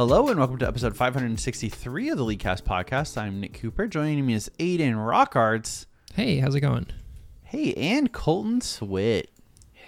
Hello 0.00 0.28
and 0.28 0.38
welcome 0.38 0.56
to 0.56 0.66
episode 0.66 0.96
563 0.96 2.08
of 2.08 2.16
the 2.16 2.24
Leadcast 2.24 2.64
podcast. 2.64 3.18
I'm 3.18 3.38
Nick 3.38 3.52
Cooper. 3.52 3.86
Joining 3.86 4.24
me 4.24 4.32
is 4.32 4.50
Aiden 4.58 4.94
Rockarts. 4.94 5.84
Hey, 6.14 6.38
how's 6.38 6.54
it 6.54 6.60
going? 6.60 6.86
Hey, 7.42 7.74
and 7.74 8.10
Colton 8.10 8.60
Swit. 8.60 9.26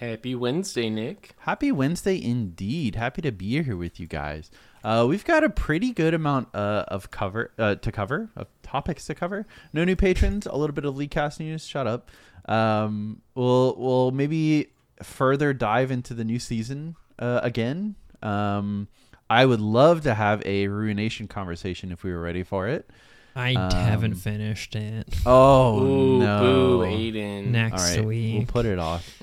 Happy 0.01 0.34
Wednesday, 0.34 0.91
Nick. 0.91 1.30
Happy 1.39 1.73
Wednesday 1.73 2.23
indeed. 2.23 2.95
Happy 2.95 3.23
to 3.23 3.33
be 3.33 3.62
here 3.62 3.75
with 3.75 3.98
you 3.98 4.06
guys. 4.06 4.51
Uh, 4.84 5.06
we've 5.09 5.25
got 5.25 5.45
a 5.45 5.48
pretty 5.48 5.93
good 5.93 6.12
amount 6.12 6.55
uh, 6.55 6.84
of 6.89 7.11
cover 7.11 7.51
uh, 7.59 7.77
to 7.77 7.91
cover, 7.91 8.29
of 8.37 8.48
topics 8.62 9.06
to 9.06 9.15
cover. 9.15 9.47
No 9.73 9.83
new 9.83 9.97
patrons, 9.97 10.45
a 10.45 10.55
little 10.55 10.75
bit 10.75 10.84
of 10.84 10.95
Leadcast 10.95 11.41
news. 11.41 11.67
Shut 11.67 11.87
up. 11.87 12.11
Um, 12.45 13.23
we'll 13.34 13.75
we'll 13.79 14.11
maybe 14.11 14.73
further 15.03 15.55
dive 15.55 15.91
into 15.91 16.12
the 16.12 16.23
new 16.23 16.39
season 16.39 16.97
uh, 17.19 17.41
again. 17.42 17.95
Um, 18.23 18.89
I 19.33 19.47
would 19.47 19.61
love 19.61 20.03
to 20.03 20.15
have 20.15 20.45
a 20.47 20.69
ruination 20.69 21.27
conversation 21.29 21.91
if 21.93 22.05
we 22.05 22.13
were 22.13 22.21
ready 22.21 22.43
for 22.43 22.69
it. 22.69 22.89
I 23.35 23.55
Um, 23.55 23.71
haven't 23.71 24.17
finished 24.17 24.77
it. 24.77 25.09
Oh 25.25 25.81
Ooh, 25.81 26.19
no! 26.19 26.39
boo, 26.41 26.79
Aiden. 26.81 27.47
Next 27.47 27.97
right, 27.97 28.05
week. 28.05 28.34
we'll 28.37 28.47
put 28.47 28.67
it 28.67 28.79
off. 28.79 29.23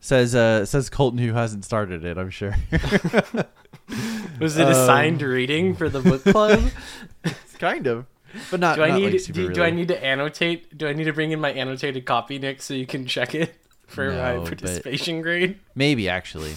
Says 0.00 0.34
uh 0.34 0.64
says 0.64 0.88
Colton 0.90 1.18
who 1.18 1.32
hasn't 1.32 1.64
started 1.64 2.04
it. 2.04 2.18
I'm 2.18 2.30
sure. 2.30 2.54
Was 4.40 4.56
it 4.56 4.66
Um, 4.66 4.72
assigned 4.72 5.22
reading 5.22 5.74
for 5.74 5.88
the 5.88 6.00
book 6.00 6.22
club? 6.24 6.60
kind 7.58 7.86
of, 7.86 8.06
but 8.50 8.60
not. 8.60 8.76
do 8.76 8.82
I 8.82 8.88
not, 8.90 9.00
need 9.00 9.12
like, 9.12 9.20
super 9.20 9.40
do, 9.48 9.52
do 9.52 9.62
I 9.62 9.70
need 9.70 9.88
to 9.88 10.04
annotate? 10.04 10.76
Do 10.76 10.88
I 10.88 10.92
need 10.92 11.04
to 11.04 11.12
bring 11.12 11.32
in 11.32 11.40
my 11.40 11.52
annotated 11.52 12.04
copy, 12.06 12.38
Nick, 12.38 12.62
so 12.62 12.74
you 12.74 12.86
can 12.86 13.06
check 13.06 13.34
it 13.34 13.54
for 13.86 14.10
No, 14.10 14.16
my 14.40 14.44
participation 14.46 15.20
grade? 15.22 15.58
Maybe 15.74 16.08
actually. 16.08 16.54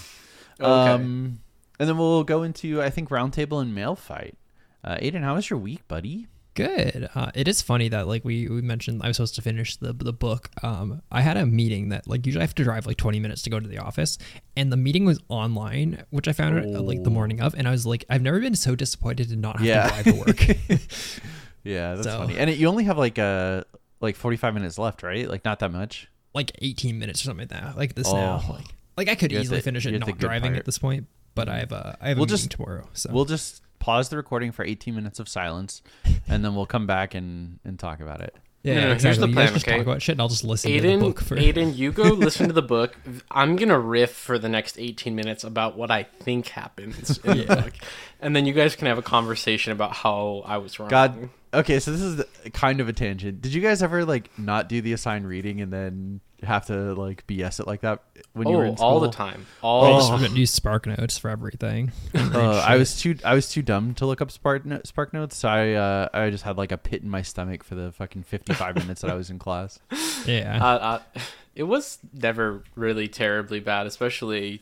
Okay. 0.60 0.64
Um, 0.70 1.40
and 1.78 1.88
then 1.88 1.96
we'll 1.98 2.24
go 2.24 2.42
into 2.42 2.82
I 2.82 2.90
think 2.90 3.08
roundtable 3.10 3.60
and 3.62 3.74
mail 3.74 3.94
fight. 3.96 4.36
Uh, 4.84 4.96
Aiden, 4.96 5.22
how 5.22 5.34
was 5.34 5.50
your 5.50 5.58
week, 5.58 5.86
buddy? 5.88 6.26
Good. 6.54 7.10
Uh, 7.14 7.30
it 7.34 7.48
is 7.48 7.60
funny 7.60 7.88
that 7.90 8.06
like 8.08 8.24
we, 8.24 8.48
we 8.48 8.62
mentioned 8.62 9.02
I 9.02 9.08
was 9.08 9.18
supposed 9.18 9.34
to 9.34 9.42
finish 9.42 9.76
the 9.76 9.92
the 9.92 10.12
book. 10.12 10.48
Um, 10.62 11.02
I 11.12 11.20
had 11.20 11.36
a 11.36 11.44
meeting 11.44 11.90
that 11.90 12.06
like 12.08 12.24
usually 12.24 12.40
I 12.40 12.46
have 12.46 12.54
to 12.54 12.64
drive 12.64 12.86
like 12.86 12.96
20 12.96 13.20
minutes 13.20 13.42
to 13.42 13.50
go 13.50 13.60
to 13.60 13.68
the 13.68 13.76
office, 13.78 14.16
and 14.56 14.72
the 14.72 14.76
meeting 14.78 15.04
was 15.04 15.20
online, 15.28 16.04
which 16.10 16.28
I 16.28 16.32
found 16.32 16.58
out 16.58 16.64
uh, 16.64 16.80
like 16.80 17.02
the 17.04 17.10
Oh. 17.10 17.12
morning 17.12 17.40
of, 17.42 17.54
and 17.54 17.68
I 17.68 17.72
was 17.72 17.84
like, 17.84 18.06
I've 18.08 18.22
never 18.22 18.40
been 18.40 18.54
so 18.54 18.74
disappointed 18.74 19.28
to 19.28 19.36
not 19.36 19.56
have 19.58 19.66
Yeah. 19.66 19.88
to 19.88 20.02
drive 20.02 20.04
to 20.04 20.24
work. 20.72 20.80
Yeah, 21.64 21.94
that's 21.96 22.06
So- 22.06 22.18
funny. 22.18 22.38
And 22.38 22.48
it, 22.48 22.58
you 22.58 22.68
only 22.68 22.84
have 22.84 22.96
like 22.96 23.18
uh 23.18 23.64
like 24.00 24.16
45 24.16 24.54
minutes 24.54 24.78
left, 24.78 25.02
right? 25.02 25.28
Like 25.28 25.44
not 25.44 25.58
that 25.60 25.72
much. 25.72 26.08
like 26.34 26.52
18 26.60 26.98
minutes 26.98 27.20
or 27.22 27.24
something 27.24 27.48
like 27.50 27.60
that. 27.62 27.76
Like 27.76 27.94
this 27.94 28.08
Oh. 28.08 28.14
now. 28.14 28.44
Like, 28.48 28.66
like 28.96 29.08
I 29.08 29.14
could 29.14 29.32
You're 29.32 29.40
easily 29.42 29.58
the- 29.58 29.62
finish 29.64 29.84
it 29.86 29.98
not 29.98 30.16
driving 30.18 30.52
part. 30.52 30.58
at 30.60 30.64
this 30.64 30.78
point, 30.78 31.06
but 31.36 31.48
I 31.48 31.58
have 31.60 31.70
a 31.70 31.96
I 32.00 32.08
have 32.08 32.16
We'll 32.18 32.24
a 32.24 32.26
meeting 32.26 32.36
just- 32.36 32.50
tomorrow. 32.50 32.88
So 32.92 33.10
We'll 33.12 33.24
just 33.26 33.62
pause 33.78 34.08
the 34.08 34.16
recording 34.16 34.50
for 34.50 34.64
18 34.64 34.96
minutes 34.96 35.20
of 35.20 35.28
silence, 35.28 35.82
and 36.28 36.44
then 36.44 36.56
we'll 36.56 36.66
come 36.66 36.88
back 36.88 37.14
and 37.14 37.60
and 37.64 37.78
talk 37.78 38.00
about 38.00 38.20
it. 38.20 38.34
yeah, 38.64 38.74
No, 38.74 38.80
no, 38.80 38.86
here's 38.88 39.04
exactly. 39.04 39.20
the 39.20 39.28
you 39.28 39.34
guys 39.34 39.44
plan, 39.44 39.54
just 39.54 39.68
okay? 39.68 39.76
talk 39.76 39.86
about 39.86 40.02
shit, 40.02 40.12
and 40.14 40.20
I'll 40.22 40.28
just 40.28 40.42
listen 40.42 40.72
to 40.72 40.80
the 40.80 40.88
Aiden, 40.88 40.98
book 41.00 41.20
for. 41.20 41.36
Aiden, 41.36 41.76
you 41.76 41.92
go 41.92 42.02
listen 42.26 42.48
to 42.48 42.52
the 42.52 42.62
book. 42.62 42.96
I'm 43.30 43.54
gonna 43.54 43.78
riff 43.78 44.10
for 44.12 44.38
the 44.40 44.48
next 44.48 44.76
18 44.78 45.14
minutes 45.14 45.44
about 45.44 45.76
what 45.76 45.92
I 45.92 46.02
think 46.02 46.48
happens 46.48 47.18
in 47.18 47.38
the 47.38 47.44
book, 47.62 47.74
and 48.20 48.34
then 48.34 48.44
you 48.46 48.52
guys 48.52 48.74
can 48.74 48.88
have 48.88 48.98
a 48.98 49.02
conversation 49.02 49.70
about 49.72 49.92
how 49.92 50.42
I 50.44 50.56
was 50.58 50.80
wrong. 50.80 50.88
God. 50.88 51.28
Okay, 51.54 51.78
so 51.80 51.90
this 51.92 52.02
is 52.02 52.22
kind 52.52 52.80
of 52.80 52.88
a 52.88 52.92
tangent. 52.92 53.40
Did 53.40 53.54
you 53.54 53.62
guys 53.62 53.82
ever 53.82 54.04
like 54.04 54.36
not 54.38 54.68
do 54.68 54.80
the 54.82 54.92
assigned 54.92 55.26
reading 55.28 55.60
and 55.62 55.72
then 55.72 56.20
have 56.42 56.66
to 56.66 56.94
like 56.94 57.26
BS 57.26 57.60
it 57.60 57.66
like 57.66 57.80
that 57.80 58.02
when 58.34 58.48
you 58.48 58.56
were 58.56 58.64
oh, 58.64 58.68
in 58.68 58.76
school? 58.76 58.86
all 58.88 59.00
the 59.00 59.10
time, 59.10 59.46
I 59.62 59.66
all 59.66 59.98
just 59.98 60.20
the 60.20 60.28
time. 60.28 60.36
use 60.36 60.50
Spark 60.50 60.86
Notes 60.86 61.16
for 61.18 61.30
everything. 61.30 61.92
Uh, 62.14 62.62
I 62.66 62.76
was 62.76 63.00
too 63.00 63.16
I 63.24 63.34
was 63.34 63.48
too 63.48 63.62
dumb 63.62 63.94
to 63.94 64.06
look 64.06 64.20
up 64.20 64.30
Spark 64.30 64.66
no- 64.66 64.80
Spark 64.84 65.12
Notes. 65.14 65.36
So 65.36 65.48
I 65.48 65.72
uh, 65.72 66.08
I 66.12 66.30
just 66.30 66.44
had 66.44 66.56
like 66.58 66.72
a 66.72 66.76
pit 66.78 67.02
in 67.02 67.08
my 67.08 67.22
stomach 67.22 67.64
for 67.64 67.74
the 67.74 67.92
fucking 67.92 68.24
55 68.24 68.74
minutes 68.82 69.00
that 69.00 69.10
I 69.10 69.14
was 69.14 69.30
in 69.30 69.38
class. 69.38 69.78
yeah. 70.26 70.58
uh, 70.62 70.66
uh, 70.76 71.20
it 71.54 71.62
was 71.64 71.98
never 72.12 72.62
really 72.74 73.08
terribly 73.08 73.60
bad, 73.60 73.86
especially 73.86 74.60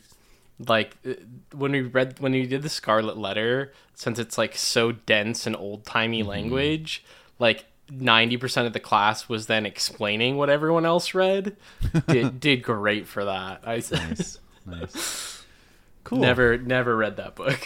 like 0.65 0.95
uh, 1.05 1.13
when 1.53 1.73
we 1.73 1.81
read 1.81 2.19
when 2.19 2.31
we 2.31 2.45
did 2.45 2.61
the 2.61 2.69
Scarlet 2.69 3.17
Letter, 3.17 3.73
since 3.93 4.17
it's 4.19 4.37
like 4.37 4.55
so 4.55 4.93
dense 4.93 5.45
and 5.45 5.55
old 5.55 5.85
timey 5.85 6.21
Mm-hmm. 6.21 6.29
language. 6.29 7.03
Like 7.39 7.65
ninety 7.89 8.37
percent 8.37 8.67
of 8.67 8.73
the 8.73 8.79
class 8.79 9.29
was 9.29 9.47
then 9.47 9.65
explaining 9.65 10.37
what 10.37 10.49
everyone 10.49 10.85
else 10.85 11.13
read. 11.13 11.55
did 12.07 12.39
did 12.39 12.63
great 12.63 13.07
for 13.07 13.25
that. 13.25 13.61
I 13.65 13.75
Nice, 13.75 14.39
nice, 14.65 15.43
cool. 16.03 16.19
never 16.19 16.57
never 16.57 16.95
read 16.95 17.17
that 17.17 17.35
book. 17.35 17.59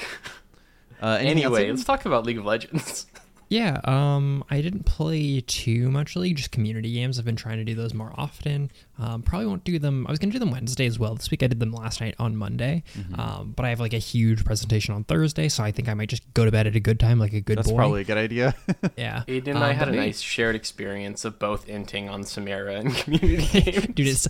Uh, 1.01 1.17
anything 1.19 1.43
else, 1.43 1.55
anyway, 1.57 1.71
let's 1.71 1.85
talk 1.85 2.05
about 2.05 2.25
League 2.25 2.37
of 2.37 2.45
Legends. 2.45 3.05
Yeah, 3.49 3.81
um, 3.83 4.43
I 4.51 4.61
didn't 4.61 4.83
play 4.85 5.41
too 5.41 5.89
much 5.89 6.15
League, 6.15 6.37
just 6.37 6.51
community 6.51 6.93
games. 6.93 7.17
I've 7.17 7.25
been 7.25 7.35
trying 7.35 7.57
to 7.57 7.63
do 7.63 7.73
those 7.73 7.95
more 7.95 8.13
often. 8.15 8.69
Um, 8.99 9.23
probably 9.23 9.47
won't 9.47 9.63
do 9.63 9.79
them. 9.79 10.05
I 10.05 10.11
was 10.11 10.19
gonna 10.19 10.31
do 10.31 10.37
them 10.39 10.51
Wednesday 10.51 10.85
as 10.85 10.99
well. 10.99 11.15
This 11.15 11.31
week 11.31 11.41
I 11.41 11.47
did 11.47 11.59
them 11.59 11.71
last 11.71 11.99
night 11.99 12.13
on 12.19 12.35
Monday. 12.35 12.83
Mm-hmm. 12.95 13.19
Um, 13.19 13.53
but 13.55 13.65
I 13.65 13.69
have 13.69 13.79
like 13.79 13.93
a 13.93 13.97
huge 13.97 14.45
presentation 14.45 14.93
on 14.93 15.03
Thursday, 15.03 15.49
so 15.49 15.63
I 15.63 15.71
think 15.71 15.89
I 15.89 15.95
might 15.95 16.09
just 16.09 16.31
go 16.35 16.45
to 16.45 16.51
bed 16.51 16.67
at 16.67 16.75
a 16.75 16.79
good 16.79 16.99
time, 16.99 17.17
like 17.19 17.33
a 17.33 17.41
good 17.41 17.57
That's 17.57 17.69
boy. 17.71 17.75
probably 17.77 18.01
a 18.01 18.05
good 18.05 18.17
idea. 18.17 18.53
yeah. 18.95 19.23
Aiden 19.27 19.47
and 19.47 19.57
Um, 19.57 19.63
I 19.63 19.73
had 19.73 19.87
a 19.87 19.91
maybe- 19.91 20.05
nice 20.05 20.21
shared 20.21 20.55
experience 20.55 21.25
of 21.25 21.39
both 21.39 21.65
inting 21.67 22.07
on 22.09 22.23
Samira 22.25 22.79
and 22.79 22.93
community 22.95 23.61
games. 23.61 23.85
Dude, 23.87 24.07
it's. 24.07 24.27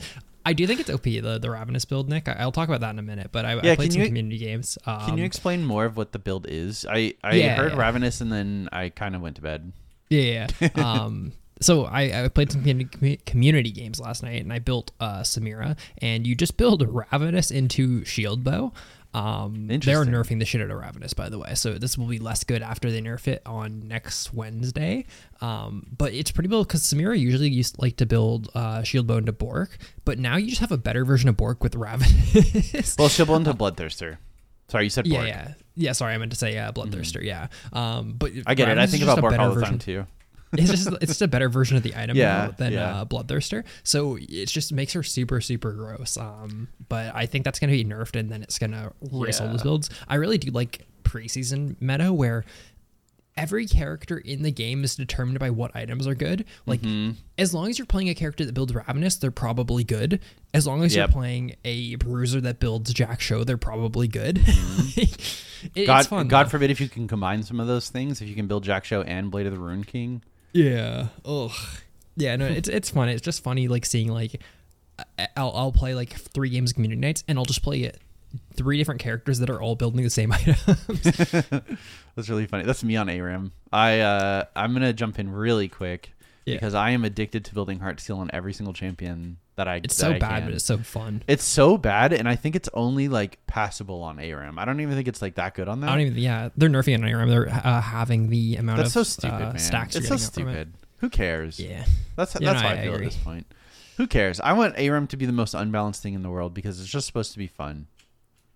I 0.49 0.53
do 0.53 0.65
think 0.67 0.79
it's 0.79 0.89
OP 0.89 1.03
the 1.03 1.37
the 1.41 1.49
Ravenous 1.49 1.85
build, 1.85 2.09
Nick. 2.09 2.27
I, 2.27 2.33
I'll 2.39 2.51
talk 2.51 2.67
about 2.67 2.81
that 2.81 2.89
in 2.91 2.99
a 2.99 3.03
minute. 3.03 3.29
But 3.31 3.45
I, 3.45 3.53
Yeah, 3.61 3.71
I 3.73 3.75
played 3.75 3.93
some 3.93 4.01
you- 4.01 4.07
community 4.07 4.37
games. 4.37 4.77
Um, 4.85 5.01
Can 5.05 5.17
you 5.17 5.25
explain 5.25 5.63
more 5.65 5.85
of 5.85 5.95
what 5.97 6.11
the 6.11 6.19
build 6.19 6.47
is? 6.49 6.85
I 6.89 7.13
I 7.23 7.35
Yeah, 7.35 7.55
heard 7.55 7.71
yeah. 7.73 7.77
Ravenous 7.77 8.21
and 8.21 8.31
then 8.31 8.67
I 8.71 8.89
kind 8.89 9.15
of 9.15 9.21
went 9.21 9.35
to 9.37 9.41
bed. 9.41 9.71
Yeah. 10.09 10.47
yeah. 10.59 10.69
um, 10.75 11.33
so 11.61 11.83
I, 11.85 12.23
I 12.23 12.27
played 12.29 12.51
some 12.53 12.61
community, 12.61 13.17
community 13.25 13.69
games 13.71 13.99
last 13.99 14.23
night, 14.23 14.41
and 14.41 14.53
I 14.53 14.59
built 14.59 14.91
uh, 15.01 15.19
Samira, 15.21 15.77
and 16.01 16.25
you 16.25 16.33
just 16.33 16.55
build 16.55 16.81
Ravenous 16.87 17.51
into 17.51 18.05
Shield 18.05 18.43
Bow. 18.45 18.71
Um, 19.13 19.67
they're 19.67 20.05
nerfing 20.05 20.39
the 20.39 20.45
shit 20.45 20.61
out 20.61 20.69
of 20.69 20.77
Ravenous, 20.77 21.13
by 21.13 21.29
the 21.29 21.39
way. 21.39 21.55
So 21.55 21.73
this 21.73 21.97
will 21.97 22.05
be 22.05 22.19
less 22.19 22.43
good 22.43 22.61
after 22.61 22.91
they 22.91 23.01
nerf 23.01 23.27
it 23.27 23.41
on 23.45 23.87
next 23.87 24.33
Wednesday. 24.33 25.05
Um, 25.41 25.87
but 25.97 26.13
it's 26.13 26.31
pretty 26.31 26.47
build 26.47 26.67
because 26.67 26.83
Samira 26.83 27.17
usually 27.17 27.49
used 27.49 27.81
like 27.81 27.97
to 27.97 28.05
build 28.05 28.49
uh, 28.53 28.83
Shield 28.83 29.07
Bow 29.07 29.17
into 29.17 29.31
Bork, 29.31 29.77
but 30.05 30.19
now 30.19 30.37
you 30.37 30.49
just 30.49 30.61
have 30.61 30.71
a 30.71 30.77
better 30.77 31.05
version 31.05 31.27
of 31.27 31.37
Bork 31.37 31.63
with 31.63 31.75
Ravenous. 31.75 32.95
Well, 32.99 33.09
she'll 33.09 33.25
build 33.25 33.45
Bloodthirster. 33.45 34.17
Sorry, 34.67 34.83
you 34.83 34.89
said 34.91 35.07
yeah, 35.07 35.17
Bork. 35.17 35.27
yeah, 35.27 35.53
yeah. 35.75 35.91
Sorry, 35.93 36.13
I 36.13 36.17
meant 36.19 36.31
to 36.31 36.37
say 36.37 36.57
uh, 36.57 36.71
Bloodthirster. 36.71 37.23
Yeah. 37.23 37.47
Um, 37.73 38.13
but 38.17 38.31
I 38.45 38.53
get 38.53 38.69
it. 38.69 38.77
I 38.77 38.85
think 38.85 39.01
about 39.01 39.21
Bork 39.21 39.33
all 39.37 39.49
the 39.49 39.55
version 39.55 39.69
time 39.71 39.79
too. 39.79 40.05
It's 40.53 40.69
just 40.71 40.87
it's 40.93 41.07
just 41.07 41.21
a 41.21 41.27
better 41.27 41.47
version 41.49 41.77
of 41.77 41.83
the 41.83 41.95
item 41.95 42.17
Yeah, 42.17 42.45
now 42.47 42.51
than 42.57 42.73
yeah. 42.73 43.01
uh, 43.01 43.05
Bloodthirster. 43.05 43.63
So 43.83 44.17
it 44.19 44.47
just 44.47 44.73
makes 44.73 44.93
her 44.93 45.03
super 45.03 45.41
super 45.41 45.71
gross. 45.73 46.17
Um, 46.17 46.69
but 46.87 47.13
I 47.15 47.25
think 47.27 47.45
that's 47.45 47.59
gonna 47.59 47.71
be 47.73 47.85
nerfed, 47.85 48.15
and 48.19 48.31
then 48.31 48.41
it's 48.41 48.57
gonna 48.57 48.91
erase 49.13 49.39
all 49.39 49.47
those 49.47 49.61
builds. 49.63 49.89
I 50.07 50.15
really 50.15 50.37
do 50.39 50.49
like 50.51 50.87
preseason 51.03 51.75
meta 51.79 52.11
where 52.13 52.45
every 53.37 53.65
character 53.67 54.17
in 54.17 54.41
the 54.41 54.51
game 54.51 54.83
is 54.83 54.95
determined 54.97 55.39
by 55.39 55.49
what 55.49 55.73
items 55.75 56.05
are 56.07 56.15
good. 56.15 56.43
Like 56.65 56.81
Mm-hmm. 56.81 57.11
as 57.37 57.53
long 57.53 57.69
as 57.69 57.77
you're 57.79 57.85
playing 57.85 58.09
a 58.09 58.15
character 58.15 58.43
that 58.43 58.53
builds 58.53 58.73
Ravenous, 58.73 59.15
they're 59.15 59.31
probably 59.31 59.83
good. 59.85 60.19
As 60.53 60.67
long 60.67 60.83
as 60.83 60.93
Yep. 60.95 61.09
you're 61.09 61.13
playing 61.13 61.55
a 61.63 61.95
bruiser 61.95 62.41
that 62.41 62.59
builds 62.59 62.93
Jak'Sho, 62.93 63.45
they're 63.45 63.55
probably 63.57 64.07
good. 64.07 64.43
It- 65.75 65.87
God, 65.87 65.99
it's 65.99 66.07
fun. 66.07 66.27
God 66.29 66.49
forbid 66.49 66.71
if 66.71 66.79
you 66.79 66.87
can 66.87 67.05
combine 67.07 67.43
some 67.43 67.59
of 67.59 67.67
those 67.67 67.89
things. 67.89 68.21
If 68.21 68.29
you 68.29 68.35
can 68.35 68.47
build 68.47 68.63
Jak'Sho 68.65 69.03
and 69.05 69.29
Blade 69.29 69.45
of 69.45 69.51
the 69.53 69.59
Ruined 69.59 69.87
King. 69.87 70.21
Yeah. 70.53 71.07
Ugh. 71.25 71.51
Yeah. 72.15 72.35
No, 72.35 72.45
it's 72.45 72.69
it's 72.69 72.89
fun. 72.89 73.09
It's 73.09 73.21
just 73.21 73.43
funny, 73.43 73.67
like 73.67 73.85
seeing 73.85 74.09
like 74.11 74.41
I'll 75.37 75.51
I'll 75.55 75.71
play 75.71 75.93
like 75.95 76.13
three 76.13 76.49
games 76.49 76.71
of 76.71 76.75
community 76.75 76.99
nights, 76.99 77.23
and 77.27 77.37
I'll 77.37 77.45
just 77.45 77.63
play 77.63 77.81
it 77.81 77.99
three 78.55 78.77
different 78.77 78.99
characters 79.01 79.39
that 79.39 79.49
are 79.49 79.61
all 79.61 79.75
building 79.75 80.03
the 80.03 80.09
same 80.09 80.31
items. 80.33 80.57
That's 82.15 82.29
really 82.29 82.45
funny. 82.47 82.63
That's 82.63 82.83
me 82.83 82.95
on 82.95 83.09
ARAM. 83.09 83.51
I 83.71 83.99
uh, 84.01 84.45
I'm 84.55 84.73
gonna 84.73 84.93
jump 84.93 85.19
in 85.19 85.31
really 85.31 85.67
quick 85.67 86.11
Yeah. 86.45 86.55
because 86.55 86.73
I 86.73 86.91
am 86.91 87.05
addicted 87.05 87.45
to 87.45 87.53
building 87.53 87.79
Heart 87.79 87.99
Steel 87.99 88.17
on 88.17 88.29
every 88.33 88.53
single 88.53 88.73
champion 88.73 89.37
that 89.59 89.67
I. 89.67 89.81
It's 89.83 89.95
that 89.97 90.01
so 90.01 90.11
I 90.11 90.19
bad, 90.19 90.39
can. 90.39 90.45
but 90.45 90.53
it's 90.53 90.65
so 90.65 90.77
fun. 90.77 91.21
It's 91.27 91.43
so 91.43 91.77
bad, 91.77 92.13
and 92.13 92.27
I 92.27 92.35
think 92.35 92.55
it's 92.55 92.69
only 92.73 93.09
like 93.09 93.45
passable 93.45 94.01
on 94.03 94.17
ARAM. 94.17 94.57
I 94.57 94.65
don't 94.65 94.79
even 94.79 94.95
think 94.95 95.07
it's 95.07 95.21
like 95.21 95.35
that 95.35 95.53
good 95.53 95.67
on 95.67 95.81
that. 95.81 95.89
I 95.89 95.95
don't 95.95 96.07
even. 96.07 96.17
Yeah, 96.17 96.49
they're 96.55 96.69
nerfing 96.69 96.95
on 96.95 97.03
ARAM. 97.03 97.29
They're 97.29 97.49
uh, 97.49 97.81
having 97.81 98.29
the 98.29 98.55
amount 98.55 98.77
That's 98.77 98.93
so 98.93 99.01
of 99.01 99.07
stupid, 99.07 99.35
uh, 99.35 99.39
man. 99.49 99.59
stacks. 99.59 99.95
It's 99.95 100.07
so 100.07 100.17
from 100.17 100.23
it. 100.23 100.25
stupid. 100.25 100.73
Who 100.97 101.09
cares? 101.09 101.59
Yeah. 101.59 101.85
That's 102.15 102.33
that's 102.33 102.43
no, 102.43 102.53
how 102.53 102.67
I, 102.69 102.71
I 102.71 102.83
feel 102.83 102.93
agree. 102.95 103.05
at 103.05 103.11
this 103.11 103.21
point. 103.21 103.45
Who 103.97 104.07
cares? 104.07 104.39
I 104.39 104.53
want 104.53 104.77
ARAM 104.77 105.07
to 105.07 105.17
be 105.17 105.25
the 105.25 105.33
most 105.33 105.53
unbalanced 105.53 106.01
thing 106.01 106.13
in 106.13 106.23
the 106.23 106.29
world 106.29 106.53
because 106.53 106.79
it's 106.79 106.89
just 106.89 107.05
supposed 107.05 107.33
to 107.33 107.37
be 107.37 107.47
fun. 107.47 107.87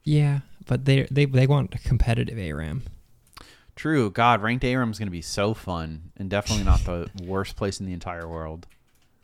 Yeah, 0.06 0.40
but 0.66 0.86
they 0.86 1.04
they 1.12 1.26
they 1.26 1.48
want 1.48 1.72
competitive 1.84 2.38
ARAM. 2.38 2.84
True. 3.76 4.10
God, 4.10 4.42
ranked 4.42 4.64
ARAM 4.64 4.92
is 4.92 5.00
going 5.00 5.08
to 5.08 5.12
be 5.12 5.22
so 5.22 5.54
fun 5.54 6.12
and 6.16 6.30
definitely 6.30 6.64
not 6.64 6.86
the 6.86 7.10
worst 7.24 7.56
place 7.56 7.80
in 7.80 7.86
the 7.86 7.94
entire 7.94 8.28
world. 8.28 8.68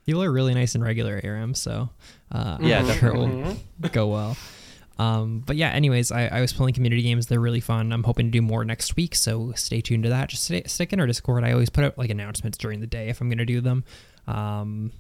People 0.10 0.24
are 0.24 0.32
really 0.32 0.56
nice 0.56 0.74
in 0.74 0.84
regular 0.84 1.22
ARAM, 1.24 1.54
so 1.54 1.88
uh, 2.32 2.58
Yeah, 2.60 2.80
I'm 2.80 2.98
sure 2.98 3.10
it 3.10 3.16
will 3.16 3.58
go 3.92 4.08
well. 4.08 4.38
Um, 4.98 5.44
but 5.46 5.56
yeah, 5.56 5.70
anyways, 5.70 6.12
I, 6.12 6.26
I 6.26 6.42
was 6.42 6.52
playing 6.52 6.74
community 6.74 7.04
games. 7.04 7.28
They're 7.28 7.40
really 7.40 7.60
fun. 7.60 7.94
I'm 7.94 8.04
hoping 8.04 8.26
to 8.26 8.32
do 8.32 8.42
more 8.42 8.66
next 8.66 8.96
week, 8.96 9.14
so 9.14 9.52
stay 9.56 9.82
tuned 9.82 10.02
to 10.06 10.10
that. 10.10 10.30
Just 10.30 10.46
stay, 10.46 10.64
stick 10.66 10.94
in 10.94 11.00
our 11.00 11.06
Discord. 11.06 11.44
I 11.44 11.52
always 11.52 11.70
put 11.70 11.84
out 11.84 11.96
like 11.96 12.10
announcements 12.10 12.58
during 12.58 12.80
the 12.80 12.88
day 12.88 13.10
if 13.10 13.22
I'm 13.22 13.30
going 13.30 13.38
to 13.38 13.46
do 13.46 13.62
them. 13.62 13.84
Um, 14.26 14.94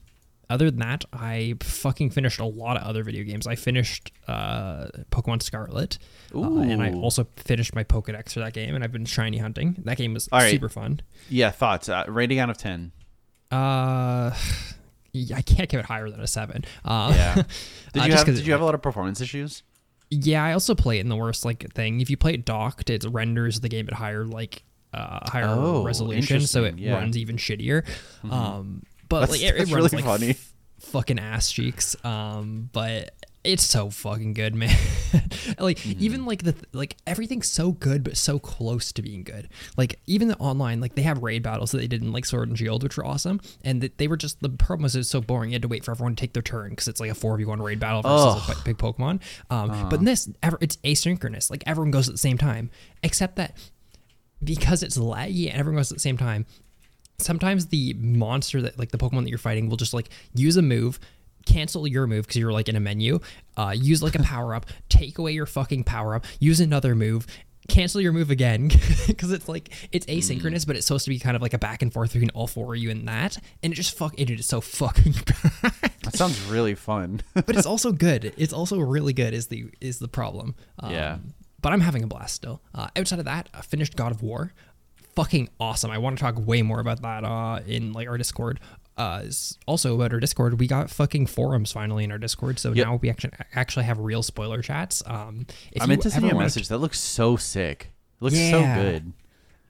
other 0.47 0.69
than 0.69 0.79
that, 0.81 1.05
I 1.11 1.55
fucking 1.59 2.11
finished 2.11 2.39
a 2.39 2.45
lot 2.45 2.77
of 2.77 2.83
other 2.83 3.01
video 3.03 3.23
games. 3.23 3.47
I 3.47 3.55
finished 3.55 4.11
uh, 4.27 4.89
Pokemon 5.09 5.41
Scarlet, 5.41 5.97
uh, 6.35 6.59
and 6.59 6.83
I 6.83 6.93
also 6.93 7.25
finished 7.35 7.73
my 7.73 7.83
Pokedex 7.83 8.33
for 8.33 8.41
that 8.41 8.53
game, 8.53 8.75
and 8.75 8.83
I've 8.83 8.91
been 8.91 9.05
shiny 9.05 9.39
hunting. 9.39 9.75
That 9.85 9.97
game 9.97 10.13
was 10.13 10.29
All 10.31 10.37
right. 10.37 10.51
super 10.51 10.69
fun. 10.69 11.01
Yeah, 11.29 11.49
thoughts. 11.49 11.89
Uh, 11.89 12.03
rating 12.07 12.37
out 12.37 12.51
of 12.51 12.59
10. 12.59 12.91
Uh, 13.49 14.35
I 15.15 15.41
can't 15.41 15.69
give 15.69 15.79
it 15.79 15.85
higher 15.85 16.09
than 16.09 16.19
a 16.21 16.27
seven. 16.27 16.63
Uh, 16.85 17.11
Yeah. 17.15 17.35
Did 17.93 18.01
uh, 18.01 18.05
you 18.05 18.11
just 18.11 18.25
have 18.27 18.35
did 18.35 18.45
you 18.45 18.51
have 18.53 18.61
a 18.61 18.65
lot 18.65 18.75
of 18.75 18.81
performance 18.81 19.19
issues? 19.21 19.63
Yeah, 20.11 20.43
I 20.43 20.53
also 20.53 20.73
play 20.75 20.97
it 20.97 21.01
in 21.01 21.09
the 21.09 21.15
worst 21.15 21.45
like 21.45 21.71
thing. 21.73 22.01
If 22.01 22.09
you 22.09 22.17
play 22.17 22.33
it 22.33 22.45
docked, 22.45 22.89
it 22.89 23.03
renders 23.09 23.59
the 23.59 23.69
game 23.69 23.87
at 23.87 23.93
higher 23.95 24.25
like 24.25 24.63
uh 24.93 25.19
higher 25.29 25.45
Oh, 25.47 25.83
resolution, 25.83 26.41
so 26.41 26.63
it 26.63 26.77
yeah. 26.79 26.91
Mm-hmm. 26.93 26.99
runs 27.01 27.17
even 27.17 27.37
shittier. 27.37 27.85
Um, 28.29 28.83
but 29.07 29.21
That's- 29.21 29.41
like 29.41 29.47
it, 29.49 29.55
it 29.55 29.59
runs 29.59 29.73
really 29.73 29.89
like 29.89 30.05
funny. 30.05 30.29
f- 30.31 30.53
fucking 30.79 31.19
ass 31.19 31.51
cheeks. 31.51 31.95
Um, 32.03 32.69
but 32.73 33.11
it's 33.43 33.63
so 33.63 33.89
fucking 33.89 34.33
good, 34.33 34.53
man. 34.53 34.75
like 35.59 35.77
Mm-hmm. 35.79 36.03
even 36.03 36.25
like 36.25 36.43
the 36.43 36.53
like 36.73 36.97
everything's 37.07 37.49
so 37.49 37.71
good, 37.71 38.03
but 38.03 38.17
so 38.17 38.37
close 38.37 38.91
to 38.91 39.01
being 39.01 39.23
good. 39.23 39.47
Like 39.77 39.99
even 40.07 40.27
the 40.27 40.37
online, 40.37 40.81
like 40.81 40.95
they 40.95 41.01
have 41.03 41.23
raid 41.23 41.41
battles 41.41 41.71
that 41.71 41.77
they 41.79 41.87
did 41.87 42.01
in 42.01 42.11
like 42.11 42.25
Sword 42.25 42.49
and 42.49 42.57
Shield, 42.57 42.83
which 42.83 42.97
were 42.97 43.05
awesome, 43.05 43.39
and 43.63 43.81
that 43.81 43.97
they 43.97 44.07
were 44.07 44.17
just 44.17 44.41
the 44.41 44.49
problem 44.49 44.83
was 44.83 44.95
it 44.95 44.99
was 44.99 45.09
so 45.09 45.21
boring. 45.21 45.51
You 45.51 45.55
had 45.55 45.61
to 45.63 45.67
wait 45.67 45.83
for 45.85 45.91
everyone 45.91 46.15
to 46.15 46.19
take 46.21 46.33
their 46.33 46.43
turn 46.43 46.71
because 46.71 46.87
it's 46.87 46.99
like 46.99 47.09
a 47.11 47.15
four 47.15 47.37
v 47.37 47.45
one 47.45 47.61
raid 47.61 47.79
battle 47.79 48.01
versus 48.01 48.57
a 48.59 48.63
big 48.63 48.77
Pokemon. 48.77 49.21
Um, 49.49 49.71
Uh-huh. 49.71 49.87
but 49.89 49.99
in 49.99 50.05
this, 50.05 50.29
ever 50.43 50.57
it's 50.61 50.75
asynchronous. 50.77 51.49
Like 51.49 51.63
everyone 51.65 51.91
goes 51.91 52.07
at 52.09 52.13
the 52.13 52.19
same 52.19 52.37
time, 52.37 52.69
except 53.03 53.37
that 53.37 53.55
because 54.43 54.83
it's 54.83 54.97
laggy 54.97 55.49
and 55.49 55.57
everyone 55.59 55.79
goes 55.79 55.91
at 55.91 55.95
the 55.97 56.01
same 56.01 56.17
time. 56.17 56.45
Sometimes 57.17 57.67
the 57.67 57.93
monster 57.95 58.61
that 58.61 58.79
like 58.79 58.91
the 58.91 58.97
Pokemon 58.97 59.23
that 59.23 59.29
you're 59.29 59.37
fighting 59.37 59.69
will 59.69 59.75
just 59.77 59.93
like 59.93 60.09
use 60.33 60.55
a 60.55 60.61
move, 60.61 60.99
cancel 61.45 61.87
your 61.87 62.07
move 62.07 62.25
because 62.25 62.37
you're 62.37 62.51
like 62.51 62.69
in 62.69 62.75
a 62.75 62.79
menu, 62.79 63.19
uh, 63.57 63.73
use 63.75 64.01
like 64.03 64.15
a 64.15 64.23
power 64.23 64.53
up, 64.55 64.65
take 64.89 65.17
away 65.17 65.31
your 65.31 65.45
fucking 65.45 65.83
power 65.83 66.15
up, 66.15 66.25
use 66.39 66.59
another 66.59 66.95
move, 66.95 67.25
cancel 67.67 68.01
your 68.01 68.11
move 68.11 68.31
again 68.31 68.67
because 69.07 69.31
it's 69.31 69.47
like 69.47 69.69
it's 69.91 70.05
asynchronous, 70.07 70.65
but 70.65 70.75
it's 70.75 70.87
supposed 70.87 71.05
to 71.05 71.09
be 71.09 71.19
kind 71.19 71.35
of 71.35 71.41
like 71.41 71.53
a 71.53 71.59
back 71.59 71.81
and 71.81 71.93
forth 71.93 72.13
between 72.13 72.29
all 72.31 72.47
four 72.47 72.73
of 72.75 72.79
you 72.81 72.89
in 72.89 73.05
that, 73.05 73.37
and 73.63 73.73
it 73.73 73.75
just 73.75 73.95
fuck 73.97 74.13
it 74.19 74.29
is 74.29 74.45
so 74.45 74.59
fucking 74.61 75.13
bad. 75.61 75.73
That 76.03 76.15
sounds 76.15 76.41
really 76.45 76.75
fun. 76.75 77.21
but 77.33 77.55
it's 77.55 77.65
also 77.67 77.91
good. 77.91 78.33
It's 78.37 78.53
also 78.53 78.79
really 78.79 79.13
good. 79.13 79.33
Is 79.33 79.47
the 79.47 79.69
is 79.81 79.99
the 79.99 80.07
problem? 80.07 80.55
Um, 80.79 80.91
Yeah. 80.91 81.17
But 81.61 81.73
I'm 81.73 81.81
having 81.81 82.03
a 82.03 82.07
blast 82.07 82.35
still. 82.35 82.61
Uh, 82.73 82.87
outside 82.95 83.19
of 83.19 83.25
that, 83.25 83.49
I 83.53 83.59
finished 83.61 83.97
God 83.97 84.13
of 84.13 84.23
War. 84.23 84.53
Fucking 85.15 85.49
awesome. 85.59 85.91
I 85.91 85.97
want 85.97 86.17
to 86.17 86.23
talk 86.23 86.35
way 86.47 86.61
more 86.61 86.79
about 86.79 87.01
that 87.01 87.25
uh, 87.25 87.59
in 87.67 87.91
like 87.91 88.07
our 88.07 88.17
Discord. 88.17 88.61
Uh, 88.99 89.23
also 89.65 89.95
about 89.95 90.11
our 90.13 90.19
Discord, 90.19 90.59
we 90.59 90.67
got 90.67 90.89
fucking 90.89 91.25
forums 91.27 91.71
finally 91.71 92.03
in 92.03 92.11
our 92.11 92.17
Discord, 92.17 92.59
so 92.59 92.73
Yep. 92.73 92.85
now 92.85 92.95
we 93.01 93.09
actually 93.09 93.31
actually 93.55 93.85
have 93.85 93.97
real 93.97 94.21
spoiler 94.21 94.61
chats. 94.61 95.01
Um, 95.05 95.45
if 95.71 95.81
I 95.81 95.85
meant 95.85 96.01
to 96.01 96.11
send 96.11 96.25
you 96.25 96.31
a 96.31 96.35
message. 96.35 96.67
That 96.67 96.79
looks 96.79 96.99
so 96.99 97.37
sick. 97.37 97.93
It 98.19 98.23
looks 98.25 98.35
Yeah. 98.37 98.51
so 98.51 98.61
good. 98.83 99.13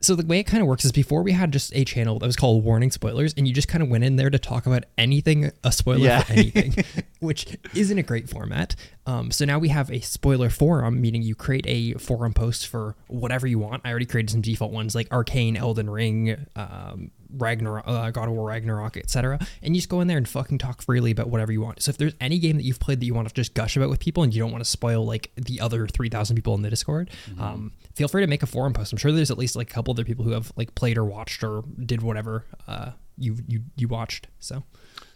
So 0.01 0.15
the 0.15 0.25
way 0.25 0.39
it 0.39 0.45
kind 0.45 0.61
of 0.61 0.67
works 0.67 0.85
is 0.85 0.91
before 0.91 1.23
we 1.23 1.31
had 1.33 1.51
just 1.51 1.75
a 1.75 1.83
channel 1.83 2.19
that 2.19 2.25
was 2.25 2.35
called 2.35 2.63
Warning 2.63 2.91
Spoilers, 2.91 3.33
and 3.35 3.47
you 3.47 3.53
just 3.53 3.67
kind 3.67 3.83
of 3.83 3.89
went 3.89 4.03
in 4.03 4.15
there 4.15 4.29
to 4.29 4.39
talk 4.39 4.65
about 4.65 4.85
anything 4.97 5.51
a 5.63 5.71
spoiler 5.71 5.99
Yeah. 5.99 6.21
for 6.23 6.33
anything, 6.33 6.83
which 7.19 7.57
isn't 7.75 7.97
a 7.97 8.03
great 8.03 8.29
format. 8.29 8.75
Um, 9.05 9.31
so 9.31 9.43
now 9.45 9.59
we 9.59 9.69
have 9.69 9.91
a 9.91 9.99
spoiler 10.01 10.49
forum, 10.49 11.01
meaning 11.01 11.21
you 11.21 11.35
create 11.35 11.65
a 11.67 11.93
forum 11.93 12.33
post 12.33 12.67
for 12.67 12.95
whatever 13.07 13.47
you 13.47 13.59
want. 13.59 13.81
I 13.85 13.89
already 13.89 14.05
created 14.05 14.29
some 14.29 14.41
default 14.41 14.71
ones 14.71 14.93
like 14.95 15.11
Arcane, 15.11 15.57
Elden 15.57 15.89
Ring, 15.89 16.45
um, 16.55 17.11
Ragnarok, 17.31 17.83
uh, 17.87 18.09
God 18.11 18.27
of 18.27 18.33
War, 18.33 18.47
Ragnarok, 18.47 18.97
etc. 18.97 19.39
And 19.61 19.75
you 19.75 19.79
just 19.81 19.89
go 19.89 20.01
in 20.01 20.07
there 20.07 20.17
and 20.17 20.27
fucking 20.27 20.57
talk 20.59 20.81
freely 20.81 21.11
about 21.11 21.29
whatever 21.29 21.51
you 21.51 21.61
want. 21.61 21.81
So 21.81 21.89
if 21.89 21.97
there's 21.97 22.15
any 22.19 22.39
game 22.39 22.57
that 22.57 22.63
you've 22.63 22.79
played 22.79 22.99
that 23.01 23.05
you 23.05 23.13
want 23.13 23.27
to 23.27 23.33
just 23.33 23.53
gush 23.53 23.75
about 23.77 23.89
with 23.89 23.99
people 23.99 24.23
and 24.23 24.33
you 24.33 24.41
don't 24.41 24.51
want 24.51 24.63
to 24.63 24.69
spoil 24.69 25.05
like 25.05 25.31
the 25.35 25.59
other 25.61 25.87
three 25.87 26.09
thousand 26.09 26.35
people 26.37 26.55
in 26.55 26.61
the 26.63 26.69
Discord, 26.71 27.09
um, 27.39 27.71
feel 27.99 28.07
free 28.07 28.23
to 28.23 28.27
make 28.27 28.41
a 28.41 28.47
forum 28.47 28.71
post. 28.71 28.93
I'm 28.93 28.97
sure 28.97 29.11
there's 29.11 29.29
at 29.29 29.37
least 29.37 29.57
like 29.57 29.69
a 29.69 29.73
couple 29.73 29.91
other 29.91 30.05
people 30.05 30.23
who 30.23 30.31
have 30.31 30.53
like 30.55 30.73
played 30.73 30.97
or 30.97 31.03
watched 31.03 31.43
or 31.43 31.63
did 31.85 32.01
whatever 32.01 32.45
uh, 32.65 32.91
you 33.17 33.35
you 33.45 33.63
you 33.75 33.89
watched. 33.89 34.27
So 34.39 34.63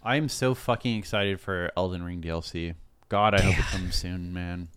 I 0.03 0.18
am 0.18 0.27
so 0.27 0.53
fucking 0.53 0.97
excited 1.00 1.39
for 1.39 1.71
Elden 1.77 2.03
Ring 2.03 2.21
DLC. 2.21 2.75
God, 3.07 3.35
I 3.35 3.41
hope 3.41 3.57
it 3.57 3.65
comes 3.65 3.95
soon, 3.95 4.33
man. 4.33 4.68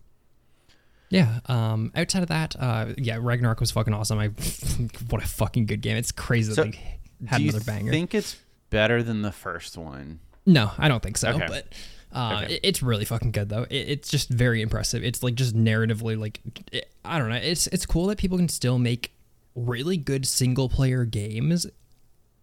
yeah. 1.09 1.39
Um, 1.47 1.91
outside 1.95 2.21
of 2.23 2.29
that, 2.29 2.55
uh, 2.57 2.93
yeah, 2.97 3.17
Ragnarok 3.19 3.59
was 3.59 3.71
fucking 3.71 3.93
awesome. 3.93 4.19
I 4.19 4.27
what 5.09 5.21
a 5.21 5.27
fucking 5.27 5.65
good 5.65 5.81
game. 5.81 5.97
It's 5.97 6.13
crazy 6.13 6.53
So, 6.53 6.63
that 6.63 6.71
they 6.71 6.99
had 7.27 7.37
Do 7.39 7.43
you 7.43 7.49
another 7.49 7.65
banger. 7.65 7.91
think 7.91 8.15
it's 8.15 8.37
better 8.69 9.03
than 9.03 9.21
the 9.21 9.33
first 9.33 9.77
one? 9.77 10.19
No, 10.45 10.71
I 10.77 10.87
don't 10.87 11.03
think 11.03 11.17
so. 11.17 11.31
Okay. 11.31 11.45
But 11.47 11.73
uh, 12.17 12.41
Okay. 12.43 12.55
it- 12.55 12.59
it's 12.63 12.81
really 12.83 13.05
fucking 13.05 13.31
good 13.31 13.49
though. 13.49 13.63
It, 13.63 13.89
it's 13.89 14.09
just 14.09 14.29
very 14.29 14.61
impressive. 14.61 15.03
It's 15.03 15.21
like 15.23 15.35
just 15.35 15.55
narratively 15.55 16.17
like 16.19 16.39
it, 16.71 16.91
I 17.05 17.17
don't 17.19 17.29
know. 17.29 17.35
It's 17.35 17.67
it's 17.67 17.85
cool 17.85 18.07
that 18.07 18.17
people 18.17 18.37
can 18.37 18.49
still 18.49 18.79
make 18.79 19.11
really 19.55 19.97
good 19.97 20.25
single 20.27 20.69
player 20.69 21.05
games 21.05 21.65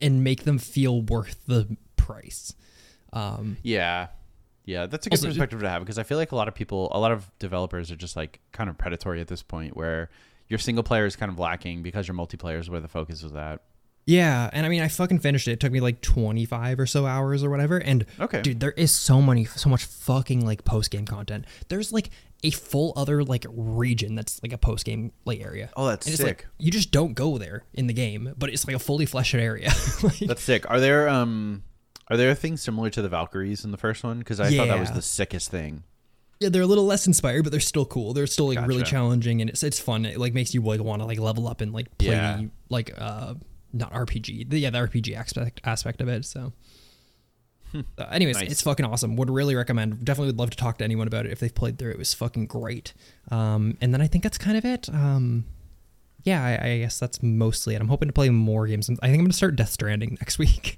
and 0.00 0.22
make 0.24 0.44
them 0.44 0.58
feel 0.58 1.02
worth 1.02 1.36
the 1.46 1.76
price. 1.96 2.54
Um, 3.12 3.56
Yeah. 3.62 4.08
Yeah, 4.66 4.86
that's 4.86 5.06
a 5.06 5.10
good 5.10 5.18
Also, 5.18 5.28
perspective 5.28 5.60
to 5.60 5.68
have 5.68 5.82
because 5.82 5.98
I 5.98 6.04
feel 6.04 6.16
like 6.18 6.32
a 6.32 6.36
lot 6.36 6.48
of 6.48 6.54
people, 6.54 6.88
a 6.92 6.98
lot 6.98 7.12
of 7.12 7.30
developers 7.38 7.90
are 7.90 7.96
just 7.96 8.16
like 8.16 8.40
kind 8.52 8.70
of 8.70 8.78
predatory 8.78 9.20
at 9.20 9.28
this 9.28 9.42
point 9.42 9.76
where 9.76 10.08
your 10.48 10.58
single 10.58 10.82
player 10.82 11.04
is 11.04 11.16
kind 11.16 11.30
of 11.30 11.38
lacking 11.38 11.82
because 11.82 12.08
your 12.08 12.16
multiplayer 12.16 12.58
is 12.58 12.70
where 12.70 12.80
the 12.80 12.88
focus 12.88 13.22
is 13.22 13.34
at. 13.34 13.60
Yeah, 14.06 14.50
and 14.52 14.66
I 14.66 14.68
mean, 14.68 14.82
I 14.82 14.88
fucking 14.88 15.20
finished 15.20 15.48
it. 15.48 15.52
It 15.52 15.60
took 15.60 15.72
me 15.72 15.80
like 15.80 16.02
25 16.02 16.78
or 16.78 16.86
so 16.86 17.06
hours 17.06 17.42
or 17.42 17.48
whatever. 17.50 17.78
And 17.78 18.04
Okay. 18.20 18.42
dude, 18.42 18.60
there 18.60 18.72
is 18.72 18.92
so 18.92 19.22
many, 19.22 19.44
so 19.46 19.70
much 19.70 19.84
fucking 19.84 20.44
like 20.44 20.64
post 20.64 20.90
game 20.90 21.06
content. 21.06 21.46
There's 21.68 21.90
like 21.92 22.10
a 22.42 22.50
full 22.50 22.92
other 22.96 23.24
like 23.24 23.46
region 23.50 24.14
that's 24.14 24.42
like 24.42 24.52
a 24.52 24.58
post 24.58 24.84
game 24.84 25.12
like 25.24 25.40
area. 25.40 25.70
Oh, 25.76 25.86
that's 25.86 26.06
And 26.06 26.12
it's 26.14 26.22
like 26.22 26.42
sick. 26.42 26.46
you 26.58 26.70
just 26.70 26.90
don't 26.90 27.14
go 27.14 27.38
there 27.38 27.64
in 27.72 27.86
the 27.86 27.94
game, 27.94 28.34
but 28.36 28.50
it's 28.50 28.66
like 28.66 28.76
a 28.76 28.78
fully 28.78 29.06
fleshed 29.06 29.34
area. 29.34 29.72
Like, 30.02 30.18
That's 30.18 30.42
sick. 30.42 30.68
Are 30.70 30.80
there 30.80 31.08
um 31.08 31.62
are 32.10 32.18
there 32.18 32.34
things 32.34 32.60
similar 32.60 32.90
to 32.90 33.00
the 33.00 33.08
Valkyries 33.08 33.64
in 33.64 33.70
the 33.70 33.78
first 33.78 34.04
one? 34.04 34.18
Because 34.18 34.38
I 34.38 34.54
thought 34.54 34.68
that 34.68 34.78
was 34.78 34.90
the 34.92 35.00
sickest 35.00 35.50
thing. 35.50 35.84
yeah, 36.40 36.50
they're 36.50 36.60
a 36.60 36.66
little 36.66 36.84
less 36.84 37.06
inspired, 37.06 37.44
but 37.44 37.52
they're 37.52 37.60
still 37.60 37.86
cool. 37.86 38.12
They're 38.12 38.26
still 38.26 38.48
like 38.54 38.66
really 38.66 38.82
challenging, 38.82 39.40
and 39.40 39.48
it's 39.48 39.62
it's 39.62 39.80
fun. 39.80 40.04
It 40.04 40.18
like 40.18 40.34
makes 40.34 40.52
you 40.52 40.60
like 40.60 40.82
want 40.82 41.00
to 41.00 41.06
like 41.06 41.18
level 41.18 41.48
up 41.48 41.62
and 41.62 41.72
like 41.72 41.96
play 41.96 42.10
Yeah. 42.10 42.42
like 42.68 42.92
uh 43.00 43.32
not 43.74 43.92
RPG, 43.92 44.48
the, 44.50 44.58
yeah, 44.58 44.70
the 44.70 44.78
RPG 44.78 45.16
aspect 45.16 45.60
aspect 45.64 46.00
of 46.00 46.08
it. 46.08 46.24
So. 46.24 46.52
Uh, 47.98 48.04
anyways, 48.12 48.36
Nice. 48.36 48.52
it's 48.52 48.62
fucking 48.62 48.86
awesome. 48.86 49.16
Would 49.16 49.30
really 49.30 49.56
recommend. 49.56 50.04
Definitely 50.04 50.28
would 50.28 50.38
love 50.38 50.50
to 50.50 50.56
talk 50.56 50.78
to 50.78 50.84
anyone 50.84 51.08
about 51.08 51.26
it 51.26 51.32
if 51.32 51.40
they've 51.40 51.52
played 51.52 51.76
through 51.76 51.90
it. 51.90 51.94
It 51.94 51.98
was 51.98 52.14
fucking 52.14 52.46
great. 52.46 52.92
Um, 53.32 53.76
and 53.80 53.92
then 53.92 54.00
I 54.00 54.06
think 54.06 54.22
that's 54.22 54.38
kind 54.38 54.56
of 54.56 54.64
it. 54.64 54.88
Um, 54.90 55.44
yeah, 56.22 56.44
I, 56.44 56.68
I 56.68 56.78
guess 56.78 57.00
that's 57.00 57.20
mostly 57.20 57.74
it. 57.74 57.80
I'm 57.80 57.88
hoping 57.88 58.08
to 58.08 58.12
play 58.12 58.28
more 58.30 58.68
games. 58.68 58.88
I 58.88 59.06
think 59.08 59.18
I'm 59.18 59.24
gonna 59.24 59.32
start 59.32 59.56
Death 59.56 59.70
Stranding 59.70 60.10
next 60.20 60.38
week. 60.38 60.76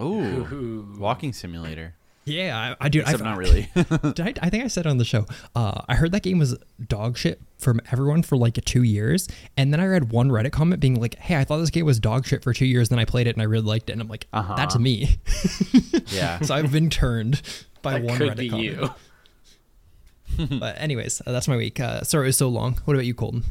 Ooh, 0.00 0.04
Ooh. 0.52 0.96
walking 0.98 1.32
simulator. 1.32 1.94
Yeah, 2.28 2.74
I, 2.80 2.86
I 2.86 2.88
do. 2.88 3.00
Except 3.00 3.22
I, 3.22 3.24
not 3.24 3.38
really. 3.38 3.68
Did 3.74 4.20
I, 4.20 4.34
I 4.42 4.50
think 4.50 4.64
I 4.64 4.68
said 4.68 4.86
on 4.86 4.98
the 4.98 5.04
show. 5.04 5.26
Uh, 5.54 5.80
I 5.88 5.94
heard 5.94 6.12
that 6.12 6.22
game 6.22 6.38
was 6.38 6.56
dog 6.86 7.16
shit 7.18 7.40
from 7.58 7.80
everyone 7.90 8.22
for 8.22 8.36
like 8.36 8.54
two 8.64 8.82
years, 8.82 9.28
and 9.56 9.72
then 9.72 9.80
I 9.80 9.86
read 9.86 10.10
one 10.12 10.28
Reddit 10.28 10.52
comment 10.52 10.80
being 10.80 11.00
like, 11.00 11.16
"Hey, 11.16 11.36
I 11.36 11.44
thought 11.44 11.58
this 11.58 11.70
game 11.70 11.84
was 11.86 11.98
dog 11.98 12.26
shit 12.26 12.42
for 12.44 12.52
two 12.52 12.66
years, 12.66 12.88
then 12.88 12.98
I 12.98 13.04
played 13.04 13.26
it 13.26 13.34
and 13.34 13.42
I 13.42 13.46
really 13.46 13.64
liked 13.64 13.90
it." 13.90 13.94
And 13.94 14.02
I'm 14.02 14.08
like, 14.08 14.26
Uh-huh. 14.32 14.54
"That's 14.56 14.78
me." 14.78 15.18
yeah. 16.08 16.40
so 16.40 16.54
I've 16.54 16.70
been 16.72 16.90
turned 16.90 17.42
by 17.82 17.94
That 17.94 18.02
one 18.04 18.18
could 18.18 18.32
Reddit 18.32 18.36
be 18.36 18.48
comment. 18.50 18.64
you. 18.66 18.90
But 20.60 20.80
anyways, 20.80 21.20
uh, 21.26 21.32
that's 21.32 21.48
my 21.48 21.56
week. 21.56 21.80
Uh, 21.80 22.02
sorry 22.02 22.26
it 22.26 22.28
was 22.28 22.36
so 22.36 22.48
long. 22.48 22.78
What 22.84 22.94
about 22.94 23.06
you, 23.06 23.14
Colton? 23.14 23.42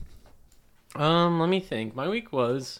Um, 0.95 1.39
let 1.39 1.49
me 1.49 1.59
think. 1.59 1.95
My 1.95 2.07
week 2.07 2.31
was 2.31 2.79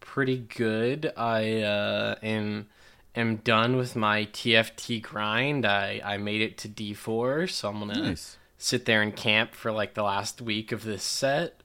pretty 0.00 0.38
good. 0.38 1.12
I 1.16 1.60
uh, 1.62 2.16
am 2.22 2.66
am 3.14 3.36
done 3.36 3.76
with 3.76 3.94
my 3.96 4.24
TFT 4.26 5.00
grind. 5.02 5.64
I 5.66 6.00
I 6.04 6.16
made 6.18 6.40
it 6.42 6.58
to 6.58 6.68
D4, 6.68 7.48
so 7.50 7.68
I'm 7.68 7.78
gonna 7.80 8.00
Nice. 8.10 8.36
sit 8.58 8.84
there 8.86 9.02
and 9.02 9.14
camp 9.14 9.54
for 9.54 9.72
like 9.72 9.94
the 9.94 10.02
last 10.02 10.40
week 10.42 10.72
of 10.72 10.84
this 10.84 11.02
set, 11.04 11.60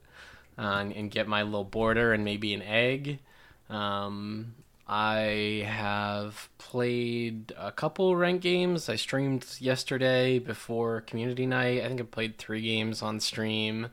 uh, 0.58 0.62
and, 0.82 0.91
and 0.94 1.12
get 1.12 1.27
my 1.27 1.44
little 1.44 1.63
border 1.63 2.13
and 2.13 2.24
maybe 2.25 2.53
an 2.53 2.62
egg. 2.62 3.20
Um, 3.70 4.56
I 4.88 5.63
have 5.68 6.50
played 6.58 7.53
a 7.58 7.72
couple 7.72 8.15
rank 8.15 8.41
games. 8.41 8.89
I 8.89 8.96
streamed 8.96 9.46
yesterday 9.60 10.39
before 10.39 11.01
community 11.01 11.46
night. 11.46 11.84
I 11.84 11.88
think 11.88 12.01
I 12.01 12.03
played 12.06 12.38
three 12.39 12.62
games 12.62 13.03
on 13.03 13.20
stream. 13.20 13.89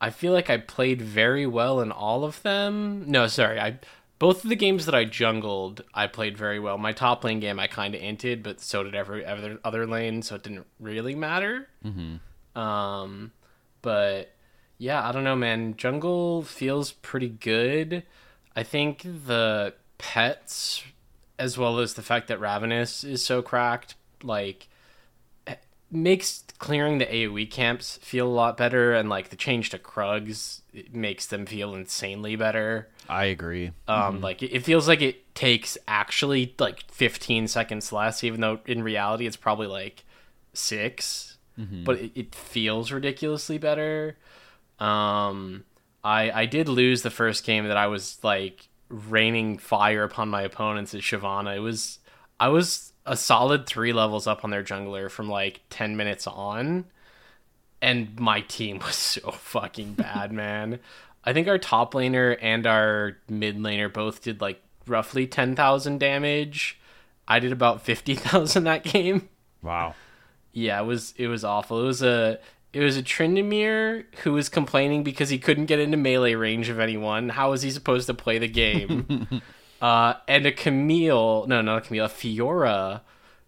I 0.00 0.10
feel 0.10 0.32
like 0.32 0.50
I 0.50 0.56
played 0.58 1.00
very 1.00 1.46
well 1.46 1.80
in 1.80 1.90
all 1.92 2.24
of 2.24 2.42
them. 2.42 3.04
No, 3.10 3.28
sorry, 3.28 3.60
I 3.60 3.78
both 4.18 4.44
of 4.44 4.50
the 4.50 4.56
games 4.56 4.86
that 4.86 4.94
I 4.94 5.04
jungled, 5.04 5.82
I 5.92 6.06
played 6.06 6.38
very 6.38 6.58
well. 6.58 6.78
My 6.78 6.92
top 6.92 7.22
lane 7.24 7.40
game, 7.40 7.60
I 7.60 7.66
kind 7.66 7.94
of 7.94 8.00
inted, 8.00 8.42
but 8.42 8.60
so 8.60 8.82
did 8.82 8.94
every 8.94 9.24
other 9.26 9.58
other 9.64 9.86
lane, 9.86 10.22
so 10.22 10.36
it 10.36 10.42
didn't 10.42 10.66
really 10.80 11.14
matter. 11.14 11.68
Mm-hmm. 11.84 12.58
Um, 12.58 13.32
but 13.82 14.32
yeah, 14.78 15.06
I 15.06 15.12
don't 15.12 15.24
know, 15.24 15.36
man. 15.36 15.76
Jungle 15.76 16.42
feels 16.42 16.92
pretty 16.92 17.28
good. 17.28 18.04
I 18.54 18.62
think 18.62 19.02
the 19.02 19.74
pets, 19.98 20.82
as 21.38 21.58
well 21.58 21.78
as 21.78 21.94
the 21.94 22.02
fact 22.02 22.28
that 22.28 22.40
Ravenous 22.40 23.04
is 23.04 23.24
so 23.24 23.42
cracked, 23.42 23.96
like 24.22 24.68
makes 25.90 26.42
clearing 26.58 26.98
the 26.98 27.06
AoE 27.06 27.50
camps 27.50 27.98
feel 28.02 28.26
a 28.26 28.28
lot 28.28 28.56
better, 28.56 28.94
and 28.94 29.10
like 29.10 29.28
the 29.28 29.36
change 29.36 29.70
to 29.70 29.78
Krugs 29.78 30.62
it 30.72 30.94
makes 30.94 31.26
them 31.26 31.44
feel 31.44 31.74
insanely 31.74 32.34
better. 32.34 32.88
I 33.08 33.26
agree. 33.26 33.72
Um, 33.88 34.20
like 34.20 34.42
it, 34.42 34.52
it 34.52 34.64
feels 34.64 34.88
like 34.88 35.02
it 35.02 35.34
takes 35.34 35.78
actually 35.86 36.54
like 36.58 36.90
15 36.90 37.48
seconds 37.48 37.92
less, 37.92 38.24
even 38.24 38.40
though 38.40 38.60
in 38.66 38.82
reality 38.82 39.26
it's 39.26 39.36
probably 39.36 39.66
like 39.66 40.04
6 40.54 41.38
But 41.84 41.98
it, 42.00 42.12
it 42.14 42.34
feels 42.34 42.92
ridiculously 42.92 43.58
better. 43.58 44.16
Um, 44.78 45.64
I 46.04 46.30
I 46.42 46.46
did 46.46 46.68
lose 46.68 47.02
the 47.02 47.10
first 47.10 47.44
game 47.44 47.66
that 47.68 47.76
I 47.76 47.86
was 47.86 48.18
like 48.22 48.68
raining 48.88 49.58
fire 49.58 50.04
upon 50.04 50.28
my 50.28 50.42
opponents 50.42 50.94
at 50.94 51.00
Shyvana. 51.00 51.56
It 51.56 51.60
was 51.60 51.98
I 52.38 52.48
was 52.48 52.92
a 53.06 53.16
solid 53.16 53.66
three 53.66 53.92
levels 53.92 54.26
up 54.26 54.44
on 54.44 54.50
their 54.50 54.64
jungler 54.64 55.10
from 55.10 55.28
like 55.28 55.60
10 55.70 55.96
minutes 55.96 56.26
on 56.26 56.86
and 57.82 58.18
my 58.18 58.40
team 58.42 58.78
was 58.84 58.96
so 58.96 59.30
fucking 59.30 59.94
bad, 59.94 60.32
man. 60.32 60.80
I 61.26 61.32
think 61.32 61.48
our 61.48 61.58
top 61.58 61.94
laner 61.94 62.38
and 62.40 62.66
our 62.66 63.18
mid 63.28 63.58
laner 63.58 63.92
both 63.92 64.22
did 64.22 64.40
like 64.40 64.62
roughly 64.86 65.26
10,000 65.26 65.98
damage. 65.98 66.78
I 67.26 67.40
did 67.40 67.52
about 67.52 67.82
50,000 67.82 68.64
that 68.64 68.84
game. 68.84 69.28
Wow. 69.62 69.94
Yeah, 70.52 70.80
it 70.80 70.84
was 70.84 71.12
it 71.18 71.26
was 71.26 71.44
awful. 71.44 71.82
It 71.82 71.86
was 71.86 72.02
a 72.02 72.38
it 72.72 72.80
was 72.80 72.96
a 72.96 73.02
Tryndamere 73.02 74.04
who 74.18 74.32
was 74.32 74.48
complaining 74.48 75.02
because 75.02 75.28
he 75.28 75.38
couldn't 75.38 75.66
get 75.66 75.80
into 75.80 75.96
melee 75.96 76.34
range 76.34 76.68
of 76.68 76.78
anyone. 76.78 77.30
How 77.30 77.50
was 77.50 77.62
he 77.62 77.70
supposed 77.70 78.06
to 78.06 78.14
play 78.14 78.38
the 78.38 78.48
game? 78.48 79.42
uh, 79.82 80.14
and 80.28 80.46
a 80.46 80.52
Camille, 80.52 81.46
no, 81.46 81.60
not 81.60 81.78
a 81.78 81.80
Camille, 81.82 82.04
a 82.06 82.08
Fiora, 82.08 83.00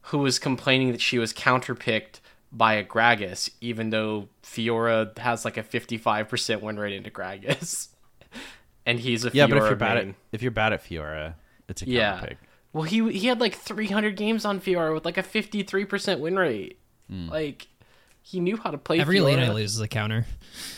who 0.03 0.19
was 0.19 0.39
complaining 0.39 0.93
that 0.93 1.01
she 1.01 1.19
was 1.19 1.33
counterpicked 1.33 2.21
by 2.53 2.75
a 2.75 2.85
Gragas, 2.85 3.51
even 3.61 3.91
though 3.91 4.29
Fiora 4.53 5.17
has 5.19 5.45
like 5.45 5.57
a 5.57 5.63
fifty-five 5.63 6.29
percent 6.29 6.63
win 6.63 6.79
rate 6.79 6.95
into 6.95 7.11
Gragas, 7.11 7.89
and 8.87 8.99
he's 8.99 9.25
a 9.25 9.31
Yeah, 9.33 9.47
Fiora 9.47 9.49
but 9.51 9.57
if 9.59 9.65
you're 9.69 9.77
bad 9.77 9.99
main. 9.99 10.09
at 10.11 10.15
if 10.33 10.43
you're 10.43 10.51
bad 10.51 10.73
at 10.73 10.83
Fiora, 10.85 11.35
it's 11.69 11.83
a 11.83 11.85
counter 11.85 11.99
Yeah. 11.99 12.21
pick. 12.21 12.39
Well, 12.73 12.85
he 12.85 13.11
he 13.13 13.27
had 13.29 13.41
like 13.41 13.55
300 13.55 14.17
games 14.17 14.45
on 14.45 14.61
Fiora 14.61 14.93
with 14.95 15.05
like 15.05 15.19
a 15.19 15.23
53% 15.23 16.21
win 16.21 16.37
rate. 16.37 16.79
Hmm. 17.09 17.29
Like 17.29 17.69
he 18.23 18.41
knew 18.41 18.57
how 18.57 18.71
to 18.71 18.79
play 18.79 19.01
Every 19.01 19.21
lane 19.21 19.39
I 19.39 19.51
lose 19.53 19.75
is 19.75 19.81
a 19.81 19.89
counter. 19.89 20.27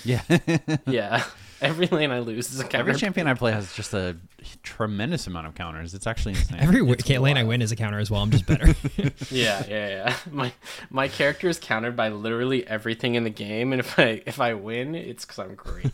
Yeah. 0.05 0.23
Yeah. 0.87 1.25
Every 1.63 1.87
lane 1.87 2.11
I 2.11 2.21
lose 2.21 2.53
is 2.53 2.61
a 2.61 2.63
counter. 2.65 2.79
Every 2.79 2.95
champion 2.95 3.27
I 3.27 3.35
play 3.35 3.53
has 3.53 3.75
just 3.75 3.93
a 3.93 4.17
tremendous 4.63 5.27
amount 5.27 5.47
of 5.47 5.55
counters. 5.55 5.93
It's 5.95 6.07
actually 6.07 6.33
insane. 6.33 6.59
Every 6.61 6.79
w- 6.79 6.95
It's 6.99 7.09
lane 7.09 7.37
I 7.37 7.45
win 7.45 7.61
is 7.61 7.71
a 7.71 7.77
counter 7.77 7.99
as 7.99 8.11
well. 8.11 8.23
I'm 8.23 8.31
just 8.31 8.47
better. 8.47 8.75
Yeah, 9.31 9.63
yeah, 9.69 9.89
yeah. 9.89 10.15
My 10.31 10.53
my 10.91 11.09
character 11.09 11.49
is 11.49 11.59
countered 11.59 11.95
by 11.97 12.09
literally 12.09 12.67
everything 12.67 13.15
in 13.15 13.25
the 13.25 13.31
game, 13.31 13.73
and 13.73 13.81
if 13.81 13.99
I 13.99 14.23
if 14.27 14.41
I 14.41 14.55
win, 14.55 14.95
it's 14.95 15.25
because 15.25 15.39
I'm 15.39 15.55
great. 15.55 15.93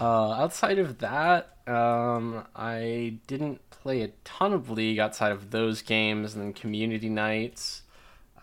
uh, 0.00 0.32
outside 0.32 0.78
of 0.78 0.98
that, 0.98 1.56
um, 1.66 2.44
I 2.56 3.18
didn't 3.26 3.60
play 3.70 4.02
a 4.02 4.08
ton 4.24 4.52
of 4.52 4.70
League 4.70 4.98
outside 4.98 5.32
of 5.32 5.50
those 5.50 5.82
games 5.82 6.34
and 6.34 6.42
then 6.42 6.52
community 6.52 7.08
nights. 7.08 7.82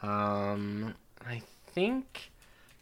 Um, 0.02 0.96
I 1.28 1.42
think 1.74 2.32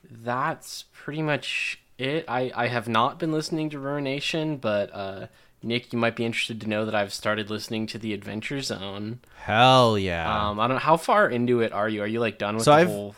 that's 0.09 0.85
pretty 0.93 1.21
much 1.21 1.79
it. 2.03 2.25
I, 2.27 2.51
I 2.55 2.67
have 2.67 2.87
not 2.87 3.19
been 3.19 3.31
listening 3.31 3.69
to 3.71 3.79
Ruination, 3.79 4.57
but 4.57 4.93
uh, 4.93 5.27
Nick, 5.61 5.93
you 5.93 5.99
might 5.99 6.15
be 6.15 6.25
interested 6.25 6.59
to 6.61 6.67
know 6.69 6.85
that 6.85 6.93
I've 6.93 7.13
started 7.13 7.49
listening 7.49 7.87
to 7.87 7.97
the 7.97 8.13
Adventure 8.13 8.61
Zone. 8.61 9.19
Hell 9.37 9.97
yeah. 9.97 10.49
Um, 10.49 10.59
I 10.59 10.67
don't. 10.67 10.77
How 10.81 10.97
far 10.97 11.29
into 11.29 11.61
it 11.61 11.71
are 11.71 11.87
you? 11.89 12.01
Are 12.01 12.07
you 12.07 12.19
like 12.19 12.37
done 12.37 12.55
with 12.55 12.65
So 12.65 12.71
the 12.71 12.77
I've- 12.77 12.91
whole? 12.91 13.15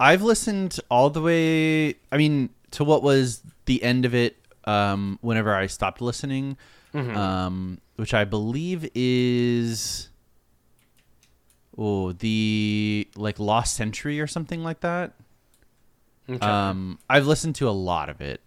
I've 0.00 0.22
listened 0.22 0.78
all 0.90 1.08
the 1.08 1.22
way. 1.22 1.90
I 2.10 2.16
mean, 2.16 2.50
to 2.72 2.82
what 2.84 3.02
was 3.02 3.42
the 3.66 3.82
end 3.82 4.04
of 4.04 4.14
it. 4.14 4.36
Um, 4.66 5.18
whenever 5.20 5.54
I 5.54 5.66
stopped 5.66 6.00
listening, 6.00 6.56
Mm-hmm. 6.94 7.16
um, 7.16 7.78
which 7.96 8.14
I 8.14 8.24
believe 8.24 8.88
is, 8.94 10.08
oh, 11.76 12.12
the 12.12 13.08
like 13.16 13.38
Lost 13.38 13.74
Century 13.74 14.20
or 14.20 14.26
something 14.26 14.62
like 14.62 14.80
that. 14.80 15.12
Okay. 16.28 16.46
Um, 16.46 16.98
I've 17.10 17.26
listened 17.26 17.54
to 17.56 17.68
a 17.68 17.72
lot 17.72 18.08
of 18.08 18.20
it. 18.20 18.40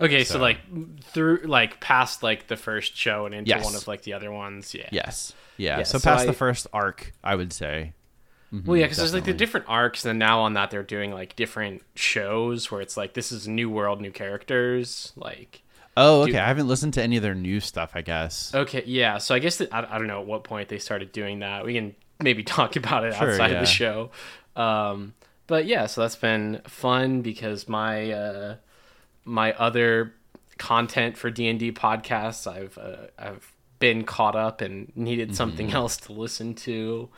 okay, 0.00 0.24
so, 0.24 0.34
so- 0.34 0.40
like 0.40 0.58
through 1.02 1.40
like 1.44 1.80
past 1.80 2.22
like 2.22 2.46
the 2.46 2.56
first 2.56 2.96
show 2.96 3.26
and 3.26 3.34
into 3.34 3.48
Yes. 3.50 3.64
one 3.64 3.74
of 3.74 3.86
like 3.88 4.02
the 4.02 4.12
other 4.14 4.30
ones. 4.32 4.74
Yeah. 4.74 4.88
Yes. 4.92 5.32
Yeah. 5.56 5.78
Yeah, 5.78 5.82
so, 5.84 5.98
so 5.98 6.08
past 6.08 6.22
I- 6.22 6.26
the 6.26 6.32
first 6.32 6.66
arc, 6.72 7.12
I 7.22 7.34
would 7.34 7.52
say. 7.52 7.92
Well, 8.50 8.78
yeah, 8.78 8.84
because 8.86 8.96
there's 8.96 9.12
like 9.12 9.24
the 9.26 9.34
different 9.34 9.66
arcs, 9.68 10.06
and 10.06 10.18
now 10.18 10.40
on 10.40 10.54
that 10.54 10.70
they're 10.70 10.82
doing 10.82 11.12
like 11.12 11.36
different 11.36 11.82
shows 11.94 12.70
where 12.70 12.80
it's 12.80 12.96
like 12.96 13.12
this 13.12 13.30
is 13.30 13.46
new 13.46 13.68
world, 13.68 14.00
new 14.00 14.10
characters. 14.10 15.12
Like, 15.16 15.60
Oh, 15.98 16.22
okay. 16.22 16.30
Dude. 16.32 16.40
I 16.40 16.46
haven't 16.46 16.66
listened 16.68 16.94
to 16.94 17.02
any 17.02 17.16
of 17.18 17.22
their 17.22 17.34
new 17.34 17.60
stuff. 17.60 17.90
I 17.94 18.00
guess. 18.00 18.54
okay, 18.54 18.84
yeah. 18.86 19.18
So 19.18 19.34
I 19.34 19.38
guess 19.40 19.58
that, 19.58 19.74
I, 19.74 19.80
I 19.90 19.98
don't 19.98 20.06
know 20.06 20.20
at 20.22 20.26
what 20.26 20.44
point 20.44 20.68
they 20.70 20.78
started 20.78 21.12
doing 21.12 21.40
that. 21.40 21.66
We 21.66 21.74
can 21.74 21.94
maybe 22.22 22.42
talk 22.56 22.76
about 22.76 23.04
it 23.04 23.14
Sure, 23.16 23.32
outside 23.32 23.46
of 23.50 23.52
yeah. 23.56 23.60
the 23.60 23.66
show. 23.66 24.10
Um, 24.56 25.12
but 25.48 25.66
yeah, 25.66 25.86
so 25.86 26.02
that's 26.02 26.14
been 26.16 26.60
fun 26.68 27.22
because 27.22 27.68
my 27.68 28.12
uh, 28.12 28.56
my 29.24 29.52
other 29.54 30.14
content 30.58 31.16
for 31.16 31.30
D 31.30 31.48
and 31.48 31.58
D 31.58 31.72
podcasts, 31.72 32.46
I've 32.46 32.78
uh, 32.78 33.08
I've 33.18 33.52
been 33.80 34.04
caught 34.04 34.36
up 34.36 34.60
and 34.60 34.92
needed 34.96 35.34
something 35.34 35.68
Mm-hmm. 35.68 35.76
else 35.76 35.96
to 35.98 36.12
listen 36.12 36.54
to. 36.54 37.08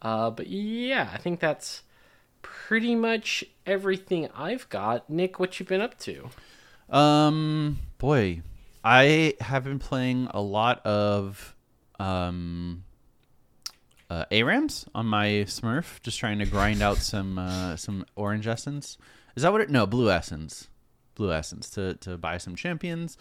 Uh, 0.00 0.30
but 0.30 0.46
yeah, 0.48 1.10
I 1.12 1.18
think 1.18 1.40
that's 1.40 1.82
pretty 2.42 2.94
much 2.94 3.44
everything 3.66 4.28
I've 4.34 4.68
got. 4.68 5.08
Nick, 5.10 5.38
what 5.38 5.60
you 5.60 5.66
been 5.66 5.80
up 5.80 5.98
to? 6.00 6.30
Um, 6.90 7.78
boy, 7.98 8.42
I 8.84 9.34
have 9.40 9.64
been 9.64 9.78
playing 9.78 10.28
a 10.32 10.40
lot 10.40 10.84
of 10.86 11.54
um 12.00 12.84
uh, 14.12 14.24
ARAMs 14.30 14.86
on 14.94 15.06
my 15.06 15.26
Smurf, 15.46 16.00
just 16.02 16.18
trying 16.18 16.38
to 16.40 16.46
grind 16.46 16.82
out 16.82 16.98
some 16.98 17.38
uh, 17.38 17.76
some 17.76 18.04
orange 18.14 18.46
essence. 18.46 18.98
Is 19.36 19.42
that 19.42 19.52
what 19.52 19.62
it? 19.62 19.70
No, 19.70 19.86
blue 19.86 20.10
essence. 20.10 20.68
Blue 21.14 21.32
essence 21.32 21.70
to 21.70 21.94
to 21.94 22.18
buy 22.18 22.36
some 22.38 22.54
champions. 22.54 23.16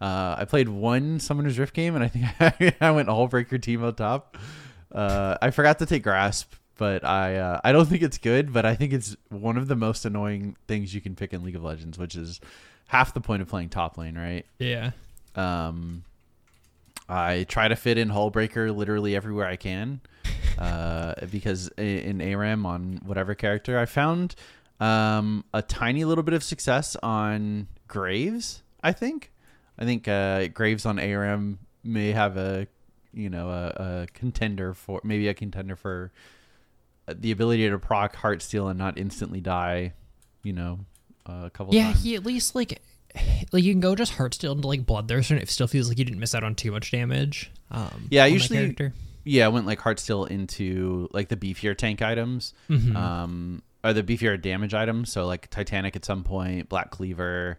Uh, 0.00 0.34
I 0.38 0.44
played 0.44 0.68
one 0.68 1.20
Summoner's 1.20 1.58
Rift 1.60 1.74
game, 1.74 1.94
and 1.94 2.02
I 2.02 2.08
think 2.08 2.24
I 2.80 2.90
went 2.90 3.08
Hullbreaker 3.08 3.60
Teemo 3.60 3.88
on 3.88 3.94
top. 3.94 4.36
Uh, 4.90 5.38
I 5.40 5.50
forgot 5.50 5.78
to 5.78 5.86
take 5.86 6.02
grasp, 6.02 6.54
but 6.76 7.04
I 7.04 7.36
uh, 7.36 7.60
I 7.62 7.70
don't 7.70 7.86
think 7.86 8.02
it's 8.02 8.18
good. 8.18 8.52
But 8.52 8.66
I 8.66 8.74
think 8.74 8.92
it's 8.92 9.16
one 9.28 9.56
of 9.56 9.68
the 9.68 9.76
most 9.76 10.04
annoying 10.04 10.56
things 10.66 10.92
you 10.92 11.00
can 11.00 11.14
pick 11.14 11.32
in 11.32 11.44
League 11.44 11.56
of 11.56 11.62
Legends, 11.62 11.98
which 11.98 12.16
is 12.16 12.40
half 12.88 13.14
the 13.14 13.20
point 13.20 13.42
of 13.42 13.48
playing 13.48 13.68
top 13.68 13.96
lane, 13.96 14.18
right? 14.18 14.44
yeah. 14.58 14.90
Um, 15.36 16.04
I 17.08 17.44
try 17.48 17.68
to 17.68 17.76
fit 17.76 17.98
in 17.98 18.08
Hullbreaker 18.08 18.74
literally 18.74 19.14
everywhere 19.16 19.46
I 19.46 19.56
can, 19.56 20.00
uh, 20.58 21.14
because 21.30 21.68
in 21.76 22.20
ARAM 22.20 22.64
on 22.66 23.00
whatever 23.04 23.34
character 23.34 23.78
I 23.78 23.86
found 23.86 24.34
um, 24.80 25.44
a 25.52 25.62
tiny 25.62 26.04
little 26.04 26.24
bit 26.24 26.34
of 26.34 26.42
success 26.42 26.96
on 27.02 27.68
Graves. 27.88 28.62
I 28.82 28.92
think, 28.92 29.30
I 29.78 29.84
think 29.84 30.08
uh, 30.08 30.48
Graves 30.48 30.86
on 30.86 30.98
ARAM 30.98 31.58
may 31.84 32.12
have 32.12 32.36
a 32.36 32.66
you 33.14 33.28
know 33.28 33.50
a, 33.50 33.66
a 34.02 34.06
contender 34.14 34.72
for 34.72 35.00
maybe 35.04 35.28
a 35.28 35.34
contender 35.34 35.76
for 35.76 36.12
the 37.06 37.30
ability 37.32 37.68
to 37.68 37.78
proc 37.78 38.16
Heartsteel 38.16 38.70
and 38.70 38.78
not 38.78 38.96
instantly 38.96 39.40
die. 39.40 39.92
You 40.42 40.52
know, 40.54 40.78
a 41.26 41.50
couple 41.50 41.74
Yeah, 41.74 41.92
times. 41.92 42.02
he 42.02 42.14
at 42.16 42.24
least 42.24 42.54
like 42.54 42.80
like 43.52 43.62
you 43.64 43.72
can 43.72 43.80
go 43.80 43.94
just 43.94 44.12
Heartsteel 44.14 44.54
into 44.56 44.68
like 44.68 44.82
Bloodthirster 44.84 45.32
and 45.32 45.40
it 45.40 45.48
still 45.50 45.66
feels 45.66 45.88
like 45.88 45.98
you 45.98 46.04
didn't 46.04 46.20
miss 46.20 46.34
out 46.34 46.44
on 46.44 46.54
too 46.54 46.70
much 46.72 46.90
damage. 46.90 47.50
Um, 47.70 48.08
Yeah, 48.10 48.22
on 48.24 48.28
that 48.28 48.32
usually- 48.32 48.58
character. 48.58 48.92
yeah, 49.24 49.46
I 49.46 49.48
went 49.48 49.66
like 49.66 49.80
Heartsteel 49.80 50.28
into 50.28 51.08
like 51.12 51.28
the 51.28 51.36
beefier 51.36 51.76
tank 51.76 52.02
items, 52.02 52.54
Mm-hmm. 52.70 52.96
um, 52.96 53.62
or 53.84 53.92
the 53.92 54.02
beefier 54.02 54.40
damage 54.40 54.74
items. 54.74 55.10
So 55.12 55.26
like 55.26 55.50
Titanic 55.50 55.96
at 55.96 56.04
some 56.04 56.22
point, 56.24 56.68
Black 56.68 56.90
Cleaver, 56.90 57.58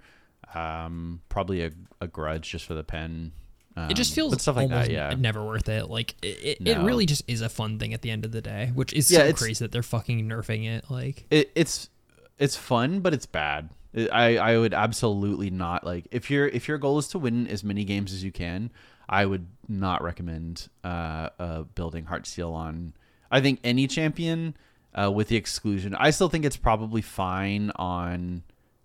um, 0.53 1.21
probably 1.29 1.63
a, 1.63 1.71
a 2.01 2.07
Grudge 2.07 2.49
just 2.51 2.65
for 2.65 2.73
the 2.73 2.83
pen. 2.83 3.31
Um, 3.75 3.89
it 3.89 3.95
just 3.95 4.13
feels 4.13 4.31
but 4.31 4.39
stuff 4.41 4.55
like 4.55 4.69
that. 4.69 4.91
Yeah, 4.91 5.15
never 5.17 5.43
worth 5.43 5.67
it. 5.67 5.89
Like 5.89 6.13
it, 6.21 6.59
it, 6.61 6.67
it 6.67 6.77
really 6.79 7.07
just 7.07 7.23
is 7.27 7.41
a 7.41 7.49
fun 7.49 7.79
thing 7.79 7.93
at 7.93 8.03
the 8.03 8.11
end 8.11 8.23
of 8.23 8.31
the 8.31 8.41
day, 8.41 8.71
which 8.75 8.93
is 8.93 9.09
Yeah, 9.09 9.19
so 9.19 9.23
it's- 9.25 9.39
crazy 9.41 9.65
that 9.65 9.71
they're 9.71 9.81
fucking 9.81 10.27
nerfing 10.29 10.67
it. 10.67 10.91
Like 10.91 11.25
it, 11.31 11.51
it's 11.55 11.89
it's 12.37 12.55
fun, 12.55 12.99
but 12.99 13.13
it's 13.15 13.25
bad. 13.25 13.69
I 13.95 14.37
I 14.37 14.57
would 14.57 14.73
absolutely 14.73 15.49
not 15.49 15.85
like 15.85 16.07
if 16.11 16.29
your 16.31 16.47
if 16.47 16.67
your 16.67 16.77
goal 16.77 16.97
is 16.97 17.07
to 17.09 17.19
win 17.19 17.47
as 17.47 17.63
many 17.63 17.83
games 17.83 18.13
as 18.13 18.23
you 18.23 18.31
can. 18.31 18.71
I 19.07 19.25
would 19.25 19.47
not 19.67 20.01
recommend 20.01 20.69
uh, 20.83 21.29
uh, 21.37 21.63
building 21.75 22.05
Heartsteel 22.05 22.53
on. 22.53 22.93
I 23.29 23.41
think 23.41 23.59
any 23.63 23.85
champion, 23.85 24.55
uh, 24.95 25.11
with 25.11 25.27
the 25.27 25.35
exclusion, 25.35 25.93
I 25.95 26.09
still 26.11 26.29
think 26.29 26.45
it's 26.45 26.57
probably 26.57 27.01
fine 27.01 27.71
on 27.75 28.43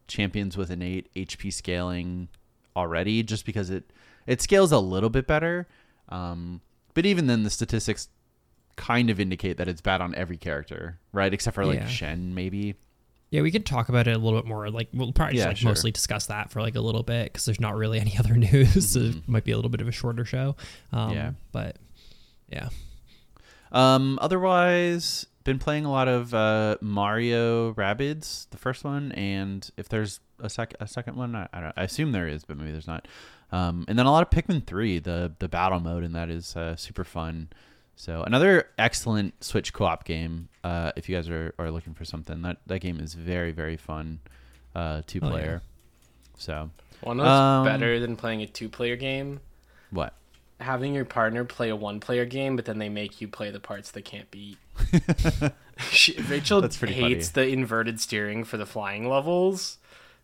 champions 0.08 0.56
with 0.56 0.70
innate 0.70 1.08
HP 1.14 1.52
scaling 1.52 2.28
already, 2.74 3.22
just 3.22 3.46
because 3.46 3.70
it 3.70 3.92
it 4.26 4.42
scales 4.42 4.72
a 4.72 4.78
little 4.78 5.10
bit 5.10 5.26
better. 5.26 5.68
Um, 6.08 6.62
but 6.94 7.06
even 7.06 7.26
then, 7.26 7.44
the 7.44 7.50
statistics 7.50 8.08
kind 8.76 9.10
of 9.10 9.20
indicate 9.20 9.56
that 9.58 9.68
it's 9.68 9.80
bad 9.80 10.00
on 10.00 10.14
every 10.14 10.36
character, 10.36 10.98
right? 11.12 11.32
Except 11.32 11.54
for 11.54 11.64
like 11.64 11.80
Yeah. 11.80 11.86
Shen, 11.86 12.34
maybe. 12.34 12.74
Yeah, 13.30 13.42
we 13.42 13.50
could 13.50 13.66
talk 13.66 13.88
about 13.90 14.08
it 14.08 14.16
a 14.16 14.18
little 14.18 14.38
bit 14.40 14.48
more. 14.48 14.70
Like, 14.70 14.88
we'll 14.94 15.12
probably 15.12 15.36
just 15.36 15.46
like 15.48 15.56
sure. 15.58 15.68
mostly 15.70 15.90
discuss 15.90 16.26
that 16.26 16.50
for 16.50 16.62
like 16.62 16.76
a 16.76 16.80
little 16.80 17.02
bit 17.02 17.24
because 17.32 17.44
there's 17.44 17.60
not 17.60 17.76
really 17.76 18.00
any 18.06 18.16
other 18.18 18.34
news. 18.36 18.92
so 18.92 19.00
Mm-hmm. 19.00 19.18
it 19.18 19.28
might 19.28 19.44
be 19.44 19.52
a 19.52 19.56
little 19.56 19.70
bit 19.70 19.80
of 19.82 19.88
a 19.88 19.92
shorter 19.92 20.24
show. 20.24 20.56
Um, 20.92 21.12
Yeah. 21.12 21.32
but 21.52 21.76
yeah, 22.50 22.68
Um, 23.70 24.18
otherwise, 24.22 25.26
been 25.44 25.58
playing 25.58 25.84
a 25.84 25.90
lot 25.90 26.08
of 26.08 26.32
uh, 26.34 26.76
Mario 26.80 27.74
Rabbids, 27.74 28.48
the 28.50 28.56
first 28.58 28.84
one, 28.84 29.12
and 29.12 29.68
if 29.76 29.88
there's 29.88 30.20
a 30.40 30.48
sec 30.48 30.74
a 30.80 30.86
second 30.86 31.16
one, 31.16 31.34
I, 31.34 31.48
I 31.52 31.60
don't. 31.60 31.72
I 31.76 31.82
assume 31.84 32.12
there 32.12 32.28
is, 32.28 32.44
but 32.44 32.56
maybe 32.56 32.72
there's 32.72 32.86
not. 32.86 33.06
Um, 33.52 33.84
and 33.88 33.98
then 33.98 34.06
a 34.06 34.10
lot 34.12 34.22
of 34.22 34.30
Pikmin 34.30 34.66
three, 34.66 34.98
the 34.98 35.32
the 35.38 35.48
battle 35.48 35.80
mode, 35.80 36.04
and 36.04 36.14
that 36.14 36.30
is 36.30 36.56
uh, 36.56 36.76
super 36.76 37.04
fun. 37.04 37.48
So 38.00 38.22
another 38.22 38.68
excellent 38.78 39.42
Switch 39.42 39.72
co-op 39.72 40.04
game. 40.04 40.48
Uh, 40.62 40.92
if 40.94 41.08
you 41.08 41.16
guys 41.16 41.28
are, 41.28 41.52
are 41.58 41.70
looking 41.72 41.94
for 41.94 42.04
something, 42.04 42.42
that 42.42 42.58
that 42.66 42.78
game 42.78 43.00
is 43.00 43.14
very 43.14 43.50
very 43.50 43.76
fun, 43.76 44.20
uh, 44.76 45.02
two 45.06 45.18
Oh, 45.20 45.26
yeah. 45.26 45.30
player. 45.32 45.62
So 46.36 46.70
One 47.00 47.18
of 47.18 47.26
those 47.26 47.32
Um, 47.34 47.64
better 47.64 47.98
than 47.98 48.14
playing 48.14 48.42
a 48.42 48.46
two-player 48.46 48.94
game. 48.96 49.40
what? 49.90 50.14
Having 50.60 50.94
your 50.94 51.04
partner 51.04 51.44
play 51.44 51.68
a 51.70 51.76
one-player 51.76 52.24
game, 52.24 52.54
but 52.56 52.64
then 52.66 52.78
they 52.78 52.88
make 52.88 53.20
you 53.20 53.26
play 53.28 53.50
the 53.50 53.58
parts 53.60 53.90
they 53.90 54.02
can't 54.02 54.30
beat. 54.30 54.58
she, 55.90 56.14
Rachel 56.22 56.60
That's 56.60 56.76
pretty 56.76 56.94
hates 56.94 57.30
the 57.30 57.46
inverted 57.48 58.00
steering 58.00 58.44
for 58.44 58.56
the 58.56 58.66
flying 58.66 59.08
levels, 59.08 59.78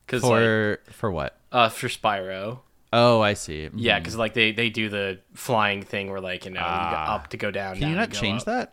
because 0.07 0.23
like, 0.23 0.31
For 0.41 0.81
for 0.91 1.11
what? 1.11 1.37
uh, 1.53 1.69
for 1.69 1.89
Spyro. 1.89 2.61
Oh, 2.97 3.21
I 3.21 3.35
see. 3.35 3.69
Yeah, 3.75 3.97
Mhm. 3.99 4.03
because 4.03 4.17
like 4.17 4.35
they 4.35 4.53
they 4.53 4.71
do 4.71 4.89
the 4.89 5.19
flying 5.35 5.83
thing 5.83 6.11
where 6.11 6.21
like 6.21 6.45
you 6.45 6.53
know 6.53 6.61
you 6.61 6.67
go 6.67 6.71
Ah. 6.71 7.15
up 7.17 7.29
to 7.31 7.37
go 7.37 7.51
down. 7.51 7.75
Can 7.75 7.81
down 7.83 7.91
you 7.91 7.95
to 7.97 8.01
not 8.01 8.11
go 8.11 8.19
change 8.21 8.41
up. 8.43 8.47
that? 8.47 8.73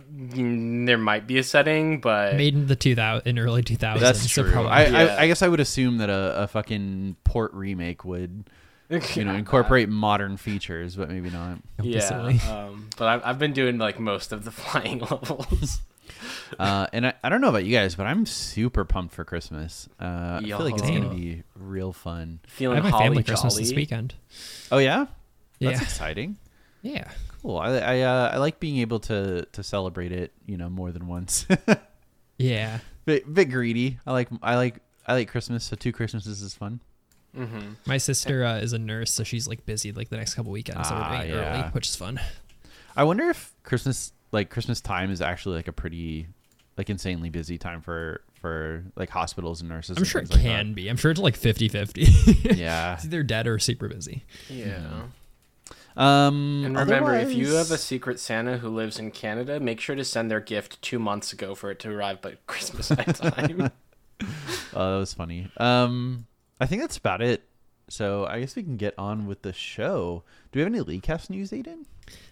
Mm, 0.00 0.86
There 0.86 0.98
might 0.98 1.26
be 1.26 1.38
a 1.38 1.42
setting, 1.42 2.00
but 2.00 2.36
made 2.36 2.54
in 2.54 2.66
the 2.68 2.76
2000 2.76 3.26
in 3.26 3.38
early 3.38 3.62
2000s. 3.62 4.00
That's 4.00 4.28
true. 4.28 4.50
probably- 4.50 4.70
I, 4.70 4.86
Yeah. 4.86 4.98
I 5.16 5.22
I 5.22 5.26
guess 5.26 5.42
I 5.42 5.48
would 5.48 5.60
assume 5.60 5.98
that 5.98 6.08
a, 6.08 6.42
a 6.42 6.46
fucking 6.48 7.16
port 7.24 7.52
remake 7.52 8.04
would 8.04 8.44
you 9.14 9.24
know 9.24 9.34
incorporate 9.42 9.88
modern 9.88 10.36
features, 10.36 10.94
but 10.96 11.10
maybe 11.10 11.30
not. 11.30 11.58
yeah. 11.82 11.98
Um, 12.48 12.88
but 12.96 13.08
I've 13.08 13.22
I've 13.24 13.38
been 13.38 13.52
doing 13.52 13.78
like 13.78 13.98
most 13.98 14.32
of 14.32 14.44
the 14.44 14.50
flying 14.62 15.00
levels. 15.00 15.82
Uh, 16.58 16.86
and 16.92 17.06
I, 17.06 17.14
I 17.22 17.28
don't 17.28 17.40
know 17.40 17.48
about 17.48 17.64
you 17.64 17.74
guys, 17.74 17.94
but 17.94 18.06
I'm 18.06 18.24
super 18.26 18.84
pumped 18.84 19.14
for 19.14 19.24
Christmas. 19.24 19.88
Uh, 20.00 20.40
I 20.40 20.44
feel 20.44 20.58
like 20.60 20.74
it's 20.76 20.88
Yo. 20.88 21.00
gonna 21.00 21.14
be 21.14 21.42
real 21.56 21.92
fun. 21.92 22.40
I 22.44 22.48
Feeling 22.50 22.76
have 22.76 22.84
my 22.84 22.90
holly 22.90 23.04
family 23.06 23.22
Christmas 23.24 23.56
this 23.56 23.72
weekend. 23.74 24.14
Oh 24.70 24.78
yeah, 24.78 25.06
that's 25.60 25.78
Yeah. 25.80 25.82
exciting. 25.82 26.36
Yeah. 26.82 27.10
Cool. 27.42 27.58
I 27.58 27.78
I, 27.78 28.00
uh, 28.02 28.30
I 28.34 28.36
like 28.38 28.60
being 28.60 28.78
able 28.78 29.00
to 29.00 29.46
to 29.52 29.62
celebrate 29.62 30.12
it, 30.12 30.32
you 30.46 30.56
know, 30.56 30.68
more 30.68 30.92
than 30.92 31.06
once. 31.06 31.46
Yeah. 32.38 32.78
bit, 33.04 33.32
bit 33.32 33.46
greedy. 33.46 33.98
I 34.06 34.12
like 34.12 34.28
I 34.42 34.56
like 34.56 34.76
I 35.06 35.14
like 35.14 35.28
Christmas, 35.28 35.64
so 35.64 35.76
two 35.76 35.92
Christmases 35.92 36.40
is 36.42 36.54
fun. 36.54 36.80
Mm-hmm. 37.36 37.72
My 37.86 37.98
sister 37.98 38.44
uh, 38.44 38.58
is 38.58 38.72
a 38.72 38.78
nurse, 38.78 39.12
so 39.12 39.24
she's 39.24 39.46
like 39.48 39.66
busy 39.66 39.92
like 39.92 40.08
the 40.08 40.16
next 40.16 40.34
couple 40.34 40.52
weekends. 40.52 40.88
so 40.88 40.94
Ah, 40.94 41.10
we're 41.10 41.18
doing 41.18 41.30
it 41.30 41.34
yeah. 41.34 41.60
early, 41.62 41.68
which 41.70 41.88
is 41.88 41.96
fun. 41.96 42.20
I 42.96 43.04
wonder 43.04 43.28
if 43.28 43.52
Christmas 43.64 44.12
like 44.32 44.50
Christmas 44.50 44.80
time 44.80 45.10
is 45.10 45.20
actually 45.20 45.56
like 45.56 45.68
a 45.68 45.72
pretty 45.72 46.28
like 46.78 46.88
insanely 46.88 47.28
busy 47.30 47.58
time 47.58 47.82
for 47.82 48.22
for 48.40 48.84
like 48.96 49.10
hospitals 49.10 49.60
and 49.60 49.68
nurses. 49.68 49.96
I'm 49.96 50.02
and 50.02 50.06
sure 50.06 50.20
it 50.22 50.28
things 50.28 50.36
like 50.38 50.44
that. 50.44 50.48
can 50.64 50.74
be. 50.74 50.88
I'm 50.88 50.96
sure 50.96 51.10
it's 51.10 51.20
like 51.20 51.36
50 51.36 51.68
50. 51.68 52.02
Yeah. 52.54 52.94
it's 52.94 53.04
either 53.04 53.22
dead 53.22 53.46
or 53.46 53.58
super 53.58 53.88
busy. 53.88 54.24
Yeah. 54.48 55.02
Um. 55.96 56.62
And 56.64 56.76
remember, 56.78 57.14
if 57.16 57.32
you 57.34 57.54
have 57.54 57.72
a 57.72 57.78
secret 57.78 58.20
Santa 58.20 58.58
who 58.58 58.68
lives 58.68 59.00
in 59.00 59.10
Canada, 59.10 59.58
make 59.58 59.80
sure 59.80 59.96
to 59.96 60.04
send 60.04 60.30
their 60.30 60.38
gift 60.40 60.80
two 60.80 61.00
months 61.00 61.32
ago 61.32 61.56
for 61.56 61.72
it 61.72 61.80
to 61.80 61.90
arrive 61.90 62.22
by 62.22 62.36
Christmas 62.46 62.90
night 62.90 63.14
time. 63.16 63.70
Oh, 64.74 64.94
that 64.94 64.98
was 64.98 65.14
funny. 65.14 65.48
Um, 65.58 66.26
I 66.60 66.66
think 66.66 66.82
that's 66.82 66.96
about 66.96 67.22
it. 67.22 67.44
So 67.88 68.26
I 68.26 68.40
guess 68.40 68.56
we 68.56 68.64
can 68.64 68.76
get 68.76 68.94
on 68.98 69.26
with 69.28 69.42
the 69.42 69.52
show. 69.52 70.24
Do 70.50 70.58
we 70.58 70.62
have 70.64 70.72
any 70.72 70.80
Leadcast 70.80 71.30
news, 71.30 71.52
Aiden? 71.52 71.84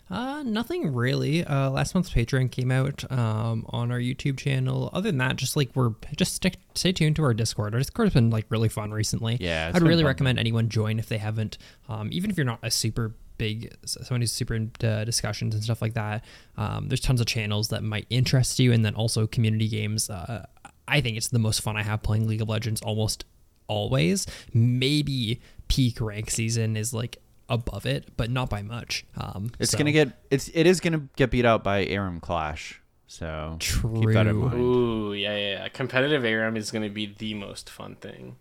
Uh, 0.09 0.43
nothing 0.45 0.95
really. 0.95 1.45
Uh, 1.45 1.71
last 1.71 1.95
month's 1.95 2.11
Patreon 2.11 2.51
came 2.51 2.71
out 2.71 3.11
um, 3.11 3.67
on 3.71 3.91
our 3.91 3.99
YouTube 3.99 4.39
channel. 4.39 4.91
Other 4.93 5.11
than 5.11 5.19
that, 5.19 5.37
just 5.37 5.57
like 5.57 5.71
we're 5.75 5.95
just 6.17 6.35
stick, 6.35 6.57
stay 6.75 6.93
tuned 6.93 7.17
to 7.17 7.25
our 7.25 7.35
Discord. 7.35 7.75
Our 7.75 7.81
Discord 7.81 8.07
has 8.07 8.15
been 8.15 8.31
like 8.31 8.47
really 8.49 8.69
fun 8.69 8.93
recently. 8.93 9.37
Yeah, 9.41 9.73
I'd 9.75 9.83
really 9.83 10.03
fun. 10.03 10.07
recommend 10.07 10.39
anyone 10.39 10.69
join 10.69 10.99
if 10.99 11.09
they 11.09 11.19
haven't. 11.19 11.59
Um, 11.89 12.09
even 12.13 12.31
if 12.31 12.37
you're 12.37 12.47
not 12.47 12.61
a 12.63 12.71
super 12.71 13.15
big 13.39 13.75
someone 13.85 14.21
who's 14.21 14.33
super 14.33 14.55
into 14.55 15.05
discussions 15.05 15.55
and 15.55 15.63
stuff 15.63 15.83
like 15.83 15.95
that. 15.95 16.25
Um, 16.57 16.89
there's 16.89 17.01
tons 17.01 17.21
of 17.21 17.27
channels 17.27 17.69
that 17.69 17.83
might 17.83 18.07
interest 18.11 18.59
you, 18.59 18.73
and 18.73 18.85
then 18.85 18.95
also 18.95 19.27
community 19.27 19.69
games. 19.69 20.09
Uh, 20.09 20.47
I 20.89 21.01
think 21.01 21.17
it's 21.17 21.29
the 21.29 21.39
most 21.39 21.61
fun 21.61 21.77
I 21.77 21.83
have 21.83 22.03
playing 22.03 22.27
League 22.29 22.43
of 22.43 22.49
Legends 22.49 22.81
almost 22.81 23.25
always. 23.67 24.27
Maybe 24.53 25.41
peak 25.69 26.01
rank 26.01 26.31
season 26.31 26.77
is 26.77 26.95
like 26.95 27.19
above 27.49 27.87
it, 27.87 28.17
but 28.17 28.31
not 28.31 28.51
by 28.51 28.63
much. 28.63 29.05
Um, 29.17 29.51
It's 29.59 29.73
so- 29.73 29.79
gonna 29.79 29.93
get 29.93 30.13
it's 30.31 30.49
it 30.55 30.67
is 30.67 30.81
gonna 30.81 31.09
get 31.17 31.31
beat 31.31 31.45
out 31.45 31.63
by 31.65 31.85
Aram 31.87 32.21
Clash. 32.21 32.81
So 33.09 33.57
keep 33.61 33.83
that 33.83 34.27
in 34.27 34.33
True. 34.33 34.49
mind. 34.49 34.55
Ooh, 34.61 35.13
yeah, 35.15 35.37
yeah, 35.37 35.51
yeah. 35.61 35.69
Competitive 35.69 36.25
ARAM 36.25 36.57
is 36.57 36.73
going 36.73 36.83
to 36.83 36.91
be 36.91 37.07
the 37.07 37.35
most 37.35 37.71
fun 37.71 37.95
thing. 37.95 38.35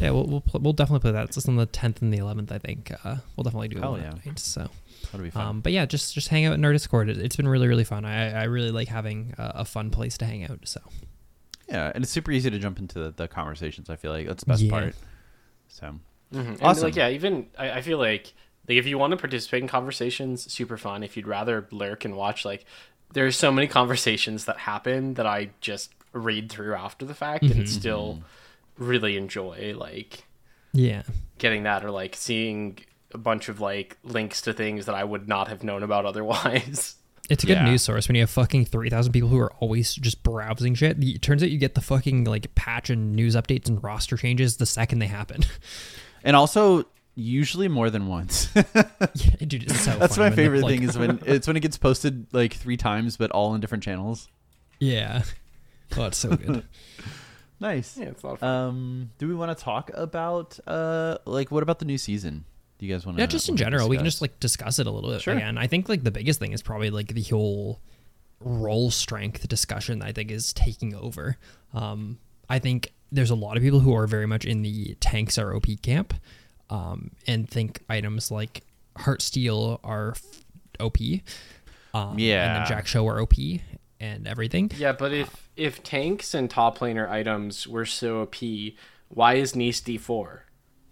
Yeah, 0.00 0.10
we'll 0.10 0.24
we'll, 0.26 0.42
we'll 0.60 0.72
definitely 0.72 1.00
play 1.00 1.12
that. 1.12 1.24
It's 1.26 1.34
just 1.36 1.46
on 1.48 1.56
the 1.56 1.66
tenth 1.66 2.00
and 2.00 2.10
the 2.12 2.16
eleventh, 2.16 2.50
I 2.50 2.56
think. 2.58 2.90
Uh, 3.04 3.16
we'll 3.36 3.44
definitely 3.44 3.68
do 3.68 3.76
it 3.76 3.80
Hell 3.82 3.98
yeah. 3.98 4.14
night. 4.24 4.38
So, 4.38 4.70
That'll 5.12 5.24
be 5.24 5.30
fun. 5.30 5.46
um, 5.46 5.60
but 5.60 5.72
yeah, 5.72 5.84
just 5.84 6.14
just 6.14 6.28
hang 6.28 6.46
out 6.46 6.54
in 6.54 6.64
our 6.64 6.72
Discord. 6.72 7.10
It, 7.10 7.18
it's 7.18 7.36
been 7.36 7.46
really 7.46 7.68
really 7.68 7.84
fun. 7.84 8.06
I 8.06 8.30
I 8.32 8.44
really 8.44 8.70
like 8.70 8.88
having 8.88 9.34
a, 9.36 9.52
a 9.56 9.64
fun 9.66 9.90
place 9.90 10.16
to 10.18 10.24
hang 10.24 10.44
out. 10.50 10.60
So 10.64 10.80
yeah, 11.68 11.92
and 11.94 12.02
it's 12.02 12.10
super 12.10 12.32
easy 12.32 12.48
to 12.50 12.58
jump 12.58 12.78
into 12.78 12.98
the, 12.98 13.10
the 13.10 13.28
conversations. 13.28 13.90
I 13.90 13.96
feel 13.96 14.10
like 14.10 14.26
that's 14.26 14.42
the 14.42 14.48
best 14.48 14.62
Yeah. 14.62 14.70
part. 14.70 14.94
So 15.68 15.96
Mm-hmm. 16.32 16.50
And 16.52 16.62
Awesome. 16.62 16.84
like, 16.84 16.96
yeah, 16.96 17.08
even 17.10 17.46
I, 17.58 17.70
I 17.72 17.80
feel 17.82 17.98
like 17.98 18.32
like 18.68 18.76
if 18.78 18.86
you 18.86 18.98
want 18.98 19.12
to 19.12 19.16
participate 19.16 19.62
in 19.62 19.68
conversations, 19.68 20.52
super 20.52 20.76
fun. 20.76 21.02
If 21.02 21.16
you'd 21.16 21.26
rather 21.26 21.66
lurk 21.70 22.04
and 22.04 22.16
watch, 22.16 22.44
like 22.44 22.64
there's 23.14 23.36
so 23.36 23.50
many 23.50 23.66
conversations 23.66 24.44
that 24.44 24.58
happen 24.58 25.14
that 25.14 25.26
I 25.26 25.50
just 25.60 25.92
read 26.12 26.50
through 26.50 26.74
after 26.74 27.04
the 27.06 27.14
fact 27.14 27.44
Mm-hmm. 27.44 27.60
and 27.60 27.68
still 27.68 28.22
really 28.76 29.16
enjoy 29.16 29.74
like 29.76 30.24
yeah, 30.72 31.02
getting 31.38 31.62
that 31.64 31.84
or 31.84 31.90
like 31.90 32.14
seeing 32.14 32.78
a 33.12 33.18
bunch 33.18 33.48
of 33.48 33.58
like 33.60 33.96
links 34.04 34.42
to 34.42 34.52
things 34.52 34.84
that 34.86 34.94
I 34.94 35.02
would 35.04 35.26
not 35.28 35.48
have 35.48 35.64
known 35.64 35.82
about 35.82 36.04
otherwise. 36.04 36.96
it's 37.30 37.42
a 37.42 37.46
good 37.46 37.56
Yeah. 37.56 37.64
news 37.64 37.82
source 37.82 38.06
when 38.06 38.16
you 38.16 38.22
have 38.22 38.28
fucking 38.30 38.66
three 38.66 38.90
thousand 38.90 39.12
people 39.12 39.30
who 39.30 39.38
are 39.38 39.52
always 39.60 39.94
just 39.94 40.22
browsing 40.22 40.74
shit. 40.74 41.02
It 41.02 41.22
turns 41.22 41.42
out 41.42 41.50
you 41.50 41.56
get 41.58 41.74
the 41.74 41.80
fucking 41.80 42.24
like 42.24 42.54
patch 42.54 42.90
and 42.90 43.16
news 43.16 43.34
updates 43.34 43.66
and 43.68 43.82
roster 43.82 44.18
changes 44.18 44.58
the 44.58 44.66
second 44.66 44.98
they 44.98 45.06
happen. 45.06 45.40
and 46.24 46.34
also 46.36 46.84
usually 47.14 47.68
more 47.68 47.90
than 47.90 48.06
once. 48.06 48.48
yeah, 48.54 48.62
dude, 49.46 49.64
it's 49.64 49.80
so 49.80 49.96
that's 49.98 50.16
my 50.16 50.24
when 50.24 50.36
they're, 50.36 50.44
favorite 50.44 50.62
like- 50.62 50.70
thing 50.78 50.88
is 50.88 50.96
when 50.98 51.20
it's 51.26 51.46
when 51.46 51.56
it 51.56 51.60
gets 51.60 51.76
posted 51.76 52.26
like 52.32 52.54
three 52.54 52.76
times, 52.76 53.16
but 53.16 53.30
all 53.32 53.54
in 53.54 53.60
different 53.60 53.82
channels. 53.84 54.28
yeah. 54.78 55.22
Oh, 55.96 56.04
it's 56.04 56.18
so 56.18 56.36
good. 56.36 56.64
Nice. 57.60 57.96
yeah, 57.96 58.06
it's 58.08 58.22
a 58.22 58.26
lot 58.26 58.32
of 58.34 58.38
fun. 58.40 58.48
Um, 58.68 59.10
do 59.18 59.26
we 59.26 59.34
want 59.34 59.56
to 59.56 59.64
talk 59.64 59.90
about 59.94 60.58
uh, 60.66 61.18
like 61.24 61.50
what 61.50 61.62
about 61.64 61.78
the 61.80 61.86
new 61.86 61.98
season? 61.98 62.44
Do 62.78 62.86
you 62.86 62.94
guys 62.94 63.04
want 63.04 63.16
to? 63.18 63.22
Yeah, 63.22 63.26
just 63.26 63.48
in 63.48 63.56
general, 63.56 63.88
we 63.88 63.96
can 63.96 64.04
just 64.04 64.20
like 64.20 64.38
discuss 64.38 64.78
it 64.78 64.86
a 64.86 64.90
little 64.92 65.10
bit 65.10 65.22
Sure. 65.22 65.34
again. 65.34 65.58
I 65.58 65.66
think 65.66 65.88
like 65.88 66.04
the 66.04 66.10
biggest 66.12 66.38
thing 66.38 66.52
is 66.52 66.62
probably 66.62 66.90
like 66.90 67.14
the 67.14 67.22
whole 67.22 67.80
role 68.40 68.90
strength 68.92 69.48
discussion. 69.48 70.02
I 70.02 70.12
think 70.12 70.30
is 70.30 70.52
taking 70.52 70.94
over. 70.94 71.36
Um, 71.74 72.18
I 72.48 72.58
think 72.60 72.92
there's 73.12 73.30
a 73.30 73.34
lot 73.34 73.56
of 73.56 73.62
people 73.62 73.80
who 73.80 73.94
are 73.94 74.06
very 74.06 74.26
much 74.26 74.44
in 74.44 74.62
the 74.62 74.96
tanks 75.00 75.38
are 75.38 75.54
OP 75.54 75.66
camp, 75.82 76.14
um, 76.70 77.10
and 77.26 77.48
think 77.48 77.82
items 77.88 78.30
like 78.30 78.62
Heart 78.96 79.22
Steel 79.22 79.80
are 79.84 80.10
f- 80.10 80.44
OP. 80.80 80.98
Um, 81.94 82.10
and 82.10 82.20
Yeah. 82.20 82.64
then 82.66 82.78
Jak'Sho 82.78 83.06
are 83.06 83.20
OP 83.20 83.60
and 84.00 84.26
everything. 84.28 84.70
Yeah, 84.76 84.92
but 84.92 85.12
if 85.12 85.48
if 85.56 85.82
tanks 85.82 86.34
and 86.34 86.48
top 86.48 86.78
laner 86.78 87.08
items 87.08 87.66
were 87.66 87.86
so 87.86 88.20
OP, 88.22 88.36
why 89.08 89.34
is 89.34 89.56
Nice 89.56 89.80
D 89.80 89.96
four? 89.96 90.44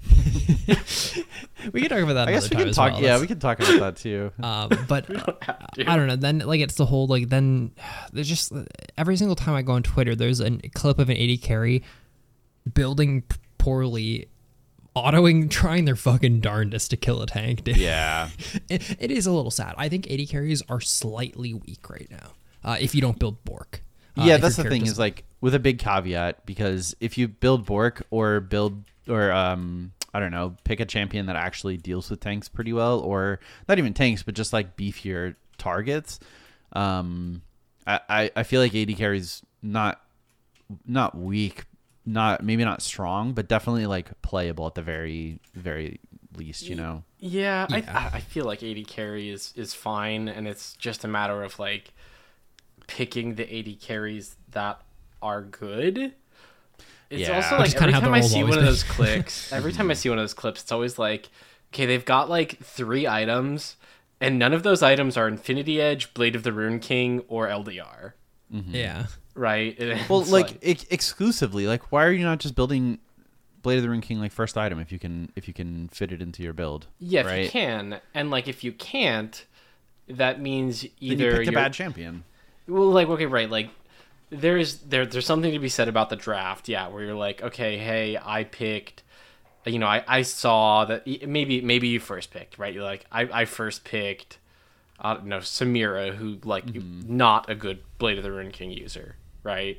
We 1.73 1.81
can 1.81 1.89
talk 1.91 1.99
about 2.01 2.15
that. 2.15 2.29
I 2.29 2.33
guess 2.33 2.49
we 2.49 2.57
can 2.57 2.73
talk. 2.73 2.93
well. 2.93 3.03
yeah, 3.03 3.19
we 3.19 3.27
can 3.27 3.41
talk 3.41 3.59
about 3.59 3.81
that 3.81 3.97
too. 3.97 4.31
Um, 4.43 4.71
but 4.89 5.11
uh, 5.49 5.55
I 5.87 5.97
don't 5.97 6.07
know. 6.07 6.15
Then 6.17 6.39
like 6.41 6.61
it's 6.61 6.77
the 6.77 6.87
whole 6.87 7.07
like 7.09 7.29
then 7.29 7.73
there's 8.13 8.29
just 8.29 8.53
every 8.97 9.17
single 9.17 9.35
time 9.35 9.55
I 9.55 9.63
go 9.63 9.73
on 9.73 9.83
Twitter, 9.83 10.15
there's 10.15 10.41
a 10.41 10.59
clip 10.75 10.99
of 11.01 11.09
an 11.11 11.17
AD 11.17 11.43
carry 11.43 11.83
building 12.73 13.25
poorly, 13.59 14.29
autoing, 14.95 15.51
trying 15.51 15.85
their 15.85 15.97
fucking 15.97 16.41
darndest 16.41 16.91
to 16.91 16.97
kill 16.97 17.23
a 17.23 17.27
tank. 17.27 17.65
Dude. 17.65 17.77
yeah, 17.77 18.29
it, 18.69 18.97
it 19.01 19.11
is 19.11 19.27
a 19.27 19.33
little 19.33 19.51
sad. 19.51 19.75
I 19.77 19.89
think 19.89 20.11
AD 20.11 20.29
carries 20.29 20.63
are 20.69 20.81
slightly 20.81 21.55
weak 21.55 21.89
right 21.91 22.09
now. 22.11 22.33
Uh, 22.65 22.77
if 22.81 22.95
you 22.95 23.01
don't 23.01 23.19
build 23.19 23.45
Bork. 23.45 23.83
Uh, 24.17 24.25
yeah. 24.25 24.37
That's 24.39 24.57
the 24.57 24.65
thing 24.65 24.87
is 24.87 24.99
like 24.99 25.25
with 25.41 25.55
a 25.55 25.59
big 25.59 25.79
caveat 25.79 26.47
because 26.47 26.97
if 27.01 27.19
you 27.19 27.29
build 27.29 27.67
Bork 27.67 28.03
or 28.11 28.41
build 28.41 28.83
or 29.09 29.31
um 29.31 29.93
I 30.15 30.21
don't 30.21 30.31
know 30.31 30.57
pick 30.65 30.81
a 30.81 30.87
champion 30.87 31.27
that 31.27 31.37
actually 31.37 31.77
deals 31.77 32.11
with 32.11 32.21
tanks 32.21 32.49
pretty 32.49 32.73
well 32.73 33.01
or 33.01 33.41
not 33.69 33.79
even 33.79 33.93
tanks 33.95 34.23
but 34.23 34.35
just 34.35 34.53
like 34.53 34.77
beefier 34.77 35.37
targets, 35.59 36.19
um 36.73 37.43
I 37.87 38.01
I, 38.09 38.31
I 38.37 38.43
feel 38.43 38.61
like 38.61 38.75
AD 38.75 38.97
carries 38.97 39.43
not 39.63 40.01
not 40.87 41.17
weak 41.17 41.65
not 42.09 42.42
maybe 42.45 42.64
not 42.64 42.81
strong 42.83 43.33
but 43.33 43.49
definitely 43.49 43.85
like 43.87 44.11
playable 44.23 44.66
at 44.66 44.75
the 44.77 44.83
very 44.83 45.40
very 45.55 45.99
least 46.37 46.62
you 46.69 46.77
know 46.77 47.03
Yeah, 47.19 47.66
Yeah. 47.69 48.11
I 48.12 48.16
I 48.19 48.21
feel 48.21 48.45
like 48.45 48.62
AD 48.62 48.87
carry 48.87 49.29
is 49.31 49.53
is 49.57 49.75
fine, 49.75 50.29
and 50.29 50.47
it's 50.47 50.75
just 50.77 51.03
a 51.05 51.09
matter 51.09 51.42
of 51.42 51.59
like 51.59 51.92
picking 52.87 53.35
the 53.35 53.59
AD 53.59 53.81
carries 53.81 54.37
that 54.53 54.81
are 55.23 55.42
good. 55.42 56.12
It's 57.11 57.23
Yeah. 57.29 57.37
also 57.37 57.59
like 57.59 57.73
kinda 57.73 57.88
every 57.97 58.01
time 58.01 58.14
I 58.14 58.21
see 58.21 58.42
one 58.42 58.53
always 58.53 58.57
of 58.59 58.64
those 58.64 58.83
clicks, 58.85 59.53
every 59.59 59.73
time 59.73 59.90
I 59.90 59.95
see 59.95 60.09
one 60.09 60.19
of 60.19 60.23
those 60.23 60.35
clips, 60.35 60.62
it's 60.62 60.73
always 60.73 60.99
like, 60.99 61.29
okay, 61.73 61.87
they've 61.87 62.05
got 62.05 62.29
like 62.29 62.59
three 62.59 63.07
items, 63.07 63.77
and 64.21 64.38
none 64.38 64.53
of 64.53 64.62
those 64.62 64.83
items 64.83 65.16
are 65.16 65.27
Infinity 65.29 65.81
Edge, 65.81 66.12
Blade 66.14 66.37
of 66.37 66.42
the 66.42 66.53
Ruined 66.53 66.83
King, 66.83 67.23
or 67.29 67.49
LDR, 67.49 68.12
Mm-hmm. 68.53 68.75
yeah. 68.75 69.07
Right? 69.37 69.79
Well, 70.09 70.22
like, 70.22 70.59
ex- 70.62 70.87
exclusively, 70.90 71.66
like 71.66 71.92
why 71.92 72.05
are 72.05 72.12
you 72.12 72.25
not 72.25 72.38
just 72.38 72.55
building 72.55 72.99
Blade 73.62 73.77
of 73.77 73.83
the 73.83 73.88
Ruined 73.88 74.05
King 74.05 74.18
like 74.18 74.33
first 74.33 74.57
item 74.57 74.79
if 74.79 74.90
you 74.90 74.99
can 74.99 75.31
if 75.37 75.46
you 75.46 75.55
can 75.55 75.88
fit 75.88 76.11
it 76.11 76.22
into 76.22 76.42
your 76.42 76.53
build? 76.53 76.87
yeah, 76.99 77.20
if 77.20 77.27
right? 77.27 77.44
you 77.44 77.51
can, 77.51 78.01
and 78.14 78.31
like 78.31 78.49
if 78.49 78.64
you 78.64 78.72
can't, 78.72 79.44
that 80.09 80.40
means 80.40 80.83
Then 80.83 80.90
either 81.01 81.31
you 81.31 81.37
picked 81.38 81.49
a 81.49 81.53
bad 81.53 81.72
champion. 81.72 82.25
Well, 82.66 82.90
like 82.90 83.09
okay, 83.09 83.27
right, 83.27 83.51
like 83.51 83.70
there's 84.31 84.79
there 84.79 85.07
there's 85.07 85.27
something 85.27 85.53
to 85.53 85.59
be 85.59 85.68
said 85.68 85.88
about 85.88 86.11
the 86.11 86.16
draft, 86.16 86.68
yeah, 86.68 86.88
where 86.88 87.03
you're 87.03 87.14
like, 87.14 87.42
okay, 87.42 87.79
hey, 87.79 88.18
I 88.20 88.44
picked, 88.44 89.03
you 89.64 89.79
know, 89.79 89.87
I 89.87 90.05
I 90.07 90.22
saw 90.22 90.85
that 90.85 91.07
maybe 91.27 91.61
maybe 91.61 91.88
you 91.88 92.01
first 92.01 92.31
picked, 92.31 92.59
right? 92.59 92.75
You're 92.75 92.85
like, 92.85 93.07
I 93.11 93.22
I 93.33 93.44
first 93.44 93.85
picked, 93.85 94.38
I 94.99 95.14
don't 95.14 95.27
know, 95.27 95.38
Samira, 95.38 96.14
who 96.14 96.38
like 96.44 96.66
mm-hmm. 96.66 97.16
not 97.16 97.49
a 97.49 97.55
good 97.55 97.81
Blade 97.99 98.18
of 98.18 98.25
the 98.25 98.33
Ruined 98.33 98.53
King 98.53 98.72
user, 98.72 99.16
right? 99.47 99.79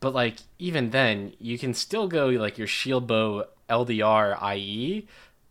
But 0.00 0.14
like 0.14 0.36
even 0.58 0.90
then, 0.90 1.34
you 1.38 1.58
can 1.58 1.74
still 1.74 2.08
go 2.08 2.26
like 2.28 2.58
your 2.58 2.66
shield 2.66 3.06
bow 3.06 3.44
LDR 3.68 4.56
IE, 4.56 5.06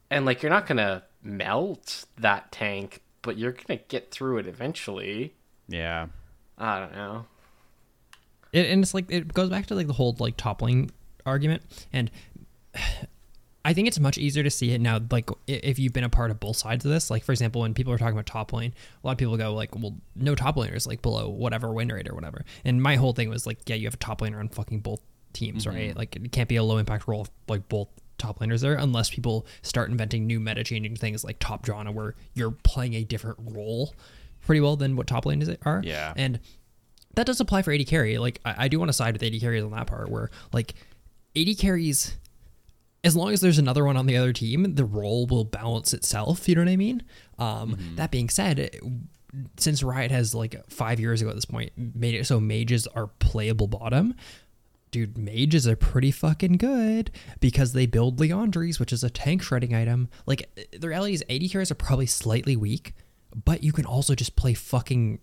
and 0.10 0.26
like 0.26 0.42
you're 0.42 0.50
not 0.50 0.66
gonna 0.66 1.04
melt 1.22 2.06
that 2.18 2.52
tank, 2.52 3.02
but 3.22 3.38
you're 3.38 3.54
gonna 3.54 3.80
get 3.88 4.12
through 4.12 4.40
it 4.40 4.48
eventually. 4.48 5.36
Yeah. 5.70 6.08
I 6.58 6.80
don't 6.80 6.94
know. 6.94 7.26
It, 8.52 8.66
and 8.68 8.82
it's 8.82 8.94
like 8.94 9.06
it 9.10 9.34
goes 9.34 9.50
back 9.50 9.68
to 9.68 9.76
like 9.76 9.88
the 9.88 9.94
whole 9.94 10.16
like 10.20 10.38
toppling 10.38 10.92
argument 11.26 11.62
and 11.94 12.10
i 13.68 13.74
think 13.74 13.86
it's 13.86 14.00
much 14.00 14.18
easier 14.18 14.44
to 14.44 14.50
see 14.50 14.72
it 14.72 14.80
now 14.80 14.98
like 15.12 15.30
if 15.46 15.78
you've 15.78 15.92
been 15.92 16.06
a 16.06 16.10
part 16.10 16.32
of 16.32 16.40
both 16.40 16.56
sides 16.56 16.86
of 16.86 16.92
this. 16.92 17.12
Like 17.12 17.24
for 17.24 17.34
example 17.34 17.62
when 17.62 17.74
people 17.74 17.92
are 17.92 17.98
talking 17.98 18.14
about 18.14 18.26
top 18.26 18.54
lane 18.54 18.74
a 19.04 19.08
lot 19.08 19.12
of 19.12 19.18
people 19.18 19.36
go 19.36 19.54
like 19.54 19.76
well 19.76 19.96
no 20.16 20.36
top 20.36 20.56
laners 20.56 20.88
like 20.88 21.02
below 21.02 21.28
whatever 21.30 21.72
win 21.74 21.90
rate 21.90 22.10
or 22.10 22.16
whatever. 22.16 22.46
And 22.64 22.82
my 22.82 22.96
whole 22.96 23.12
thing 23.12 23.30
was 23.30 23.46
like 23.46 23.60
yeah 23.68 23.76
you 23.76 23.86
have 23.86 23.96
a 23.96 23.98
top 23.98 24.22
laner 24.22 24.40
on 24.40 24.48
fucking 24.48 24.80
both 24.80 25.02
teams 25.34 25.66
mm-hmm. 25.66 25.76
right? 25.76 25.98
Like 25.98 26.16
it 26.16 26.32
can't 26.32 26.48
be 26.48 26.56
a 26.56 26.64
low 26.64 26.78
impact 26.78 27.08
role 27.08 27.24
if, 27.24 27.30
like 27.50 27.68
both 27.68 27.90
top 28.18 28.40
laners 28.40 28.62
there 28.62 28.76
unless 28.76 29.10
people 29.10 29.46
start 29.62 29.92
inventing 29.92 30.26
new 30.26 30.40
meta 30.40 30.64
changing 30.64 30.96
things 30.96 31.24
like 31.26 31.38
top 31.40 31.66
drana 31.66 31.94
where 31.94 32.16
you're 32.34 32.52
playing 32.52 32.94
a 32.94 33.04
different 33.04 33.38
role 33.52 33.94
pretty 34.46 34.62
well 34.62 34.78
than 34.78 34.96
what 34.96 35.08
top 35.08 35.26
lane 35.26 35.42
is 35.42 35.50
are. 35.66 35.82
Yeah. 35.84 36.14
and 36.16 36.40
that 37.16 37.26
does 37.26 37.42
apply 37.42 37.64
for 37.64 37.74
AD 37.74 37.86
carry. 37.88 38.18
Like 38.18 38.40
I, 38.46 38.56
I 38.66 38.68
do 38.70 38.80
want 38.80 38.90
to 38.90 38.94
side 38.94 39.14
with 39.14 39.24
AD 39.24 39.38
carries 39.42 39.64
on 39.64 39.72
that 39.72 39.88
part 39.88 40.10
where 40.10 40.30
like 40.54 40.76
AD 41.36 41.58
carries 41.58 42.16
as 43.04 43.16
long 43.16 43.32
as 43.32 43.42
there's 43.42 43.58
another 43.60 43.86
one 43.86 43.96
on 43.98 44.06
the 44.06 44.18
other 44.18 44.34
team, 44.34 44.76
the 44.76 44.86
role 44.86 45.26
will 45.28 45.46
balance 45.46 45.94
itself, 45.94 46.48
you 46.50 46.56
know 46.56 46.62
what 46.62 46.70
I 46.70 46.76
mean? 46.78 47.04
Um 47.40 47.78
that 47.96 48.12
being 48.12 48.30
said, 48.30 48.60
it- 48.60 48.82
since 49.58 49.84
Riot 49.84 50.10
has 50.10 50.34
like 50.34 50.56
5 50.70 51.00
years 51.00 51.22
ago 51.22 51.30
at 51.30 51.36
this 51.36 51.46
point 51.46 51.72
made 51.76 52.16
it 52.16 52.26
so 52.26 52.40
mages 52.40 52.88
are 52.88 53.08
playable 53.20 53.68
bottom, 53.68 54.16
dude, 54.90 55.18
mages 55.18 55.68
are 55.68 55.76
pretty 55.76 56.12
fucking 56.12 56.54
good 56.54 57.12
because 57.40 57.74
they 57.74 57.86
build 57.86 58.18
Liandry's, 58.20 58.80
which 58.80 58.94
is 58.94 59.04
a 59.04 59.10
tank 59.10 59.44
shredding 59.44 59.76
item. 59.76 60.10
Like 60.26 60.50
the 60.78 60.88
reality 60.88 61.14
is 61.14 61.24
AD 61.30 61.50
carries 61.52 61.70
are 61.72 61.76
probably 61.76 62.06
slightly 62.08 62.56
weak, 62.56 62.94
but 63.46 63.64
you 63.64 63.74
can 63.74 63.86
also 63.86 64.16
just 64.16 64.36
play 64.38 64.54
fucking 64.54 65.20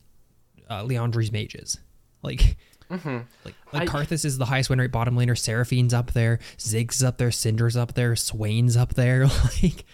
uh, 0.69 0.85
Liandry's 0.85 1.33
mages. 1.33 1.79
Like, 2.23 2.57
like, 3.45 3.55
like 3.73 3.83
I- 3.83 3.87
Karthus 3.87 4.25
is 4.25 4.39
the 4.39 4.45
highest 4.47 4.71
win 4.71 4.79
rate 4.81 4.93
bottom 4.93 5.17
laner. 5.17 5.37
Seraphine's 5.39 5.95
up 5.95 6.13
there. 6.13 6.39
Ziggs 6.59 7.05
up 7.05 7.19
there. 7.19 7.31
Cinder's 7.31 7.77
up 7.77 7.95
there. 7.95 8.15
Swain's 8.17 8.77
up 8.77 8.95
there. 8.95 9.25
Like, 9.63 9.85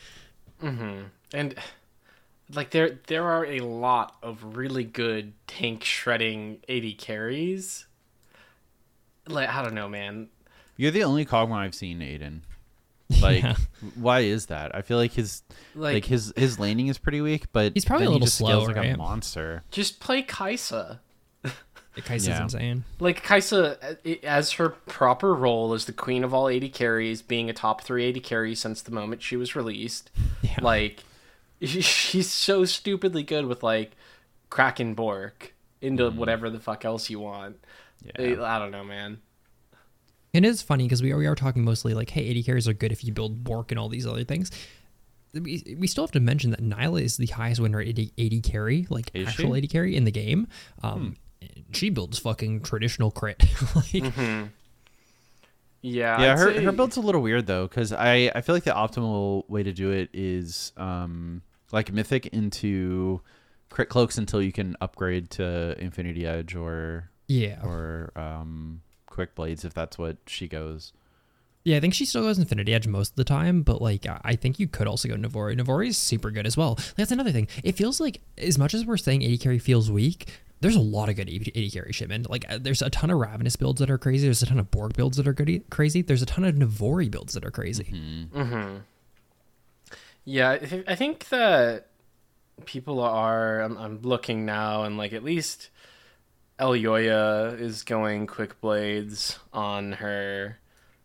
mm-hmm. 0.62 1.02
And 1.32 1.54
like 2.52 2.70
there 2.70 2.98
there 3.06 3.24
are 3.24 3.46
a 3.46 3.60
lot 3.60 4.16
of 4.22 4.56
really 4.56 4.84
good 4.84 5.32
tank 5.46 5.84
shredding 5.84 6.58
AD 6.68 6.98
carries. 6.98 7.86
Like 9.26 9.48
I 9.48 9.62
don't 9.62 9.74
know, 9.74 9.88
man. 9.88 10.28
You're 10.76 10.90
the 10.90 11.04
only 11.04 11.24
Kog'Maw 11.26 11.56
I've 11.56 11.74
seen, 11.74 12.00
Aiden. 12.00 12.40
Like, 13.20 13.42
Yeah. 13.42 13.56
why 13.96 14.20
is 14.20 14.46
that? 14.46 14.72
I 14.74 14.82
feel 14.82 14.96
like 14.96 15.12
his 15.12 15.42
like, 15.74 15.94
Like, 15.94 16.04
his 16.04 16.32
his 16.36 16.58
laning 16.60 16.86
is 16.88 16.96
pretty 16.98 17.20
weak, 17.20 17.46
but 17.52 17.72
He's 17.74 17.84
probably 17.84 18.06
then 18.06 18.08
a 18.08 18.10
he 18.12 18.14
little 18.14 18.26
just 18.26 18.38
slow, 18.38 18.48
scales 18.50 18.68
like 18.68 18.76
right? 18.76 18.94
a 18.94 18.96
monster. 18.96 19.62
just 19.72 19.98
play 20.00 20.22
Kai'Sa. 20.22 21.00
Kai'Sa's 22.02 22.28
Yeah. 22.28 22.42
insane. 22.42 22.84
Like 22.98 23.22
Kai'Sa 23.24 23.76
uh, 24.04 24.14
as 24.26 24.52
her 24.52 24.68
proper 24.70 25.34
role 25.34 25.72
as 25.74 25.84
the 25.86 25.92
queen 25.92 26.24
of 26.24 26.32
all 26.34 26.48
AD 26.48 26.72
carries, 26.72 27.22
being 27.22 27.48
a 27.50 27.52
top 27.52 27.82
380 27.82 28.20
carry 28.20 28.54
since 28.54 28.82
the 28.82 28.90
moment 28.92 29.22
she 29.22 29.36
was 29.36 29.54
released. 29.56 30.10
Yeah. 30.42 30.56
Like 30.62 31.04
she's 31.62 32.28
so 32.30 32.64
stupidly 32.64 33.22
good 33.22 33.46
with 33.46 33.62
like 33.62 33.92
Kraken 34.48 34.94
Bork 34.94 35.52
into 35.82 36.10
whatever 36.10 36.50
the 36.50 36.58
fuck 36.58 36.84
else 36.84 37.08
you 37.10 37.20
want. 37.20 37.56
Yeah. 38.18 38.42
I 38.42 38.58
don't 38.58 38.70
know, 38.70 38.82
man. 38.84 39.20
It 40.32 40.44
is 40.44 40.62
funny 40.62 40.84
because 40.84 41.02
we 41.02 41.10
are, 41.12 41.18
we 41.18 41.26
are 41.26 41.34
talking 41.34 41.64
mostly 41.64 41.92
like, 41.92 42.08
hey, 42.10 42.30
AD 42.36 42.44
carries 42.46 42.68
are 42.68 42.72
good 42.72 42.92
if 42.92 43.04
you 43.04 43.12
build 43.12 43.42
Bork 43.44 43.72
and 43.72 43.78
all 43.78 43.88
these 43.88 44.06
other 44.06 44.24
things. 44.24 44.50
We, 45.34 45.76
we 45.78 45.86
still 45.86 46.04
have 46.04 46.12
to 46.12 46.20
mention 46.20 46.50
that 46.52 46.60
Nilah 46.60 47.02
is 47.02 47.16
the 47.16 47.26
highest 47.26 47.60
win 47.60 47.74
rate 47.74 47.98
AD, 47.98 48.10
AD 48.32 48.42
carry, 48.42 48.86
like 48.90 49.10
Is 49.14 49.28
actual 49.28 49.54
she? 49.54 49.62
AD 49.62 49.70
carry 49.70 49.94
in 49.96 50.04
the 50.04 50.10
game. 50.10 50.46
Um, 50.82 51.16
She 51.72 51.90
builds 51.90 52.18
fucking 52.18 52.62
traditional 52.62 53.10
crit. 53.10 53.42
like, 53.74 53.92
Yeah. 55.82 56.20
yeah, 56.20 56.32
I'd 56.32 56.38
her 56.38 56.54
say- 56.54 56.64
her 56.64 56.72
build's 56.72 56.96
a 56.96 57.00
little 57.00 57.22
weird 57.22 57.46
though, 57.46 57.66
because 57.66 57.92
I 57.92 58.30
I 58.34 58.40
feel 58.42 58.54
like 58.54 58.64
the 58.64 58.72
optimal 58.72 59.48
way 59.48 59.62
to 59.62 59.72
do 59.72 59.90
it 59.90 60.10
is 60.12 60.72
um 60.76 61.42
like 61.72 61.92
mythic 61.92 62.26
into 62.26 63.20
crit 63.70 63.88
cloaks 63.88 64.18
until 64.18 64.42
you 64.42 64.52
can 64.52 64.76
upgrade 64.80 65.30
to 65.30 65.74
infinity 65.82 66.26
edge 66.26 66.54
or 66.54 67.08
yeah. 67.28 67.64
or 67.64 68.12
um 68.16 68.82
quick 69.06 69.34
blades 69.34 69.64
if 69.64 69.72
that's 69.72 69.96
what 69.96 70.16
she 70.26 70.48
goes. 70.48 70.92
Yeah, 71.62 71.76
I 71.76 71.80
think 71.80 71.92
she 71.92 72.06
still 72.06 72.22
goes 72.22 72.38
Infinity 72.38 72.72
Edge 72.72 72.86
most 72.86 73.10
of 73.10 73.16
the 73.16 73.24
time, 73.24 73.60
but 73.62 73.82
like 73.82 74.06
I 74.06 74.20
I 74.24 74.36
think 74.36 74.58
you 74.58 74.66
could 74.66 74.86
also 74.86 75.08
go 75.08 75.14
Navori. 75.14 75.58
Navori 75.60 75.88
is 75.88 75.96
super 75.98 76.30
good 76.30 76.46
as 76.46 76.56
well. 76.56 76.78
That's 76.96 77.10
another 77.12 77.32
thing. 77.32 77.48
It 77.62 77.76
feels 77.76 78.00
like 78.00 78.20
as 78.38 78.56
much 78.58 78.72
as 78.74 78.84
we're 78.86 78.96
saying 78.96 79.24
AD 79.24 79.40
carry 79.40 79.58
feels 79.58 79.90
weak, 79.90 80.28
there's 80.60 80.76
a 80.76 80.80
lot 80.80 81.08
of 81.08 81.16
good 81.16 81.28
AD 81.28 81.48
AD 81.56 81.72
carry 81.72 81.92
shipment. 81.92 82.28
Like 82.30 82.44
uh, 82.48 82.58
there's 82.60 82.82
a 82.82 82.90
ton 82.90 83.10
of 83.10 83.18
Ravenous 83.18 83.56
builds 83.56 83.80
that 83.80 83.90
are 83.90 83.98
crazy. 83.98 84.26
There's 84.26 84.42
a 84.42 84.46
ton 84.46 84.58
of 84.58 84.70
Bork 84.70 84.94
builds 84.94 85.16
that 85.16 85.26
are 85.26 85.32
good, 85.32 85.62
crazy. 85.70 86.02
There's 86.02 86.22
a 86.22 86.26
ton 86.26 86.44
of 86.44 86.54
Navori 86.54 87.10
builds 87.10 87.34
that 87.34 87.44
are 87.44 87.50
crazy. 87.50 87.92
Yeah, 90.24 90.50
I, 90.50 90.58
thi- 90.58 90.84
I 90.86 90.94
think 90.94 91.28
that 91.30 91.86
people 92.66 93.00
are. 93.00 93.60
I'm, 93.62 93.76
I'm 93.78 94.02
looking 94.02 94.44
now, 94.44 94.82
and 94.84 94.98
like 94.98 95.12
at 95.12 95.24
least 95.24 95.70
Elyoya 96.58 97.58
is 97.58 97.82
going 97.84 98.26
quick 98.26 98.60
blades 98.60 99.38
on 99.52 99.92
her. 99.92 100.58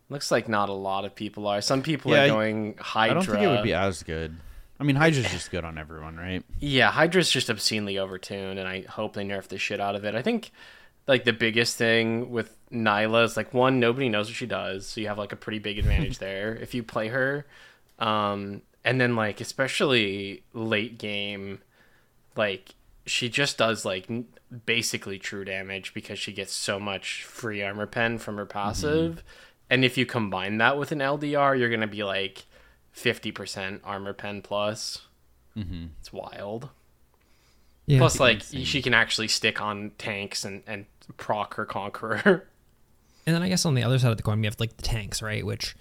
Looks 0.10 0.30
like 0.32 0.48
not 0.48 0.70
a 0.70 0.74
lot 0.74 1.06
of 1.06 1.16
people 1.16 1.48
are. 1.48 1.62
Some 1.62 1.82
people 1.82 2.12
Yeah, 2.12 2.26
are 2.26 2.28
going 2.28 2.76
Hydra. 2.78 3.12
I 3.12 3.14
don't 3.16 3.26
think 3.26 3.42
it 3.44 3.48
would 3.48 3.64
be 3.64 3.74
as 3.74 4.04
good. 4.04 4.36
I 4.80 4.84
mean, 4.84 4.98
Hydra's 4.98 5.32
just 5.32 5.52
good 5.52 5.64
on 5.64 5.78
everyone, 5.78 6.18
right? 6.18 6.44
Yeah, 6.60 6.92
Hydra's 6.92 7.30
just 7.30 7.50
obscenely 7.50 7.96
overtuned, 7.96 8.58
and 8.60 8.68
I 8.68 8.82
hope 8.82 9.14
they 9.14 9.24
nerf 9.24 9.48
the 9.48 9.58
shit 9.58 9.80
out 9.80 9.96
of 9.96 10.04
it. 10.04 10.16
I 10.16 10.22
think 10.22 10.52
like 11.08 11.24
the 11.24 11.34
biggest 11.34 11.78
thing 11.78 12.32
with 12.32 12.58
Nilah 12.72 13.24
is 13.24 13.38
like 13.38 13.54
one, 13.54 13.80
nobody 13.80 14.10
knows 14.10 14.28
what 14.28 14.36
she 14.36 14.46
does, 14.46 14.88
so 14.88 15.00
you 15.02 15.08
have 15.08 15.18
like 15.18 15.32
a 15.32 15.38
pretty 15.38 15.60
big 15.60 15.78
advantage 15.78 16.18
there 16.20 16.56
if 16.56 16.74
you 16.74 16.84
play 16.84 17.08
her. 17.10 17.46
Um, 18.00 18.62
and 18.84 19.00
then 19.00 19.16
like 19.16 19.40
especially 19.40 20.44
late 20.54 20.98
game, 20.98 21.60
like 22.36 22.76
she 23.06 23.30
just 23.30 23.58
does 23.58 23.86
like 23.86 24.10
n- 24.10 24.26
basically 24.66 25.20
true 25.20 25.46
damage 25.46 25.94
because 25.94 26.20
she 26.20 26.34
gets 26.34 26.52
so 26.54 26.80
much 26.80 27.24
free 27.24 27.62
armor 27.64 27.88
pen 27.88 28.18
from 28.18 28.36
her 28.38 28.46
passive, 28.46 29.24
and 29.70 29.86
if 29.86 29.98
you 29.98 30.06
combine 30.06 30.58
that 30.58 30.78
with 30.78 30.92
an 30.92 31.00
LDR, 31.00 31.58
you're 31.58 31.70
gonna 31.70 31.88
be 31.88 32.04
like 32.04 32.46
fifty 32.96 33.32
percent 33.32 33.82
armor 33.84 34.14
pen 34.14 34.42
plus. 34.42 35.04
Mm-hmm. 35.56 35.88
It's 36.00 36.12
wild. 36.12 36.70
Yeah. 37.86 38.00
Plus, 38.00 38.20
like 38.20 38.38
insane. 38.38 38.66
she 38.66 38.82
can 38.82 38.94
actually 38.94 39.28
stick 39.28 39.62
on 39.62 39.92
tanks 39.98 40.44
and 40.44 40.64
and 40.66 40.86
proc 41.18 41.54
her 41.56 41.66
conqueror. 41.66 42.48
And 43.28 43.34
then 43.34 43.42
I 43.42 43.50
guess 43.50 43.66
on 43.66 43.74
the 43.74 43.82
other 43.82 43.98
side 43.98 44.12
of 44.12 44.18
the 44.18 44.22
coin, 44.24 44.40
we 44.40 44.46
have 44.46 44.60
like 44.60 44.78
the 44.78 44.84
tanks, 44.84 45.20
right? 45.20 45.44
Which, 45.44 45.76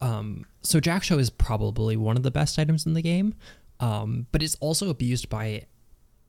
um, 0.00 0.46
so 0.62 0.80
Jak'Sho 0.80 1.18
is 1.18 1.28
probably 1.28 1.94
one 1.94 2.16
of 2.16 2.22
the 2.22 2.30
best 2.30 2.58
items 2.58 2.86
in 2.86 2.94
the 2.94 3.02
game, 3.02 3.34
um, 3.80 4.28
but 4.32 4.42
it's 4.42 4.54
also 4.60 4.88
abused 4.88 5.28
by 5.28 5.66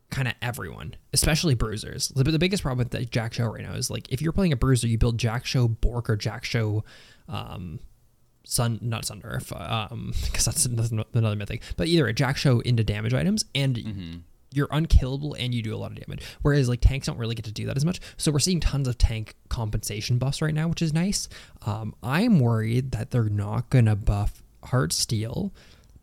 kind 0.09 0.27
of 0.27 0.33
everyone, 0.41 0.95
especially 1.13 1.55
bruisers. 1.55 2.09
The, 2.09 2.25
the 2.25 2.37
biggest 2.37 2.63
problem 2.63 2.79
with 2.79 2.89
the 2.89 3.05
Jak'Sho 3.05 3.49
right 3.49 3.63
now 3.63 3.75
is 3.75 3.89
like 3.89 4.11
if 4.11 4.21
you're 4.21 4.33
playing 4.33 4.51
a 4.51 4.57
bruiser, 4.57 4.87
you 4.87 4.97
build 4.97 5.17
Jak'Sho 5.17 5.79
Bork 5.79 6.09
or 6.09 6.17
Jak'Sho, 6.17 6.83
um, 7.29 7.79
Sun, 8.43 8.79
not 8.81 9.05
Sunder, 9.05 9.41
um, 9.55 10.13
because 10.25 10.45
that's 10.45 10.65
another 10.65 11.03
another 11.13 11.35
mythic, 11.35 11.61
but 11.77 11.87
either 11.87 12.07
a 12.07 12.13
Jak'Sho 12.13 12.61
into 12.63 12.83
damage 12.83 13.13
items 13.13 13.45
and 13.53 14.23
you're 14.53 14.67
unkillable 14.71 15.33
and 15.35 15.53
you 15.53 15.61
do 15.61 15.73
a 15.73 15.77
lot 15.77 15.91
of 15.91 15.99
damage. 15.99 16.23
Whereas 16.41 16.67
like 16.67 16.81
tanks 16.81 17.07
don't 17.07 17.17
really 17.17 17.35
get 17.35 17.45
to 17.45 17.51
do 17.51 17.65
that 17.67 17.77
as 17.77 17.85
much. 17.85 17.99
So 18.17 18.31
we're 18.31 18.39
seeing 18.39 18.59
tons 18.59 18.87
of 18.87 18.97
tank 18.97 19.35
compensation 19.49 20.17
buffs 20.17 20.41
right 20.41 20.53
now, 20.53 20.67
which 20.67 20.81
is 20.81 20.93
nice. 20.93 21.29
Um, 21.65 21.95
I'm 22.03 22.39
worried 22.39 22.91
that 22.91 23.11
they're 23.11 23.29
not 23.29 23.69
gonna 23.69 23.95
buff 23.95 24.43
Heart 24.65 24.93
Steel 24.93 25.53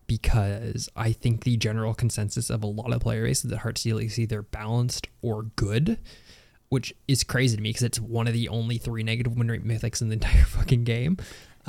because 0.07 0.89
I 0.95 1.11
think 1.11 1.43
the 1.43 1.55
general 1.57 1.93
consensus 1.93 2.49
of 2.49 2.63
a 2.63 2.67
lot 2.67 2.91
of 2.91 3.01
player 3.01 3.25
base 3.25 3.45
is 3.45 3.51
that 3.51 3.59
Heart 3.59 3.77
Steel 3.77 3.99
is 3.99 4.17
either 4.17 4.41
balanced 4.41 5.07
or 5.21 5.43
good. 5.55 5.99
Which 6.69 6.93
is 7.07 7.23
crazy 7.23 7.57
to 7.57 7.63
me 7.63 7.69
because 7.69 7.81
it's 7.81 7.99
one 7.99 8.27
of 8.27 8.33
the 8.33 8.47
only 8.47 8.77
three 8.77 9.01
negative 9.01 9.35
win 9.35 9.49
rate 9.49 9.65
mythics 9.65 10.03
in 10.03 10.09
the 10.09 10.13
entire 10.21 10.43
fucking 10.43 10.83
game. 10.83 11.17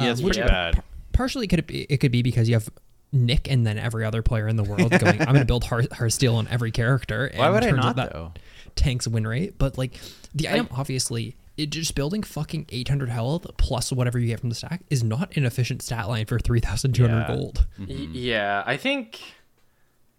Yeah, 0.00 0.06
Um, 0.06 0.12
it's 0.12 0.22
which 0.22 0.34
pretty 0.36 0.48
bad. 0.48 0.82
partially 1.12 1.46
could 1.46 1.58
it 1.60 1.66
be 1.66 1.82
it 1.82 1.98
could 1.98 2.12
be 2.12 2.22
because 2.22 2.48
you 2.48 2.54
have 2.54 2.68
Nick 3.12 3.50
and 3.50 3.66
then 3.66 3.76
every 3.78 4.04
other 4.04 4.22
player 4.22 4.46
in 4.46 4.56
the 4.56 4.62
world 4.62 4.90
going, 4.90 5.20
I'm 5.20 5.26
going 5.26 5.38
to 5.40 5.44
build 5.44 5.64
Heart, 5.64 5.92
Heart 5.92 6.12
Steel 6.12 6.36
on 6.36 6.46
every 6.48 6.70
character. 6.70 7.26
And 7.26 7.38
Why 7.40 7.50
would 7.50 7.64
I 7.64 7.70
out 7.70 7.76
not 7.76 7.96
that 7.96 8.12
though? 8.12 8.32
Tanks 8.76 9.08
win 9.08 9.26
rate, 9.26 9.58
but 9.58 9.76
like 9.76 9.98
the 10.34 10.48
item 10.48 10.68
obviously. 10.70 11.36
It 11.56 11.68
just 11.70 11.94
building 11.94 12.22
fucking 12.22 12.66
800 12.70 13.10
health 13.10 13.46
plus 13.58 13.92
whatever 13.92 14.18
you 14.18 14.28
get 14.28 14.40
from 14.40 14.48
the 14.48 14.54
stack 14.54 14.80
is 14.88 15.02
not 15.04 15.36
an 15.36 15.44
efficient 15.44 15.82
stat 15.82 16.08
line 16.08 16.24
for 16.24 16.38
3,200 16.38 17.14
Yeah. 17.14 17.26
gold. 17.36 17.66
Y- 17.78 17.86
yeah, 18.12 18.62
I 18.64 18.78
think 18.78 19.20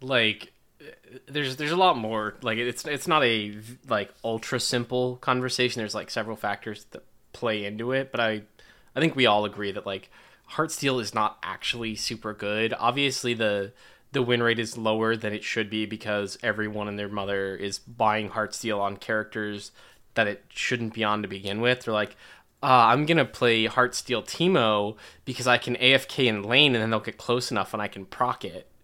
like 0.00 0.52
there's 1.26 1.56
there's 1.56 1.72
a 1.72 1.76
lot 1.76 1.96
more. 1.96 2.34
Like 2.42 2.58
it's 2.58 2.84
it's 2.86 3.08
not 3.08 3.24
a 3.24 3.56
like 3.88 4.10
ultra 4.22 4.60
simple 4.60 5.16
conversation. 5.16 5.80
There's 5.80 5.94
like 5.94 6.10
several 6.10 6.36
factors 6.36 6.84
that 6.92 7.02
play 7.32 7.64
into 7.64 7.92
it, 7.92 8.12
but 8.12 8.20
I 8.20 8.42
I 8.94 9.00
think 9.00 9.16
we 9.16 9.26
all 9.26 9.44
agree 9.44 9.72
that 9.72 9.86
like 9.86 10.10
Heartsteel 10.52 11.00
is 11.00 11.14
not 11.14 11.38
actually 11.42 11.94
super 11.94 12.32
good. 12.34 12.74
Obviously 12.78 13.34
the 13.34 13.72
the 14.12 14.22
win 14.22 14.42
rate 14.42 14.58
is 14.58 14.76
lower 14.76 15.16
than 15.16 15.32
it 15.32 15.42
should 15.42 15.70
be 15.70 15.86
because 15.86 16.38
everyone 16.42 16.86
and 16.86 16.98
their 16.98 17.08
mother 17.08 17.56
is 17.56 17.78
buying 17.78 18.30
Heartsteel 18.30 18.78
on 18.78 18.98
characters 18.98 19.72
that 20.14 20.26
it 20.26 20.44
shouldn't 20.50 20.92
be 20.92 21.02
on 21.02 21.22
to 21.22 21.28
begin 21.28 21.62
with. 21.62 21.84
They're 21.84 21.94
like, 21.94 22.16
uh, 22.62 22.66
I'm 22.66 23.06
gonna 23.06 23.24
play 23.24 23.66
Heartsteel 23.66 24.24
Teemo 24.24 24.96
because 25.24 25.46
I 25.46 25.56
can 25.56 25.76
AFK 25.76 26.26
in 26.26 26.42
lane 26.42 26.74
and 26.74 26.82
then 26.82 26.90
they'll 26.90 27.00
get 27.00 27.16
close 27.16 27.50
enough 27.50 27.72
and 27.72 27.82
I 27.82 27.88
can 27.88 28.04
proc 28.06 28.44
it. 28.44 28.66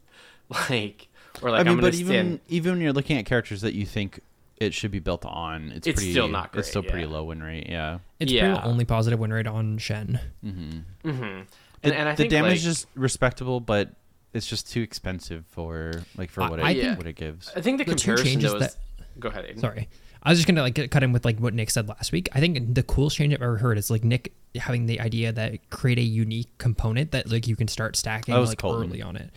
Like 0.71 1.09
or 1.43 1.51
like 1.51 1.67
I 1.67 1.69
mean, 1.69 1.79
but 1.79 1.95
even 1.95 2.07
stand. 2.07 2.41
even 2.49 2.73
when 2.73 2.81
you're 2.81 2.95
looking 2.95 3.19
at 3.19 3.27
characters 3.27 3.61
that 3.61 3.75
you 3.75 3.85
think 3.85 4.21
it 4.61 4.75
should 4.75 4.91
be 4.91 4.99
built 4.99 5.25
on, 5.25 5.71
it's, 5.73 5.87
It's 5.87 5.97
pretty, 5.99 6.13
still 6.13 6.29
not 6.29 6.55
It's 6.55 6.69
still 6.69 6.83
great, 6.83 6.91
pretty 6.93 7.07
yeah. 7.07 7.13
low 7.13 7.25
win 7.25 7.43
rate. 7.43 7.69
Yeah. 7.69 7.99
It's 8.21 8.33
Yeah. 8.33 8.55
pretty 8.55 8.69
only 8.69 8.85
positive 8.85 9.19
win 9.19 9.33
rate 9.33 9.47
on 9.47 9.79
Shen. 9.79 10.21
Mm-hmm. 10.45 10.79
The, 11.03 11.11
And, 11.11 11.47
and 11.95 12.09
I 12.09 12.13
the 12.13 12.17
think 12.17 12.31
damage 12.31 12.65
like, 12.65 12.71
is 12.71 12.87
respectable, 12.95 13.61
but 13.61 13.91
it's 14.35 14.47
just 14.47 14.71
too 14.71 14.81
expensive 14.83 15.45
for 15.51 16.03
like 16.17 16.31
for 16.31 16.43
I- 16.43 16.51
what 16.51 16.59
it 16.59 16.65
I 16.65 16.75
think- 16.75 16.99
what 16.99 17.07
it 17.07 17.15
gives. 17.17 17.51
I 17.55 17.61
think 17.61 17.79
the, 17.79 17.85
the 17.85 17.95
two 17.95 18.13
comparison 18.13 18.27
changes 18.27 18.51
though 18.53 18.59
is. 18.59 18.75
that- 18.75 18.77
Go 19.21 19.29
ahead. 19.29 19.45
Aiden. 19.47 19.61
Sorry. 19.61 19.89
I 20.23 20.31
was 20.31 20.39
just 20.39 20.49
gonna 20.49 20.63
like 20.63 20.75
get- 20.75 20.91
cut 20.91 21.03
in 21.03 21.13
with 21.13 21.25
like 21.25 21.39
what 21.39 21.55
Nick 21.55 21.71
said 21.71 21.89
last 21.89 22.11
week. 22.13 22.29
I 22.33 22.41
think 22.41 22.75
the 22.75 22.83
coolest 22.83 23.17
change 23.17 23.33
I've 23.33 23.43
ever 23.43 23.57
heard 23.57 23.79
is 23.79 23.91
like 23.91 24.03
Nick 24.05 24.33
having 24.57 24.87
the 24.87 25.01
idea 25.01 25.31
that 25.33 25.71
create 25.71 25.99
a 25.99 26.03
unique 26.03 26.57
component 26.59 27.13
that 27.13 27.31
like 27.31 27.47
you 27.47 27.55
can 27.57 27.69
start 27.69 27.95
stacking 27.97 28.35
like 28.35 28.59
Colton. 28.59 28.89
early 28.91 29.03
on 29.03 29.17
it. 29.17 29.31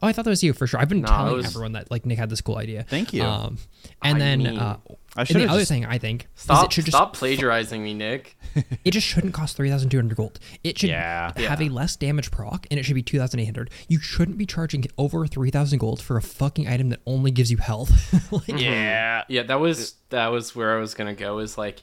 Oh, 0.00 0.06
I 0.06 0.12
thought 0.12 0.24
that 0.24 0.30
was 0.30 0.44
you 0.44 0.52
for 0.52 0.66
sure. 0.66 0.78
I've 0.80 0.88
been 0.88 1.00
No, 1.02 1.08
telling 1.08 1.34
was- 1.36 1.46
everyone 1.46 1.72
that 1.72 1.90
like 1.90 2.06
Nick 2.06 2.18
had 2.18 2.30
this 2.30 2.40
cool 2.40 2.56
idea. 2.56 2.84
Thank 2.84 3.12
you. 3.12 3.22
Um, 3.24 3.58
and 4.02 4.16
I 4.16 4.18
then 4.18 4.38
mean- 4.42 4.58
uh, 4.58 4.76
I 5.16 5.22
and 5.22 5.28
should've 5.28 5.42
the 5.42 5.48
other 5.52 5.64
thing 5.64 5.84
I 5.84 5.98
think 5.98 6.28
is 6.36 6.42
Stop! 6.42 6.66
it 6.66 6.72
should 6.72 6.84
just 6.84 6.96
stop 6.96 7.12
plagiarizing 7.16 7.82
me, 7.82 7.94
Nick. 7.94 8.36
it 8.84 8.92
just 8.92 9.06
shouldn't 9.06 9.34
cost 9.34 9.56
3200 9.56 10.16
gold 10.16 10.38
it 10.62 10.78
should 10.78 10.90
Yeah. 10.90 11.32
have 11.36 11.60
Yeah. 11.60 11.68
a 11.68 11.72
less 11.72 11.96
damage 11.96 12.30
proc 12.30 12.66
and 12.70 12.78
it 12.78 12.84
should 12.84 12.94
be 12.94 13.02
2800 13.02 13.70
you 13.88 13.98
shouldn't 13.98 14.38
be 14.38 14.46
charging 14.46 14.84
over 14.96 15.26
3000 15.26 15.78
gold 15.80 16.00
for 16.00 16.16
a 16.16 16.22
fucking 16.22 16.68
item 16.68 16.90
that 16.90 17.00
only 17.06 17.32
gives 17.32 17.50
you 17.50 17.56
health 17.56 17.90
like, 18.32 18.46
yeah. 18.60 19.24
Yeah, 19.28 19.42
that 19.44 19.58
was 19.58 19.94
that 20.10 20.28
was 20.28 20.54
where 20.54 20.76
I 20.76 20.80
was 20.80 20.94
gonna 20.94 21.14
go. 21.14 21.38
Is 21.38 21.58
like, 21.58 21.82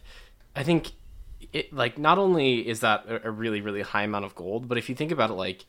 I 0.55 0.63
think 0.63 0.91
it 1.51 1.73
like 1.73 1.97
not 1.97 2.17
only 2.17 2.65
is 2.65 2.79
that 2.79 3.05
a, 3.07 3.27
a 3.27 3.31
really 3.31 3.59
really 3.59 3.81
high 3.81 4.03
amount 4.03 4.23
of 4.23 4.33
gold, 4.35 4.69
but 4.69 4.77
if 4.77 4.87
you 4.87 4.95
think 4.95 5.11
about 5.11 5.29
it, 5.29 5.33
like 5.33 5.65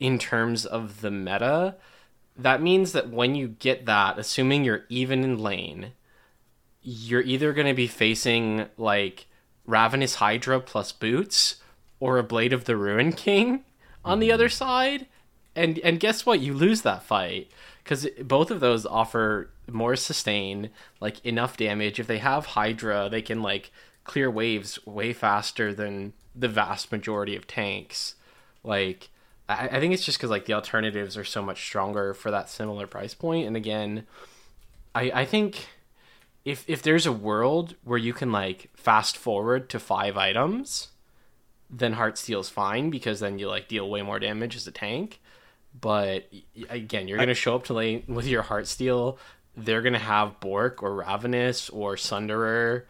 in 0.00 0.18
terms 0.18 0.66
of 0.66 1.02
the 1.02 1.10
meta, 1.10 1.76
that 2.36 2.62
means 2.62 2.92
that 2.92 3.10
when 3.10 3.34
you 3.34 3.48
get 3.48 3.86
that, 3.86 4.18
assuming 4.18 4.64
you're 4.64 4.84
even 4.88 5.22
in 5.22 5.38
lane, 5.38 5.92
you're 6.82 7.22
either 7.22 7.52
gonna 7.52 7.74
be 7.74 7.86
facing 7.86 8.66
like 8.76 9.26
Ravenous 9.66 10.16
Hydra 10.16 10.60
plus 10.60 10.90
boots 10.90 11.56
or 12.00 12.18
a 12.18 12.22
Blade 12.22 12.52
of 12.52 12.64
the 12.64 12.76
Ruined 12.76 13.16
King 13.16 13.64
on 14.04 14.18
the 14.18 14.28
hmm. 14.28 14.34
other 14.34 14.48
side. 14.48 15.06
And 15.54 15.78
and 15.80 16.00
guess 16.00 16.24
what? 16.24 16.40
You 16.40 16.54
lose 16.54 16.82
that 16.82 17.02
fight 17.02 17.50
because 17.84 18.06
both 18.22 18.50
of 18.50 18.60
those 18.60 18.86
offer 18.86 19.50
more 19.68 19.96
sustain, 19.96 20.70
like 21.00 21.24
enough 21.24 21.56
damage. 21.56 22.00
If 22.00 22.06
they 22.06 22.18
have 22.18 22.46
Hydra, 22.46 23.08
they 23.10 23.22
can 23.22 23.42
like 23.42 23.70
clear 24.04 24.30
waves 24.30 24.84
way 24.86 25.12
faster 25.12 25.74
than 25.74 26.12
the 26.34 26.48
vast 26.48 26.90
majority 26.90 27.36
of 27.36 27.46
tanks. 27.46 28.14
Like 28.62 29.09
I, 29.50 29.68
I 29.72 29.80
think 29.80 29.92
it's 29.92 30.04
just 30.04 30.18
because 30.18 30.30
like 30.30 30.44
the 30.44 30.54
alternatives 30.54 31.16
are 31.16 31.24
so 31.24 31.42
much 31.42 31.62
stronger 31.62 32.14
for 32.14 32.30
that 32.30 32.48
similar 32.48 32.86
price 32.86 33.14
point. 33.14 33.46
And 33.46 33.56
again, 33.56 34.06
I 34.94 35.10
I 35.12 35.24
think 35.24 35.66
if 36.44 36.64
if 36.68 36.82
there's 36.82 37.06
a 37.06 37.12
world 37.12 37.74
where 37.82 37.98
you 37.98 38.12
can 38.12 38.30
like 38.30 38.70
fast 38.74 39.16
forward 39.16 39.68
to 39.70 39.80
five 39.80 40.16
items, 40.16 40.88
then 41.68 41.94
Heartsteel's 41.94 42.48
fine 42.48 42.90
because 42.90 43.20
then 43.20 43.38
you 43.38 43.48
like 43.48 43.68
deal 43.68 43.90
way 43.90 44.02
more 44.02 44.20
damage 44.20 44.54
as 44.54 44.66
a 44.66 44.72
tank. 44.72 45.20
But 45.78 46.30
again, 46.68 47.08
you're 47.08 47.18
gonna 47.18 47.34
show 47.34 47.56
up 47.56 47.64
to 47.64 47.74
lane 47.74 48.04
with 48.06 48.26
your 48.26 48.44
Heartsteel. 48.44 49.18
They're 49.56 49.82
gonna 49.82 49.98
have 49.98 50.40
Bork 50.40 50.82
or 50.82 50.94
Ravenous 50.94 51.70
or 51.70 51.96
Sunderer, 51.96 52.84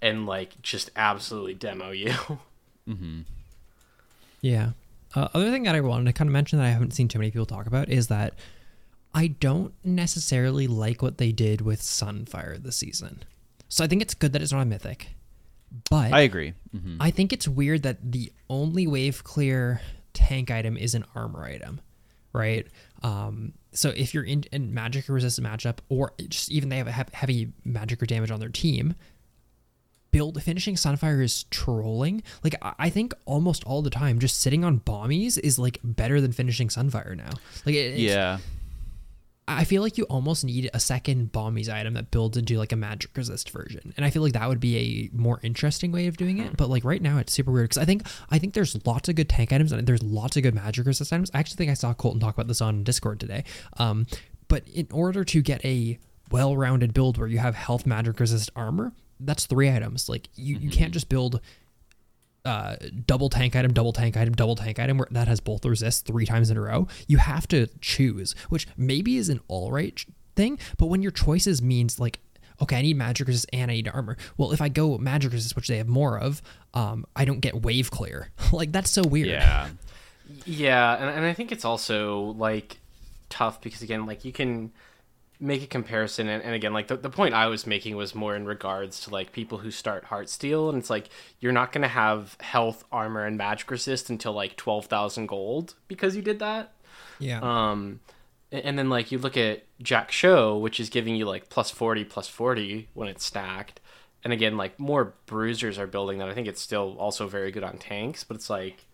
and 0.00 0.26
like 0.26 0.62
just 0.62 0.90
absolutely 0.94 1.54
demo 1.54 1.90
you. 1.90 2.14
Mm-hmm. 2.88 3.22
yeah 4.40 4.70
uh, 5.16 5.28
other 5.34 5.50
thing 5.50 5.64
that 5.64 5.74
i 5.74 5.80
wanted 5.80 6.04
to 6.06 6.12
kind 6.12 6.28
of 6.28 6.32
mention 6.32 6.58
that 6.58 6.64
i 6.66 6.70
haven't 6.70 6.92
seen 6.92 7.08
too 7.08 7.18
many 7.18 7.30
people 7.32 7.46
talk 7.46 7.66
about 7.66 7.88
is 7.88 8.06
that 8.06 8.34
i 9.14 9.26
don't 9.26 9.72
necessarily 9.82 10.66
like 10.68 11.02
what 11.02 11.18
they 11.18 11.32
did 11.32 11.60
with 11.60 11.80
sunfire 11.80 12.62
this 12.62 12.76
season 12.76 13.24
so 13.68 13.82
i 13.82 13.86
think 13.88 14.00
it's 14.02 14.14
good 14.14 14.32
that 14.32 14.40
it's 14.42 14.52
not 14.52 14.62
a 14.62 14.64
mythic 14.66 15.08
but 15.90 16.12
I 16.12 16.20
agree. 16.20 16.54
hmm 16.70 16.96
I 17.00 17.10
think 17.10 17.32
it's 17.32 17.48
weird 17.48 17.82
that 17.82 18.12
the 18.12 18.32
only 18.48 18.86
wave 18.86 19.24
clear 19.24 19.80
tank 20.14 20.48
item 20.50 20.76
is 20.76 20.94
an 20.94 21.04
armor 21.16 21.44
item, 21.44 21.80
right? 22.32 22.66
Um, 23.02 23.52
so 23.72 23.90
if 23.90 24.14
you're 24.14 24.22
in, 24.24 24.44
in 24.52 24.72
magic 24.72 25.10
or 25.10 25.14
resistant 25.14 25.44
matchup, 25.46 25.78
or 25.88 26.12
just 26.28 26.52
even 26.52 26.68
they 26.68 26.76
have 26.78 26.86
a 26.86 26.92
he- 26.92 27.02
heavy 27.12 27.52
magic 27.64 28.00
or 28.00 28.06
damage 28.06 28.30
on 28.30 28.38
their 28.38 28.48
team, 28.48 28.94
build 30.16 30.42
finishing 30.42 30.76
Sunfire 30.76 31.22
is 31.22 31.42
trolling. 31.50 32.22
Like 32.42 32.54
I 32.62 32.88
think 32.88 33.12
almost 33.26 33.64
all 33.64 33.82
the 33.82 33.90
time, 33.90 34.18
just 34.18 34.40
sitting 34.40 34.64
on 34.64 34.78
Bami's 34.78 35.36
is 35.36 35.58
like 35.58 35.78
better 35.84 36.22
than 36.22 36.32
finishing 36.32 36.68
Sunfire 36.68 37.14
now. 37.14 37.28
Like 37.66 37.74
it, 37.74 37.98
Yeah. 37.98 38.38
I 39.46 39.64
feel 39.64 39.82
like 39.82 39.98
you 39.98 40.04
almost 40.04 40.42
need 40.42 40.70
a 40.72 40.80
second 40.80 41.32
Bami's 41.32 41.68
item 41.68 41.92
that 41.94 42.10
builds 42.10 42.38
into 42.38 42.56
like 42.58 42.72
a 42.72 42.76
magic 42.76 43.14
resist 43.14 43.50
version, 43.50 43.92
and 43.96 44.06
I 44.06 44.10
feel 44.10 44.22
like 44.22 44.32
that 44.32 44.48
would 44.48 44.58
be 44.58 45.10
a 45.12 45.16
more 45.16 45.38
interesting 45.42 45.92
way 45.92 46.06
of 46.06 46.16
doing 46.16 46.38
it. 46.38 46.56
But 46.56 46.70
like 46.70 46.82
right 46.82 47.02
now, 47.02 47.18
it's 47.18 47.34
super 47.34 47.52
weird 47.52 47.68
because 47.68 47.82
I 47.82 47.84
think 47.84 48.06
I 48.30 48.38
think 48.38 48.54
there's 48.54 48.74
lots 48.86 49.10
of 49.10 49.16
good 49.16 49.28
tank 49.28 49.52
items 49.52 49.70
and 49.70 49.86
there's 49.86 50.02
lots 50.02 50.38
of 50.38 50.42
good 50.44 50.54
magic 50.54 50.86
resist 50.86 51.12
items. 51.12 51.30
I 51.34 51.40
actually 51.40 51.58
think 51.58 51.70
I 51.70 51.74
saw 51.74 51.92
Colton 51.92 52.20
talk 52.20 52.34
about 52.34 52.48
this 52.48 52.62
on 52.62 52.82
Discord 52.84 53.20
today. 53.20 53.44
Um, 53.76 54.06
but 54.48 54.66
in 54.66 54.88
order 54.90 55.24
to 55.24 55.42
get 55.42 55.62
a 55.64 55.98
well-rounded 56.30 56.94
build 56.94 57.18
where 57.18 57.28
you 57.28 57.38
have 57.38 57.54
health, 57.54 57.84
magic 57.86 58.18
resist, 58.18 58.50
armor, 58.56 58.92
that's 59.20 59.46
three 59.46 59.70
items. 59.70 60.08
Like 60.08 60.28
you, 60.34 60.56
you 60.56 60.70
can't 60.70 60.92
just 60.92 61.08
build 61.08 61.40
uh, 62.44 62.76
double 63.04 63.28
tank 63.28 63.56
item, 63.56 63.72
double 63.72 63.92
tank 63.92 64.16
item, 64.16 64.34
double 64.34 64.54
tank 64.54 64.78
item 64.78 64.98
where 64.98 65.08
that 65.10 65.28
has 65.28 65.40
both 65.40 65.64
resists 65.64 66.00
three 66.00 66.26
times 66.26 66.50
in 66.50 66.56
a 66.56 66.60
row. 66.60 66.86
You 67.08 67.18
have 67.18 67.48
to 67.48 67.66
choose, 67.80 68.34
which 68.48 68.68
maybe 68.76 69.16
is 69.16 69.28
an 69.28 69.40
all 69.48 69.72
right 69.72 70.04
thing, 70.36 70.58
but 70.78 70.86
when 70.86 71.02
your 71.02 71.10
choices 71.10 71.60
means 71.60 71.98
like, 71.98 72.20
okay, 72.62 72.76
I 72.76 72.82
need 72.82 72.96
magic 72.96 73.26
resist 73.26 73.46
and 73.52 73.70
I 73.70 73.74
need 73.74 73.88
armor. 73.88 74.16
Well, 74.36 74.52
if 74.52 74.60
I 74.60 74.68
go 74.68 74.96
magic 74.96 75.32
resist, 75.32 75.56
which 75.56 75.68
they 75.68 75.78
have 75.78 75.88
more 75.88 76.18
of, 76.18 76.40
um, 76.72 77.04
I 77.16 77.24
don't 77.24 77.40
get 77.40 77.62
wave 77.62 77.90
clear. 77.90 78.30
like 78.52 78.72
that's 78.72 78.90
so 78.90 79.02
weird. 79.02 79.28
Yeah. 79.28 79.68
Yeah, 80.44 80.94
and, 80.96 81.10
and 81.10 81.24
I 81.24 81.32
think 81.34 81.52
it's 81.52 81.64
also 81.64 82.20
like 82.20 82.78
tough 83.28 83.60
because 83.60 83.82
again, 83.82 84.06
like 84.06 84.24
you 84.24 84.32
can 84.32 84.72
make 85.38 85.62
a 85.62 85.66
comparison 85.66 86.28
and, 86.28 86.42
and 86.42 86.54
again 86.54 86.72
like 86.72 86.88
the, 86.88 86.96
the 86.96 87.10
point 87.10 87.34
i 87.34 87.46
was 87.46 87.66
making 87.66 87.94
was 87.94 88.14
more 88.14 88.34
in 88.34 88.46
regards 88.46 89.00
to 89.00 89.10
like 89.10 89.32
people 89.32 89.58
who 89.58 89.70
start 89.70 90.06
heartsteel 90.06 90.68
and 90.70 90.78
it's 90.78 90.88
like 90.88 91.10
you're 91.40 91.52
not 91.52 91.72
going 91.72 91.82
to 91.82 91.88
have 91.88 92.36
health 92.40 92.84
armor 92.90 93.24
and 93.24 93.36
magic 93.36 93.70
resist 93.70 94.08
until 94.08 94.32
like 94.32 94.56
12000 94.56 95.26
gold 95.26 95.74
because 95.88 96.16
you 96.16 96.22
did 96.22 96.38
that. 96.38 96.72
Yeah. 97.18 97.40
um 97.42 98.00
and 98.52 98.78
then 98.78 98.88
like 98.88 99.10
you 99.12 99.18
look 99.18 99.36
at 99.36 99.64
Jak'Sho 99.82 100.58
which 100.60 100.80
is 100.80 100.88
giving 100.88 101.16
you 101.16 101.26
like 101.26 101.48
plus 101.50 101.70
40 101.70 102.04
plus 102.04 102.28
40 102.28 102.88
when 102.94 103.08
it's 103.08 103.24
stacked. 103.24 103.80
And 104.24 104.32
again 104.32 104.56
like 104.56 104.78
more 104.80 105.14
bruisers 105.26 105.78
are 105.78 105.86
building 105.86 106.18
that. 106.18 106.28
I 106.28 106.34
think 106.34 106.48
it's 106.48 106.62
still 106.62 106.96
also 106.98 107.28
very 107.28 107.50
good 107.50 107.64
on 107.64 107.76
tanks 107.76 108.24
but 108.24 108.36
it's 108.36 108.48
like 108.48 108.86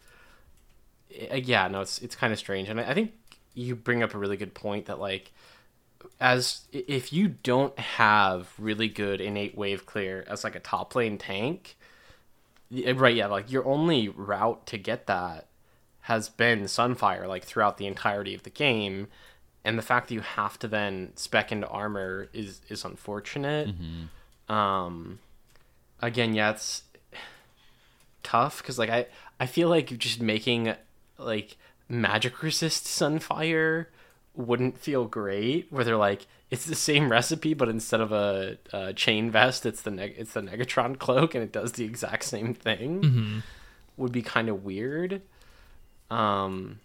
uh, 1.31 1.37
yeah 1.37 1.69
no 1.69 1.83
it's 1.83 2.01
it's 2.01 2.17
kind 2.17 2.33
of 2.33 2.39
strange. 2.39 2.69
And 2.69 2.81
I, 2.81 2.91
I 2.91 2.95
think 2.95 3.13
you 3.55 3.77
bring 3.77 4.03
up 4.03 4.15
a 4.15 4.19
really 4.19 4.37
good 4.37 4.55
point 4.55 4.87
that 4.87 4.99
like 4.99 5.31
as 6.23 6.63
if 6.73 7.13
you 7.13 7.29
don't 7.29 7.77
have 7.79 8.55
really 8.57 8.89
good 8.89 9.21
innate 9.21 9.59
wave 9.59 9.85
clear 9.85 10.25
as 10.29 10.45
like 10.45 10.55
a 10.55 10.61
top 10.61 10.95
lane 10.95 11.19
tank 11.19 11.77
right 12.95 13.17
yeah 13.17 13.27
like 13.27 13.51
your 13.51 13.67
only 13.67 14.09
route 14.09 14.65
to 14.65 14.79
get 14.79 15.07
that 15.07 15.49
has 16.03 16.29
been 16.29 16.63
sunfire 16.63 17.27
like 17.27 17.45
throughout 17.45 17.79
the 17.79 17.87
entirety 17.87 18.35
of 18.35 18.43
the 18.43 18.51
game. 18.51 19.09
And 19.65 19.79
the 19.79 19.83
fact 19.83 20.09
that 20.09 20.15
you 20.15 20.21
have 20.21 20.59
to 20.61 20.69
then 20.69 21.13
spec 21.15 21.53
into 21.53 21.69
armor 21.69 22.29
is 22.33 22.61
is 22.69 22.85
unfortunate. 22.85 23.69
Um 24.49 25.19
again 26.01 26.35
yeah 26.35 26.51
it's 26.51 26.83
tough 28.25 28.59
because 28.59 28.79
like 28.79 28.91
i 28.91 29.07
i 29.39 29.47
feel 29.47 29.69
like 29.69 29.97
just 29.99 30.21
making 30.21 30.75
like 31.19 31.57
magic 31.89 32.43
resist 32.43 32.87
sunfire 32.87 33.87
wouldn't 34.35 34.79
feel 34.79 35.05
great 35.05 35.67
where 35.71 35.85
they're 35.85 35.97
like 35.97 36.27
it's 36.51 36.65
the 36.65 36.75
same 36.75 37.11
recipe 37.11 37.53
but 37.55 37.69
instead 37.69 38.01
of 38.01 38.13
a, 38.13 38.57
a 38.73 38.93
chain 38.95 39.31
vest 39.31 39.67
it's 39.67 39.83
the 39.83 39.91
neg- 39.91 40.15
it's 40.17 40.33
the 40.33 40.41
negatron 40.41 40.99
cloak 40.99 41.35
and 41.35 41.45
it 41.45 41.53
does 41.53 41.73
the 41.73 41.85
exact 41.85 42.25
same 42.25 42.55
thing 42.55 43.43
would 43.97 44.13
be 44.13 44.23
kind 44.23 44.49
of 44.49 44.65
weird 44.65 45.21
um 46.11 46.81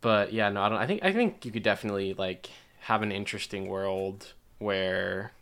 but 0.00 0.32
yeah 0.32 0.48
no 0.48 0.62
i 0.62 0.68
don't 0.68 0.78
i 0.78 0.86
think 0.86 1.04
i 1.04 1.12
think 1.12 1.44
you 1.44 1.50
could 1.50 1.62
definitely 1.62 2.14
like 2.14 2.48
have 2.80 3.02
an 3.02 3.12
interesting 3.12 3.68
world 3.68 4.32
where 4.58 5.32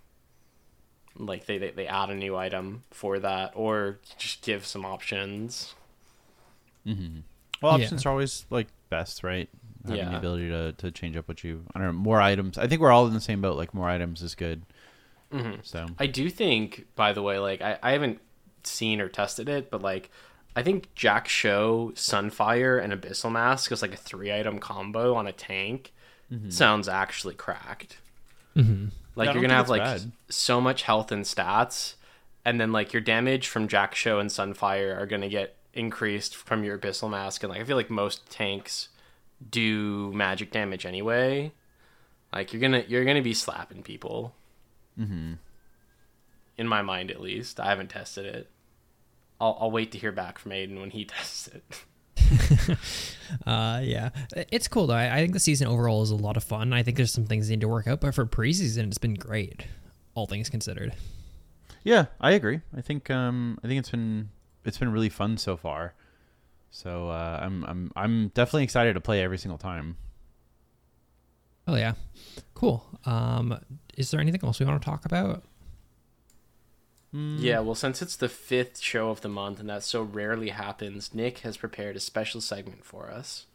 like 1.16 1.46
they, 1.46 1.58
they, 1.58 1.70
they 1.70 1.86
add 1.86 2.10
a 2.10 2.14
new 2.14 2.34
item 2.36 2.82
for 2.90 3.20
that 3.20 3.52
or 3.54 3.98
just 4.18 4.42
give 4.42 4.66
some 4.66 4.84
options 4.84 5.74
mm-hmm. 6.86 7.20
Well, 7.62 7.78
Yeah. 7.78 7.84
options 7.84 8.04
are 8.04 8.10
always 8.10 8.44
like 8.50 8.66
best, 8.90 9.22
right? 9.22 9.48
Having 9.86 10.10
the 10.12 10.16
ability 10.18 10.48
to, 10.48 10.72
to 10.72 10.90
change 10.90 11.16
up 11.16 11.28
what 11.28 11.44
you 11.44 11.64
I 11.74 11.78
don't 11.78 11.88
know 11.88 11.92
more 11.92 12.20
items. 12.20 12.56
I 12.58 12.66
think 12.66 12.80
we're 12.80 12.90
all 12.92 13.06
in 13.06 13.14
the 13.14 13.20
same 13.20 13.40
boat. 13.40 13.56
Like 13.56 13.74
more 13.74 13.88
items 13.88 14.22
is 14.22 14.34
good. 14.34 14.62
So 15.62 15.86
I 15.98 16.06
do 16.06 16.30
think, 16.30 16.86
by 16.94 17.12
the 17.12 17.20
way, 17.20 17.38
like 17.40 17.60
I, 17.60 17.76
I 17.82 17.90
haven't 17.90 18.20
seen 18.62 19.00
or 19.00 19.08
tested 19.08 19.48
it, 19.48 19.68
but 19.68 19.82
like 19.82 20.10
I 20.54 20.62
think 20.62 20.94
Jak'Sho, 20.94 21.92
Sunfire, 21.94 22.80
and 22.82 22.92
Abyssal 22.92 23.32
Mask 23.32 23.72
is 23.72 23.82
like 23.82 23.92
a 23.92 23.96
three 23.96 24.32
item 24.32 24.60
combo 24.60 25.14
on 25.14 25.26
a 25.26 25.32
tank. 25.32 25.92
Sounds 26.48 26.88
actually 26.88 27.34
cracked. 27.34 27.98
Mm-hmm. 28.56 28.86
Like 29.14 29.26
Yeah, 29.26 29.32
you're 29.34 29.42
gonna 29.42 29.54
have 29.54 29.68
like 29.68 29.82
bad. 29.82 30.12
so 30.28 30.60
much 30.60 30.82
health 30.82 31.12
and 31.12 31.24
stats, 31.24 31.94
and 32.44 32.60
then 32.60 32.72
like 32.72 32.92
your 32.92 33.02
damage 33.02 33.48
from 33.48 33.68
Jak'Sho 33.68 34.20
and 34.20 34.30
Sunfire 34.30 34.96
are 34.96 35.06
gonna 35.06 35.28
get 35.28 35.56
increased 35.72 36.34
from 36.34 36.64
your 36.64 36.78
Abyssal 36.78 37.10
Mask, 37.10 37.42
and 37.42 37.50
like 37.50 37.60
I 37.60 37.64
feel 37.64 37.76
like 37.76 37.90
most 37.90 38.28
tanks 38.30 38.88
do 39.50 40.12
magic 40.12 40.50
damage 40.52 40.86
anyway. 40.86 41.52
Like 42.32 42.52
you're 42.52 42.60
gonna 42.60 42.84
you're 42.88 43.04
gonna 43.04 43.22
be 43.22 43.34
slapping 43.34 43.82
people. 43.82 44.34
Mm-hmm. 44.98 45.34
In 46.56 46.68
my 46.68 46.82
mind, 46.82 47.10
at 47.10 47.20
least, 47.20 47.58
I 47.60 47.70
haven't 47.70 47.90
tested 47.90 48.26
it. 48.26 48.50
I'll 49.40 49.56
I'll 49.60 49.70
wait 49.70 49.92
to 49.92 49.98
hear 49.98 50.12
back 50.12 50.38
from 50.38 50.52
Aiden 50.52 50.80
when 50.80 50.90
he 50.90 51.04
tests 51.06 51.48
it. 51.48 51.84
Uh, 53.46 53.80
yeah, 53.82 54.10
it's 54.52 54.68
cool 54.68 54.86
though. 54.86 54.94
I, 54.94 55.16
I 55.16 55.20
think 55.20 55.32
the 55.32 55.40
season 55.40 55.66
overall 55.66 56.02
is 56.02 56.10
a 56.10 56.14
lot 56.14 56.36
of 56.36 56.44
fun. 56.44 56.72
I 56.74 56.82
think 56.82 56.98
there's 56.98 57.12
some 57.12 57.24
things 57.24 57.48
that 57.48 57.52
need 57.52 57.62
to 57.62 57.68
work 57.68 57.86
out, 57.86 58.00
but 58.00 58.14
for 58.14 58.26
preseason, 58.26 58.86
it's 58.88 58.98
been 58.98 59.14
great, 59.14 59.64
all 60.14 60.26
things 60.26 60.50
considered. 60.50 60.94
yeah, 61.84 62.06
I 62.20 62.32
agree. 62.32 62.60
I 62.76 62.82
think 62.82 63.10
um 63.10 63.58
I 63.64 63.66
think 63.66 63.78
it's 63.78 63.90
been 63.90 64.28
it's 64.64 64.76
been 64.78 64.92
really 64.92 65.08
fun 65.08 65.38
so 65.38 65.56
far. 65.56 65.94
So 66.74 67.08
uh, 67.08 67.38
I'm 67.40 67.64
I'm 67.66 67.92
I'm 67.94 68.28
definitely 68.28 68.64
excited 68.64 68.94
to 68.94 69.00
play 69.00 69.22
every 69.22 69.38
single 69.38 69.58
time. 69.58 69.96
Oh 71.68 71.76
yeah, 71.76 71.92
cool. 72.54 72.84
Um, 73.06 73.60
is 73.96 74.10
there 74.10 74.20
anything 74.20 74.40
else 74.42 74.58
we 74.58 74.66
want 74.66 74.82
to 74.82 74.84
talk 74.84 75.04
about? 75.04 75.44
Yeah, 77.12 77.60
well, 77.60 77.76
since 77.76 78.02
it's 78.02 78.16
the 78.16 78.28
fifth 78.28 78.80
show 78.80 79.10
of 79.10 79.20
the 79.20 79.28
month 79.28 79.60
and 79.60 79.70
that 79.70 79.84
so 79.84 80.02
rarely 80.02 80.48
happens, 80.48 81.14
Nick 81.14 81.38
has 81.38 81.56
prepared 81.56 81.94
a 81.94 82.00
special 82.00 82.40
segment 82.40 82.84
for 82.84 83.08
us. 83.08 83.46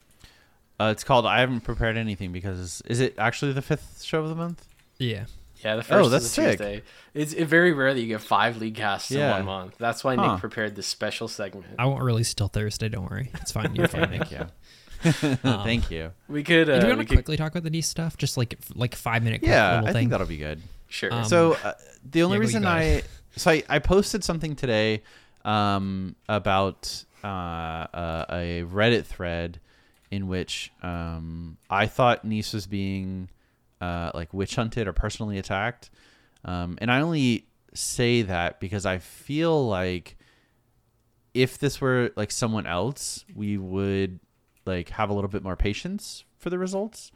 Uh, 0.80 0.94
it's 0.94 1.04
called 1.04 1.26
I 1.26 1.42
haven't 1.42 1.62
prepared 1.62 1.98
anything 1.98 2.32
because 2.32 2.82
is 2.86 3.02
it 3.02 3.16
actually 3.18 3.52
the 3.52 3.62
fifth 3.62 4.02
show 4.02 4.22
of 4.22 4.30
the 4.30 4.36
month? 4.36 4.66
Yeah, 4.98 5.26
Yeah, 5.64 5.76
the 5.76 5.84
first 5.84 6.06
Oh, 6.06 6.10
that's 6.10 6.26
is 6.26 6.32
a 6.32 6.34
sick. 6.34 6.58
Tuesday. 6.60 6.82
It's 7.14 7.34
it 7.34 7.46
very 7.46 7.74
rare 7.74 7.94
that 7.94 8.00
you 8.00 8.08
get 8.08 8.22
five 8.22 8.58
league 8.58 8.76
casts 8.76 9.12
Yeah. 9.12 9.38
in 9.38 9.46
one 9.46 9.46
month. 9.46 9.76
That's 9.78 10.04
why 10.04 10.16
Huh. 10.16 10.32
Nick 10.34 10.40
prepared 10.42 10.76
this 10.76 10.88
special 10.88 11.28
segment. 11.28 11.66
I 11.78 11.86
won't 11.86 12.02
release 12.04 12.34
till 12.34 12.48
Thursday. 12.48 12.88
Don't 12.90 13.10
worry, 13.10 13.30
it's 13.36 13.52
fine. 13.52 13.76
You're 13.76 13.88
fine. 13.90 14.10
Thank 14.10 14.32
you. 14.32 14.46
Thank 15.04 15.92
you. 15.92 16.12
We 16.28 16.44
could, 16.44 16.70
uh, 16.70 16.80
Do 16.80 16.88
you 16.88 16.92
we 16.92 16.98
want 16.98 17.02
to 17.02 17.06
could 17.06 17.16
quickly 17.20 17.38
talk 17.38 17.52
about 17.52 17.64
the 17.64 17.70
niece 17.70 17.88
stuff? 17.88 18.18
Just 18.18 18.36
like 18.38 18.58
like 18.76 18.96
five 18.96 19.24
minute. 19.24 19.42
Yeah, 19.44 19.76
little 19.76 19.90
I 19.90 19.94
thing. 19.94 20.02
think 20.02 20.12
that'll 20.12 20.28
be 20.28 20.38
good. 20.38 20.62
sure. 20.90 21.14
Um, 21.14 21.24
so 21.26 21.54
uh, 21.64 21.74
the 22.10 22.24
only 22.24 22.38
yeah, 22.38 22.42
reason 22.42 22.66
I 22.66 23.04
so 23.36 23.52
I, 23.52 23.64
I 23.70 23.80
posted 23.80 24.24
something 24.24 24.56
today 24.56 25.04
um, 25.46 26.16
about 26.28 27.04
uh, 27.24 27.28
uh, 27.28 28.26
a 28.30 28.64
Reddit 28.64 29.06
thread 29.06 29.60
in 30.12 30.28
which 30.28 30.72
um, 30.84 31.58
I 31.70 31.86
thought 31.88 32.26
Nice 32.26 32.52
was 32.54 32.66
being 32.68 33.30
uh, 33.82 34.12
like 34.14 34.34
witch 34.34 34.56
hunted 34.56 34.88
or 34.88 34.94
personally 34.94 35.38
attacked, 35.38 35.90
um, 36.46 36.78
and 36.82 36.92
I 36.92 37.02
only 37.02 37.48
say 37.74 38.24
that 38.24 38.60
because 38.60 38.86
I 38.86 38.98
feel 38.98 39.68
like 39.68 40.18
if 41.34 41.58
this 41.60 41.80
were 41.80 42.12
like 42.16 42.32
someone 42.32 42.66
else, 42.66 43.24
we 43.36 43.58
would 43.58 44.20
like 44.66 44.90
have 44.90 45.10
a 45.10 45.14
little 45.14 45.30
bit 45.30 45.44
more 45.44 45.56
patience 45.56 46.24
for 46.38 46.50
the 46.50 46.58
results. 46.58 47.12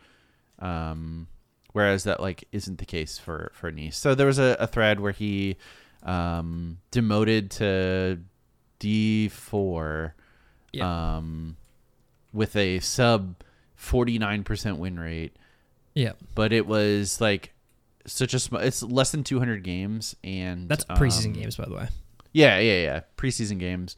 Um, 0.59 1.27
whereas 1.73 2.03
that 2.03 2.19
like 2.19 2.47
isn't 2.51 2.77
the 2.77 2.85
case 2.85 3.17
for 3.17 3.51
for 3.55 3.71
Nice. 3.71 3.97
So 3.97 4.13
there 4.15 4.27
was 4.27 4.39
a, 4.39 4.55
a 4.59 4.67
thread 4.67 4.99
where 4.99 5.11
he 5.11 5.57
um, 6.03 6.77
demoted 6.91 7.49
to 7.51 8.19
D 8.79 9.29
four 9.29 10.13
Yeah. 10.71 11.15
um, 11.17 11.57
with 12.31 12.55
a 12.55 12.79
sub 12.79 13.35
forty 13.75 14.19
nine 14.19 14.43
percent 14.43 14.77
win 14.77 14.99
rate, 14.99 15.35
yeah, 15.95 16.13
but 16.35 16.51
it 16.53 16.65
was 16.65 17.21
like 17.21 17.53
such 18.05 18.33
a 18.33 18.39
small. 18.39 18.61
It's 18.61 18.83
less 18.83 19.11
than 19.11 19.23
two 19.23 19.39
hundred 19.39 19.63
games, 19.63 20.15
and 20.23 20.67
that's 20.69 20.85
preseason 20.85 21.27
um, 21.27 21.33
games, 21.33 21.55
by 21.55 21.65
the 21.65 21.75
way. 21.75 21.87
yeah, 22.33 22.59
yeah, 22.59 22.81
yeah. 22.81 23.01
Preseason 23.17 23.59
games. 23.59 23.95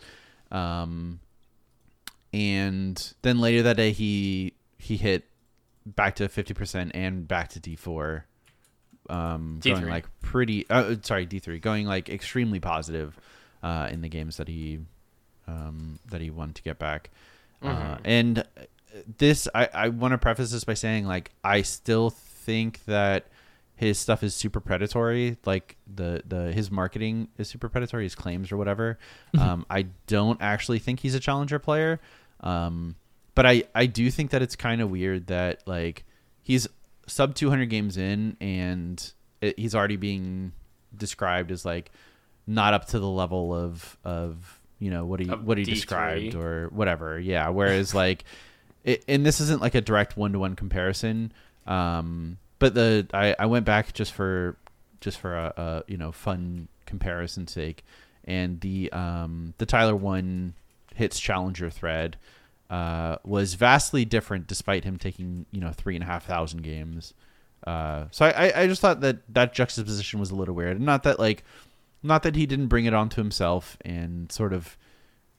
Um 0.52 1.20
and 2.34 3.14
then 3.22 3.40
later 3.40 3.64
that 3.64 3.78
day 3.78 3.92
he 3.92 4.54
he 4.78 4.98
hit 4.98 5.24
back 5.86 6.16
to 6.16 6.28
50% 6.28 6.92
and 6.94 7.28
back 7.28 7.50
to 7.50 7.60
D4. 7.60 8.24
Um 9.10 9.60
going 9.64 9.84
D3. 9.84 9.90
like 9.90 10.06
pretty 10.22 10.70
uh, 10.70 10.96
sorry, 11.02 11.26
D3, 11.26 11.62
going 11.62 11.88
like 11.88 12.10
extremely 12.10 12.60
positive 12.60 13.18
uh 13.64 13.88
in 13.92 14.02
the 14.02 14.10
games 14.10 14.38
that 14.38 14.48
he 14.48 14.80
um 15.48 16.00
that 16.10 16.22
he 16.22 16.30
won 16.30 16.54
to 16.54 16.62
get 16.62 16.78
back. 16.78 17.10
Uh 17.62 17.98
and 18.04 18.46
this 19.18 19.48
I 19.54 19.70
I 19.74 19.90
want 19.90 20.14
to 20.14 20.18
preface 20.18 20.52
this 20.52 20.64
by 20.64 20.74
saying 20.74 21.06
like 21.06 21.32
I 21.44 21.62
still 21.62 22.10
think 22.10 22.84
that 22.86 23.28
his 23.76 24.00
stuff 24.00 24.24
is 24.24 24.34
super 24.34 24.60
predatory. 24.62 25.38
Like 25.46 25.76
the 25.94 26.22
the 26.26 26.54
his 26.54 26.72
marketing 26.72 27.28
is 27.38 27.50
super 27.50 27.68
predatory. 27.70 28.04
His 28.04 28.16
claims 28.16 28.52
or 28.52 28.58
whatever. 28.58 28.98
Um, 29.38 29.66
I 29.70 29.88
don't 30.08 30.42
actually 30.42 30.80
think 30.80 31.02
he's 31.02 31.16
a 31.16 31.20
challenger 31.20 31.60
player. 31.60 32.00
Um, 32.40 32.96
but 33.34 33.46
I 33.46 33.64
I 33.76 33.86
do 33.86 34.10
think 34.10 34.32
that 34.32 34.42
it's 34.42 34.56
kind 34.56 34.82
of 34.82 34.90
weird 34.92 35.28
that 35.28 35.68
like 35.68 36.06
he's 36.42 36.68
sub 37.08 37.36
200 37.36 37.66
games 37.70 37.98
in 37.98 38.38
and 38.40 39.12
it, 39.42 39.60
he's 39.60 39.76
already 39.76 39.98
being 39.98 40.54
described 40.96 41.52
as 41.52 41.66
like 41.66 41.92
not 42.48 42.74
up 42.74 42.86
to 42.88 43.00
the 43.00 43.08
level 43.10 43.54
of 43.54 43.98
of 44.06 44.60
you 44.80 44.90
know 44.90 45.06
what 45.06 45.20
he 45.20 45.30
Of 45.30 45.44
what 45.46 45.58
he 45.58 45.66
D3. 45.66 45.68
described 45.68 46.36
or 46.36 46.70
whatever. 46.70 47.20
Yeah. 47.20 47.50
Whereas 47.50 47.94
like, 48.04 48.24
it, 48.86 49.04
and 49.10 49.26
this 49.26 49.42
isn't 49.42 49.62
like 49.62 49.76
a 49.76 49.82
direct 49.82 50.16
one 50.16 50.32
to 50.32 50.40
one 50.40 50.56
comparison. 50.56 51.34
Um, 51.68 52.38
but 52.60 52.74
the 52.74 53.08
I, 53.14 53.36
I 53.38 53.46
went 53.48 53.66
back 53.66 53.92
just 53.94 54.14
for 54.14 54.56
just 55.02 55.20
for 55.20 55.36
a, 55.36 55.54
a 55.58 55.84
you 55.88 55.98
know 55.98 56.14
fun 56.14 56.70
comparison 56.86 57.48
sake, 57.48 57.84
and 58.24 58.62
the 58.62 58.90
um 58.94 59.54
the 59.58 59.66
Tyler1 59.66 60.54
hits 60.96 61.20
challenger 61.20 61.70
thread 61.70 62.16
uh 62.70 63.18
was 63.26 63.56
vastly 63.56 64.06
different 64.06 64.48
despite 64.48 64.84
him 64.86 64.98
taking 64.98 65.46
you 65.52 65.60
know 65.60 65.72
three 65.72 65.96
and 65.96 66.04
a 66.04 66.08
half 66.08 66.26
thousand 66.26 66.62
games. 66.64 67.14
Uh, 67.68 68.06
so 68.12 68.26
I, 68.26 68.62
I- 68.62 68.68
just 68.68 68.80
thought 68.82 69.02
that 69.02 69.18
that 69.34 69.54
juxtaposition 69.54 70.20
was 70.20 70.30
a 70.32 70.36
little 70.36 70.54
weird. 70.56 70.80
Not 70.80 71.02
that 71.04 71.20
like, 71.20 71.44
not 72.04 72.22
that 72.24 72.36
he 72.36 72.46
didn't 72.46 72.68
bring 72.68 72.86
it 72.86 72.94
onto 72.94 73.20
himself 73.20 73.76
and 73.84 74.32
sort 74.32 74.54
of, 74.54 74.78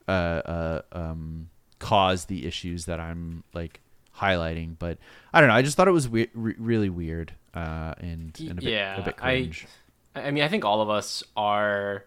uh, 0.09 0.11
uh, 0.11 0.83
um, 0.91 1.49
cause 1.79 2.27
the 2.27 2.47
issues 2.47 2.85
that 2.87 3.01
I'm 3.01 3.45
like 3.55 3.81
highlighting. 4.17 4.77
But 4.79 4.99
I 5.33 5.41
don't 5.41 5.49
know. 5.49 5.55
I 5.57 5.63
just 5.63 5.77
thought 5.77 5.89
it 5.89 5.93
was 5.93 6.09
we- 6.09 6.29
re- 6.35 6.55
really 6.59 6.91
weird. 6.91 7.33
Uh, 7.55 7.95
and, 7.99 8.37
and 8.39 8.51
a 8.53 8.55
bit, 8.63 8.65
yeah, 8.65 8.97
a 9.01 9.05
bit 9.05 9.15
I, 9.19 9.21
cringe. 9.41 9.67
I 10.15 10.31
mean, 10.31 10.43
I 10.45 10.49
think 10.49 10.65
all 10.65 10.81
of 10.83 10.91
us 10.91 11.23
are 11.37 12.05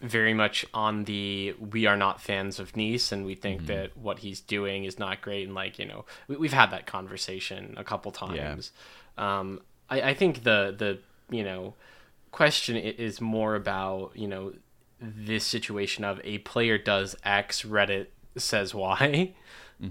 very 0.00 0.34
much 0.34 0.64
on 0.72 1.04
the 1.04 1.54
we 1.58 1.86
are 1.86 1.96
not 1.96 2.20
fans 2.20 2.58
of 2.60 2.76
Nice, 2.76 3.10
and 3.12 3.24
we 3.26 3.34
think 3.34 3.62
Mm-hmm. 3.62 3.66
that 3.66 3.96
what 3.96 4.20
he's 4.20 4.40
doing 4.40 4.84
is 4.84 4.98
not 4.98 5.20
great. 5.20 5.46
And 5.46 5.54
like 5.54 5.78
you 5.78 5.86
know, 5.86 6.04
we, 6.28 6.36
we've 6.36 6.52
had 6.52 6.70
that 6.70 6.86
conversation 6.86 7.74
a 7.76 7.84
couple 7.84 8.10
times. 8.12 8.72
Um, 9.16 9.60
I, 9.90 10.00
I 10.10 10.14
think 10.14 10.42
the 10.44 10.74
the 10.76 10.98
you 11.34 11.42
know 11.44 11.74
question 12.30 12.76
is 12.76 13.20
more 13.20 13.54
about 13.56 14.12
you 14.14 14.28
know 14.28 14.52
this 15.00 15.44
situation 15.44 16.04
of 16.04 16.20
a 16.24 16.38
player 16.38 16.76
does 16.78 17.16
X, 17.24 17.62
Reddit 17.62 18.06
says 18.40 18.74
Y. 18.74 19.34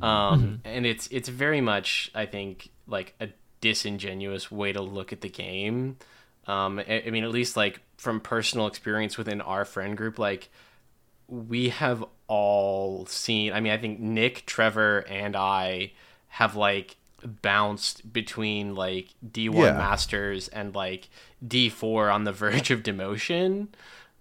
Um, 0.01 0.61
and 0.65 0.85
it's 0.85 1.07
it's 1.07 1.29
very 1.29 1.61
much 1.61 2.11
I 2.13 2.25
think 2.25 2.69
like 2.87 3.13
a 3.21 3.29
disingenuous 3.61 4.51
way 4.51 4.73
to 4.73 4.81
look 4.81 5.13
at 5.13 5.21
the 5.21 5.29
game. 5.29 5.97
Um, 6.45 6.79
I, 6.79 7.03
I 7.07 7.09
mean, 7.09 7.23
at 7.23 7.31
least 7.31 7.55
like 7.55 7.79
from 7.97 8.19
personal 8.19 8.67
experience 8.67 9.17
within 9.17 9.39
our 9.41 9.63
friend 9.65 9.95
group, 9.95 10.19
like 10.19 10.49
we 11.27 11.69
have 11.69 12.03
all 12.27 13.05
seen. 13.05 13.53
I 13.53 13.59
mean, 13.61 13.71
I 13.71 13.77
think 13.77 13.99
Nick, 13.99 14.45
Trevor, 14.45 15.05
and 15.09 15.35
I 15.35 15.93
have 16.27 16.55
like 16.55 16.97
bounced 17.41 18.11
between 18.13 18.75
like 18.75 19.09
D1 19.25 19.55
Yeah. 19.55 19.71
Masters 19.73 20.47
and 20.49 20.75
like 20.75 21.09
D4 21.45 22.13
on 22.13 22.23
the 22.25 22.31
verge 22.33 22.71
of 22.71 22.83
demotion. 22.83 23.69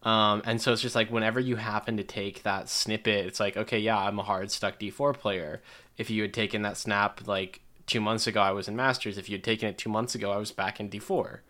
Um, 0.02 0.42
and 0.44 0.60
so 0.60 0.72
it's 0.72 0.82
just 0.82 0.94
like 0.94 1.10
whenever 1.10 1.40
you 1.40 1.56
happen 1.56 1.96
to 1.96 2.04
take 2.04 2.42
that 2.44 2.68
snippet, 2.68 3.26
it's 3.26 3.40
like, 3.40 3.56
okay, 3.56 3.78
yeah, 3.78 3.98
I'm 3.98 4.18
a 4.18 4.22
hard 4.22 4.50
stuck 4.50 4.78
D4 4.78 5.14
player. 5.14 5.62
If 5.98 6.10
you 6.10 6.22
had 6.22 6.32
taken 6.34 6.62
that 6.62 6.76
snap 6.76 7.26
like 7.26 7.60
two 7.86 8.00
months 8.00 8.26
ago, 8.26 8.40
I 8.40 8.52
was 8.52 8.68
in 8.68 8.76
Masters. 8.76 9.18
If 9.18 9.28
you 9.28 9.36
had 9.36 9.44
taken 9.44 9.68
it 9.68 9.78
two 9.78 9.88
months 9.90 10.14
ago, 10.14 10.30
I 10.30 10.36
was 10.36 10.52
back 10.52 10.78
in 10.78 10.88
D4. 10.90 11.40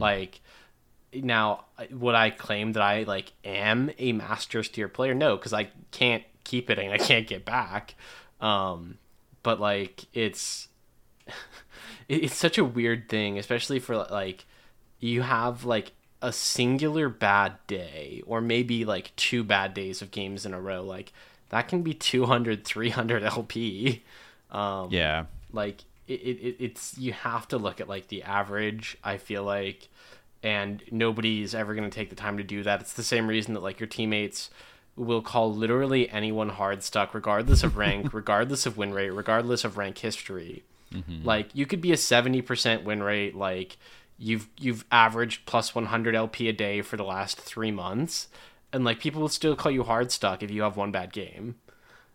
Like, 0.00 0.40
now 1.12 1.64
would 1.90 2.14
I 2.14 2.30
claim 2.30 2.72
that 2.72 2.82
I 2.82 3.02
like 3.04 3.32
am 3.44 3.90
a 3.98 4.12
Masters 4.12 4.68
tier 4.68 4.88
player? 4.88 5.14
No, 5.14 5.36
because 5.36 5.52
I 5.52 5.70
can't 5.90 6.24
keep 6.44 6.70
it 6.70 6.78
and 6.78 6.92
I 6.92 6.98
can't 6.98 7.26
get 7.26 7.44
back. 7.44 7.94
Um, 8.40 8.98
but 9.42 9.60
like 9.60 10.04
it's 10.12 10.68
it's 12.08 12.34
such 12.34 12.58
a 12.58 12.64
weird 12.64 13.08
thing, 13.08 13.38
especially 13.38 13.78
for 13.78 13.96
like 13.96 14.46
you 14.98 15.22
have 15.22 15.64
like 15.64 15.92
a 16.22 16.32
singular 16.32 17.08
bad 17.08 17.54
day 17.66 18.22
or 18.26 18.40
maybe 18.40 18.84
like 18.84 19.14
two 19.16 19.42
bad 19.42 19.74
days 19.74 20.02
of 20.02 20.10
games 20.10 20.44
in 20.44 20.52
a 20.52 20.60
row 20.60 20.82
like 20.82 21.12
that 21.48 21.68
can 21.68 21.82
be 21.82 21.94
200 21.94 22.64
300 22.64 23.22
lp 23.22 24.02
um 24.50 24.88
yeah. 24.90 25.24
like 25.52 25.84
it, 26.06 26.12
it, 26.12 26.56
it's 26.58 26.98
you 26.98 27.12
have 27.12 27.48
to 27.48 27.56
look 27.56 27.80
at 27.80 27.88
like 27.88 28.08
the 28.08 28.22
average 28.22 28.98
i 29.02 29.16
feel 29.16 29.42
like 29.44 29.88
and 30.42 30.82
nobody's 30.90 31.54
ever 31.54 31.74
going 31.74 31.88
to 31.88 31.94
take 31.94 32.10
the 32.10 32.16
time 32.16 32.38
to 32.38 32.42
do 32.42 32.62
that. 32.62 32.80
It's 32.80 32.94
the 32.94 33.02
same 33.02 33.26
reason 33.26 33.54
that 33.54 33.60
like 33.60 33.78
your 33.78 33.86
teammates 33.86 34.50
will 34.96 35.22
call 35.22 35.54
literally 35.54 36.10
anyone 36.10 36.48
hard 36.48 36.82
stuck 36.82 37.14
regardless 37.14 37.62
of 37.62 37.76
rank 37.76 38.12
regardless 38.12 38.66
of 38.66 38.76
win 38.76 38.92
rate 38.92 39.10
regardless 39.10 39.64
of 39.64 39.76
rank 39.76 39.98
history. 39.98 40.62
Like 41.24 41.54
you 41.54 41.66
could 41.66 41.80
be 41.80 41.92
a 41.92 41.96
70% 41.96 42.84
win 42.84 43.02
rate 43.02 43.36
like 43.36 43.76
you've 44.22 44.48
you've 44.58 44.84
averaged 44.92 45.46
plus 45.46 45.74
100 45.74 46.14
lp 46.14 46.48
a 46.48 46.52
day 46.52 46.82
for 46.82 46.96
the 46.98 47.02
last 47.04 47.40
three 47.40 47.70
months 47.72 48.28
and 48.72 48.84
like 48.84 49.00
people 49.00 49.20
will 49.20 49.28
still 49.28 49.56
call 49.56 49.72
you 49.72 49.82
hard 49.82 50.12
stuck 50.12 50.42
if 50.42 50.50
you 50.50 50.60
have 50.62 50.76
one 50.76 50.92
bad 50.92 51.10
game 51.12 51.54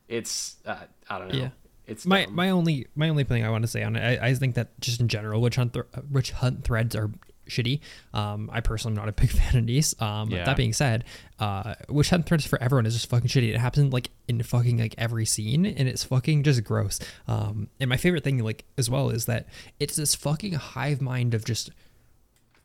it's 0.07 0.57
uh, 0.65 0.77
i 1.09 1.17
don't 1.19 1.29
know 1.33 1.39
Yeah. 1.39 1.49
it's 1.87 2.05
my 2.05 2.25
dumb. 2.25 2.35
my 2.35 2.49
only 2.51 2.87
my 2.95 3.09
only 3.09 3.23
thing 3.23 3.43
I 3.43 3.49
want 3.49 3.63
to 3.63 3.67
say 3.67 3.83
on 3.83 3.95
it, 3.95 4.21
I, 4.21 4.27
I 4.29 4.33
think 4.35 4.55
that 4.55 4.79
just 4.79 5.01
in 5.01 5.07
general, 5.07 5.41
witch 5.41 5.55
hunt 5.55 5.73
th- 5.73 5.85
witch 6.11 6.31
hunt 6.31 6.63
threads 6.63 6.95
are 6.95 7.09
shitty. 7.49 7.79
Um, 8.13 8.49
I 8.51 8.59
personally 8.61 8.93
am 8.97 9.03
not 9.05 9.09
a 9.09 9.11
big 9.11 9.29
fan 9.39 9.55
of 9.55 9.67
these. 9.67 9.93
Um, 10.01 10.29
Yeah. 10.31 10.45
that 10.45 10.57
being 10.57 10.73
said, 10.73 11.03
uh, 11.39 11.75
witch 11.89 12.09
hunt 12.09 12.25
threads 12.25 12.45
for 12.47 12.59
everyone 12.61 12.85
is 12.87 12.93
just 12.95 13.07
fucking 13.09 13.27
shitty. 13.27 13.49
It 13.53 13.57
happens 13.59 13.93
like 13.93 14.09
in 14.27 14.41
fucking 14.41 14.77
like 14.79 14.95
every 14.97 15.25
scene, 15.25 15.65
and 15.65 15.87
it's 15.87 16.03
fucking 16.03 16.41
just 16.43 16.63
gross. 16.63 16.99
Um, 17.27 17.69
and 17.79 17.87
my 17.89 17.97
favorite 17.97 18.23
thing 18.23 18.39
like 18.39 18.65
as 18.79 18.89
well 18.89 19.09
is 19.11 19.25
that 19.25 19.47
it's 19.79 19.95
this 19.95 20.15
fucking 20.15 20.53
hive 20.53 21.01
mind 21.01 21.33
of 21.35 21.45
just 21.45 21.69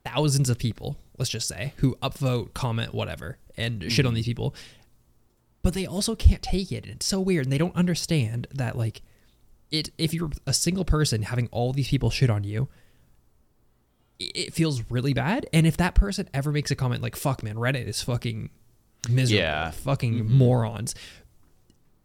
thousands 0.05 0.51
of 0.51 0.59
people. 0.59 0.97
Let's 1.19 1.31
just 1.31 1.49
say 1.49 1.75
who 1.77 1.97
upvote, 1.97 2.55
comment, 2.55 2.95
whatever, 2.95 3.39
and 3.57 3.91
shit 3.93 4.07
on 4.07 4.11
mm-hmm. 4.11 4.17
these 4.17 4.27
people 4.27 4.55
but 5.63 5.75
they 5.75 5.87
also 5.87 6.15
can't 6.15 6.43
take 6.43 6.73
it. 6.73 6.85
And 6.85 6.95
it's 6.97 7.07
so 7.07 7.21
weird, 7.21 7.47
and 7.47 7.53
they 7.53 7.59
don't 7.59 7.77
understand 7.77 8.47
that 8.55 8.77
like 8.77 9.03
it. 9.71 9.91
If 9.99 10.15
you're 10.15 10.31
a 10.47 10.53
single 10.53 10.85
person 10.85 11.23
having 11.23 11.49
all 11.51 11.73
these 11.73 11.89
people 11.89 12.11
shit 12.11 12.31
on 12.31 12.45
you, 12.45 12.69
it, 14.19 14.55
feels 14.55 14.83
really 14.91 15.13
bad. 15.13 15.47
And 15.53 15.67
if 15.67 15.77
that 15.79 15.95
person 15.95 16.29
ever 16.33 16.53
makes 16.53 16.71
a 16.71 16.77
comment 16.77 17.03
like 17.03 17.17
"fuck, 17.17 17.43
man, 17.43 17.57
Reddit 17.57 17.87
is 17.87 18.03
fucking 18.03 18.51
miserable, 19.09 19.43
Yeah. 19.43 19.71
fucking 19.71 20.25
mm-hmm. 20.25 20.39
morons." 20.39 20.95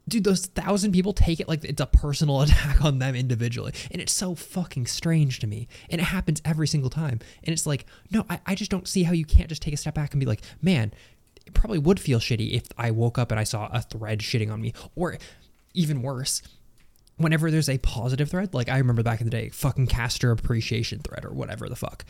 Dude, 0.07 0.23
those 0.23 0.45
thousand 0.45 0.91
people 0.91 1.13
take 1.13 1.39
it 1.39 1.47
like 1.47 1.63
it's 1.63 1.81
a 1.81 1.87
personal 1.87 2.41
attack 2.43 2.83
on 2.83 2.99
them 2.99 3.15
individually. 3.15 3.73
And 3.91 4.01
it's 4.01 4.13
so 4.13 4.35
fucking 4.35 4.85
strange 4.85 5.39
to 5.39 5.47
me. 5.47 5.67
And 5.89 5.99
it 5.99 6.05
happens 6.05 6.41
every 6.45 6.67
single 6.67 6.89
time. 6.89 7.19
And 7.43 7.53
it's 7.53 7.65
like, 7.65 7.85
no, 8.11 8.25
I, 8.29 8.39
I 8.45 8.55
just 8.55 8.69
don't 8.71 8.87
see 8.87 9.03
how 9.03 9.13
you 9.13 9.25
can't 9.25 9.49
just 9.49 9.61
take 9.61 9.73
a 9.73 9.77
step 9.77 9.95
back 9.95 10.13
and 10.13 10.19
be 10.19 10.25
like, 10.25 10.41
man, 10.61 10.93
it 11.45 11.53
probably 11.53 11.79
would 11.79 11.99
feel 11.99 12.19
shitty 12.19 12.53
if 12.53 12.63
I 12.77 12.91
woke 12.91 13.17
up 13.17 13.31
and 13.31 13.39
I 13.39 13.43
saw 13.43 13.67
a 13.71 13.81
thread 13.81 14.19
shitting 14.19 14.51
on 14.51 14.61
me. 14.61 14.73
Or 14.95 15.17
even 15.73 16.01
worse, 16.01 16.41
whenever 17.17 17.49
there's 17.49 17.69
a 17.69 17.77
positive 17.79 18.29
thread, 18.29 18.53
like 18.53 18.69
I 18.69 18.77
remember 18.77 19.03
back 19.03 19.21
in 19.21 19.25
the 19.25 19.31
day, 19.31 19.49
fucking 19.49 19.87
caster 19.87 20.31
appreciation 20.31 20.99
thread 20.99 21.25
or 21.25 21.31
whatever 21.31 21.67
the 21.69 21.75
fuck, 21.75 22.05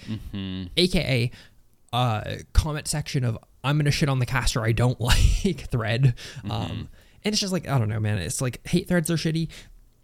aka 0.78 1.32
uh, 1.94 2.24
comment 2.54 2.88
section 2.88 3.24
of 3.24 3.38
I'm 3.64 3.78
gonna 3.78 3.92
shit 3.92 4.10
on 4.10 4.20
the 4.20 4.26
caster 4.26 4.62
I 4.64 4.72
don't 4.74 5.00
like 5.46 5.70
thread. 5.70 6.16
Um, 6.50 6.90
and 7.26 7.34
it's 7.34 7.42
just 7.42 7.52
like 7.52 7.68
I 7.68 7.78
don't 7.78 7.90
know, 7.90 8.00
man. 8.00 8.20
It's 8.20 8.40
like 8.42 8.66
hate 8.68 8.88
threads 8.88 9.10
are 9.12 9.16
shitty, 9.16 9.50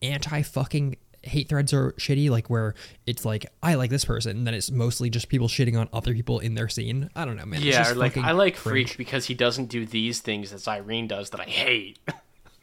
anti 0.01 0.41
fucking 0.41 0.97
hate 1.23 1.47
threads 1.49 1.71
are 1.71 1.91
shitty. 1.93 2.29
Like 2.29 2.49
where 2.49 2.73
it's 3.05 3.23
like 3.23 3.45
I 3.63 3.75
like 3.75 3.89
this 3.89 4.03
person, 4.03 4.37
and 4.37 4.47
then 4.47 4.53
it's 4.53 4.71
mostly 4.71 5.09
just 5.09 5.29
people 5.29 5.47
shitting 5.47 5.79
on 5.79 5.87
other 5.93 6.13
people 6.13 6.39
in 6.39 6.55
their 6.55 6.67
scene. 6.67 7.09
I 7.15 7.25
don't 7.25 7.37
know, 7.37 7.45
man. 7.45 7.61
It's 7.61 7.67
Yeah, 7.67 7.93
like 7.95 8.17
I 8.17 8.31
like 8.31 8.57
cringe. 8.57 8.89
Freak 8.89 8.97
because 8.97 9.25
he 9.25 9.33
doesn't 9.33 9.67
do 9.67 9.85
these 9.85 10.19
things 10.19 10.51
that 10.51 10.67
Irene 10.67 11.07
does 11.07 11.29
that 11.29 11.39
I 11.39 11.45
hate. 11.45 11.99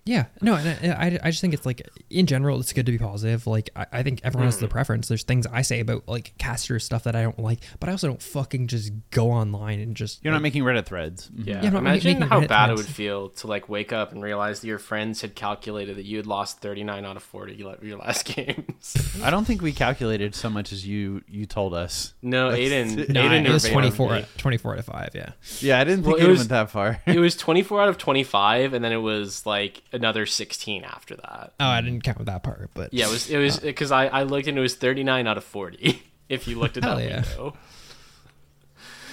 Yeah, 0.09 0.25
no, 0.41 0.55
and 0.55 0.69
I, 0.93 1.07
I, 1.07 1.19
I 1.25 1.31
just 1.31 1.43
think 1.43 1.53
it's 1.53 1.67
like 1.67 1.87
in 2.09 2.25
general, 2.25 2.59
it's 2.61 2.73
good 2.73 2.87
to 2.87 2.93
be 2.93 2.97
positive. 2.99 3.47
Like 3.47 3.69
I, 3.77 3.87
I 3.93 4.03
think 4.03 4.23
everyone 4.25 4.47
has 4.47 4.57
Mm. 4.57 4.61
the 4.61 4.69
preference. 4.69 5.07
There's 5.09 5.23
things 5.23 5.47
I 5.47 5.61
say 5.61 5.81
about 5.81 6.09
like 6.09 6.33
caster 6.39 6.79
stuff 6.79 7.05
that 7.05 7.15
I 7.15 7.21
don't 7.23 7.39
like, 7.39 7.59
but 7.79 7.91
I 7.91 7.93
also 7.93 8.07
don't 8.07 8.23
fucking 8.23 8.69
just 8.69 8.91
go 9.11 9.31
online 9.31 9.81
and 9.81 9.95
just. 9.95 10.25
You're 10.25 10.33
not 10.33 10.41
making 10.41 10.63
Reddit 10.65 10.87
threads. 10.87 11.29
Mhm. 11.29 11.47
Yeah, 11.47 11.61
Yeah, 11.61 11.67
I'm 11.69 11.73
not 11.75 11.79
imagine 11.81 12.13
making 12.21 12.29
how 12.29 12.41
Reddit 12.41 12.49
bad 12.49 12.71
it 12.71 12.77
would 12.77 12.87
feel 12.87 13.29
to 13.29 13.47
like 13.49 13.69
wake 13.69 13.93
up 13.93 14.13
and 14.13 14.23
realize 14.23 14.61
that 14.61 14.67
your 14.67 14.79
friends 14.79 15.21
had 15.21 15.35
calculated 15.35 15.97
that 15.99 16.07
you 16.07 16.17
had 16.17 16.27
lost 16.27 16.61
39 16.61 17.05
out 17.05 17.17
of 17.17 17.23
40 17.23 17.55
your 17.83 17.99
last 17.99 18.25
games. 18.35 18.97
I 19.23 19.29
don't 19.29 19.45
think 19.45 19.61
we 19.61 19.73
calculated 19.73 20.35
so 20.35 20.49
much 20.49 20.73
as 20.73 20.87
you 20.87 21.23
you 21.29 21.45
told 21.45 21.75
us. 21.75 22.15
No, 22.23 22.51
That's- 22.51 22.71
Aiden. 22.95 23.09
No, 23.11 23.21
Aiden 23.29 23.45
it 23.47 23.51
was 23.53 23.69
24, 23.69 24.23
24 24.39 24.73
out 24.73 24.79
of 24.79 24.85
five. 24.87 25.11
Yeah. 25.15 25.33
Yeah, 25.61 25.81
I 25.81 25.85
didn't 25.85 26.05
think 26.05 26.17
Well, 26.17 26.25
it, 26.25 26.29
it 26.29 26.31
was- 26.31 26.39
went 26.39 26.49
that 26.51 26.71
far. 26.71 27.03
it 27.07 27.19
was 27.19 27.37
24 27.37 27.83
out 27.83 27.89
of 27.91 27.99
25, 27.99 28.73
and 28.73 28.83
then 28.83 28.93
it 28.93 28.97
was 28.97 29.45
like 29.45 29.83
another 29.99 30.25
16 30.27 30.85
after 30.85 31.17
that. 31.17 31.53
Oh, 31.61 31.67
I 31.67 31.81
didn't 31.81 32.03
count 32.03 32.25
that 32.27 32.43
part, 32.43 32.71
but 32.75 32.93
Yeah, 32.95 33.07
it 33.09 33.11
was 33.11 33.29
it 33.31 33.39
was 33.39 33.59
because 33.59 33.91
I 33.93 34.07
I 34.07 34.23
looked 34.23 34.47
and 34.49 34.57
it 34.57 34.61
was 34.61 34.75
39 34.77 35.27
out 35.27 35.37
of 35.37 35.45
40. 35.45 36.03
if 36.29 36.47
you 36.49 36.59
looked 36.59 36.77
at 36.77 36.83
that 36.85 36.99
yeah. 36.99 37.17
window. 37.23 37.57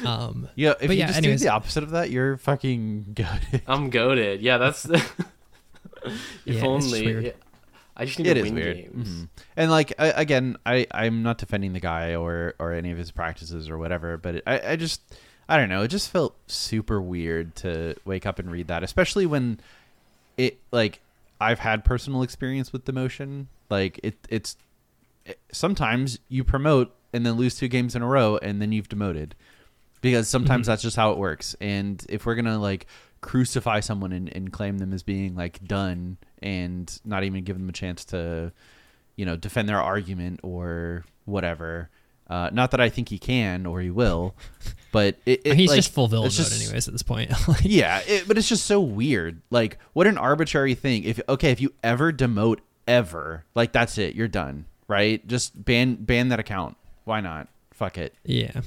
Um, 0.06 0.50
Yeah, 0.56 0.74
if 0.82 0.92
you 0.92 0.98
yeah, 0.98 1.08
just 1.08 1.18
anyways- 1.20 1.40
do 1.42 1.46
the 1.48 1.54
opposite 1.54 1.84
of 1.84 1.92
that, 1.92 2.10
you're 2.10 2.38
fucking 2.38 3.14
goaded. 3.14 3.62
I'm 3.68 3.90
goaded. 3.90 4.42
Yeah, 4.42 4.58
that's. 4.58 4.86
if 4.90 5.02
Yeah, 6.46 6.54
it's 6.54 6.62
just 6.62 6.66
only. 6.66 7.06
weird. 7.06 7.34
I 7.98 8.04
just 8.06 8.20
need 8.20 8.28
it 8.28 8.34
to 8.34 8.40
is 8.42 8.46
win 8.46 8.56
weird. 8.56 8.76
games. 8.78 9.08
Mhm. 9.10 9.30
And 9.56 9.72
like 9.72 9.94
I, 9.98 10.08
again, 10.08 10.58
I 10.66 10.86
I'm 10.92 11.24
not 11.24 11.38
defending 11.38 11.72
the 11.72 11.80
guy 11.80 12.14
or 12.16 12.54
or 12.60 12.74
any 12.74 12.92
of 12.92 12.98
his 12.98 13.10
practices 13.12 13.70
or 13.70 13.78
whatever, 13.78 14.18
but 14.18 14.36
it, 14.36 14.44
I 14.46 14.72
I 14.72 14.76
just 14.76 15.02
I 15.48 15.56
don't 15.56 15.70
know. 15.70 15.82
It 15.84 15.88
just 15.88 16.10
felt 16.12 16.36
super 16.52 17.00
weird 17.02 17.56
to 17.58 17.96
wake 18.04 18.26
up 18.26 18.38
and 18.38 18.52
read 18.52 18.68
that, 18.68 18.84
especially 18.84 19.26
when 19.26 19.62
it 20.38 20.60
like 20.72 21.02
I've 21.40 21.60
had 21.60 21.84
personal 21.86 22.22
experience 22.22 22.72
with 22.72 22.86
demotion. 22.86 23.48
Like 23.70 24.00
it 24.04 24.16
it's 24.30 24.58
it, 25.26 25.40
sometimes 25.52 26.20
you 26.30 26.44
promote 26.44 26.96
and 27.14 27.26
then 27.26 27.34
lose 27.34 27.56
two 27.56 27.68
games 27.68 27.96
in 27.96 28.02
a 28.02 28.08
row 28.08 28.38
and 28.42 28.62
then 28.62 28.72
you've 28.72 28.90
demoted 28.90 29.36
because 30.02 30.28
sometimes 30.28 30.64
mm-hmm. 30.64 30.72
that's 30.72 30.84
just 30.84 30.96
how 30.96 31.12
it 31.12 31.18
works 31.18 31.56
and 31.60 32.06
if 32.10 32.26
we're 32.26 32.36
gonna 32.36 32.60
like 32.60 32.86
crucify 33.22 33.80
someone 33.80 34.12
and, 34.12 34.30
and 34.36 34.54
claim 34.54 34.78
them 34.78 34.94
as 34.94 35.02
being 35.02 35.36
like 35.36 35.64
done 35.66 36.18
and 36.44 37.00
not 37.04 37.24
even 37.24 37.44
give 37.44 37.58
them 37.58 37.68
a 37.70 37.72
chance 37.72 38.06
to 38.06 38.52
you 39.16 39.26
know 39.26 39.36
defend 39.36 39.68
their 39.68 39.82
argument 39.82 40.40
or 40.44 41.04
whatever 41.24 41.90
uh, 42.30 42.50
not 42.52 42.72
that 42.72 42.82
i 42.82 42.90
think 42.90 43.10
he 43.10 43.18
can 43.20 43.66
or 43.66 43.82
he 43.82 43.90
will 43.90 44.36
but 44.96 45.18
it, 45.26 45.42
it 45.44 45.56
he's 45.58 45.70
like, 45.72 45.76
just 45.76 45.92
full 45.92 46.08
villain 46.08 46.28
it's 46.28 46.40
mode, 46.40 46.54
anyways. 46.62 46.88
At 46.88 46.94
this 46.94 47.04
point, 47.04 47.30
yeah, 47.64 48.00
it, 48.08 48.30
but 48.30 48.38
it's 48.38 48.48
just 48.48 48.66
so 48.66 48.80
weird. 48.80 49.42
Like, 49.50 49.78
what 49.92 50.08
an 50.08 50.18
arbitrary 50.18 50.74
thing. 50.74 51.04
If 51.04 51.20
okay, 51.28 51.52
if 51.52 51.60
you 51.60 51.74
ever 51.84 52.14
demote 52.14 52.60
ever, 52.88 53.44
like 53.56 53.74
that's 53.74 53.98
it, 53.98 54.16
you're 54.16 54.30
done, 54.30 54.64
right? 54.88 55.28
Just 55.28 55.66
ban 55.66 55.96
ban 55.96 56.30
that 56.30 56.40
account. 56.40 56.78
Why 57.04 57.20
not? 57.20 57.50
Fuck 57.72 57.98
it. 57.98 58.16
yeah. 58.24 58.62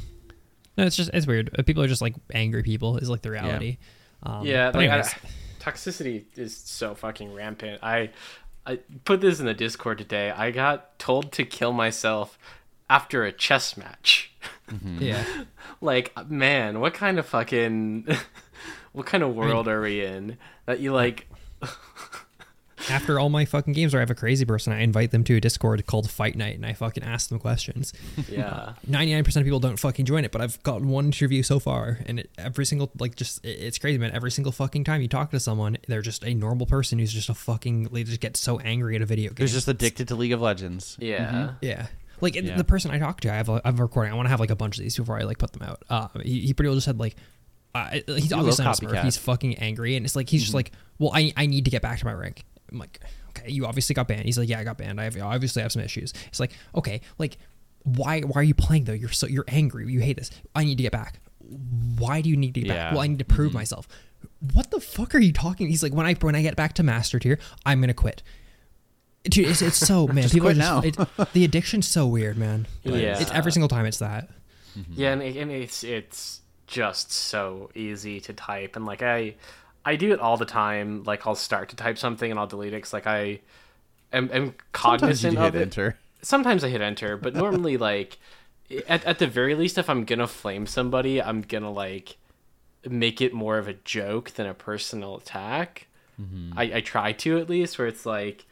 No, 0.77 0.85
it's 0.85 0.97
just 0.97 1.09
it's 1.15 1.27
weird. 1.27 1.49
Uh, 1.59 1.63
People 1.63 1.83
are 1.83 1.89
just 1.89 2.03
like 2.03 2.15
angry 2.35 2.63
people. 2.63 2.99
Is 2.99 3.09
like 3.09 3.23
the 3.23 3.31
reality. 3.31 3.79
Um, 4.23 4.45
Yeah, 4.45 4.71
but 4.71 4.81
like, 4.81 4.91
I- 4.91 4.95
anyways, 4.97 5.15
toxicity 5.61 6.25
is 6.37 6.55
so 6.55 6.95
fucking 6.95 7.33
rampant. 7.33 7.83
I 7.83 8.11
I 8.67 8.81
put 9.07 9.23
this 9.23 9.41
in 9.41 9.47
the 9.47 9.55
Discord 9.55 9.97
today. 9.97 10.31
I 10.31 10.51
got 10.51 10.99
told 10.99 11.33
to 11.33 11.45
kill 11.47 11.73
myself 11.73 12.39
after 12.91 13.25
a 13.25 13.33
chess 13.33 13.77
match. 13.77 14.33
Mm-hmm. 14.71 15.03
yeah. 15.03 15.25
like, 15.81 16.13
man, 16.31 16.81
what 16.81 16.95
kind 16.95 17.19
of 17.19 17.27
fucking 17.27 18.07
what 18.93 19.07
kind 19.07 19.23
of 19.23 19.35
world 19.35 19.69
are 19.69 19.81
we 19.81 20.05
in 20.05 20.37
that 20.67 20.81
you 20.81 20.93
like 20.93 21.29
After 22.91 23.19
all 23.19 23.29
my 23.29 23.45
fucking 23.45 23.73
games 23.75 23.93
where 23.93 24.01
I 24.01 24.03
have 24.03 24.11
a 24.11 24.15
crazy 24.15 24.45
person, 24.47 24.73
I 24.73 24.81
invite 24.81 25.11
them 25.11 25.23
to 25.25 25.35
a 25.37 25.41
Discord 25.41 25.85
called 25.85 26.09
Fight 26.09 26.37
Night, 26.37 26.55
and 26.55 26.65
I 26.65 26.73
fucking 26.73 27.03
ask 27.03 27.29
them 27.29 27.39
questions. 27.39 27.93
yeah. 28.31 28.75
Ninety 28.87 29.13
nine 29.13 29.25
percent 29.25 29.43
of 29.43 29.47
people 29.47 29.59
don't 29.61 29.79
fucking 29.79 30.07
join 30.07 30.25
it, 30.25 30.31
but 30.33 30.41
I've 30.41 30.63
gotten 30.63 30.89
one 30.89 31.07
interview 31.07 31.43
so 31.43 31.59
far, 31.59 31.99
and 32.07 32.21
it, 32.21 32.31
every 32.39 32.65
single 32.65 32.91
like 32.99 33.15
just 33.17 33.45
it- 33.45 33.59
it's 33.61 33.79
crazy, 33.79 33.99
man. 33.99 34.13
Every 34.13 34.31
single 34.31 34.53
fucking 34.53 34.85
time 34.85 35.03
you 35.03 35.09
talk 35.09 35.33
to 35.33 35.41
someone, 35.41 35.77
they're 35.89 36.03
just 36.03 36.25
a 36.25 36.33
normal 36.33 36.67
person 36.67 36.99
who's 37.01 37.13
just 37.13 37.29
a 37.29 37.35
fucking 37.35 37.85
they 37.93 38.05
just 38.05 38.21
get 38.21 38.37
so 38.39 38.59
angry 38.61 38.95
at 38.97 39.03
a 39.03 39.07
video 39.07 39.31
game. 39.33 39.45
Who's 39.45 39.53
just 39.53 39.69
addicted 39.69 40.09
to 40.09 40.15
League 40.15 40.33
of 40.33 40.41
Legends. 40.41 40.97
Yeah. 41.01 41.27
Mm-hmm. 41.31 41.55
Yeah. 41.63 41.87
Like 42.21 42.35
Yeah. 42.35 42.57
the 42.57 42.65
person 42.65 42.91
I 42.91 42.99
talked 42.99 43.23
to, 43.23 43.33
I 43.33 43.37
have 43.37 43.49
a, 43.49 43.61
I 43.65 43.69
have 43.69 43.79
a 43.79 43.83
recording. 43.83 44.13
I 44.13 44.17
want 44.17 44.27
to 44.27 44.31
have 44.31 44.41
like 44.41 44.51
a 44.51 44.57
bunch 44.57 44.77
of 44.79 44.83
these 44.83 44.97
before 44.97 45.19
I 45.19 45.23
like 45.25 45.39
put 45.39 45.53
them 45.53 45.63
out. 45.63 45.83
Uh, 45.89 46.09
he, 46.23 46.41
he 46.41 46.55
pretty 46.55 46.69
well 46.69 46.77
just 46.77 46.87
said 46.87 46.99
like, 46.99 47.17
uh, 47.75 47.91
he's 48.07 48.33
obviously 48.33 48.65
not 48.65 48.81
a 48.83 48.87
Smurf. 48.87 49.05
He's 49.05 49.17
fucking 49.17 49.57
angry, 49.57 49.95
and 49.97 50.05
it's 50.07 50.17
like 50.17 50.29
he's 50.29 50.43
just 50.43 50.55
like, 50.55 50.73
well, 50.99 51.11
I 51.15 51.33
I 51.37 51.47
need 51.47 51.65
to 51.67 51.71
get 51.71 51.83
back 51.83 51.99
to 52.01 52.05
my 52.07 52.13
rank. 52.13 52.45
I'm 52.73 52.79
like, 52.79 53.01
okay, 53.31 53.51
you 53.51 53.67
obviously 53.67 53.95
got 53.95 54.09
banned. 54.09 54.25
He's 54.25 54.39
like, 54.39 54.49
yeah, 54.49 54.59
I 54.59 54.65
got 54.65 54.79
banned. 54.79 55.01
I 55.01 55.05
have, 55.05 55.17
obviously 55.21 55.63
have 55.63 55.73
some 55.73 55.83
issues. 55.83 56.13
It's 56.29 56.41
like, 56.41 56.53
okay, 56.75 57.03
like, 57.19 57.37
why 57.85 58.21
why 58.23 58.41
are 58.41 58.45
you 58.45 58.55
playing 58.55 58.85
though? 58.85 58.93
You're 58.95 59.11
so 59.11 59.27
you're 59.27 59.45
angry. 59.49 59.91
You 59.93 60.01
hate 60.01 60.17
this. 60.17 60.31
I 60.55 60.65
need 60.65 60.77
to 60.79 60.83
get 60.83 60.93
back. 60.93 61.21
Why 61.99 62.21
do 62.21 62.29
you 62.31 62.37
need 62.37 62.55
to 62.55 62.61
get 62.61 62.69
back? 62.69 62.93
Well, 62.93 63.03
I 63.03 63.07
need 63.07 63.19
to 63.21 63.25
prove 63.25 63.53
myself. 63.55 63.87
What 64.55 64.71
the 64.71 64.81
fuck 64.81 65.15
are 65.15 65.19
you 65.19 65.33
talking? 65.33 65.69
He's 65.69 65.83
like, 65.83 65.93
when 65.95 66.07
I 66.07 66.15
when 66.15 66.35
I 66.35 66.43
get 66.43 66.57
back 66.57 66.73
to 66.75 66.83
master 66.83 67.19
tier, 67.19 67.39
I'm 67.65 67.81
gonna 67.81 67.95
quit. 67.95 68.23
Dude, 69.31 69.49
it's, 69.49 69.63
it's 69.63 69.77
so 69.77 70.07
man. 70.09 70.23
Just 70.23 70.35
people 70.35 70.49
quit 70.51 70.59
are 70.59 70.83
just, 70.83 70.99
it, 71.19 71.33
the 71.33 71.45
addiction's 71.45 71.87
so 71.87 72.07
weird, 72.07 72.37
man. 72.39 72.67
Like, 72.85 73.03
Yeah. 73.03 73.19
it's 73.21 73.31
every 73.31 73.53
single 73.53 73.69
time 73.69 73.87
it's 73.87 73.99
that. 73.99 74.29
Mm-hmm. 74.79 74.93
Yeah, 74.95 75.13
and, 75.13 75.23
it- 75.23 75.37
and 75.37 75.51
it's 75.51 75.83
it's 75.85 76.41
just 76.67 77.11
so 77.13 77.71
easy 77.75 78.21
to 78.21 78.33
type, 78.33 78.77
and 78.77 78.85
like 78.87 79.03
I, 79.03 79.35
I 79.85 79.97
do 79.97 80.13
it 80.13 80.21
all 80.21 80.37
the 80.37 80.45
time. 80.45 81.03
Like 81.05 81.27
I'll 81.27 81.35
start 81.35 81.71
to 81.71 81.77
type 81.77 81.99
something 81.99 82.31
and 82.31 82.39
I'll 82.39 82.47
delete 82.47 82.73
it 82.73 82.77
because 82.77 82.93
like 82.93 83.07
I, 83.07 83.41
am, 84.13 84.31
am 84.31 84.31
Sometimes 84.31 84.53
you 84.53 84.53
cognizant 84.73 85.39
hit 85.39 85.47
of 85.49 85.57
it. 85.57 85.63
enter. 85.63 85.97
Sometimes 86.23 86.65
I 86.65 86.69
hit 86.69 86.81
enter, 86.81 87.17
but 87.17 87.35
normally 87.35 87.77
like, 87.91 88.19
at 88.87 89.05
at 89.05 89.19
the 89.19 89.27
very 89.27 89.55
least, 89.55 89.79
if 89.79 89.89
I'm 89.89 90.05
gonna 90.05 90.27
flame 90.27 90.67
somebody, 90.67 91.21
I'm 91.23 91.41
gonna 91.43 91.73
like, 91.73 92.17
make 92.89 93.21
it 93.21 93.33
more 93.33 93.59
of 93.59 93.67
a 93.69 93.75
joke 93.75 94.31
than 94.33 94.47
a 94.47 94.55
personal 94.55 95.17
attack. 95.17 95.87
Mm-hmm. 96.21 96.59
I, 96.59 96.63
I 96.75 96.81
try 96.81 97.13
to 97.13 97.39
at 97.39 97.49
least, 97.49 97.79
where 97.79 97.87
it's 97.89 98.05
like, 98.05 98.41
it- 98.41 98.45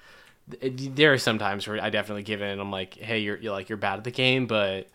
there 0.48 1.12
are 1.12 1.18
some 1.18 1.38
times 1.38 1.66
where 1.66 1.82
I 1.82 1.90
definitely 1.90 2.22
give 2.22 2.40
in. 2.40 2.60
I'm 2.60 2.70
like, 2.70 2.94
hey, 2.94 3.18
you're, 3.18 3.36
you're 3.38 3.52
like 3.52 3.68
you're 3.68 3.78
bad 3.78 3.98
at 3.98 4.04
the 4.04 4.10
game, 4.10 4.46
but 4.46 4.88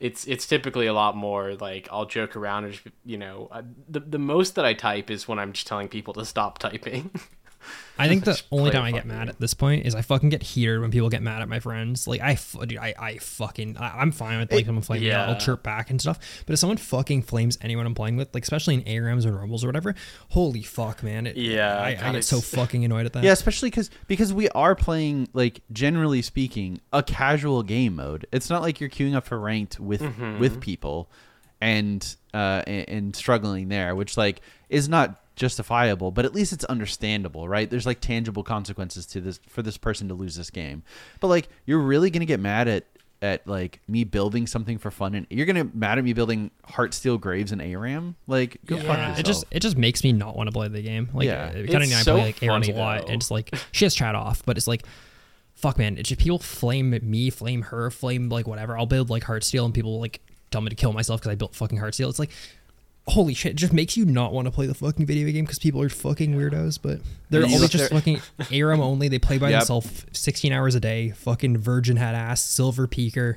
it's 0.00 0.26
it's 0.26 0.46
typically 0.46 0.86
a 0.86 0.92
lot 0.92 1.16
more 1.16 1.54
like 1.54 1.88
I'll 1.90 2.06
joke 2.06 2.34
around 2.34 2.64
and 2.64 2.72
just, 2.72 2.86
you 3.04 3.18
know 3.18 3.48
the 3.88 4.00
the 4.00 4.18
most 4.18 4.56
that 4.56 4.64
I 4.64 4.74
type 4.74 5.10
is 5.10 5.28
when 5.28 5.38
I'm 5.38 5.52
just 5.52 5.66
telling 5.66 5.88
people 5.88 6.14
to 6.14 6.24
stop 6.24 6.58
typing. 6.58 7.10
I 7.98 8.08
think 8.08 8.24
the 8.24 8.40
only 8.50 8.70
time 8.70 8.82
I 8.84 8.90
get 8.90 9.02
fucking 9.04 9.08
mad 9.16 9.28
at 9.28 9.38
this 9.38 9.54
point 9.54 9.86
is 9.86 9.94
I 9.94 10.02
fucking 10.02 10.30
get 10.30 10.42
heated 10.42 10.80
when 10.80 10.90
people 10.90 11.08
get 11.08 11.22
mad 11.22 11.42
at 11.42 11.48
my 11.48 11.60
friends. 11.60 12.08
Like 12.08 12.20
I, 12.20 12.32
f- 12.32 12.56
dude, 12.66 12.78
I, 12.78 12.94
I 12.98 13.16
fucking, 13.18 13.76
I, 13.76 14.00
I'm 14.00 14.10
fine 14.12 14.40
with 14.40 14.50
like 14.50 14.66
someone 14.66 14.82
flaming. 14.82 15.06
Yeah. 15.08 15.24
I'll 15.26 15.32
yeah. 15.32 15.38
chirp 15.38 15.62
back 15.62 15.90
and 15.90 16.00
stuff. 16.00 16.18
But 16.46 16.54
if 16.54 16.58
someone 16.58 16.78
fucking 16.78 17.22
flames 17.22 17.58
anyone 17.62 17.86
I'm 17.86 17.94
playing 17.94 18.16
with, 18.16 18.34
like 18.34 18.42
especially 18.42 18.74
in 18.74 18.82
ARAMs 18.82 19.24
or 19.26 19.32
rumbles 19.32 19.62
or 19.62 19.68
whatever, 19.68 19.94
holy 20.30 20.62
fuck, 20.62 21.02
man. 21.02 21.26
It, 21.26 21.36
Yeah, 21.36 21.76
I, 21.78 21.88
I 22.00 22.12
get 22.12 22.24
so 22.24 22.40
fucking 22.40 22.84
annoyed 22.84 23.06
at 23.06 23.12
that. 23.12 23.22
Yeah, 23.24 23.32
especially 23.32 23.70
because 23.70 23.90
because 24.08 24.32
we 24.32 24.48
are 24.48 24.74
playing 24.74 25.28
like 25.32 25.60
generally 25.70 26.22
speaking 26.22 26.80
a 26.92 27.02
casual 27.02 27.62
game 27.62 27.96
mode. 27.96 28.26
It's 28.32 28.50
not 28.50 28.62
like 28.62 28.80
you're 28.80 28.90
queuing 28.90 29.14
up 29.14 29.26
for 29.26 29.38
ranked 29.38 29.78
with 29.78 30.00
Mm-hmm. 30.02 30.40
with 30.40 30.60
people 30.60 31.08
and 31.60 32.16
uh 32.34 32.62
and, 32.66 32.88
and 32.88 33.16
struggling 33.16 33.68
there, 33.68 33.94
which 33.94 34.16
like 34.16 34.40
is 34.68 34.88
not 34.88 35.21
justifiable, 35.36 36.10
but 36.10 36.24
at 36.24 36.34
least 36.34 36.52
it's 36.52 36.64
understandable, 36.64 37.48
right? 37.48 37.68
There's 37.70 37.86
like 37.86 38.00
tangible 38.00 38.42
consequences 38.42 39.06
to 39.06 39.20
this 39.20 39.40
for 39.48 39.62
this 39.62 39.76
person 39.76 40.08
to 40.08 40.14
lose 40.14 40.36
this 40.36 40.50
game. 40.50 40.82
But 41.20 41.28
like 41.28 41.48
you're 41.66 41.80
really 41.80 42.10
gonna 42.10 42.24
get 42.26 42.40
mad 42.40 42.68
at 42.68 42.86
at 43.22 43.46
like 43.46 43.80
me 43.86 44.02
building 44.02 44.48
something 44.48 44.78
for 44.78 44.90
fun 44.90 45.14
and 45.14 45.26
you're 45.30 45.46
gonna 45.46 45.68
mad 45.72 45.96
at 45.96 46.02
me 46.04 46.12
building 46.12 46.50
Heartsteel 46.68 47.20
Graves 47.20 47.52
and 47.52 47.62
ARAM? 47.62 48.16
Like 48.26 48.58
go 48.66 48.76
fuck 48.76 48.86
Yeah, 48.86 49.08
yourself. 49.10 49.18
it 49.20 49.26
just 49.26 49.44
it 49.50 49.60
just 49.60 49.76
makes 49.76 50.02
me 50.04 50.12
not 50.12 50.36
want 50.36 50.48
to 50.48 50.52
play 50.52 50.68
the 50.68 50.82
game. 50.82 51.08
Like, 51.14 51.26
Yeah. 51.26 51.44
Uh, 51.44 51.52
yeah, 51.52 51.58
It's 51.62 51.72
Kenny 51.72 51.92
and 51.92 52.04
so 52.04 52.14
play 52.16 52.24
like 52.26 52.36
ARAMs 52.40 52.66
funny, 52.66 52.72
a 52.72 52.76
lot. 52.76 53.00
though. 53.02 53.12
and 53.12 53.22
It's 53.22 53.30
like 53.30 53.54
she 53.72 53.84
has 53.84 53.94
chat 53.94 54.14
off, 54.14 54.42
but 54.44 54.56
it's 54.56 54.66
like, 54.66 54.82
fuck, 55.54 55.78
man. 55.78 55.96
It's 55.98 56.08
just 56.08 56.20
people 56.20 56.38
flame 56.40 56.98
me, 57.02 57.30
flame 57.30 57.62
her, 57.62 57.90
flame 57.90 58.28
like 58.28 58.46
whatever. 58.48 58.76
I'll 58.76 58.86
build 58.86 59.08
like 59.08 59.22
Heartsteel, 59.22 59.64
and 59.64 59.72
people 59.72 60.00
like 60.00 60.20
tell 60.50 60.60
me 60.60 60.68
to 60.70 60.76
kill 60.76 60.92
myself 60.92 61.20
because 61.20 61.30
I 61.30 61.36
built 61.36 61.54
fucking 61.54 61.78
Heartsteel. 61.78 62.10
It's 62.10 62.18
like, 62.18 62.30
holy 63.08 63.34
shit! 63.34 63.52
It 63.52 63.56
just 63.56 63.72
makes 63.72 63.96
you 63.96 64.04
not 64.04 64.32
want 64.32 64.46
to 64.46 64.50
play 64.52 64.66
the 64.66 64.74
fucking 64.74 65.06
video 65.06 65.30
game 65.32 65.44
because 65.44 65.58
people 65.58 65.82
are 65.82 65.88
fucking 65.88 66.34
weirdos. 66.34 66.78
But 66.80 67.00
they're 67.30 67.46
You 67.46 67.54
always 67.54 67.70
just 67.70 67.90
there- 67.90 68.00
fucking 68.00 68.20
ARAM 68.52 68.80
only. 68.80 69.08
They 69.08 69.18
play 69.18 69.38
by 69.38 69.50
Yep. 69.50 69.60
themselves, 69.60 70.06
sixteen 70.12 70.52
hours 70.52 70.74
a 70.74 70.80
day. 70.80 71.10
Fucking 71.10 71.58
virgin 71.58 71.96
hat 71.96 72.14
ass, 72.14 72.42
silver 72.44 72.86
peaker. 72.86 73.36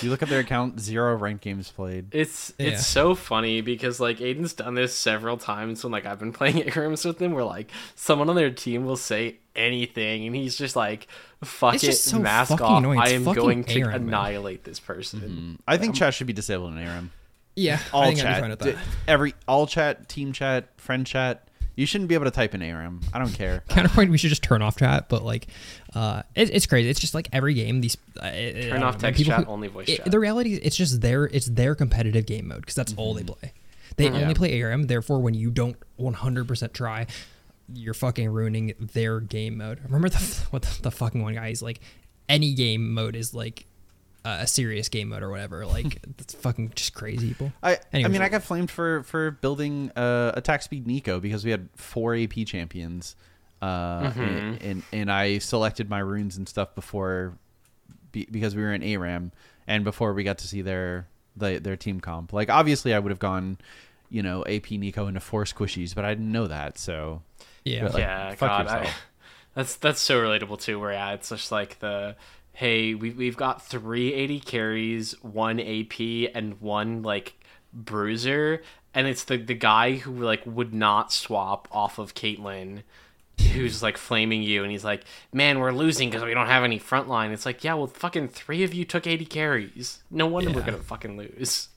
you 0.00 0.08
look 0.08 0.22
at 0.22 0.30
their 0.30 0.40
account, 0.40 0.80
zero 0.80 1.14
ranked 1.14 1.44
games 1.44 1.70
played. 1.70 2.06
It's 2.12 2.52
Yeah. 2.58 2.68
it's 2.68 2.86
so 2.86 3.14
funny 3.14 3.60
because 3.60 4.00
like 4.00 4.18
Aiden's 4.18 4.54
done 4.54 4.74
this 4.74 4.94
several 4.94 5.36
times 5.36 5.84
when 5.84 5.92
like 5.92 6.06
I've 6.06 6.18
been 6.18 6.32
playing 6.40 6.56
ARAMs 6.56 7.04
with 7.04 7.20
him 7.20 7.32
where 7.32 7.44
like 7.44 7.70
someone 7.94 8.30
on 8.30 8.34
their 8.34 8.50
team 8.50 8.86
will 8.86 8.96
say 8.96 9.36
anything 9.54 10.26
and 10.26 10.34
he's 10.34 10.56
just 10.56 10.74
like 10.74 11.06
fuck 11.44 11.74
It's 11.74 11.84
it 11.84 11.88
just 11.88 12.04
so 12.04 12.18
mask 12.18 12.50
fucking 12.52 12.64
off 12.66 12.78
annoying. 12.78 12.98
I 12.98 13.10
am 13.10 13.24
fucking 13.24 13.42
going 13.42 13.64
to 13.64 13.80
ARAM, 13.82 13.90
man. 13.90 14.02
annihilate 14.08 14.64
this 14.64 14.80
person. 14.80 15.20
Mm-hmm. 15.20 15.54
I 15.68 15.76
think 15.76 15.94
chat 15.94 16.14
should 16.14 16.26
be 16.26 16.32
disabled 16.32 16.72
in 16.72 16.78
ARAM. 16.78 17.10
Yeah, 17.56 17.78
all 17.92 18.02
I 18.02 18.06
think 18.14 18.18
I'd 18.20 18.22
be 18.22 18.28
chat, 18.28 18.40
fine 18.40 18.50
with 18.50 18.58
D- 18.60 18.70
that. 18.72 18.84
every 19.06 19.34
all 19.46 19.66
chat, 19.66 20.08
team 20.08 20.32
chat, 20.32 20.68
friend 20.76 21.06
chat. 21.06 21.48
You 21.76 21.86
shouldn't 21.86 22.08
be 22.08 22.14
able 22.14 22.26
to 22.26 22.30
type 22.30 22.54
in 22.54 22.62
ARAM. 22.62 23.00
I 23.12 23.18
don't 23.18 23.32
care. 23.32 23.64
counterpoint 23.68 24.10
we 24.10 24.16
should 24.18 24.28
just 24.30 24.44
turn 24.44 24.62
off 24.62 24.76
chat 24.76 25.08
but 25.08 25.24
like 25.24 25.48
uh 25.94 26.22
it, 26.36 26.50
it's 26.54 26.66
crazy 26.66 26.88
it's 26.88 27.00
just 27.00 27.14
like 27.14 27.28
every 27.32 27.52
game 27.54 27.80
these 27.80 27.96
uh, 28.20 28.24
I- 28.26 28.28
I 28.56 28.68
Turn 28.70 28.82
off 28.84 28.94
know, 28.94 29.00
text 29.00 29.24
chat, 29.24 29.44
who- 29.44 29.50
only 29.50 29.66
voice 29.68 29.88
it- 29.88 29.96
chat. 29.98 30.10
the 30.10 30.20
reality 30.20 30.52
is 30.54 30.60
it's 30.62 30.76
just 30.76 31.00
their 31.00 31.24
it's 31.24 31.46
their 31.46 31.74
competitive 31.74 32.26
game 32.26 32.46
mode 32.48 32.60
because 32.60 32.76
that's 32.76 32.94
all 32.96 33.12
they 33.14 33.24
play 33.24 33.52
they 33.96 34.04
Yeah. 34.04 34.12
only 34.22 34.34
play 34.34 34.52
ARAM 34.60 34.86
therefore 34.86 35.20
when 35.20 35.34
you 35.34 35.50
don't 35.50 35.76
100% 35.98 36.72
try 36.72 37.06
you're 37.72 37.94
fucking 37.94 38.28
ruining 38.30 38.74
their 38.78 39.18
game 39.20 39.56
mode 39.58 39.80
remember 39.84 40.08
the 40.08 40.18
what 40.50 40.62
the, 40.62 40.82
the 40.82 40.90
fucking 40.92 41.22
one 41.22 41.34
guy 41.34 41.48
he's 41.48 41.62
like 41.62 41.80
any 42.28 42.54
game 42.54 42.94
mode 42.94 43.16
is 43.16 43.34
like 43.34 43.66
uh, 44.24 44.38
a 44.40 44.46
serious 44.46 44.88
game 44.88 45.08
mode 45.10 45.22
or 45.22 45.30
whatever 45.30 45.66
like 45.74 45.98
it's 46.18 46.34
fucking 46.34 46.72
just 46.74 46.94
crazy 46.94 47.28
people 47.28 47.52
I 47.62 47.72
I 47.72 47.78
Anyways. 47.92 48.12
mean 48.12 48.22
I 48.22 48.28
got 48.28 48.42
flamed 48.42 48.70
for 48.70 49.02
for 49.04 49.32
building 49.32 49.90
uh, 49.96 50.32
attack 50.34 50.62
speed 50.62 50.86
Neeko 50.86 51.20
because 51.20 51.44
we 51.44 51.50
had 51.50 51.68
four 51.76 52.14
AP 52.14 52.46
champions, 52.46 53.16
uh, 53.62 54.12
and, 54.16 54.62
and 54.62 54.82
and 54.92 55.12
I 55.12 55.38
selected 55.38 55.88
my 55.88 55.98
runes 56.00 56.36
and 56.36 56.48
stuff 56.48 56.74
before 56.74 57.38
be, 58.12 58.26
because 58.30 58.56
we 58.56 58.62
were 58.62 58.72
in 58.72 58.82
ARAM, 58.82 59.32
and 59.66 59.84
before 59.84 60.14
we 60.14 60.24
got 60.24 60.38
to 60.38 60.48
see 60.48 60.62
their 60.62 61.06
the, 61.36 61.58
their 61.58 61.76
team 61.76 62.00
comp. 62.00 62.32
Like 62.32 62.48
obviously, 62.48 62.94
I 62.94 62.98
would 62.98 63.10
have 63.10 63.18
gone, 63.18 63.58
you 64.08 64.22
know, 64.22 64.42
AP 64.42 64.66
Neeko 64.66 65.08
into 65.08 65.20
four 65.20 65.44
squishies, 65.44 65.94
but 65.94 66.04
I 66.04 66.14
didn't 66.14 66.32
know 66.32 66.46
that. 66.46 66.78
So 66.78 67.22
Yeah. 67.64 67.82
But, 67.82 67.94
like, 67.94 68.00
yeah, 68.00 68.34
fuck 68.34 68.66
God, 68.66 68.68
I, 68.68 68.90
that's 69.54 69.76
that's 69.76 70.00
so 70.00 70.20
relatable 70.20 70.60
too. 70.60 70.78
Where 70.80 70.92
yeah, 70.92 71.12
it's 71.12 71.28
just 71.28 71.52
like 71.52 71.78
the 71.80 72.16
hey, 72.54 72.94
we 72.94 73.10
we've 73.10 73.36
got 73.36 73.62
three 73.62 74.38
AD 74.38 74.46
carries, 74.46 75.12
one 75.22 75.60
AP, 75.60 76.00
and 76.34 76.60
one 76.60 77.02
like 77.02 77.34
bruiser, 77.72 78.62
and 78.94 79.06
it's 79.06 79.24
the 79.24 79.36
the 79.36 79.54
guy 79.54 79.96
who 79.96 80.12
like 80.12 80.42
would 80.46 80.72
not 80.72 81.12
swap 81.12 81.68
off 81.70 81.98
of 81.98 82.14
Caitlyn. 82.14 82.82
Who's 83.52 83.82
like 83.82 83.98
flaming 83.98 84.44
you, 84.44 84.62
and 84.62 84.70
he's 84.70 84.84
like, 84.84 85.02
"Man, 85.32 85.58
we're 85.58 85.72
losing 85.72 86.08
because 86.08 86.24
we 86.24 86.34
don't 86.34 86.46
have 86.46 86.62
any 86.62 86.78
front 86.78 87.08
line." 87.08 87.32
It's 87.32 87.44
like, 87.44 87.64
yeah, 87.64 87.74
well, 87.74 87.88
fucking 87.88 88.28
three 88.28 88.62
of 88.62 88.72
you 88.72 88.84
took 88.84 89.08
AD 89.08 89.28
carries. 89.28 90.04
No 90.08 90.26
wonder 90.26 90.52
we're 90.52 90.62
gonna 90.62 90.78
fucking 90.78 91.16
lose. 91.16 91.68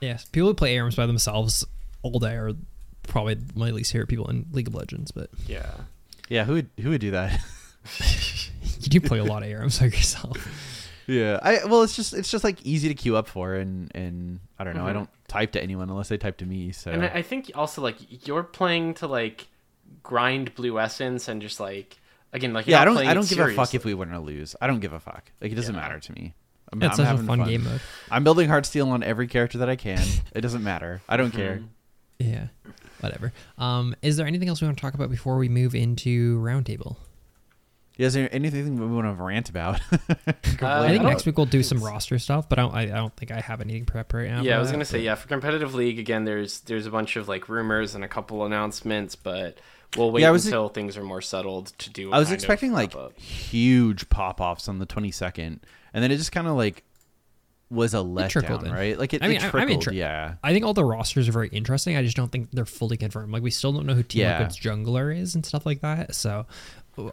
Yes, 0.00 0.24
people 0.24 0.48
who 0.48 0.54
play 0.54 0.74
ARAMs 0.76 0.96
by 0.96 1.06
themselves 1.06 1.64
all 2.02 2.18
day 2.18 2.34
are 2.34 2.50
probably 3.04 3.38
my 3.54 3.70
least 3.70 3.92
favorite 3.92 4.08
people 4.08 4.28
in 4.28 4.46
League 4.50 4.66
of 4.66 4.74
Legends. 4.74 5.12
But 5.12 5.30
Yeah, 5.46 5.70
yeah, 6.28 6.44
who 6.44 6.54
would 6.54 6.70
who 6.80 6.90
would 6.90 7.00
do 7.00 7.12
that? 7.12 7.40
you 8.84 9.00
do 9.00 9.00
play 9.00 9.18
a 9.18 9.24
lot 9.24 9.42
of 9.42 9.48
ARAMs 9.48 9.80
by 9.80 9.86
yourself. 9.86 10.36
yeah, 11.06 11.38
I 11.42 11.64
well, 11.66 11.82
it's 11.82 11.96
just 11.96 12.14
it's 12.14 12.30
just 12.30 12.44
like 12.44 12.62
easy 12.62 12.88
to 12.88 12.94
queue 12.94 13.16
up 13.16 13.28
for, 13.28 13.54
and 13.54 13.90
and 13.94 14.40
I 14.58 14.64
don't 14.64 14.76
know, 14.76 14.86
I 14.86 14.92
don't 14.92 15.08
type 15.28 15.52
to 15.52 15.62
anyone 15.62 15.88
unless 15.90 16.08
they 16.08 16.16
type 16.18 16.36
to 16.38 16.46
me. 16.46 16.72
So 16.72 16.90
And 16.90 17.04
I 17.04 17.08
I 17.08 17.22
think 17.22 17.50
also 17.54 17.82
like 17.82 17.96
you're 18.26 18.42
playing 18.42 18.94
to 18.94 19.06
like 19.06 19.46
grind 20.02 20.54
blue 20.54 20.78
essence 20.78 21.28
and 21.28 21.40
just 21.42 21.60
like 21.60 21.98
again 22.32 22.52
like 22.52 22.66
yeah, 22.66 22.80
I 22.80 22.84
don't 22.84 22.96
I 22.98 23.14
don't 23.14 23.28
give 23.28 23.38
a 23.38 23.52
fuck 23.54 23.74
if 23.74 23.84
we 23.84 23.94
win 23.94 24.12
or 24.12 24.18
lose. 24.18 24.56
I 24.60 24.66
don't 24.66 24.80
give 24.80 24.92
a 24.92 25.00
fuck. 25.00 25.30
Like 25.40 25.52
it 25.52 25.56
doesn't 25.56 25.74
Yeah. 25.74 25.80
matter 25.80 26.00
to 26.00 26.12
me. 26.12 26.34
I'm, 26.72 26.82
It's 26.82 26.98
I'm 26.98 27.04
such 27.06 27.14
a 27.14 27.16
fun, 27.18 27.26
fun 27.26 27.44
game 27.48 27.64
mode. 27.64 27.80
I'm 28.10 28.24
building 28.24 28.48
Heartsteel 28.48 28.88
on 28.88 29.02
every 29.02 29.26
character 29.28 29.58
that 29.58 29.68
I 29.68 29.76
can. 29.76 30.00
It 30.34 30.40
doesn't 30.40 30.64
matter. 30.64 31.02
I 31.08 31.16
don't 31.16 31.30
care. 31.30 31.60
Yeah, 32.18 32.46
whatever. 33.00 33.32
Um, 33.58 33.94
is 34.02 34.16
there 34.16 34.26
anything 34.26 34.48
else 34.48 34.60
we 34.62 34.66
want 34.66 34.78
to 34.78 34.80
talk 34.82 34.94
about 34.94 35.10
before 35.10 35.36
we 35.36 35.48
move 35.48 35.74
into 35.74 36.38
roundtable? 36.40 36.96
Yeah, 37.96 38.06
is 38.06 38.14
there 38.14 38.28
anything 38.32 38.76
we 38.76 38.86
want 38.86 39.06
to 39.06 39.22
rant 39.22 39.48
about? 39.50 39.80
Uh, 40.62 40.66
I 40.82 40.88
think 40.88 41.02
next 41.02 41.26
week 41.26 41.36
we'll 41.36 41.46
do 41.46 41.62
some 41.62 41.82
roster 41.82 42.18
stuff, 42.18 42.48
but 42.48 42.58
I 42.58 42.62
don't. 42.62 42.74
I, 42.74 42.80
I 42.82 42.86
don't 42.86 43.14
think 43.16 43.30
I 43.32 43.40
have 43.40 43.60
anything 43.60 43.84
prepped 43.84 44.14
right 44.14 44.30
now. 44.30 44.40
Yeah, 44.40 44.56
I 44.56 44.60
was 44.60 44.70
gonna 44.70 44.84
say 44.84 44.98
but- 44.98 45.04
yeah 45.04 45.14
for 45.16 45.26
competitive 45.28 45.74
league 45.74 45.98
again. 45.98 46.24
There's 46.24 46.60
there's 46.60 46.86
a 46.86 46.90
bunch 46.90 47.16
of 47.16 47.28
like 47.28 47.48
rumors 47.48 47.94
and 47.94 48.02
a 48.04 48.08
couple 48.08 48.46
announcements, 48.46 49.14
but 49.16 49.58
we'll 49.96 50.10
wait 50.12 50.22
Yeah, 50.22 50.28
I 50.28 50.30
was- 50.30 50.46
until 50.46 50.68
things 50.68 50.96
are 50.96 51.02
more 51.02 51.20
settled 51.20 51.66
to 51.78 51.90
do. 51.90 52.10
a 52.12 52.14
I 52.14 52.18
was 52.18 52.28
kind 52.28 52.36
of 52.36 52.40
expecting 52.40 52.72
like 52.72 52.94
wrap-up. 52.94 53.18
huge 53.18 54.08
pop 54.08 54.40
offs 54.40 54.68
on 54.68 54.78
the 54.78 54.86
22nd, 54.86 55.58
and 55.92 56.04
then 56.04 56.10
it 56.12 56.16
just 56.16 56.32
kind 56.32 56.46
of 56.46 56.54
like 56.56 56.84
was 57.68 57.92
a 57.94 57.98
trickled 58.28 58.62
letdown, 58.62 58.66
in. 58.66 58.72
right? 58.72 58.98
Like 58.98 59.12
it, 59.12 59.22
I 59.22 59.28
mean, 59.28 59.38
it 59.38 59.42
I- 59.42 59.46
I'm 59.46 59.50
trickled. 59.50 59.70
inter- 59.70 59.92
yeah, 59.92 60.34
I 60.42 60.52
think 60.52 60.64
all 60.64 60.74
the 60.74 60.84
rosters 60.84 61.28
are 61.28 61.32
very 61.32 61.48
interesting. 61.48 61.96
I 61.96 62.02
just 62.02 62.16
don't 62.16 62.30
think 62.30 62.50
they're 62.52 62.64
fully 62.64 62.96
confirmed. 62.96 63.32
Like 63.32 63.42
we 63.42 63.50
still 63.50 63.72
don't 63.72 63.86
know 63.86 63.94
who 63.94 64.02
Team 64.04 64.22
Yeah. 64.22 64.38
Liquid's 64.38 64.58
jungler 64.60 65.14
is 65.18 65.34
and 65.34 65.44
stuff 65.44 65.66
like 65.66 65.80
that. 65.80 66.14
So 66.14 66.46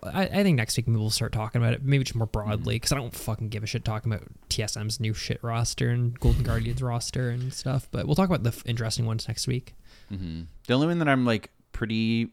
I, 0.03 0.23
I 0.23 0.43
think 0.43 0.57
next 0.57 0.77
week 0.77 0.85
we'll 0.87 1.09
start 1.09 1.31
talking 1.31 1.61
about 1.61 1.73
it, 1.73 1.83
maybe 1.83 2.03
just 2.03 2.15
more 2.15 2.27
broadly, 2.27 2.75
because 2.75 2.91
I 2.91 2.95
don't 2.95 3.13
fucking 3.13 3.49
give 3.49 3.63
a 3.63 3.67
shit 3.67 3.83
talking 3.83 4.11
about 4.13 4.27
TSM's 4.49 4.99
new 4.99 5.13
shit 5.13 5.43
roster 5.43 5.89
and 5.89 6.19
Golden 6.19 6.43
Guardians 6.43 6.81
roster 6.83 7.29
and 7.29 7.53
stuff. 7.53 7.87
But 7.91 8.05
we'll 8.05 8.15
talk 8.15 8.27
about 8.29 8.43
the 8.43 8.49
f- 8.49 8.63
interesting 8.65 9.05
ones 9.05 9.27
next 9.27 9.47
week. 9.47 9.73
hmm 10.09 10.41
the 10.67 10.73
only 10.75 10.87
one 10.87 10.99
that 10.99 11.07
I'm 11.09 11.25
like 11.25 11.49
pretty 11.71 12.29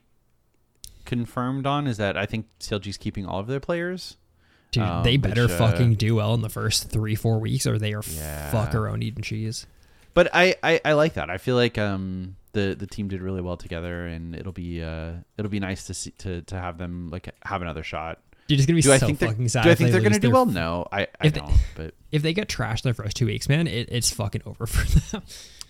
confirmed 1.05 1.67
on 1.67 1.87
is 1.87 1.97
that 1.97 2.17
I 2.17 2.27
think 2.27 2.47
CLG's 2.61 2.97
keeping 2.99 3.27
all 3.27 3.41
of 3.41 3.47
their 3.47 3.61
players. 3.61 4.17
Dude, 4.71 4.83
Um, 4.83 5.03
they 5.03 5.17
better 5.17 5.45
which, 5.45 5.53
uh, 5.53 5.59
fucking 5.71 5.95
do 5.95 6.15
well 6.17 6.35
in 6.35 6.43
the 6.43 6.51
first 6.51 6.91
three, 6.91 7.15
four 7.15 7.39
weeks, 7.39 7.67
or 7.67 7.79
they 7.79 7.95
are 7.95 8.03
Yeah. 8.07 8.51
fuckaroni 8.53 9.05
eating 9.05 9.23
cheese. 9.23 9.67
But 10.13 10.29
I, 10.35 10.57
I, 10.63 10.81
I 10.85 10.93
like 10.93 11.15
that. 11.15 11.31
I 11.31 11.39
feel 11.39 11.57
like 11.57 11.79
um 11.79 12.37
the 12.59 12.75
the 12.75 12.87
team 12.87 13.09
did 13.09 13.23
really 13.23 13.41
well 13.41 13.57
together, 13.57 14.07
and 14.07 14.35
it'll 14.35 14.53
be 14.53 14.83
uh 14.83 15.13
it'll 15.37 15.51
be 15.51 15.61
nice 15.61 15.87
to 15.87 15.95
see 15.95 16.11
to 16.19 16.43
to 16.43 16.55
have 16.57 16.79
them 16.79 17.09
like 17.11 17.29
have 17.45 17.63
another 17.63 17.83
shot. 17.83 18.21
Dude, 18.49 18.59
it's 18.59 18.67
gonna 18.67 18.77
be 18.77 18.83
Do 18.83 18.93
I 18.93 18.99
so 18.99 19.07
think 19.07 19.19
they're 19.19 19.29
fucking 19.29 19.49
sad. 19.49 19.65
do 19.65 19.71
I 19.71 19.75
think 19.75 19.89
they 19.89 19.93
they're 19.93 20.01
gonna 20.01 20.19
do 20.19 20.31
well? 20.31 20.47
No, 20.47 20.87
I 20.91 21.03
I 21.03 21.07
if 21.27 21.35
they- 21.35 21.41
don't. 21.41 21.53
but 21.77 21.95
If 22.11 22.23
they 22.23 22.33
get 22.33 22.49
trashed 22.49 22.83
their 22.83 22.95
first 22.95 23.17
two 23.17 23.27
weeks, 23.27 23.49
man, 23.49 23.67
it, 23.67 23.89
it's 23.91 24.11
fucking 24.11 24.43
over 24.47 24.67
for 24.75 24.87
them. 25.17 25.23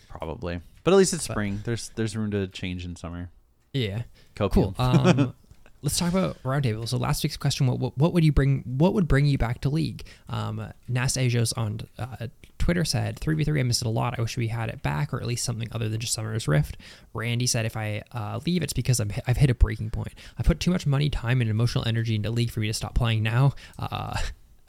probably. 0.09 0.61
But 0.85 0.93
at 0.95 0.97
least 0.97 1.13
it's 1.13 1.25
spring. 1.25 1.61
There's 1.65 1.91
there's 1.97 2.17
room 2.17 2.31
to 2.31 2.47
change 2.49 2.85
in 2.85 2.97
summer. 2.97 3.31
yeah. 3.73 4.03
Copium. 4.37 4.53
Cool. 4.53 4.75
Um, 4.79 5.35
let's 5.83 5.99
talk 5.99 6.11
about 6.13 6.43
roundtable. 6.43 6.89
So 6.89 6.97
last 6.97 7.23
week's 7.23 7.37
question: 7.37 7.67
what, 7.67 7.79
what 7.79 7.97
what 7.99 8.13
would 8.13 8.25
you 8.25 8.33
bring? 8.33 8.63
What 8.65 8.95
would 8.95 9.09
bring 9.09 9.27
you 9.27 9.39
back 9.39 9.61
to 9.63 9.69
league? 9.69 10.05
Um, 10.29 10.73
Nas 10.89 11.17
on 11.57 11.81
uh, 11.99 12.29
Twitter 12.59 12.85
said 12.85 13.19
three 13.19 13.35
v 13.35 13.45
three. 13.45 13.61
I 13.61 13.63
missed 13.63 13.83
it 13.83 13.87
a 13.87 13.91
lot. 13.91 14.19
I 14.19 14.23
wish 14.23 14.37
we 14.37 14.49
had 14.49 14.69
it 14.69 14.83
back, 14.83 15.13
or 15.15 15.21
at 15.21 15.27
least 15.27 15.45
something 15.45 15.69
other 15.73 15.89
than 15.89 16.01
just 16.01 16.13
Summoner's 16.13 16.49
Rift. 16.49 16.77
Randy 17.15 17.47
said 17.47 17.65
if 17.67 17.77
I 17.77 18.03
uh, 18.13 18.41
leave, 18.45 18.63
it's 18.63 18.73
because 18.73 19.01
I'm, 19.01 19.11
I've 19.27 19.37
hit 19.37 19.51
a 19.51 19.55
breaking 19.55 19.91
point. 19.91 20.15
I 20.39 20.43
put 20.43 20.61
too 20.61 20.71
much 20.71 20.87
money, 20.87 21.09
time, 21.09 21.41
and 21.41 21.51
emotional 21.51 21.87
energy 21.87 22.15
into 22.15 22.31
league 22.31 22.51
for 22.51 22.61
me 22.61 22.67
to 22.67 22.75
stop 22.75 22.95
playing 22.95 23.23
now. 23.23 23.53
Uh, 23.79 24.19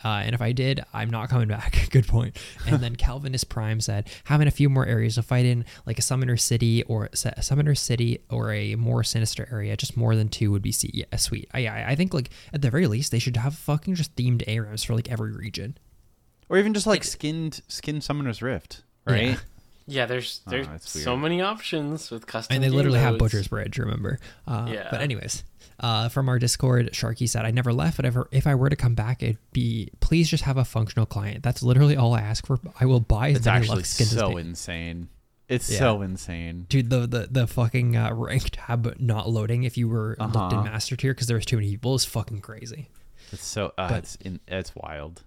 uh, 0.03 0.07
and 0.23 0.33
if 0.33 0.41
I 0.41 0.51
did, 0.51 0.81
I'm 0.93 1.09
not 1.09 1.29
coming 1.29 1.47
back. 1.47 1.87
Good 1.91 2.07
point. 2.07 2.37
And 2.67 2.79
then 2.81 2.95
Calvinist 2.97 3.49
Prime 3.49 3.81
said, 3.81 4.07
having 4.25 4.47
a 4.47 4.51
few 4.51 4.69
more 4.69 4.85
areas 4.85 5.15
to 5.15 5.21
fight 5.23 5.45
in, 5.45 5.65
like 5.85 5.99
a 5.99 6.01
Summoner 6.01 6.37
City 6.37 6.83
or 6.83 7.09
a 7.25 7.41
Summoner 7.43 7.75
City 7.75 8.19
or 8.29 8.51
a 8.53 8.75
more 8.75 9.03
sinister 9.03 9.47
area, 9.51 9.75
just 9.77 9.97
more 9.97 10.15
than 10.15 10.29
two 10.29 10.51
would 10.51 10.61
be 10.61 10.71
see- 10.71 10.91
yeah, 10.93 11.15
sweet. 11.17 11.49
I, 11.53 11.67
I 11.67 11.85
I 11.91 11.95
think 11.95 12.13
like 12.13 12.29
at 12.53 12.61
the 12.61 12.69
very 12.69 12.87
least 12.87 13.11
they 13.11 13.19
should 13.19 13.37
have 13.37 13.55
fucking 13.55 13.95
just 13.95 14.15
themed 14.15 14.43
ARAMs 14.47 14.85
for 14.85 14.95
like 14.95 15.11
every 15.11 15.31
region. 15.33 15.77
or 16.49 16.57
even 16.57 16.73
just 16.73 16.87
like 16.87 17.03
skinned 17.03 17.61
skinned 17.67 18.03
Summoner's 18.03 18.41
Rift, 18.41 18.83
right? 19.05 19.21
Yeah. 19.23 19.37
yeah, 19.87 20.05
there's 20.05 20.41
Oh, 20.47 20.51
there's 20.51 20.67
that's 20.67 20.89
so 21.03 21.17
many 21.17 21.41
options 21.41 22.09
with 22.11 22.25
custom. 22.27 22.55
And 22.55 22.63
they 22.63 22.67
game 22.69 22.77
literally 22.77 22.99
have. 22.99 23.17
Butcher's 23.17 23.47
Bridge, 23.47 23.77
remember? 23.79 24.19
Uh, 24.47 24.67
Yeah. 24.71 24.87
But 24.91 25.01
anyways, 25.01 25.43
uh, 25.80 26.09
from 26.09 26.30
our 26.30 26.39
Discord, 26.39 26.89
Sharky 26.93 27.27
said, 27.27 27.45
"I 27.45 27.51
never 27.51 27.71
left, 27.73 27.97
but 27.97 28.05
ever 28.05 28.27
if 28.32 28.45
I 28.47 28.55
were 28.55 28.69
to 28.69 28.75
come 28.75 28.95
back, 28.95 29.23
it'd 29.23 29.38
be 29.53 29.89
please 29.99 30.30
just 30.30 30.43
have 30.43 30.57
a 30.57 30.65
functional 30.65 31.05
client. 31.05 31.43
That's 31.43 31.61
literally 31.63 31.95
all 31.95 32.13
I 32.13 32.21
ask 32.21 32.45
for. 32.45 32.59
I 32.80 32.86
will 32.86 32.99
buy 32.99 33.30
as 33.32 33.38
It's 33.38 33.45
many 33.45 33.57
actually 33.59 33.84
skins 33.84 34.11
so 34.11 34.38
insane. 34.38 35.09
It's 35.47 35.69
Yeah. 35.71 35.80
so 35.80 36.01
insane. 36.03 36.65
Dude, 36.69 36.89
the 36.89 37.07
the, 37.07 37.27
the 37.32 37.47
fucking 37.47 37.95
uh, 37.95 38.13
ranked 38.13 38.53
tab 38.53 38.95
not 38.99 39.30
loading 39.30 39.63
if 39.63 39.77
you 39.77 39.88
were 39.89 40.15
looked 40.19 40.36
in 40.53 40.59
Uh-huh. 40.59 40.63
master 40.63 40.95
tier 40.95 41.13
because 41.13 41.27
there 41.27 41.38
was 41.38 41.45
too 41.45 41.55
many 41.57 41.69
people 41.71 41.95
is 41.95 42.05
fucking 42.05 42.41
crazy. 42.41 42.89
It's 43.32 43.45
so 43.45 43.73
uh, 43.77 43.89
But- 43.89 43.97
it's 43.99 44.15
in, 44.17 44.39
it's 44.47 44.75
wild. 44.75 45.23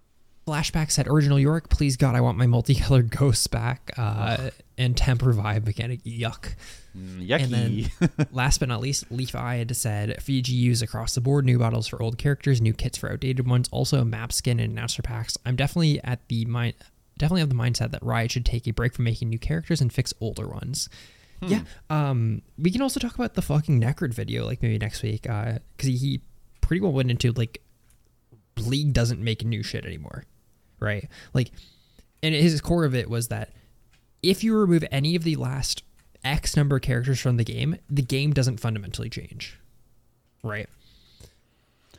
Flashback 0.47 0.91
said, 0.91 1.07
"Original 1.07 1.39
Yorick, 1.39 1.69
please 1.69 1.95
God, 1.97 2.15
I 2.15 2.21
want 2.21 2.37
my 2.37 2.47
multicolored 2.47 3.09
ghosts 3.17 3.47
back." 3.47 3.91
Uh, 3.97 4.49
and 4.77 4.97
temp 4.97 5.21
revive 5.21 5.65
mechanic, 5.65 6.03
yuck. 6.03 6.55
Mm, 6.97 7.27
And 7.41 7.51
then, 7.53 8.27
last 8.31 8.59
but 8.59 8.69
not 8.69 8.81
least, 8.81 9.11
Leaf 9.11 9.35
Eyed 9.35 9.75
said 9.75 10.17
VGUs 10.19 10.81
across 10.81 11.15
the 11.15 11.21
board, 11.21 11.45
new 11.45 11.59
bottles 11.59 11.87
for 11.87 12.01
old 12.01 12.17
characters, 12.17 12.59
new 12.61 12.73
kits 12.73 12.97
for 12.97 13.11
outdated 13.11 13.47
ones, 13.47 13.69
also 13.71 14.03
map 14.03 14.33
skin 14.33 14.59
and 14.59 14.71
announcer 14.73 15.01
packs. 15.01 15.37
I'm 15.45 15.55
definitely 15.55 16.01
at 16.03 16.27
the 16.27 16.45
mind, 16.45 16.73
definitely 17.17 17.41
have 17.41 17.49
the 17.49 17.55
mindset 17.55 17.91
that 17.91 18.03
Riot 18.03 18.31
should 18.31 18.45
take 18.45 18.67
a 18.67 18.73
break 18.73 18.93
from 18.95 19.05
making 19.05 19.29
new 19.29 19.39
characters 19.39 19.79
and 19.79 19.93
fix 19.93 20.13
older 20.19 20.47
ones. 20.47 20.89
Yeah. 21.45 21.61
Um. 21.89 22.41
We 22.57 22.71
can 22.71 22.81
also 22.81 22.99
talk 23.01 23.15
about 23.15 23.33
the 23.33 23.41
fucking 23.41 23.79
Necrit 23.81 24.13
video, 24.13 24.45
like 24.45 24.61
maybe 24.61 24.77
next 24.77 25.03
week, 25.03 25.29
uh, 25.29 25.59
because 25.75 25.87
he, 25.89 25.97
he 25.97 26.21
pretty 26.61 26.79
well 26.81 26.93
went 26.93 27.11
into 27.11 27.31
like 27.33 27.61
League 28.57 28.93
doesn't 28.93 29.19
make 29.19 29.43
new 29.43 29.61
shit 29.61 29.83
anymore, 29.85 30.23
right? 30.83 31.09
Like, 31.33 31.51
and 32.21 32.35
his 32.35 32.61
core 32.61 32.85
of 32.85 32.93
it 32.93 33.09
was 33.09 33.29
that 33.29 33.49
if 34.21 34.43
you 34.43 34.55
remove 34.55 34.85
any 34.91 35.15
of 35.15 35.23
the 35.23 35.35
last 35.35 35.83
X 36.23 36.55
number 36.55 36.77
of 36.77 36.81
characters 36.81 37.19
from 37.19 37.37
the 37.37 37.43
game, 37.43 37.77
the 37.89 38.01
game 38.01 38.31
doesn't 38.33 38.59
fundamentally 38.59 39.09
change, 39.09 39.59
right? 40.43 40.69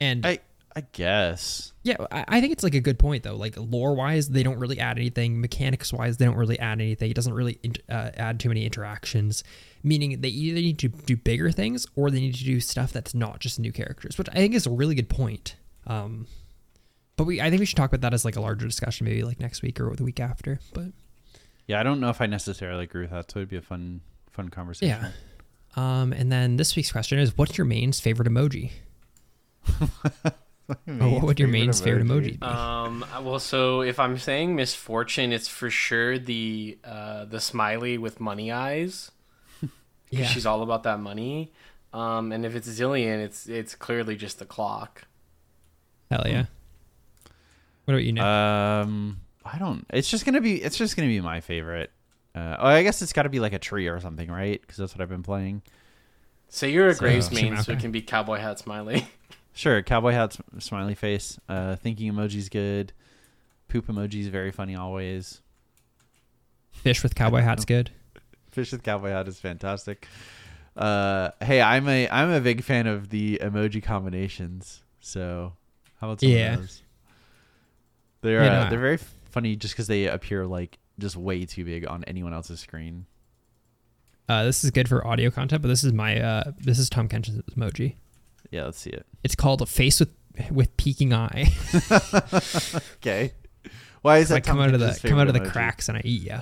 And 0.01 0.25
I 0.25 0.39
I 0.77 0.83
guess. 0.93 1.73
yeah, 1.85 1.97
I, 2.11 2.25
I 2.27 2.41
think 2.41 2.53
it's 2.53 2.65
like 2.65 2.75
a 2.75 2.81
good 2.81 2.99
point 2.99 3.23
though. 3.23 3.37
Like 3.37 3.55
lore 3.57 3.95
wise, 3.95 4.29
they 4.29 4.43
don't 4.43 4.59
really 4.59 4.81
add 4.81 4.99
anything. 4.99 5.41
Mechanics 5.41 5.93
wise, 5.93 6.17
they 6.17 6.25
don't 6.25 6.37
really 6.37 6.59
add 6.59 6.81
anything. 6.81 7.11
It 7.11 7.15
doesn't 7.15 7.33
really 7.33 7.61
uh, 7.89 8.11
add 8.17 8.41
too 8.41 8.49
many 8.49 8.65
interactions. 8.65 9.45
Meaning 9.85 10.21
they 10.21 10.29
either 10.29 10.61
need 10.61 10.79
to 10.81 10.89
do 10.89 11.17
bigger 11.17 11.53
things 11.53 11.87
or 11.95 12.11
they 12.11 12.21
need 12.21 12.35
to 12.35 12.45
do 12.45 12.59
stuff 12.59 12.93
that's 12.93 13.15
not 13.15 13.39
just 13.39 13.61
new 13.61 13.71
characters, 13.71 14.19
which 14.19 14.29
I 14.31 14.35
think 14.35 14.55
is 14.55 14.67
a 14.67 14.71
really 14.71 14.95
good 14.95 15.11
point. 15.11 15.57
Um, 15.87 16.27
but 17.17 17.25
we, 17.25 17.41
I 17.41 17.51
think 17.51 17.61
we 17.61 17.67
should 17.67 17.77
talk 17.77 17.91
about 17.91 18.01
that 18.03 18.15
as 18.15 18.25
like 18.25 18.37
a 18.37 18.41
larger 18.41 18.67
discussion, 18.67 19.07
maybe 19.07 19.23
like 19.23 19.41
next 19.41 19.63
week 19.63 19.81
or 19.81 19.95
the 19.95 20.05
week 20.05 20.21
after. 20.21 20.61
But 20.73 20.87
Yeah, 21.67 21.81
I 21.81 21.83
don't 21.83 22.01
know 22.01 22.11
if 22.11 22.21
I 22.21 22.27
necessarily 22.27 22.85
agree 22.85 23.03
with 23.03 23.11
that. 23.11 23.31
So 23.31 23.39
it'd 23.41 23.49
be 23.49 23.57
a 23.57 23.63
fun 23.63 24.01
fun 24.31 24.49
conversation. 24.49 24.99
yeah. 25.01 25.11
Um, 25.77 26.13
and 26.13 26.31
then 26.31 26.57
this 26.57 26.77
week's 26.77 26.93
question 26.93 27.19
is, 27.19 27.37
what's 27.37 27.59
your 27.59 27.65
main's 27.65 28.01
favorite 28.01 28.29
emoji? 28.29 28.71
Oh, 30.89 31.11
what 31.11 31.25
would 31.25 31.39
your 31.39 31.49
main's 31.51 31.79
favorite 31.83 32.07
emoji 32.07 32.41
be? 32.41 32.47
Um. 32.47 33.05
Well, 33.23 33.39
so 33.39 33.83
if 33.83 34.01
I'm 34.01 34.17
saying 34.17 34.57
Miss 34.57 34.75
Fortune, 34.75 35.31
it's 35.31 35.47
for 35.47 35.69
sure 35.69 36.19
the 36.19 36.79
uh 36.83 37.27
the 37.27 37.39
smiley 37.39 37.99
with 37.99 38.19
money 38.19 38.51
eyes. 38.51 39.11
yeah. 40.11 40.25
She's 40.25 40.47
all 40.47 40.63
about 40.63 40.85
that 40.85 41.01
money. 41.01 41.53
Um. 41.93 42.33
And 42.33 42.47
if 42.47 42.55
it's 42.55 42.67
Zilean, 42.67 43.19
it's 43.23 43.47
it's 43.47 43.75
clearly 43.75 44.17
just 44.17 44.39
the 44.39 44.47
clock. 44.47 45.07
Hell 46.11 46.25
yeah. 46.27 46.47
What 47.85 47.95
about 47.95 48.05
you, 48.05 48.13
Nick? 48.13 48.23
Um, 48.25 49.21
I 49.45 49.59
don't. 49.59 49.87
It's 49.91 50.09
just 50.11 50.25
gonna 50.25 50.41
be. 50.41 50.63
It's 50.63 50.77
just 50.77 50.97
gonna 50.97 51.09
be 51.09 51.21
my 51.21 51.41
favorite. 51.41 51.91
Uh, 52.35 52.57
oh, 52.59 52.67
I 52.67 52.83
guess 52.83 53.01
it's 53.03 53.13
got 53.13 53.23
to 53.23 53.29
be 53.29 53.39
like 53.39 53.53
a 53.53 53.59
tree 53.61 53.87
or 53.87 54.01
something, 54.01 54.29
right? 54.29 54.61
Because 54.61 54.77
that's 54.79 54.93
what 54.93 55.01
I've 55.01 55.09
been 55.09 55.23
playing. 55.23 55.63
So 56.49 56.67
you're 56.67 56.89
a 56.89 56.95
So, 56.95 56.99
Graves 57.01 57.31
main, 57.31 57.57
so 57.59 57.73
it 57.73 57.79
can 57.79 57.93
be 57.93 58.03
Cowboy 58.03 58.39
Hat 58.39 58.59
Smiley. 58.59 59.07
Sure, 59.57 59.83
cowboy 59.83 60.11
hat, 60.11 60.37
smiley 60.59 60.97
face. 60.97 61.39
Uh, 61.49 61.77
thinking 61.77 62.13
emoji's 62.13 62.49
good. 62.49 62.93
Poop 63.69 63.87
emoji's 63.87 64.27
very 64.27 64.51
funny 64.51 64.75
always. 64.75 65.43
Fish 66.73 67.05
with 67.05 67.15
cowboy 67.15 67.41
hat's 67.43 67.65
good. 67.65 67.91
Fish 68.51 68.73
with 68.73 68.83
cowboy 68.83 69.11
hat 69.11 69.29
is 69.29 69.39
fantastic. 69.39 70.09
Uh, 70.77 71.31
hey, 71.41 71.61
I'm 71.63 71.89
a 71.89 72.09
I'm 72.11 72.31
a 72.31 72.41
big 72.41 72.65
fan 72.65 72.89
of 72.89 73.11
the 73.11 73.39
emoji 73.43 73.81
combinations. 73.81 74.83
So, 74.99 75.53
how 76.01 76.09
about 76.09 76.19
some 76.21 76.31
Yeah. 76.31 76.55
of 76.55 76.61
those? 76.63 76.83
They're 78.25 78.43
Yeah, 78.43 78.63
uh, 78.63 78.71
they're 78.71 78.81
very 78.81 78.99
funny 79.31 79.55
just 79.55 79.75
because 79.75 79.87
they 79.87 80.07
appear 80.07 80.47
like 80.47 80.79
just 80.99 81.15
way 81.15 81.45
too 81.45 81.65
big 81.65 81.87
on 81.87 82.05
anyone 82.05 82.33
else's 82.33 82.59
screen. 82.59 83.05
Uh, 84.29 84.45
this 84.45 84.65
is 84.65 84.71
good 84.71 84.89
for 84.89 85.07
audio 85.07 85.31
content, 85.31 85.61
but 85.61 85.69
this 85.69 85.85
is 85.85 85.93
my 85.93 86.19
uh, 86.19 86.53
this 86.59 86.79
is 86.79 86.89
Tahm 86.89 87.09
Kench's 87.09 87.37
emoji. 87.55 87.97
Yeah, 88.51 88.65
let's 88.65 88.79
see 88.79 88.91
it. 88.91 89.05
It's 89.23 89.35
called 89.35 89.61
a 89.61 89.67
face 89.67 90.01
with 90.01 90.09
with 90.51 90.75
peeking 90.77 91.13
eye. 91.13 91.53
Okay. 92.97 93.33
Why 94.01 94.19
is 94.19 94.31
that? 94.31 94.37
I 94.37 94.41
come 94.41 94.57
Tom 94.57 94.69
out 94.69 94.75
of 94.75 94.81
the 94.81 94.87
Hanks's 94.87 95.11
come 95.11 95.19
out 95.19 95.29
of 95.29 95.35
the 95.35 95.41
favorite 95.41 95.51
emoji? 95.51 95.53
cracks 95.53 95.89
and 95.91 95.99
I 95.99 96.03
eat 96.05 96.23
ya. 96.23 96.41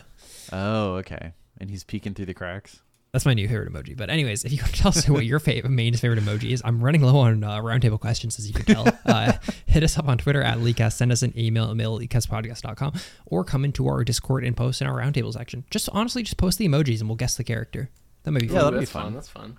Oh, 0.52 0.94
okay. 0.96 1.32
And 1.58 1.68
he's 1.68 1.82
peeking 1.82 2.14
through 2.14 2.26
the 2.26 2.34
cracks. 2.34 2.80
That's 3.12 3.26
my 3.26 3.34
new 3.34 3.46
favorite 3.46 3.70
emoji. 3.70 3.94
But 3.94 4.08
anyways, 4.08 4.42
if 4.46 4.52
you 4.52 4.62
want 4.62 4.74
to 4.74 4.80
tell 4.80 4.88
us 4.88 5.06
what 5.06 5.26
your 5.26 5.38
favorite 5.38 5.68
main 5.70 5.92
favorite 5.94 6.18
emoji 6.20 6.52
is, 6.52 6.62
I'm 6.64 6.82
running 6.82 7.02
low 7.02 7.18
on 7.18 7.44
uh, 7.44 7.58
roundtable 7.58 8.00
questions, 8.00 8.38
as 8.38 8.48
you 8.48 8.54
can 8.54 8.64
tell. 8.64 8.88
uh, 9.06 9.34
hit 9.66 9.82
us 9.82 9.98
up 9.98 10.08
on 10.08 10.16
Twitter 10.16 10.42
at 10.42 10.58
Leakcast. 10.58 10.94
Send 10.94 11.12
us 11.12 11.20
an 11.20 11.34
email, 11.38 11.74
mail 11.74 11.94
at 11.94 12.00
leakcastpodcast.com, 12.08 12.94
or 13.26 13.44
come 13.44 13.66
into 13.66 13.86
our 13.86 14.02
Discord 14.02 14.44
and 14.44 14.56
post 14.56 14.80
in 14.80 14.86
our 14.86 14.98
roundtable 14.98 15.30
section. 15.34 15.62
Just 15.70 15.90
honestly, 15.92 16.22
just 16.22 16.38
post 16.38 16.56
the 16.56 16.66
emojis 16.66 17.00
and 17.00 17.08
we'll 17.10 17.16
guess 17.16 17.36
the 17.36 17.44
character. 17.44 17.90
That 18.22 18.30
might 18.30 18.40
be 18.40 18.46
Yeah, 18.46 18.60
fun. 18.60 18.64
that'd 18.64 18.78
be 18.80 18.84
that's 18.86 18.90
fun. 18.92 19.12
That's 19.14 19.28
fun. 19.28 19.58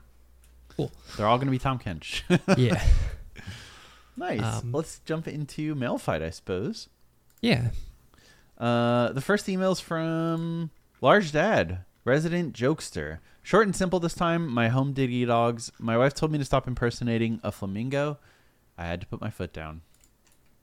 Cool. 0.76 0.92
They're 1.16 1.28
all 1.28 1.38
gonna 1.38 1.52
be 1.52 1.60
Tahm 1.60 1.78
Kench. 1.78 2.24
yeah. 2.58 2.84
nice. 4.18 4.42
Um, 4.42 4.72
Let's 4.72 4.98
jump 5.06 5.28
into 5.28 5.76
mail 5.76 6.00
fight, 6.00 6.24
I 6.24 6.32
suppose. 6.32 6.90
Yeah. 7.40 7.70
Uh, 8.58 9.12
the 9.12 9.22
first 9.22 9.48
email 9.48 9.74
is 9.74 9.80
from 9.80 10.72
Large 11.02 11.34
Dad, 11.34 11.86
resident 12.04 12.56
jokester. 12.56 13.20
Short 13.44 13.68
and 13.68 13.76
simple 13.76 14.00
this 14.00 14.14
time. 14.14 14.48
My 14.48 14.70
home 14.70 14.94
diggy 14.94 15.28
dogs. 15.28 15.72
My 15.78 15.98
wife 15.98 16.14
told 16.14 16.32
me 16.32 16.38
to 16.38 16.46
stop 16.46 16.68
impersonating 16.68 17.40
a 17.44 17.52
flamingo. 17.52 18.18
I 18.78 18.86
had 18.86 19.02
to 19.02 19.08
put 19.08 19.22
my 19.22 19.30
foot 19.30 19.54
down. 19.54 19.82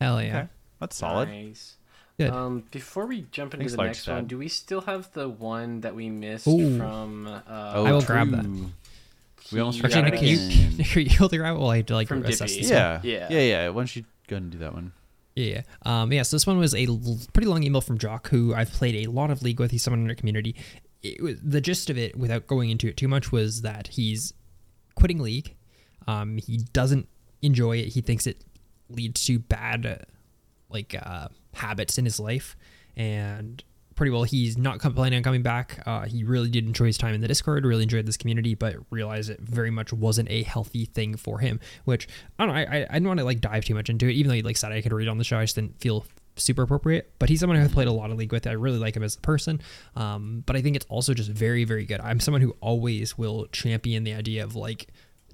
Hell 0.00 0.20
yeah. 0.22 0.38
Okay, 0.38 0.48
that's 0.80 0.96
solid. 0.96 1.28
Nice. 1.28 1.76
Good. 2.18 2.30
Um, 2.30 2.64
before 2.70 3.06
we 3.06 3.26
jump 3.30 3.54
into 3.54 3.64
Thanks, 3.64 3.72
the 3.72 3.78
Large 3.78 3.88
next 3.88 4.06
one, 4.08 4.26
do 4.26 4.38
we 4.38 4.48
still 4.48 4.80
have 4.82 5.12
the 5.12 5.28
one 5.28 5.80
that 5.82 5.94
we 5.94 6.08
missed 6.10 6.46
Ooh. 6.48 6.76
from? 6.78 7.26
Uh, 7.26 7.40
I 7.48 7.92
will 7.92 8.02
grab 8.02 8.30
that. 8.30 8.44
We 9.52 9.60
almost 9.60 9.80
forgot 9.80 10.04
Actually, 10.04 10.32
it 10.32 10.36
can 10.36 10.50
you, 10.50 10.84
again. 10.84 10.86
You 11.10 11.16
able 11.16 11.28
to 11.30 11.36
grab 11.38 11.56
it 11.56 11.58
while 11.60 11.70
I 11.70 11.84
like 11.88 12.08
From 12.08 12.24
assess 12.24 12.50
Dippy. 12.52 12.62
this 12.62 12.70
one? 12.70 12.78
Yeah. 12.78 13.00
Yeah. 13.02 13.26
Yeah. 13.30 13.40
Yeah. 13.40 13.68
Why 13.70 13.80
don't 13.80 13.96
you 13.96 14.02
go 14.28 14.36
ahead 14.36 14.42
and 14.42 14.52
do 14.52 14.58
that 14.58 14.74
one? 14.74 14.92
Yeah. 15.34 15.62
Um, 15.82 16.12
yeah. 16.12 16.22
So 16.22 16.36
this 16.36 16.46
one 16.46 16.58
was 16.58 16.74
a 16.74 16.86
l- 16.86 17.18
pretty 17.32 17.46
long 17.48 17.62
email 17.62 17.80
from 17.80 17.98
Jock, 17.98 18.28
who 18.28 18.54
I've 18.54 18.70
played 18.72 19.06
a 19.06 19.10
lot 19.10 19.30
of 19.30 19.42
League 19.42 19.58
with. 19.60 19.70
He's 19.70 19.82
someone 19.82 20.00
in 20.00 20.08
our 20.08 20.14
community. 20.14 20.56
Was, 21.22 21.40
the 21.42 21.60
gist 21.60 21.90
of 21.90 21.96
it, 21.96 22.16
without 22.16 22.46
going 22.46 22.70
into 22.70 22.88
it 22.88 22.96
too 22.96 23.08
much, 23.08 23.32
was 23.32 23.62
that 23.62 23.88
he's 23.88 24.32
quitting 24.94 25.18
League. 25.20 25.56
Um, 26.06 26.36
he 26.38 26.58
doesn't 26.72 27.08
enjoy 27.42 27.78
it. 27.78 27.88
He 27.88 28.00
thinks 28.00 28.26
it 28.26 28.44
leads 28.88 29.24
to 29.24 29.38
bad, 29.38 29.86
uh, 29.86 29.96
like, 30.68 30.94
uh, 31.00 31.28
habits 31.54 31.98
in 31.98 32.04
his 32.04 32.20
life, 32.20 32.56
and 32.96 33.62
pretty 33.96 34.10
well 34.10 34.22
he's 34.22 34.56
not 34.56 34.78
com- 34.78 34.94
planning 34.94 35.18
on 35.18 35.22
coming 35.22 35.42
back. 35.42 35.82
Uh, 35.84 36.06
he 36.06 36.24
really 36.24 36.48
did 36.48 36.64
enjoy 36.64 36.86
his 36.86 36.96
time 36.96 37.14
in 37.14 37.20
the 37.20 37.28
Discord, 37.28 37.66
really 37.66 37.82
enjoyed 37.82 38.06
this 38.06 38.16
community, 38.16 38.54
but 38.54 38.76
realized 38.88 39.28
it 39.28 39.40
very 39.40 39.70
much 39.70 39.92
wasn't 39.92 40.30
a 40.30 40.42
healthy 40.42 40.86
thing 40.86 41.16
for 41.16 41.38
him. 41.38 41.60
Which 41.84 42.08
I 42.38 42.46
don't 42.46 42.54
know. 42.54 42.60
I 42.60 42.64
I, 42.64 42.86
I 42.88 42.94
didn't 42.94 43.08
want 43.08 43.18
to 43.18 43.24
like 43.24 43.42
dive 43.42 43.66
too 43.66 43.74
much 43.74 43.90
into 43.90 44.08
it, 44.08 44.12
even 44.12 44.28
though 44.28 44.36
he 44.36 44.42
like 44.42 44.56
said 44.56 44.72
I 44.72 44.80
could 44.80 44.92
read 44.94 45.08
on 45.08 45.18
the 45.18 45.24
show. 45.24 45.38
I 45.38 45.44
just 45.44 45.54
didn't 45.54 45.78
feel 45.80 46.06
super 46.40 46.62
appropriate. 46.62 47.12
But 47.18 47.28
he's 47.28 47.40
someone 47.40 47.58
who 47.58 47.64
I've 47.64 47.72
played 47.72 47.88
a 47.88 47.92
lot 47.92 48.10
of 48.10 48.16
League 48.18 48.32
with. 48.32 48.46
I 48.46 48.52
really 48.52 48.78
like 48.78 48.96
him 48.96 49.02
as 49.02 49.16
a 49.16 49.20
person. 49.20 49.60
Um, 49.96 50.42
but 50.46 50.56
I 50.56 50.62
think 50.62 50.76
it's 50.76 50.86
also 50.88 51.14
just 51.14 51.30
very 51.30 51.64
very 51.64 51.84
good. 51.84 52.00
I'm 52.00 52.20
someone 52.20 52.40
who 52.42 52.56
always 52.60 53.16
will 53.18 53.46
champion 53.52 54.04
the 54.04 54.14
idea 54.14 54.42
of 54.44 54.56
like 54.56 54.88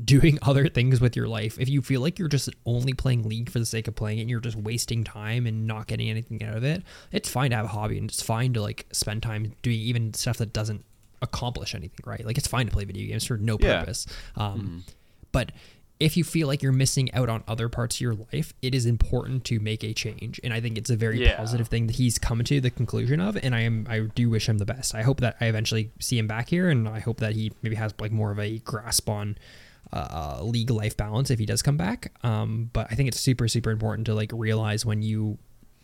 doing 0.04 0.38
other 0.42 0.68
things 0.68 1.00
with 1.00 1.16
your 1.16 1.26
life. 1.26 1.58
If 1.58 1.68
you 1.68 1.80
feel 1.80 2.00
like 2.02 2.18
you're 2.18 2.28
just 2.28 2.50
only 2.66 2.92
playing 2.92 3.22
League 3.28 3.48
for 3.50 3.58
the 3.58 3.64
sake 3.66 3.88
of 3.88 3.94
playing 3.94 4.18
it 4.18 4.22
and 4.22 4.30
you're 4.30 4.40
just 4.40 4.56
wasting 4.56 5.04
time 5.04 5.46
and 5.46 5.66
not 5.66 5.86
getting 5.86 6.10
anything 6.10 6.42
out 6.42 6.54
of 6.56 6.64
it, 6.64 6.82
it's 7.12 7.28
fine 7.30 7.50
to 7.50 7.56
have 7.56 7.64
a 7.64 7.68
hobby 7.68 7.96
and 7.98 8.10
it's 8.10 8.22
fine 8.22 8.52
to 8.52 8.60
like 8.60 8.86
spend 8.92 9.22
time 9.22 9.54
doing 9.62 9.78
even 9.78 10.12
stuff 10.12 10.36
that 10.38 10.52
doesn't 10.52 10.84
accomplish 11.22 11.74
anything, 11.74 12.00
right? 12.04 12.24
Like 12.26 12.36
it's 12.36 12.46
fine 12.46 12.66
to 12.66 12.72
play 12.72 12.84
video 12.84 13.08
games 13.08 13.24
for 13.24 13.38
no 13.38 13.56
Yeah. 13.58 13.78
purpose. 13.80 14.06
Um, 14.36 14.84
But 15.32 15.52
if 15.98 16.16
you 16.16 16.24
feel 16.24 16.46
like 16.46 16.62
you're 16.62 16.72
missing 16.72 17.12
out 17.14 17.28
on 17.30 17.42
other 17.48 17.68
parts 17.70 17.96
of 17.96 18.00
your 18.02 18.14
life, 18.14 18.52
it 18.60 18.74
is 18.74 18.84
important 18.84 19.44
to 19.44 19.58
make 19.58 19.82
a 19.82 19.94
change. 19.94 20.38
And 20.44 20.52
I 20.52 20.60
think 20.60 20.76
it's 20.76 20.90
a 20.90 20.96
very 20.96 21.22
Yeah. 21.24 21.36
positive 21.36 21.68
thing 21.68 21.86
that 21.86 21.96
he's 21.96 22.18
come 22.18 22.44
to 22.44 22.60
the 22.60 22.70
conclusion 22.70 23.18
of. 23.20 23.36
And 23.38 23.54
I 23.54 23.60
am 23.60 23.86
I 23.88 24.00
do 24.00 24.28
wish 24.28 24.48
him 24.48 24.58
the 24.58 24.66
best. 24.66 24.94
I 24.94 25.02
hope 25.02 25.20
that 25.20 25.36
I 25.40 25.46
eventually 25.46 25.90
see 25.98 26.18
him 26.18 26.26
back 26.26 26.50
here, 26.50 26.68
and 26.68 26.86
I 26.88 27.00
hope 27.00 27.20
that 27.20 27.34
he 27.34 27.52
maybe 27.62 27.76
has 27.76 27.94
like 27.98 28.12
more 28.12 28.30
of 28.30 28.38
a 28.38 28.58
grasp 28.58 29.08
on 29.08 29.38
uh, 29.92 30.40
league 30.42 30.68
life 30.70 30.96
balance 30.96 31.30
if 31.30 31.38
he 31.38 31.46
does 31.46 31.62
come 31.62 31.76
back. 31.76 32.12
Um, 32.22 32.68
but 32.72 32.88
I 32.90 32.94
think 32.94 33.08
it's 33.08 33.20
super 33.20 33.48
super 33.48 33.70
important 33.70 34.04
to 34.06 34.14
like 34.14 34.30
realize 34.34 34.84
when 34.84 35.00
you 35.02 35.38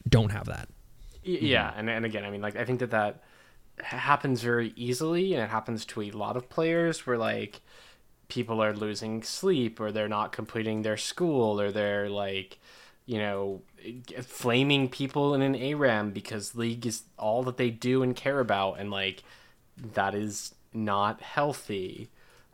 don't 0.08 0.30
have 0.32 0.46
that. 0.46 0.68
Y- 1.24 1.38
Yeah, 1.40 1.72
and 1.76 1.88
and 1.88 2.04
again, 2.04 2.24
I 2.24 2.30
mean, 2.30 2.42
like 2.42 2.56
I 2.56 2.64
think 2.64 2.80
that 2.80 2.90
that 2.90 3.22
happens 3.78 4.42
very 4.42 4.72
easily, 4.76 5.32
and 5.34 5.42
it 5.42 5.48
happens 5.48 5.84
to 5.86 6.02
a 6.02 6.10
lot 6.10 6.36
of 6.36 6.48
players 6.50 7.06
where 7.06 7.16
like 7.16 7.60
people 8.32 8.62
are 8.62 8.72
losing 8.72 9.22
sleep, 9.22 9.78
or 9.78 9.92
they're 9.92 10.08
not 10.08 10.32
completing 10.32 10.80
their 10.80 10.96
school, 10.96 11.60
or 11.60 11.70
they're 11.70 12.08
like, 12.08 12.58
you 13.04 13.18
know, 13.18 13.60
flaming 14.22 14.88
people 14.88 15.34
in 15.34 15.42
an 15.42 15.54
ARAM 15.54 16.12
because 16.12 16.54
League 16.54 16.86
is 16.86 17.02
all 17.18 17.42
that 17.42 17.58
they 17.58 17.68
do 17.68 18.02
and 18.02 18.16
care 18.16 18.40
about, 18.40 18.80
and 18.80 18.90
like 18.90 19.22
that 19.76 20.14
is 20.14 20.54
not 20.72 21.20
healthy. 21.20 22.08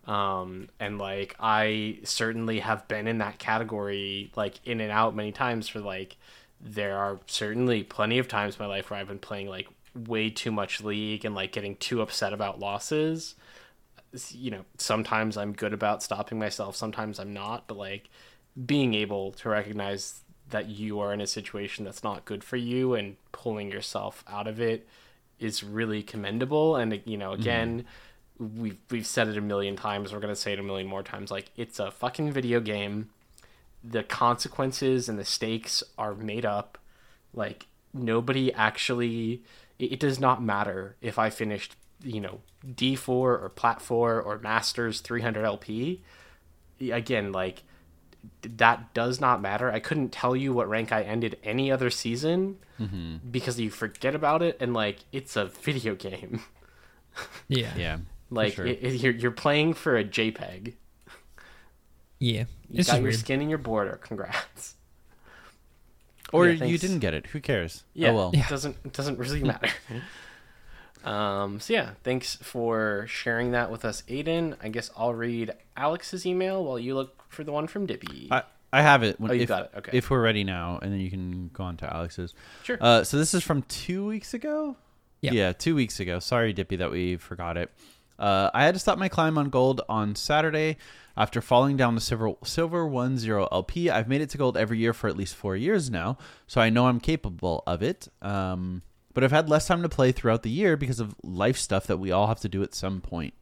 Um, 0.04 0.68
and 0.80 0.98
like 0.98 1.36
I 1.38 2.00
certainly 2.02 2.58
have 2.58 2.88
been 2.88 3.06
in 3.06 3.18
that 3.18 3.38
category, 3.38 4.32
like 4.34 4.54
in 4.64 4.80
and 4.80 4.90
out 4.90 5.14
many 5.14 5.30
times 5.30 5.68
for 5.68 5.78
like 5.78 6.16
there 6.60 6.98
are 6.98 7.20
certainly 7.26 7.84
plenty 7.84 8.18
of 8.18 8.26
times 8.26 8.56
in 8.56 8.64
my 8.64 8.68
life 8.68 8.90
where 8.90 8.98
I've 8.98 9.06
been 9.06 9.20
playing 9.20 9.48
like 9.48 9.68
way 9.94 10.28
too 10.28 10.50
much 10.50 10.82
league 10.82 11.24
and 11.24 11.36
like 11.36 11.52
getting 11.52 11.76
too 11.76 12.02
upset 12.02 12.32
about 12.32 12.58
losses. 12.58 13.36
You 14.30 14.50
know, 14.50 14.64
sometimes 14.78 15.36
I'm 15.36 15.52
good 15.52 15.72
about 15.72 16.02
stopping 16.02 16.38
myself, 16.38 16.76
sometimes 16.76 17.18
I'm 17.18 17.32
not, 17.32 17.66
but 17.66 17.76
like 17.76 18.08
being 18.66 18.94
able 18.94 19.32
to 19.32 19.48
recognize 19.48 20.22
that 20.50 20.68
you 20.68 20.98
are 21.00 21.12
in 21.12 21.20
a 21.20 21.26
situation 21.26 21.84
that's 21.84 22.02
not 22.02 22.24
good 22.24 22.42
for 22.42 22.56
you 22.56 22.94
and 22.94 23.16
pulling 23.32 23.70
yourself 23.70 24.24
out 24.26 24.46
of 24.46 24.60
it 24.60 24.88
is 25.38 25.62
really 25.62 26.02
commendable. 26.02 26.76
And 26.76 27.00
you 27.04 27.18
know 27.18 27.32
mm-hmm. 27.32 27.40
again 27.40 27.84
we've 28.38 28.78
we've 28.90 29.06
said 29.06 29.28
it 29.28 29.36
a 29.36 29.40
million 29.40 29.76
times 29.76 30.12
we're 30.12 30.20
going 30.20 30.32
to 30.32 30.40
say 30.40 30.52
it 30.52 30.60
a 30.60 30.62
million 30.62 30.86
more 30.86 31.02
times 31.02 31.30
like 31.30 31.50
it's 31.56 31.78
a 31.78 31.90
fucking 31.90 32.32
video 32.32 32.60
game. 32.60 33.10
The 33.84 34.02
consequences 34.02 35.08
and 35.08 35.18
the 35.18 35.24
stakes 35.24 35.82
are 35.96 36.14
made 36.14 36.44
up. 36.44 36.78
Like 37.34 37.66
nobody 37.92 38.52
actually 38.52 39.42
it, 39.78 39.92
it 39.92 40.00
does 40.00 40.20
not 40.20 40.42
matter 40.42 40.96
if 41.00 41.18
i 41.18 41.30
finished 41.30 41.74
you 42.02 42.20
know 42.20 42.40
d4 42.66 43.08
or 43.08 43.52
plat 43.54 43.80
4 43.82 44.20
or 44.20 44.38
masters 44.38 45.00
300 45.00 45.44
lp 45.44 46.00
again 46.80 47.32
like 47.32 47.62
that 48.42 48.92
does 48.94 49.20
not 49.20 49.40
matter 49.40 49.70
i 49.72 49.78
couldn't 49.80 50.10
tell 50.10 50.34
you 50.36 50.52
what 50.52 50.68
rank 50.68 50.92
i 50.92 51.02
ended 51.02 51.36
any 51.42 51.70
other 51.72 51.90
season 51.90 52.56
mm-hmm. 52.80 53.16
because 53.30 53.58
you 53.58 53.70
forget 53.70 54.14
about 54.14 54.42
it 54.42 54.56
and 54.60 54.74
like 54.74 54.98
it's 55.12 55.36
a 55.36 55.46
video 55.46 55.94
game 55.94 56.40
Yeah. 57.48 57.72
Yeah. 57.76 57.98
like 58.30 58.54
sure. 58.54 58.66
it, 58.66 58.78
it- 58.82 59.00
you're, 59.00 59.12
you're 59.12 59.30
playing 59.30 59.74
for 59.74 59.96
a 59.96 60.04
jpeg 60.04 60.74
Yeah. 62.20 62.44
you 62.68 62.80
It's 62.80 62.88
got 62.88 62.96
your 62.96 63.04
weird. 63.04 63.16
skin 63.16 63.40
in 63.40 63.48
your 63.48 63.58
border 63.58 63.96
congrats 64.02 64.74
or 66.32 66.48
Yeah, 66.48 66.64
you 66.66 66.76
didn't 66.76 66.98
get 66.98 67.14
it. 67.14 67.26
Who 67.28 67.40
cares? 67.40 67.84
Oh, 67.86 67.90
yeah, 67.94 68.10
Oh 68.10 68.14
well. 68.14 68.30
it 68.34 68.46
doesn't 68.50 68.76
it 68.84 68.92
doesn't 68.92 69.18
really 69.18 69.42
matter. 69.42 69.70
um, 71.08 71.60
so 71.60 71.72
yeah, 71.72 71.90
thanks 72.04 72.36
for 72.36 73.06
sharing 73.08 73.52
that 73.52 73.70
with 73.70 73.84
us, 73.84 74.02
Aiden. 74.08 74.56
I 74.62 74.68
guess 74.68 74.90
I'll 74.96 75.14
read 75.14 75.52
Alex's 75.76 76.26
email 76.26 76.64
while 76.64 76.78
you 76.78 76.94
look 76.94 77.22
for 77.30 77.44
the 77.44 77.52
one 77.52 77.66
from 77.66 77.86
Dippy. 77.86 78.28
I, 78.30 78.42
I 78.72 78.82
have 78.82 79.02
it. 79.02 79.18
When, 79.18 79.30
Oh, 79.30 79.34
you 79.34 79.42
if, 79.42 79.48
got 79.48 79.64
it. 79.64 79.70
Okay. 79.78 79.96
If 79.96 80.10
we're 80.10 80.20
ready 80.22 80.44
now, 80.44 80.78
and 80.82 80.92
then 80.92 81.00
you 81.00 81.10
can 81.10 81.48
go 81.52 81.64
on 81.64 81.76
to 81.78 81.92
Alex's. 81.92 82.34
Sure. 82.62 82.76
Uh, 82.80 83.04
so 83.04 83.16
this 83.16 83.32
is 83.32 83.42
from 83.42 83.62
two 83.62 84.06
weeks 84.06 84.34
ago. 84.34 84.76
Yeah. 85.20 85.32
Yeah, 85.32 85.52
two 85.52 85.74
weeks 85.74 85.98
ago. 85.98 86.18
Sorry, 86.20 86.52
Dippy, 86.52 86.76
that 86.76 86.90
we 86.90 87.16
forgot 87.16 87.56
it. 87.56 87.70
Uh, 88.18 88.50
I 88.52 88.64
had 88.64 88.74
to 88.74 88.80
stop 88.80 88.98
my 88.98 89.08
climb 89.08 89.38
on 89.38 89.48
gold 89.48 89.80
on 89.88 90.14
Saturday 90.14 90.76
after 91.16 91.40
falling 91.40 91.76
down 91.76 91.94
to 91.94 92.00
silver 92.00 92.32
silver 92.44 92.86
one 92.86 93.16
zero 93.16 93.48
LP. 93.50 93.90
I've 93.90 94.08
made 94.08 94.20
it 94.20 94.30
to 94.30 94.38
gold 94.38 94.56
every 94.56 94.78
year 94.78 94.92
for 94.92 95.08
at 95.08 95.16
least 95.16 95.34
four 95.36 95.56
years 95.56 95.88
now, 95.90 96.18
so 96.46 96.60
I 96.60 96.68
know 96.70 96.86
I'm 96.86 97.00
capable 97.00 97.62
of 97.66 97.82
it. 97.82 98.08
Um, 98.20 98.82
but 99.14 99.24
I've 99.24 99.32
had 99.32 99.48
less 99.48 99.66
time 99.66 99.82
to 99.82 99.88
play 99.88 100.12
throughout 100.12 100.42
the 100.42 100.50
year 100.50 100.76
because 100.76 101.00
of 101.00 101.14
life 101.22 101.56
stuff 101.56 101.86
that 101.86 101.98
we 101.98 102.10
all 102.10 102.26
have 102.26 102.40
to 102.40 102.48
do 102.48 102.62
at 102.62 102.74
some 102.74 103.00
point. 103.00 103.34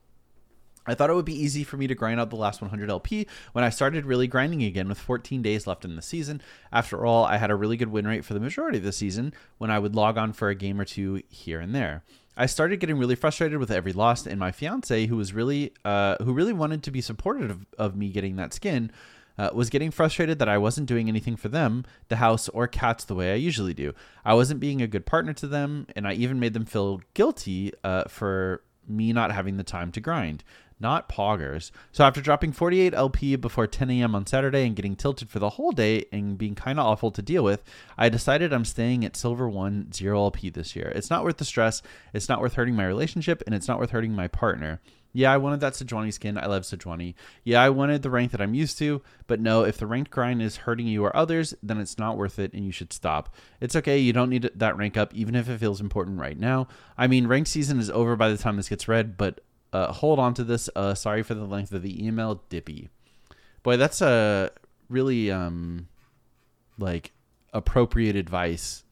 I 0.87 0.95
thought 0.95 1.11
it 1.11 1.14
would 1.14 1.25
be 1.25 1.41
easy 1.41 1.64
for 1.64 1.77
me 1.77 1.87
to 1.87 1.95
grind 1.95 2.21
out 2.21 2.31
the 2.31 2.37
last 2.37 2.61
100 2.61 2.91
LP 2.91 3.27
when 3.53 3.64
I 3.64 3.71
started 3.71 4.07
really 4.07 4.27
grinding 4.27 4.62
again 4.62 4.89
with 4.89 4.99
14 4.99 5.43
days 5.43 5.67
left 5.67 5.85
in 5.85 5.97
the 5.97 6.03
season. 6.03 6.41
After 6.73 7.05
all, 7.05 7.25
I 7.25 7.39
had 7.39 7.51
a 7.51 7.57
really 7.57 7.77
good 7.77 7.89
win 7.89 8.07
rate 8.07 8.25
for 8.25 8.35
the 8.35 8.41
majority 8.41 8.79
of 8.79 8.85
the 8.85 8.93
season 8.93 9.35
when 9.59 9.71
I 9.71 9.79
would 9.79 9.97
log 9.97 10.17
on 10.17 10.33
for 10.33 10.49
a 10.49 10.55
game 10.55 10.81
or 10.81 10.85
two 10.85 11.23
here 11.29 11.61
and 11.61 11.75
there. 11.75 12.05
I 12.37 12.47
started 12.47 12.81
getting 12.81 12.99
really 12.99 13.14
frustrated 13.14 13.59
with 13.59 13.71
every 13.71 13.95
loss, 13.95 14.27
and 14.27 14.39
my 14.39 14.53
fiance, 14.53 15.07
who 15.07 15.17
was 15.17 15.33
really, 15.33 15.73
uh, 15.87 16.17
who 16.23 16.35
really 16.35 16.53
wanted 16.53 16.83
to 16.83 16.91
be 16.91 17.01
supportive 17.01 17.51
of, 17.51 17.67
of 17.79 17.97
me 17.97 18.11
getting 18.11 18.37
that 18.37 18.53
skin, 18.53 18.93
uh, 19.39 19.51
was 19.53 19.70
getting 19.70 19.91
frustrated 19.91 20.39
that 20.39 20.49
I 20.49 20.59
wasn't 20.59 20.89
doing 20.89 21.09
anything 21.09 21.37
for 21.37 21.49
them, 21.49 21.84
the 22.09 22.16
house, 22.16 22.49
or 22.49 22.66
cats 22.66 23.05
the 23.05 23.14
way 23.14 23.32
I 23.32 23.37
usually 23.37 23.74
do. 23.74 23.93
I 24.24 24.34
wasn't 24.34 24.61
being 24.61 24.82
a 24.82 24.87
good 24.87 25.07
partner 25.07 25.32
to 25.34 25.47
them, 25.47 25.87
and 25.95 26.07
I 26.07 26.14
even 26.14 26.41
made 26.41 26.55
them 26.55 26.64
feel 26.64 27.01
guilty 27.14 27.72
uh, 27.84 28.05
for 28.05 28.62
me 28.89 29.12
not 29.12 29.32
having 29.32 29.57
the 29.57 29.64
time 29.64 29.93
to 29.93 30.01
grind. 30.01 30.45
Not 30.78 31.09
poggers. 31.09 31.70
So 31.91 32.05
after 32.05 32.20
dropping 32.20 32.53
48 32.53 32.93
LP 32.93 33.37
before 33.37 33.66
10 33.66 33.89
a.m. 33.91 34.14
on 34.14 34.26
Saturday 34.26 34.66
and 34.66 34.76
getting 34.76 34.95
tilted 34.95 35.30
for 35.30 35.39
the 35.39 35.51
whole 35.51 35.72
day 35.72 36.05
and 36.12 36.37
being 36.37 36.55
kind 36.55 36.78
of 36.78 36.84
awful 36.84 37.11
to 37.12 37.22
deal 37.22 37.43
with, 37.43 37.64
I 37.97 38.11
decided 38.11 38.53
I'm 38.53 38.66
staying 38.66 39.03
at 39.05 39.16
Silver 39.16 39.49
1 39.49 39.93
0 39.93 40.18
LP 40.18 40.51
this 40.51 40.76
year. 40.76 40.93
It's 40.95 41.09
not 41.09 41.24
worth 41.24 41.39
the 41.39 41.47
stress, 41.47 41.80
it's 42.12 42.28
not 42.28 42.43
worth 42.43 42.55
hurting 42.55 42.76
my 42.76 42.87
relationship, 42.87 43.43
and 43.47 43.55
it's 43.55 43.68
not 43.68 43.78
worth 43.78 43.91
hurting 43.91 44.12
my 44.12 44.28
partner. 44.28 44.80
Yeah, 45.17 45.33
I 45.33 45.39
wanted 45.39 45.61
that 45.61 45.73
Sejuani 45.73 46.12
skin. 46.12 46.37
I 46.37 46.45
love 46.45 46.64
Sejuani. 46.64 47.14
Yeah, 47.43 47.62
I 47.62 47.71
wanted 47.71 48.03
the 48.03 48.11
rank 48.11 48.33
that 48.33 48.43
I'm 48.43 48.53
used 48.53 48.77
to, 48.81 49.01
but 49.27 49.41
no, 49.41 49.64
if 49.64 49.79
the 49.79 49.87
ranked 49.87 50.11
grind 50.11 50.43
is 50.43 50.57
hurting 50.57 50.87
you 50.87 51.03
or 51.03 51.17
others, 51.17 51.55
then 51.62 51.79
it's 51.79 51.97
not 51.97 52.19
worth 52.19 52.39
it 52.39 52.53
and 52.53 52.67
you 52.67 52.71
should 52.71 52.93
stop. 52.93 53.35
It's 53.59 53.75
okay, 53.75 53.97
you 53.99 54.12
don't 54.12 54.29
need 54.29 54.51
that 54.55 54.77
rank 54.77 54.99
up, 54.99 55.14
even 55.14 55.35
if 55.35 55.49
it 55.49 55.59
feels 55.59 55.81
important 55.81 56.21
right 56.21 56.39
now. 56.39 56.69
I 56.99 57.07
mean, 57.07 57.29
rank 57.29 57.47
season 57.47 57.81
is 57.81 57.89
over 57.89 58.14
by 58.14 58.29
the 58.29 58.37
time 58.37 58.57
this 58.57 58.69
gets 58.69 58.89
read, 58.89 59.17
but 59.17 59.41
uh, 59.73 59.91
hold 59.91 60.19
on 60.19 60.35
to 60.35 60.45
this. 60.45 60.69
Uh, 60.77 60.93
sorry 60.93 61.23
for 61.23 61.33
the 61.33 61.47
length 61.47 61.73
of 61.73 61.81
the 61.81 62.07
email, 62.07 62.43
Dippy. 62.51 62.91
Boy, 63.62 63.79
that's 63.79 64.03
a 64.03 64.51
really 64.91 65.31
um, 65.31 65.89
like 66.79 67.12
appropriate 67.55 68.17
advice. 68.17 68.85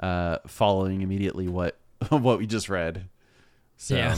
Uh, 0.00 0.38
following 0.46 1.02
immediately 1.02 1.46
what 1.46 1.78
what 2.08 2.40
we 2.40 2.48
just 2.48 2.68
read. 2.68 3.08
So, 3.76 3.94
Yeah. 3.94 4.16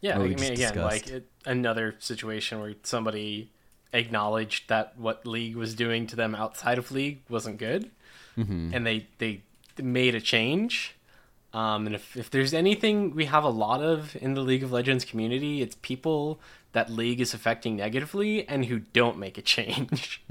Yeah, 0.00 0.16
I 0.16 0.18
mean, 0.22 0.32
again, 0.34 0.54
discussed. 0.56 0.76
like 0.76 1.08
it, 1.08 1.26
another 1.44 1.94
situation 1.98 2.60
where 2.60 2.74
somebody 2.84 3.50
acknowledged 3.92 4.68
that 4.68 4.96
what 4.98 5.26
League 5.26 5.56
was 5.56 5.74
doing 5.74 6.06
to 6.06 6.16
them 6.16 6.34
outside 6.34 6.78
of 6.78 6.90
League 6.92 7.20
wasn't 7.28 7.58
good, 7.58 7.90
Mm-hmm. 8.38 8.70
and 8.72 8.86
they 8.86 9.06
they 9.18 9.42
made 9.82 10.14
a 10.14 10.20
change. 10.20 10.94
Um, 11.52 11.86
and 11.86 11.96
if, 11.96 12.16
if 12.16 12.30
there's 12.30 12.54
anything 12.54 13.12
we 13.12 13.24
have 13.24 13.42
a 13.42 13.48
lot 13.50 13.82
of 13.82 14.14
in 14.20 14.34
the 14.34 14.40
League 14.40 14.62
of 14.62 14.70
Legends 14.70 15.04
community, 15.04 15.60
it's 15.62 15.76
people 15.82 16.38
that 16.72 16.88
League 16.88 17.20
is 17.20 17.34
affecting 17.34 17.74
negatively 17.76 18.46
and 18.48 18.66
who 18.66 18.78
don't 18.78 19.18
make 19.18 19.36
a 19.36 19.42
change. 19.56 20.22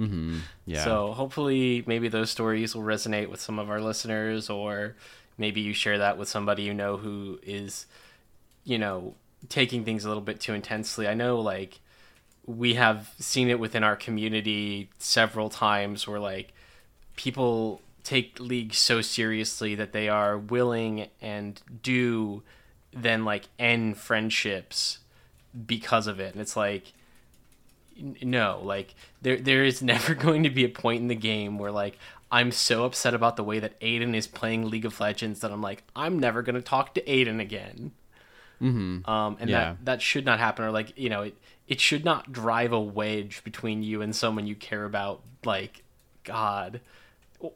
yeah. 0.66 0.84
So 0.86 1.12
hopefully, 1.12 1.84
maybe 1.86 2.08
those 2.08 2.32
stories 2.32 2.74
will 2.74 2.84
resonate 2.84 3.28
with 3.30 3.42
some 3.42 3.60
of 3.60 3.70
our 3.70 3.82
listeners, 3.82 4.50
or 4.50 4.96
maybe 5.38 5.60
you 5.60 5.74
share 5.74 5.98
that 5.98 6.18
with 6.18 6.30
somebody 6.30 6.64
you 6.64 6.74
know 6.74 6.96
who 6.96 7.38
is, 7.44 7.86
you 8.64 8.78
know, 8.78 9.14
taking 9.48 9.86
things 9.86 10.06
a 10.06 10.08
little 10.08 10.24
bit 10.24 10.40
too 10.40 10.54
intensely. 10.54 11.08
I 11.08 11.14
know, 11.14 11.40
like, 11.40 11.80
we 12.46 12.74
have 12.74 13.14
seen 13.20 13.50
it 13.50 13.60
within 13.60 13.84
our 13.84 13.96
community 13.96 14.90
several 14.98 15.50
times 15.50 16.08
where, 16.08 16.20
like, 16.20 16.54
people 17.16 17.82
take 18.04 18.40
league 18.40 18.74
so 18.74 19.02
seriously 19.02 19.76
that 19.76 19.92
they 19.92 20.10
are 20.10 20.38
willing 20.38 21.08
and 21.22 21.62
do 21.84 22.42
then 22.92 23.26
like 23.26 23.44
end 23.60 23.98
friendships 23.98 25.00
because 25.68 26.08
of 26.08 26.20
it 26.20 26.34
and 26.34 26.42
it's 26.42 26.56
like 26.56 26.94
no 28.22 28.62
like 28.64 28.96
there 29.22 29.38
there 29.38 29.64
is 29.64 29.82
never 29.84 30.16
going 30.16 30.44
to 30.44 30.50
be 30.50 30.64
a 30.64 30.70
point 30.70 31.02
in 31.02 31.08
the 31.08 31.16
game 31.16 31.58
where 31.58 31.72
like 31.72 31.98
I'm 32.32 32.52
so 32.52 32.86
upset 32.86 33.16
about 33.16 33.36
the 33.38 33.44
way 33.44 33.60
that 33.60 33.80
Aiden 33.80 34.16
is 34.16 34.28
playing 34.28 34.70
League 34.70 34.86
of 34.86 35.00
Legends 35.00 35.40
that 35.42 35.52
I'm 35.52 35.62
like 35.62 35.84
I'm 35.96 36.20
never 36.20 36.42
going 36.42 36.56
to 36.56 36.62
talk 36.62 36.94
to 36.94 37.02
Aiden 37.02 37.42
again. 37.42 37.92
Mm-hmm. 38.62 39.10
Um, 39.10 39.38
and 39.40 39.50
Yeah. 39.50 39.60
that 39.72 39.86
that 39.86 40.02
should 40.02 40.26
not 40.26 40.40
happen, 40.40 40.66
or 40.66 40.72
like 40.72 40.98
you 40.98 41.10
know, 41.10 41.22
it 41.24 41.38
it 41.68 41.80
should 41.80 42.04
not 42.06 42.32
drive 42.32 42.72
a 42.74 42.80
wedge 42.80 43.44
between 43.44 43.84
you 43.84 44.02
and 44.02 44.16
someone 44.16 44.48
you 44.48 44.56
care 44.56 44.86
about, 44.86 45.22
like 45.46 45.84
God, 46.24 46.82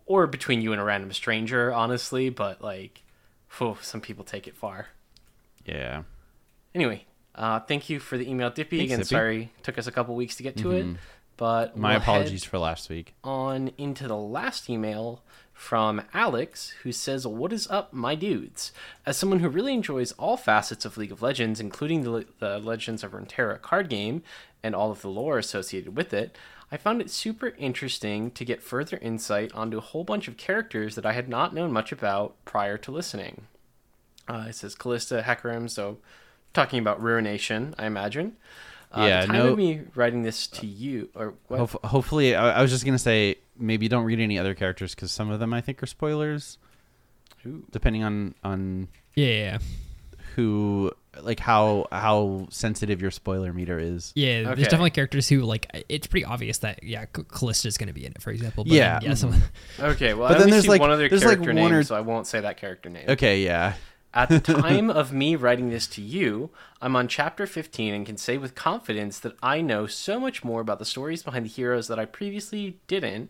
or 0.06 0.28
between 0.28 0.62
you 0.62 0.72
and 0.72 0.80
a 0.82 0.84
random 0.84 1.12
stranger, 1.14 1.74
honestly. 1.74 2.30
But 2.30 2.62
like, 2.62 3.04
phew, 3.50 3.78
some 3.82 4.02
people 4.02 4.24
take 4.24 4.48
it 4.48 4.56
far. 4.56 4.88
yeah. 5.66 6.04
Anyway, 6.76 7.06
uh, 7.36 7.60
thank 7.60 7.90
you 7.90 8.00
for 8.00 8.18
the 8.18 8.28
email, 8.30 8.50
Dippy. 8.50 8.80
Thanks, 8.80 8.94
Again, 8.94 9.04
sorry 9.06 9.52
took 9.62 9.78
us 9.78 9.86
a 9.88 9.92
couple 9.92 10.16
weeks 10.16 10.36
to 10.38 10.44
get 10.44 10.58
to 10.58 10.72
it, 10.72 10.86
but 11.38 11.78
My 11.78 11.90
we'll 11.94 11.98
apologies 12.02 12.44
for 12.44 12.58
last 12.58 12.90
week. 12.90 13.14
on 13.24 13.72
into 13.78 14.08
the 14.08 14.16
last 14.18 14.70
email 14.70 15.22
from 15.64 16.02
Alex, 16.14 16.72
who 16.84 16.92
says, 16.92 17.26
What 17.26 17.54
is 17.54 17.70
up, 17.70 17.94
my 17.94 18.16
dudes? 18.16 18.74
As 19.06 19.16
someone 19.16 19.40
who 19.40 19.48
really 19.48 19.74
enjoys 19.74 20.12
all 20.14 20.36
facets 20.36 20.84
of 20.84 20.98
League 20.98 21.12
of 21.12 21.22
Legends, 21.22 21.62
including 21.62 22.04
the, 22.04 22.26
the 22.40 22.60
Legends 22.60 23.02
of 23.02 23.14
Runeterra 23.14 23.62
card 23.62 23.88
game 23.88 24.24
and 24.62 24.76
all 24.76 24.92
of 24.92 25.02
the 25.02 25.08
lore 25.08 25.38
associated 25.38 25.96
with 25.96 26.14
it, 26.14 26.38
I 26.70 26.76
found 26.76 27.00
it 27.00 27.10
super 27.10 27.54
interesting 27.58 28.30
to 28.32 28.44
get 28.44 28.62
further 28.62 28.98
insight 28.98 29.54
onto 29.54 29.78
a 29.78 29.82
whole 29.82 30.04
bunch 30.04 30.28
of 30.28 30.36
characters 30.36 30.96
that 30.96 31.06
I 31.06 31.14
had 31.14 31.30
not 31.30 31.56
known 31.56 31.72
much 31.72 31.94
about 31.94 32.36
prior 32.44 32.78
to 32.80 32.92
listening. 32.92 33.44
Uh, 34.28 34.48
it 34.50 34.56
says 34.56 34.76
Kalista, 34.76 35.24
Hecarim, 35.24 35.70
so 35.70 35.98
talking 36.54 36.80
about 36.80 37.02
Ruination, 37.02 37.74
I 37.80 37.86
imagine. 37.86 38.36
Uh, 38.96 39.06
Yeah, 39.06 39.22
the 39.22 39.28
time 39.28 39.38
no- 39.38 39.52
of 39.54 39.58
me 39.58 39.82
writing 39.96 40.22
this 40.24 40.46
to 40.48 40.66
you, 40.68 41.10
or 41.16 41.34
what? 41.48 41.60
Hof- 41.60 41.76
hopefully, 41.84 42.36
I, 42.36 42.60
I 42.60 42.62
was 42.62 42.70
just 42.72 42.86
gonna 42.86 43.00
say 43.00 43.38
maybe 43.58 43.88
don't 43.88 44.04
read 44.06 44.20
any 44.20 44.38
other 44.38 44.54
characters 44.54 44.94
because 44.96 45.12
some 45.12 45.30
of 45.32 45.40
them 45.40 45.54
I 45.54 45.62
think 45.62 45.82
are 45.82 45.88
spoilers, 45.88 46.58
Ooh. 47.46 47.66
depending 47.72 48.04
on 48.04 48.36
on 48.44 48.88
Yeah, 49.16 49.26
yeah, 49.28 49.34
yeah. 49.44 49.58
who 50.36 50.92
like 51.22 51.40
how 51.40 51.86
how 51.92 52.48
sensitive 52.50 53.02
your 53.02 53.12
spoiler 53.12 53.54
meter 53.54 53.78
is. 53.80 54.12
Yeah, 54.16 54.30
Okay. 54.30 54.44
there's 54.56 54.68
definitely 54.68 54.90
characters 54.92 55.30
who 55.30 55.42
like 55.42 55.68
it's 55.90 56.08
pretty 56.08 56.26
obvious 56.26 56.60
that 56.60 56.84
yeah, 56.84 57.06
C- 57.16 57.24
Kalista 57.24 57.68
is 57.68 57.78
going 57.78 57.88
to 57.88 57.94
be 57.94 58.06
in 58.06 58.14
it, 58.14 58.22
for 58.22 58.32
example. 58.32 58.64
But 58.64 58.74
Yeah. 58.74 59.00
then, 59.00 59.10
yeah. 59.10 59.14
Some, 59.16 59.42
Okay, 59.80 60.14
well, 60.14 60.28
But 60.30 60.36
I 60.38 60.40
then 60.40 60.42
only 60.42 60.52
there's, 60.52 60.64
see 60.64 60.70
like- 60.70 60.82
one 60.82 60.90
other 60.92 61.08
there's, 61.10 61.22
like, 61.24 61.38
character 61.40 61.54
one 61.54 61.72
name, 61.72 61.74
or- 61.74 61.84
so 61.84 61.96
I 61.96 62.02
won't 62.02 62.26
say 62.28 62.42
that 62.42 62.58
character 62.58 62.90
name. 62.90 63.06
Okay, 63.10 63.44
yeah. 63.44 63.74
At 64.14 64.30
the 64.30 64.40
time 64.62 64.90
of 64.90 65.12
me 65.12 65.36
writing 65.36 65.70
this 65.70 65.88
to 65.88 66.02
you, 66.02 66.52
I'm 66.82 66.96
on 66.96 67.08
chapter 67.08 67.48
15 67.48 67.94
and 67.94 68.06
can 68.06 68.18
say 68.18 68.38
with 68.38 68.56
confidence 68.56 69.20
that 69.20 69.36
I 69.42 69.62
know 69.62 69.88
so 69.88 70.20
much 70.20 70.44
more 70.44 70.62
about 70.62 70.80
the 70.80 70.86
stories 70.86 71.24
behind 71.24 71.46
the 71.46 71.50
heroes 71.50 71.88
that 71.88 72.00
I 72.00 72.06
previously 72.06 72.78
didn't 72.88 73.30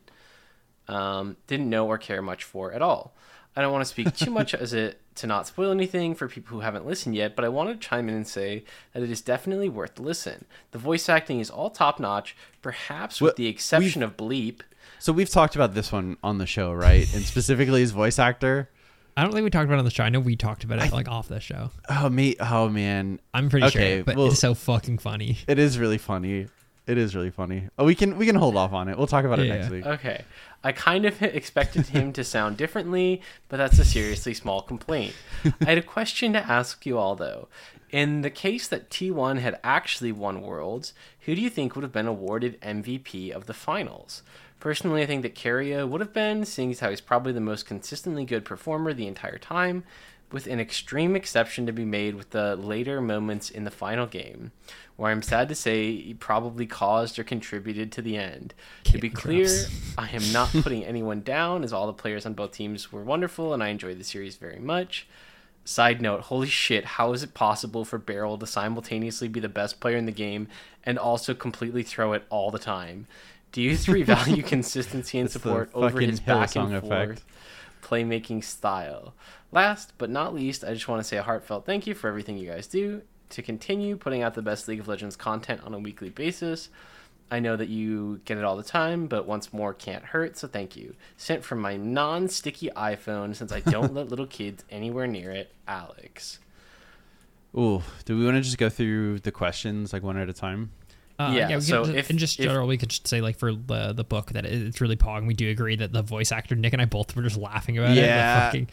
um, 0.87 1.37
didn't 1.47 1.69
know 1.69 1.87
or 1.87 1.97
care 1.97 2.21
much 2.21 2.43
for 2.43 2.73
at 2.73 2.81
all. 2.81 3.13
I 3.55 3.61
don't 3.61 3.71
want 3.71 3.83
to 3.83 3.89
speak 3.89 4.15
too 4.15 4.31
much 4.31 4.53
as 4.53 4.73
it 4.73 4.99
to 5.15 5.27
not 5.27 5.47
spoil 5.47 5.71
anything 5.71 6.15
for 6.15 6.27
people 6.27 6.55
who 6.55 6.61
haven't 6.61 6.87
listened 6.87 7.15
yet, 7.15 7.35
but 7.35 7.45
I 7.45 7.49
want 7.49 7.69
to 7.69 7.87
chime 7.87 8.09
in 8.09 8.15
and 8.15 8.27
say 8.27 8.63
that 8.93 9.03
it 9.03 9.11
is 9.11 9.21
definitely 9.21 9.69
worth 9.69 9.95
the 9.95 10.01
listen. 10.01 10.45
The 10.71 10.79
voice 10.79 11.07
acting 11.07 11.39
is 11.39 11.51
all 11.51 11.69
top 11.69 11.99
notch, 11.99 12.35
perhaps 12.61 13.21
with 13.21 13.29
Well, 13.29 13.35
the 13.37 13.47
exception 13.47 14.01
of 14.01 14.17
Bleep. 14.17 14.61
So 14.99 15.13
we've 15.13 15.29
talked 15.29 15.55
about 15.55 15.75
this 15.75 15.91
one 15.91 16.17
on 16.23 16.39
the 16.39 16.47
show, 16.47 16.73
right? 16.73 17.11
And 17.13 17.23
specifically 17.23 17.81
his 17.81 17.91
voice 17.91 18.17
actor. 18.17 18.69
I 19.15 19.23
don't 19.23 19.31
think 19.31 19.43
we 19.43 19.49
talked 19.49 19.65
about 19.65 19.75
it 19.75 19.79
on 19.79 19.85
the 19.85 19.91
show. 19.91 20.03
I 20.03 20.09
know 20.09 20.19
we 20.19 20.35
talked 20.35 20.63
about 20.63 20.79
it 20.83 20.91
like 20.91 21.07
off 21.07 21.27
the 21.27 21.39
show. 21.39 21.71
Oh 21.89 22.09
me, 22.09 22.35
oh 22.39 22.69
man, 22.69 23.19
I'm 23.33 23.49
pretty 23.49 23.67
Okay, 23.67 23.95
sure, 23.97 24.03
but 24.03 24.15
well- 24.15 24.27
it's 24.27 24.39
so 24.39 24.53
fucking 24.53 24.97
funny. 24.99 25.37
it 25.47 25.59
is 25.59 25.77
really 25.77 25.97
funny. 25.97 26.47
It 26.85 26.97
is 26.97 27.15
really 27.15 27.29
funny. 27.29 27.69
Oh, 27.77 27.85
we 27.85 27.95
can 27.95 28.17
we 28.17 28.25
can 28.25 28.35
hold 28.35 28.57
off 28.57 28.73
on 28.73 28.89
it. 28.89 28.97
We'll 28.97 29.07
talk 29.07 29.23
about 29.23 29.39
it 29.39 29.47
Yeah, 29.47 29.55
next 29.55 29.69
week. 29.69 29.85
Okay. 29.85 30.23
I 30.65 30.71
kind 30.73 31.05
of 31.05 31.21
expected 31.21 31.87
him 31.87 32.11
to 32.13 32.23
sound 32.25 32.57
differently, 32.57 33.21
but 33.47 33.55
that's 33.57 33.79
a 33.79 33.85
seriously 33.85 34.33
small 34.33 34.61
complaint. 34.61 35.13
I 35.61 35.65
had 35.65 35.77
a 35.77 35.81
question 35.81 36.33
to 36.33 36.39
ask 36.39 36.85
you 36.85 36.97
all, 36.97 37.15
though. 37.15 37.47
In 37.89 38.21
the 38.21 38.29
case 38.29 38.67
that 38.67 38.89
T1 38.89 39.39
had 39.39 39.59
actually 39.63 40.11
won 40.11 40.41
Worlds, 40.41 40.93
who 41.21 41.35
do 41.35 41.41
you 41.41 41.49
think 41.49 41.75
would 41.75 41.83
have 41.83 41.91
been 41.93 42.07
awarded 42.07 42.59
MVP 42.61 43.31
of 43.31 43.45
the 43.45 43.53
finals? 43.53 44.23
Personally, 44.63 45.01
I 45.01 45.05
think 45.05 45.23
that 45.23 45.35
Keria 45.35 45.85
would 45.85 45.99
have 45.99 46.13
been, 46.13 46.45
seeing 46.45 46.71
as 46.71 46.79
how 46.79 46.89
he's 46.89 47.01
probably 47.01 47.33
the 47.33 47.41
most 47.41 47.65
consistently 47.65 48.23
good 48.23 48.45
performer 48.45 48.93
the 48.93 49.07
entire 49.07 49.37
time, 49.37 49.83
with 50.31 50.47
an 50.47 50.57
extreme 50.57 51.17
exception 51.17 51.65
to 51.65 51.73
be 51.73 51.83
made 51.83 52.15
with 52.15 52.29
the 52.29 52.55
later 52.55 53.01
moments 53.01 53.49
in 53.49 53.65
the 53.65 53.69
final 53.69 54.05
game, 54.05 54.53
where 54.95 55.11
I'm 55.11 55.21
sad 55.21 55.49
to 55.49 55.53
say 55.55 55.97
he 55.97 56.13
probably 56.13 56.65
caused 56.65 57.19
or 57.19 57.25
contributed 57.25 57.91
to 57.91 58.01
the 58.01 58.15
end. 58.15 58.53
To 58.85 58.97
be 58.97 59.09
clear. 59.09 59.49
I 59.97 60.07
am 60.11 60.31
not 60.31 60.47
putting 60.53 60.85
anyone 60.85 61.23
down, 61.23 61.65
as 61.65 61.73
all 61.73 61.85
the 61.85 61.91
players 61.91 62.25
on 62.25 62.33
both 62.33 62.53
teams 62.53 62.89
were 62.89 63.03
wonderful 63.03 63.53
and 63.53 63.61
I 63.61 63.67
enjoyed 63.67 63.99
the 63.99 64.05
series 64.05 64.37
very 64.37 64.59
much. 64.59 65.09
Side 65.65 66.01
note, 66.01 66.21
holy 66.21 66.47
shit, 66.47 66.85
how 66.85 67.11
is 67.11 67.21
it 67.21 67.33
possible 67.33 67.83
for 67.83 67.97
Beryl 67.97 68.37
to 68.37 68.47
simultaneously 68.47 69.27
be 69.27 69.41
the 69.41 69.49
best 69.49 69.81
player 69.81 69.97
in 69.97 70.05
the 70.05 70.11
game 70.13 70.47
and 70.85 70.97
also 70.97 71.33
completely 71.33 71.83
throw 71.83 72.13
it 72.13 72.23
all 72.29 72.49
the 72.49 72.59
time? 72.59 73.07
Do 73.53 73.61
you 73.61 73.77
three 73.77 74.03
value 74.03 74.43
consistency 74.55 75.19
and 75.19 75.31
support 75.31 75.69
over 75.73 76.01
his 76.01 76.19
back 76.19 76.55
and 76.55 76.71
forth 76.71 76.83
effect. 76.83 77.23
playmaking 77.81 78.43
style? 78.43 79.13
Last 79.51 79.93
but 79.97 80.09
not 80.09 80.33
least, 80.33 80.63
I 80.63 80.73
just 80.73 80.87
want 80.87 81.01
to 81.01 81.07
say 81.07 81.17
a 81.17 81.23
heartfelt 81.23 81.65
thank 81.65 81.87
you 81.87 81.93
for 81.93 82.07
everything 82.07 82.37
you 82.37 82.49
guys 82.49 82.67
do 82.67 83.03
to 83.29 83.41
continue 83.43 83.95
putting 83.95 84.23
out 84.23 84.33
the 84.33 84.41
best 84.41 84.67
League 84.67 84.79
of 84.79 84.87
Legends 84.87 85.15
content 85.15 85.61
on 85.63 85.73
a 85.73 85.79
weekly 85.79 86.09
basis. 86.09 86.69
I 87.29 87.39
know 87.39 87.55
that 87.55 87.69
you 87.69 88.21
get 88.25 88.37
it 88.37 88.43
all 88.43 88.57
the 88.57 88.63
time, 88.63 89.07
but 89.07 89.27
once 89.27 89.53
more 89.53 89.73
can't 89.73 90.03
hurt, 90.03 90.35
so 90.37 90.47
thank 90.47 90.75
you. 90.75 90.95
Sent 91.15 91.43
from 91.43 91.59
my 91.59 91.77
non 91.77 92.29
sticky 92.29 92.69
iPhone 92.75 93.35
since 93.35 93.51
I 93.51 93.59
don't 93.59 93.93
let 93.95 94.09
little 94.09 94.27
kids 94.27 94.63
anywhere 94.71 95.07
near 95.07 95.31
it, 95.31 95.51
Alex. 95.67 96.39
Ooh, 97.55 97.83
do 98.05 98.17
we 98.17 98.25
want 98.25 98.37
to 98.37 98.41
just 98.41 98.57
go 98.57 98.69
through 98.69 99.19
the 99.19 99.31
questions 99.31 99.93
like 99.93 100.01
one 100.01 100.17
at 100.17 100.27
a 100.27 100.33
time? 100.33 100.71
Uh, 101.19 101.31
Yeah, 101.35 101.55
we 101.55 101.61
so 101.61 101.83
just, 101.85 101.95
if- 101.97 102.09
in 102.09 102.17
just 102.17 102.39
if- 102.39 102.45
general, 102.45 102.67
we 102.67 102.77
could 102.77 102.89
just 102.89 103.07
say 103.07 103.21
like 103.21 103.37
for 103.37 103.53
the 103.53 103.93
the 103.93 104.03
book 104.03 104.31
that 104.31 104.45
it's 104.45 104.81
really 104.81 104.95
pog. 104.95 105.25
We 105.27 105.33
do 105.33 105.49
agree 105.49 105.75
that 105.75 105.93
the 105.93 106.01
voice 106.01 106.31
actor 106.31 106.55
Nick 106.55 106.73
and 106.73 106.81
I 106.81 106.85
both 106.85 107.15
were 107.15 107.21
just 107.23 107.37
laughing 107.37 107.77
about 107.77 107.91
it. 107.91 107.97
Yeah. 107.97 108.39
The 108.39 108.45
fucking, 108.45 108.69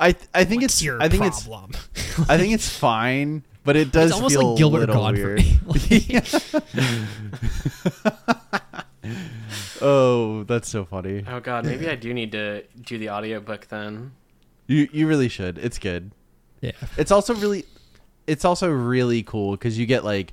I 0.00 0.12
th- 0.12 0.28
I 0.34 0.44
think 0.44 0.62
What's 0.62 0.74
it's 0.74 0.82
your 0.82 1.00
I 1.02 1.08
think 1.08 1.22
problem? 1.22 1.70
it's 1.94 2.18
I 2.30 2.38
think 2.38 2.52
it's 2.54 2.68
fine, 2.68 3.44
but 3.64 3.76
it 3.76 3.92
does 3.92 4.10
it's 4.10 4.16
almost 4.16 4.34
feel 4.36 4.48
like 4.50 4.58
Gilbert 4.58 4.76
a 4.90 5.00
little 5.00 5.02
Godfrey. 5.02 5.60
weird. 5.66 6.28
oh, 9.80 10.44
that's 10.44 10.68
so 10.68 10.84
funny. 10.84 11.24
Oh 11.28 11.40
god, 11.40 11.64
maybe 11.64 11.88
I 11.88 11.94
do 11.94 12.12
need 12.14 12.32
to 12.32 12.62
do 12.82 12.98
the 12.98 13.10
audiobook 13.10 13.68
then. 13.68 14.12
You 14.66 14.88
you 14.92 15.06
really 15.06 15.28
should. 15.28 15.58
It's 15.58 15.78
good. 15.78 16.10
yeah. 16.60 16.72
It's 16.96 17.10
also 17.10 17.34
really 17.34 17.64
it's 18.26 18.44
also 18.44 18.68
really 18.70 19.22
cool 19.22 19.52
because 19.52 19.78
you 19.78 19.86
get 19.86 20.04
like 20.04 20.32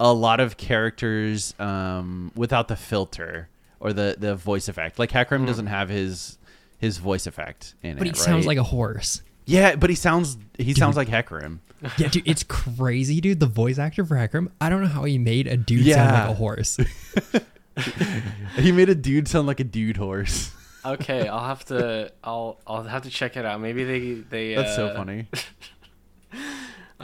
a 0.00 0.12
lot 0.12 0.40
of 0.40 0.56
characters 0.56 1.54
um, 1.58 2.32
without 2.34 2.68
the 2.68 2.76
filter 2.76 3.48
or 3.80 3.92
the 3.92 4.16
the 4.18 4.34
voice 4.34 4.68
effect. 4.68 4.98
Like 4.98 5.10
Hecarim 5.10 5.46
doesn't 5.46 5.66
have 5.66 5.88
his 5.88 6.38
his 6.78 6.98
voice 6.98 7.26
effect 7.26 7.74
in 7.82 7.96
But 7.98 8.06
it. 8.06 8.10
But 8.10 8.18
he 8.18 8.22
sounds 8.22 8.46
like 8.46 8.58
a 8.58 8.62
horse. 8.62 9.22
yeah, 9.46 9.76
but 9.76 9.90
he 9.90 9.96
sounds 9.96 10.36
he 10.58 10.74
sounds 10.74 10.96
like 10.96 11.08
Hecarim. 11.08 11.58
Yeah, 11.98 12.08
dude, 12.08 12.26
it's 12.26 12.42
crazy, 12.44 13.20
dude. 13.20 13.40
The 13.40 13.46
voice 13.46 13.76
actor 13.78 14.06
for 14.06 14.14
Hecarim, 14.16 14.50
I 14.58 14.70
don't 14.70 14.80
know 14.80 14.88
how 14.88 15.04
he 15.04 15.18
made 15.18 15.46
a 15.46 15.58
dude 15.58 15.84
sound 15.92 16.12
like 16.12 16.30
a 16.30 16.32
horse. 16.32 16.78
he 18.56 18.72
made 18.72 18.88
a 18.88 18.94
dude 18.94 19.28
sound 19.28 19.46
like 19.46 19.60
a 19.60 19.64
dude 19.64 19.98
horse. 19.98 20.50
Okay, 20.82 21.28
I'll 21.28 21.44
have 21.44 21.64
to 21.66 22.10
I'll 22.22 22.58
I'll 22.66 22.84
have 22.84 23.02
to 23.02 23.10
check 23.10 23.36
it 23.36 23.44
out. 23.44 23.60
Maybe 23.60 23.84
they 23.84 24.12
they 24.14 24.54
That's 24.54 24.74
so 24.76 24.88
uh, 24.88 24.94
funny. 24.96 25.28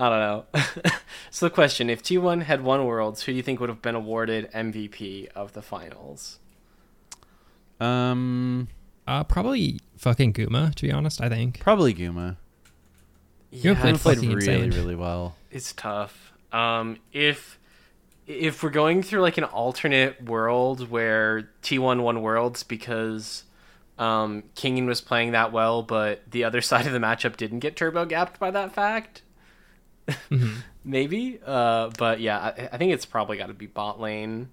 I 0.00 0.08
don't 0.08 0.20
know. 0.54 0.90
so 1.30 1.46
the 1.46 1.50
question, 1.50 1.90
if 1.90 2.02
T1 2.02 2.42
had 2.44 2.62
won 2.62 2.84
Worlds, 2.86 3.22
who 3.22 3.32
do 3.32 3.36
you 3.36 3.42
think 3.42 3.60
would 3.60 3.68
have 3.68 3.82
been 3.82 3.94
awarded 3.94 4.50
MVP 4.52 5.28
of 5.34 5.52
the 5.52 5.62
finals? 5.62 6.38
Um, 7.80 8.68
Uh, 9.06 9.24
probably 9.24 9.80
fucking 9.96 10.32
Guma, 10.32 10.74
to 10.74 10.82
be 10.82 10.92
honest. 10.92 11.20
I 11.20 11.28
think. 11.28 11.60
probably 11.60 11.94
Guma. 11.94 12.36
You 13.50 13.72
Yeah, 13.72 13.80
played 13.80 13.94
Guma 13.96 13.98
played 14.00 14.16
fucking 14.16 14.32
really 14.32 14.62
insane. 14.62 14.70
really 14.70 14.94
well. 14.94 15.36
it's 15.50 15.72
tough. 15.72 16.32
Um, 16.52 16.98
if 17.12 17.58
if 18.26 18.62
we're 18.62 18.70
going 18.70 19.02
through 19.02 19.20
like 19.22 19.38
an 19.38 19.44
alternate 19.44 20.22
world 20.24 20.88
where 20.88 21.50
T1 21.62 22.00
won 22.02 22.22
Worlds 22.22 22.62
because 22.62 23.42
um, 23.98 24.44
Kingen 24.54 24.86
was 24.86 25.00
playing 25.00 25.32
that 25.32 25.50
well, 25.52 25.82
but 25.82 26.22
the 26.30 26.44
other 26.44 26.60
side 26.70 26.86
of 26.86 26.92
the 26.92 26.98
matchup 27.00 27.36
didn't 27.36 27.58
get 27.58 27.74
turbo 27.76 28.04
gapped 28.04 28.38
by 28.38 28.50
that 28.52 28.72
fact, 28.72 29.22
Mm-hmm. 30.30 30.54
maybe. 30.84 31.40
Uh, 31.44 31.90
but 31.98 32.20
yeah, 32.20 32.38
I, 32.38 32.68
I 32.72 32.76
think 32.78 32.92
it's 32.92 33.06
probably 33.06 33.36
got 33.36 33.46
to 33.46 33.54
be 33.54 33.66
bot 33.66 34.00
lane. 34.00 34.50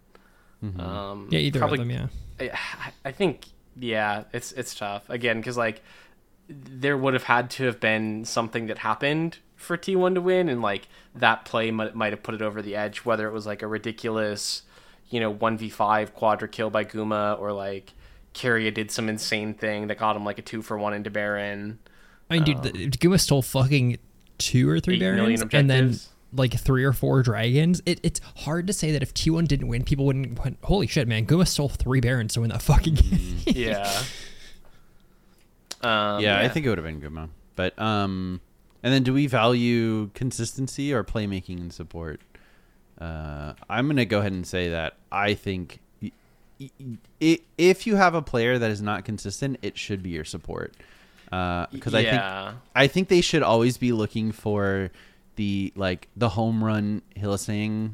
Mm-hmm. 0.63 0.79
Um, 0.79 1.27
Yeah, 1.31 1.39
either 1.39 1.59
probably, 1.59 1.81
of 1.81 1.87
them. 1.87 2.09
Yeah. 2.39 2.55
I, 2.73 2.91
I 3.05 3.11
think 3.11 3.45
yeah, 3.79 4.23
it's 4.33 4.51
it's 4.51 4.75
tough 4.75 5.09
again 5.09 5.37
because 5.37 5.57
like 5.57 5.81
there 6.49 6.97
would 6.97 7.13
have 7.13 7.23
had 7.23 7.49
to 7.51 7.65
have 7.65 7.79
been 7.79 8.25
something 8.25 8.67
that 8.67 8.79
happened 8.79 9.39
for 9.55 9.77
T1 9.77 10.15
to 10.15 10.21
win, 10.21 10.49
and 10.49 10.61
like 10.61 10.87
that 11.15 11.45
play 11.45 11.71
might 11.71 11.95
might 11.95 12.13
have 12.13 12.23
put 12.23 12.35
it 12.35 12.41
over 12.41 12.61
the 12.61 12.75
edge. 12.75 12.99
Whether 12.99 13.27
it 13.27 13.33
was 13.33 13.45
like 13.45 13.61
a 13.61 13.67
ridiculous, 13.67 14.63
you 15.09 15.19
know, 15.19 15.29
one 15.29 15.57
v 15.57 15.69
five 15.69 16.13
quadra 16.13 16.47
kill 16.47 16.69
by 16.69 16.85
Guma, 16.85 17.39
or 17.39 17.51
like 17.51 17.93
Keria 18.33 18.73
did 18.73 18.91
some 18.91 19.09
insane 19.09 19.53
thing 19.53 19.87
that 19.87 19.97
got 19.97 20.15
him 20.15 20.25
like 20.25 20.39
a 20.39 20.43
two 20.43 20.61
for 20.61 20.77
one 20.77 20.93
into 20.93 21.09
Baron. 21.09 21.79
I 22.29 22.35
mean, 22.35 22.43
dude, 22.43 22.63
the, 22.63 22.71
Guma 22.89 23.19
stole 23.19 23.41
fucking 23.41 23.97
two 24.37 24.69
or 24.69 24.79
three 24.79 24.95
Eight 24.95 24.99
million 24.99 25.39
barons, 25.47 25.53
and 25.53 25.69
then 25.69 25.95
like 26.33 26.53
three 26.53 26.83
or 26.83 26.93
four 26.93 27.23
dragons. 27.23 27.81
It, 27.85 27.99
it's 28.03 28.19
hard 28.37 28.67
to 28.67 28.73
say 28.73 28.91
that 28.91 29.01
if 29.01 29.13
T1 29.13 29.47
didn't 29.47 29.67
win, 29.67 29.83
people 29.83 30.05
wouldn't. 30.05 30.37
went, 30.43 30.57
Holy 30.63 30.87
shit, 30.87 31.07
man! 31.07 31.25
Guma 31.25 31.47
stole 31.47 31.69
three 31.69 31.99
barons 32.01 32.33
to 32.33 32.41
win 32.41 32.49
that 32.49 32.61
fucking 32.61 32.95
game. 32.95 33.37
Yeah. 33.45 33.83
um, 35.81 36.21
yeah, 36.21 36.39
I 36.39 36.49
think 36.49 36.65
it 36.65 36.69
would 36.69 36.77
have 36.77 36.85
been 36.85 37.01
Guma. 37.01 37.29
But 37.55 37.77
um, 37.79 38.41
and 38.83 38.93
then 38.93 39.03
do 39.03 39.13
we 39.13 39.27
value 39.27 40.09
consistency 40.13 40.93
or 40.93 41.03
playmaking 41.03 41.57
and 41.61 41.73
support? 41.73 42.21
Uh, 42.99 43.53
I'm 43.69 43.87
gonna 43.87 44.05
go 44.05 44.19
ahead 44.19 44.31
and 44.31 44.45
say 44.45 44.69
that 44.69 44.95
I 45.11 45.33
think 45.35 45.79
y- 46.01 46.11
y- 46.59 46.69
y- 47.21 47.39
if 47.57 47.85
you 47.85 47.95
have 47.95 48.15
a 48.15 48.21
player 48.21 48.57
that 48.57 48.71
is 48.71 48.81
not 48.81 49.05
consistent, 49.05 49.57
it 49.61 49.77
should 49.77 50.01
be 50.01 50.09
your 50.09 50.25
support. 50.25 50.73
Because 51.71 51.93
I 51.93 52.03
think 52.03 52.21
I 52.75 52.87
think 52.87 53.07
they 53.09 53.21
should 53.21 53.43
always 53.43 53.77
be 53.77 53.91
looking 53.91 54.31
for 54.31 54.91
the 55.35 55.71
like 55.75 56.07
the 56.15 56.29
home 56.29 56.63
run 56.63 57.01
Hylissang 57.15 57.91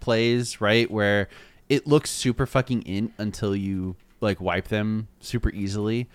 plays, 0.00 0.60
right? 0.60 0.90
Where 0.90 1.28
it 1.68 1.86
looks 1.86 2.10
super 2.10 2.46
fucking 2.46 2.82
in 2.82 3.12
until 3.18 3.54
you 3.54 3.96
like 4.20 4.40
wipe 4.40 4.68
them 4.68 5.08
super 5.20 5.50
easily. 5.50 6.08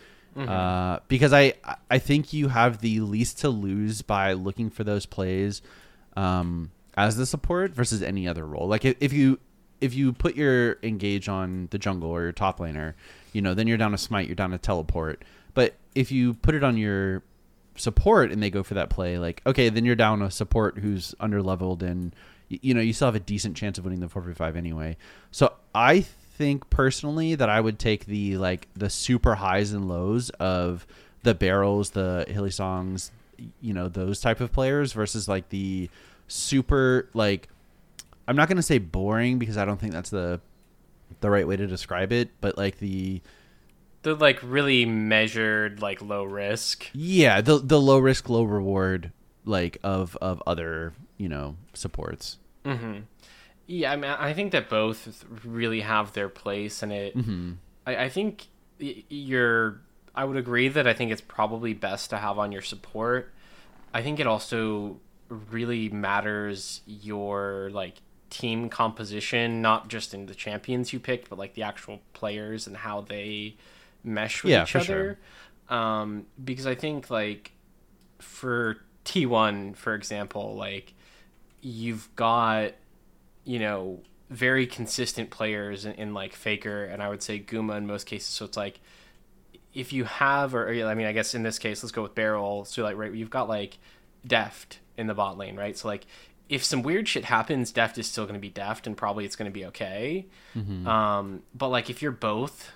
Uh, 0.49 0.99
because 1.07 1.32
I 1.32 1.53
I 1.91 1.99
think 1.99 2.34
you 2.34 2.47
have 2.47 2.80
the 2.80 3.01
least 3.01 3.39
to 3.39 3.49
lose 3.49 4.01
by 4.01 4.34
looking 4.34 4.70
for 4.72 4.84
those 4.84 5.05
plays 5.05 5.61
um, 6.18 6.72
as 6.97 7.18
the 7.18 7.26
support 7.28 7.72
versus 7.76 8.01
any 8.01 8.28
other 8.28 8.45
role. 8.45 8.68
Like 8.68 8.84
if, 8.84 8.95
if 8.99 9.14
you 9.14 9.39
if 9.80 9.93
you 9.93 10.11
put 10.14 10.36
your 10.36 10.78
engage 10.82 11.30
on 11.30 11.68
the 11.72 11.78
jungle 11.78 12.09
or 12.09 12.24
your 12.24 12.32
top 12.32 12.59
laner, 12.59 12.93
you 13.32 13.41
know, 13.41 13.53
then 13.53 13.68
you're 13.68 13.78
down 13.78 13.91
to 13.91 13.97
smite, 13.97 14.28
you're 14.28 14.36
down 14.36 14.51
to 14.51 14.57
teleport. 14.57 15.22
But 15.53 15.75
if 15.95 16.11
you 16.11 16.33
put 16.35 16.55
it 16.55 16.63
on 16.63 16.77
your 16.77 17.23
support 17.75 18.31
and 18.31 18.41
they 18.41 18.49
go 18.49 18.63
for 18.63 18.73
that 18.75 18.89
play, 18.89 19.17
like 19.17 19.41
okay, 19.45 19.69
then 19.69 19.85
you're 19.85 19.95
down 19.95 20.21
a 20.21 20.31
support 20.31 20.79
who's 20.79 21.15
under 21.19 21.41
leveled 21.41 21.83
and 21.83 22.15
you 22.49 22.73
know 22.73 22.81
you 22.81 22.93
still 22.93 23.07
have 23.07 23.15
a 23.15 23.19
decent 23.19 23.57
chance 23.57 23.77
of 23.77 23.85
winning 23.85 23.99
the 23.99 24.09
four 24.09 24.21
v 24.21 24.33
five 24.33 24.55
anyway. 24.55 24.97
So 25.31 25.53
I 25.73 26.01
think 26.01 26.69
personally 26.69 27.35
that 27.35 27.49
I 27.49 27.61
would 27.61 27.79
take 27.79 28.05
the 28.05 28.37
like 28.37 28.67
the 28.75 28.89
super 28.89 29.35
highs 29.35 29.73
and 29.73 29.87
lows 29.87 30.29
of 30.31 30.85
the 31.23 31.33
Beryls, 31.33 31.91
the 31.91 32.25
Hylissangs, 32.27 33.11
you 33.61 33.73
know 33.73 33.87
those 33.87 34.19
type 34.19 34.39
of 34.41 34.51
players 34.51 34.93
versus 34.93 35.27
like 35.27 35.49
the 35.49 35.89
super 36.27 37.09
like 37.13 37.49
I'm 38.27 38.35
not 38.35 38.47
gonna 38.47 38.61
say 38.61 38.77
boring 38.77 39.39
because 39.39 39.57
I 39.57 39.65
don't 39.65 39.79
think 39.79 39.93
that's 39.93 40.09
the 40.09 40.39
the 41.19 41.29
right 41.29 41.47
way 41.47 41.55
to 41.55 41.67
describe 41.67 42.11
it, 42.11 42.29
but 42.41 42.57
like 42.57 42.79
the 42.79 43.21
The 44.03 44.15
like 44.15 44.39
really 44.43 44.85
measured, 44.85 45.81
like 45.81 46.01
low 46.01 46.23
risk. 46.23 46.87
Yeah, 46.93 47.41
the 47.41 47.57
the 47.57 47.79
low 47.79 47.99
risk, 47.99 48.29
low 48.29 48.43
reward, 48.43 49.11
like 49.45 49.77
of 49.83 50.17
of 50.21 50.43
other 50.45 50.93
you 51.17 51.29
know 51.29 51.55
supports. 51.73 52.37
Yeah, 53.65 53.93
I 53.93 53.95
mean, 53.95 54.11
I 54.11 54.33
think 54.33 54.51
that 54.51 54.69
both 54.69 55.25
really 55.45 55.81
have 55.81 56.13
their 56.13 56.29
place, 56.29 56.83
and 56.83 56.91
it. 56.91 57.17
Mm-hmm. 57.17 57.53
I, 57.87 57.95
I 57.95 58.09
think 58.09 58.47
you're. 58.77 59.81
I 60.15 60.25
would 60.25 60.37
agree 60.37 60.67
that 60.67 60.85
I 60.85 60.93
think 60.93 61.11
it's 61.11 61.21
probably 61.21 61.73
best 61.73 62.11
to 62.11 62.17
have 62.17 62.37
on 62.37 62.51
your 62.51 62.61
support. 62.61 63.33
I 63.93 64.03
think 64.03 64.19
it 64.19 64.27
also 64.27 64.99
really 65.29 65.89
matters 65.89 66.81
your 66.85 67.69
like 67.71 68.01
team 68.29 68.69
composition, 68.69 69.61
not 69.61 69.87
just 69.87 70.13
in 70.13 70.25
the 70.25 70.35
champions 70.35 70.91
you 70.91 70.99
picked, 70.99 71.29
but 71.29 71.39
like 71.39 71.53
the 71.53 71.63
actual 71.63 72.01
players 72.13 72.67
and 72.67 72.77
how 72.77 73.01
they 73.01 73.55
mesh 74.03 74.43
with 74.43 74.51
Yeah, 74.51 74.63
each 74.63 74.75
other. 74.75 75.19
Um, 75.69 76.25
because 76.43 76.67
I 76.67 76.75
think 76.75 77.09
like 77.09 77.51
for 78.19 78.77
T1, 79.05 79.75
for 79.75 79.95
example, 79.95 80.55
like 80.55 80.93
you've 81.61 82.13
got 82.15 82.73
you 83.45 83.59
know 83.59 83.99
very 84.29 84.65
consistent 84.65 85.29
players 85.29 85.85
in, 85.85 85.93
in 85.93 86.13
like 86.13 86.33
Faker 86.33 86.85
and 86.85 87.03
I 87.03 87.09
would 87.09 87.21
say 87.21 87.39
Guma 87.39 87.77
in 87.77 87.85
most 87.87 88.05
cases. 88.05 88.29
So 88.29 88.45
it's 88.45 88.57
like 88.57 88.79
if 89.73 89.91
you 89.91 90.03
have, 90.03 90.53
or, 90.53 90.67
or 90.69 90.87
I 90.87 90.93
mean, 90.93 91.07
I 91.07 91.11
guess 91.13 91.33
in 91.33 91.43
this 91.43 91.57
case, 91.59 91.83
let's 91.83 91.91
go 91.91 92.03
with 92.03 92.15
Beryl. 92.15 92.65
So 92.65 92.83
like, 92.83 92.95
right, 92.95 93.11
you've 93.11 93.29
got 93.29 93.49
like 93.49 93.77
Deft 94.25 94.79
in 94.97 95.07
the 95.07 95.13
bot 95.13 95.37
lane, 95.37 95.55
right? 95.55 95.77
So 95.77 95.87
like, 95.87 96.05
if 96.49 96.63
some 96.63 96.83
weird 96.83 97.07
shit 97.07 97.25
happens, 97.25 97.71
Deft 97.71 97.97
is 97.97 98.07
still 98.07 98.25
going 98.25 98.35
to 98.35 98.39
be 98.39 98.49
Deft, 98.49 98.85
and 98.85 98.95
probably 98.95 99.25
it's 99.25 99.35
going 99.35 99.49
to 99.49 99.53
be 99.53 99.65
okay. 99.67 100.27
Um, 100.87 101.41
but 101.55 101.69
like, 101.69 101.89
if 101.89 102.01
you're 102.01 102.11
both 102.11 102.71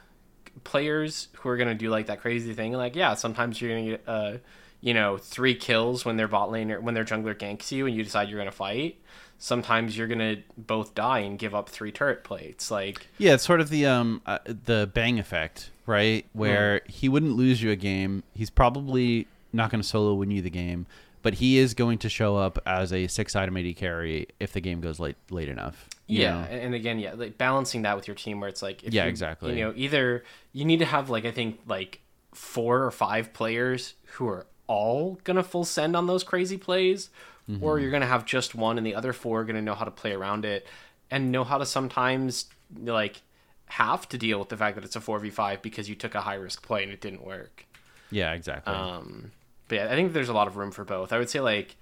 players 0.63 1.29
who 1.37 1.49
are 1.49 1.57
going 1.57 1.69
to 1.69 1.75
do 1.75 1.89
like 1.89 2.07
that 2.07 2.21
crazy 2.21 2.53
thing, 2.53 2.73
like 2.73 2.95
yeah, 2.95 3.13
sometimes 3.15 3.61
you're 3.61 3.71
going 3.71 3.85
to 3.85 3.91
get 3.91 4.03
uh, 4.07 4.37
you 4.81 4.93
know, 4.93 5.17
three 5.17 5.55
kills 5.55 6.05
when 6.05 6.17
their 6.17 6.27
bot 6.27 6.49
laner 6.49 6.81
when 6.81 6.93
their 6.93 7.05
jungler 7.05 7.35
ganks 7.35 7.71
you 7.71 7.85
and 7.85 7.95
you 7.95 8.03
decide 8.03 8.29
you're 8.29 8.39
gonna 8.39 8.51
fight. 8.51 8.99
Sometimes 9.39 9.97
you're 9.97 10.07
gonna 10.07 10.37
both 10.57 10.95
die 10.95 11.19
and 11.19 11.37
give 11.37 11.55
up 11.55 11.69
three 11.69 11.91
turret 11.91 12.23
plates. 12.23 12.69
Like 12.69 13.07
Yeah, 13.17 13.33
it's 13.33 13.43
sort 13.43 13.61
of 13.61 13.69
the 13.69 13.85
um 13.85 14.21
uh, 14.25 14.39
the 14.45 14.89
bang 14.93 15.19
effect, 15.19 15.71
right? 15.85 16.25
Where 16.33 16.81
he 16.87 17.09
wouldn't 17.09 17.35
lose 17.35 17.61
you 17.61 17.71
a 17.71 17.75
game. 17.75 18.23
He's 18.33 18.49
probably 18.49 19.27
not 19.53 19.71
going 19.71 19.81
to 19.81 19.87
solo 19.87 20.13
win 20.13 20.29
you 20.31 20.41
the 20.41 20.49
game, 20.49 20.85
but 21.23 21.35
he 21.35 21.57
is 21.57 21.73
going 21.73 21.97
to 21.99 22.09
show 22.09 22.37
up 22.37 22.59
as 22.65 22.93
a 22.93 23.07
six 23.07 23.35
item 23.35 23.57
AD 23.57 23.75
carry 23.75 24.27
if 24.39 24.53
the 24.53 24.61
game 24.61 24.79
goes 24.79 24.99
late 24.99 25.17
late 25.31 25.49
enough. 25.49 25.89
Yeah, 26.07 26.31
know? 26.41 26.47
and 26.47 26.73
again, 26.73 26.99
yeah, 26.99 27.13
like 27.13 27.37
balancing 27.37 27.81
that 27.83 27.95
with 27.95 28.07
your 28.07 28.15
team 28.15 28.39
where 28.39 28.49
it's 28.49 28.61
like, 28.61 28.83
if 28.83 28.93
Yeah, 28.93 29.03
you- 29.03 29.09
exactly. 29.09 29.57
You 29.57 29.65
know, 29.65 29.73
either 29.75 30.23
you 30.53 30.65
need 30.65 30.79
to 30.79 30.85
have 30.85 31.09
like 31.09 31.25
I 31.25 31.31
think 31.31 31.59
like 31.67 32.01
four 32.33 32.83
or 32.83 32.91
five 32.91 33.33
players 33.33 33.93
who 34.13 34.27
are 34.27 34.45
all 34.67 35.19
gonna 35.23 35.43
full 35.43 35.65
send 35.65 35.95
on 35.95 36.07
those 36.07 36.23
crazy 36.23 36.57
plays, 36.57 37.09
Mm-hmm. 37.49 37.63
or 37.63 37.79
you're 37.79 37.91
gonna 37.91 38.05
have 38.05 38.25
just 38.25 38.55
one 38.55 38.77
and 38.77 38.85
the 38.85 38.93
other 38.93 39.13
four 39.13 39.39
are 39.39 39.43
gonna 39.45 39.61
know 39.61 39.73
how 39.73 39.85
to 39.85 39.91
play 39.91 40.11
around 40.11 40.43
it 40.43 40.67
and 41.09 41.31
know 41.31 41.45
how 41.45 41.57
to 41.57 41.65
sometimes 41.65 42.47
like 42.77 43.21
have 43.67 44.07
to 44.09 44.17
deal 44.17 44.37
with 44.39 44.49
the 44.49 44.57
fact 44.57 44.75
that 44.75 44.83
it's 44.83 44.97
a 44.97 44.99
four 45.01 45.17
v 45.19 45.29
five 45.29 45.61
because 45.61 45.87
you 45.87 45.95
took 45.95 46.13
a 46.13 46.19
high 46.19 46.33
risk 46.35 46.61
play 46.61 46.83
and 46.83 46.91
it 46.91 46.99
didn't 46.99 47.23
work. 47.25 47.65
yeah, 48.11 48.33
exactly. 48.33 48.73
Um, 48.73 49.31
but 49.69 49.75
yeah, 49.75 49.85
I 49.85 49.95
think 49.95 50.11
there's 50.11 50.27
a 50.27 50.33
lot 50.33 50.47
of 50.47 50.57
room 50.57 50.71
for 50.71 50.83
both. 50.83 51.13
I 51.13 51.19
would 51.19 51.29
say 51.29 51.39
like 51.39 51.77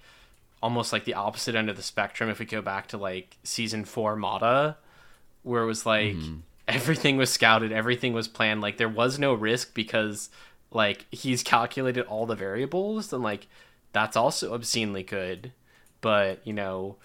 almost 0.66 0.92
like 0.92 1.04
the 1.04 1.14
opposite 1.14 1.54
end 1.54 1.70
of 1.70 1.76
the 1.76 1.82
spectrum 1.82 2.28
if 2.28 2.40
we 2.40 2.44
go 2.44 2.60
back 2.60 2.88
to 2.88 2.98
like 2.98 3.36
season 3.44 3.84
four 3.84 4.16
Mata, 4.16 4.76
where 5.44 5.62
it 5.62 5.66
was 5.66 5.86
like 5.86 6.16
mm-hmm. 6.16 6.38
everything 6.66 7.16
was 7.16 7.32
scouted, 7.32 7.70
everything 7.70 8.12
was 8.12 8.26
planned. 8.26 8.60
Like 8.60 8.76
there 8.76 8.88
was 8.88 9.16
no 9.16 9.32
risk 9.32 9.74
because 9.74 10.28
like 10.72 11.06
he's 11.12 11.44
calculated 11.44 12.04
all 12.06 12.26
the 12.26 12.34
variables 12.34 13.12
and 13.12 13.22
like 13.22 13.46
that's 13.92 14.16
also 14.16 14.54
obscenely 14.54 15.04
good. 15.04 15.52
But 16.00 16.40
you 16.44 16.52
know, 16.52 16.96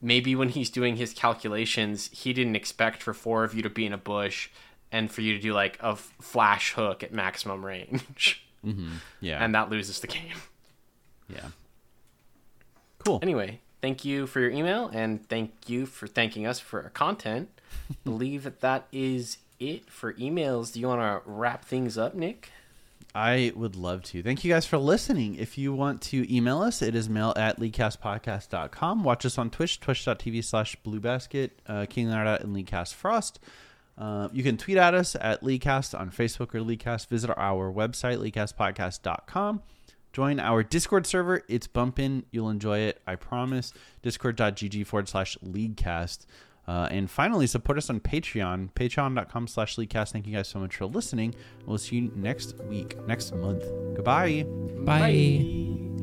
maybe 0.00 0.34
when 0.34 0.48
he's 0.48 0.70
doing 0.70 0.96
his 0.96 1.12
calculations, 1.12 2.08
he 2.14 2.32
didn't 2.32 2.56
expect 2.56 3.02
for 3.02 3.12
four 3.12 3.44
of 3.44 3.52
you 3.52 3.60
to 3.60 3.68
be 3.68 3.84
in 3.84 3.92
a 3.92 3.98
bush 3.98 4.48
and 4.90 5.10
for 5.10 5.20
you 5.20 5.34
to 5.34 5.38
do 5.38 5.52
like 5.52 5.78
a 5.82 5.88
f- 5.88 6.14
flash 6.22 6.72
hook 6.72 7.02
at 7.02 7.12
maximum 7.12 7.66
range. 7.66 8.46
Mm-hmm. 8.64 8.96
yeah, 9.20 9.42
and 9.42 9.54
that 9.54 9.70
loses 9.70 10.00
the 10.00 10.06
game. 10.06 10.36
yeah. 11.28 11.48
Cool. 13.04 13.18
Anyway, 13.22 13.60
thank 13.80 14.04
you 14.04 14.26
for 14.26 14.40
your 14.40 14.50
email 14.50 14.90
and 14.92 15.26
thank 15.28 15.68
you 15.68 15.86
for 15.86 16.06
thanking 16.06 16.46
us 16.46 16.60
for 16.60 16.82
our 16.82 16.90
content. 16.90 17.48
Believe 18.04 18.44
that 18.44 18.60
that 18.60 18.86
is 18.92 19.38
it 19.58 19.90
for 19.90 20.14
emails. 20.14 20.72
Do 20.72 20.80
you 20.80 20.88
want 20.88 21.00
to 21.00 21.30
wrap 21.30 21.64
things 21.64 21.98
up, 21.98 22.14
Nick? 22.14 22.50
I 23.14 23.52
would 23.56 23.74
love 23.74 24.04
to. 24.04 24.22
Thank 24.22 24.44
you 24.44 24.52
guys 24.52 24.66
for 24.66 24.78
listening. 24.78 25.34
If 25.34 25.58
you 25.58 25.72
want 25.72 26.00
to 26.02 26.34
email 26.34 26.62
us, 26.62 26.80
it 26.80 26.94
is 26.94 27.08
mail 27.08 27.32
at 27.36 27.58
leaguecastpodcast.com. 27.58 29.02
Watch 29.02 29.26
us 29.26 29.36
on 29.36 29.50
Twitch, 29.50 29.80
twitch.tv 29.80 30.44
slash 30.44 30.76
bluebasket, 30.76 31.58
uh, 31.66 31.86
King 31.90 32.08
Leonard 32.08 32.42
and 32.42 32.54
Leaguecast 32.54 32.94
Frost. 32.94 33.40
Uh, 33.98 34.28
you 34.32 34.42
can 34.42 34.56
tweet 34.56 34.76
at 34.76 34.94
us 34.94 35.16
at 35.20 35.42
Leaguecast 35.42 35.98
on 35.98 36.10
Facebook 36.10 36.54
or 36.54 36.60
Leaguecast. 36.60 37.08
Visit 37.08 37.30
our 37.36 37.70
website, 37.72 38.18
leaguecastpodcast.com. 38.18 39.62
Join 40.12 40.40
our 40.40 40.62
Discord 40.62 41.06
server. 41.06 41.42
It's 41.48 41.66
bumping. 41.66 42.24
You'll 42.30 42.50
enjoy 42.50 42.78
it. 42.78 43.00
I 43.06 43.16
promise. 43.16 43.72
Discord.gg 44.02 44.86
forward 44.86 45.08
slash 45.08 45.36
Leaguecast. 45.44 46.26
Uh, 46.66 46.88
and 46.90 47.10
finally, 47.10 47.46
support 47.46 47.78
us 47.78 47.90
on 47.90 48.00
Patreon, 48.00 48.72
patreon.com 48.74 49.46
slash 49.48 49.76
Leaguecast. 49.76 50.12
Thank 50.12 50.26
you 50.26 50.34
guys 50.34 50.48
so 50.48 50.60
much 50.60 50.76
for 50.76 50.86
listening. 50.86 51.34
We'll 51.66 51.78
see 51.78 51.96
you 51.96 52.12
next 52.14 52.56
week, 52.64 52.96
next 53.06 53.34
month. 53.34 53.64
Goodbye. 53.94 54.44
Bye. 54.84 55.99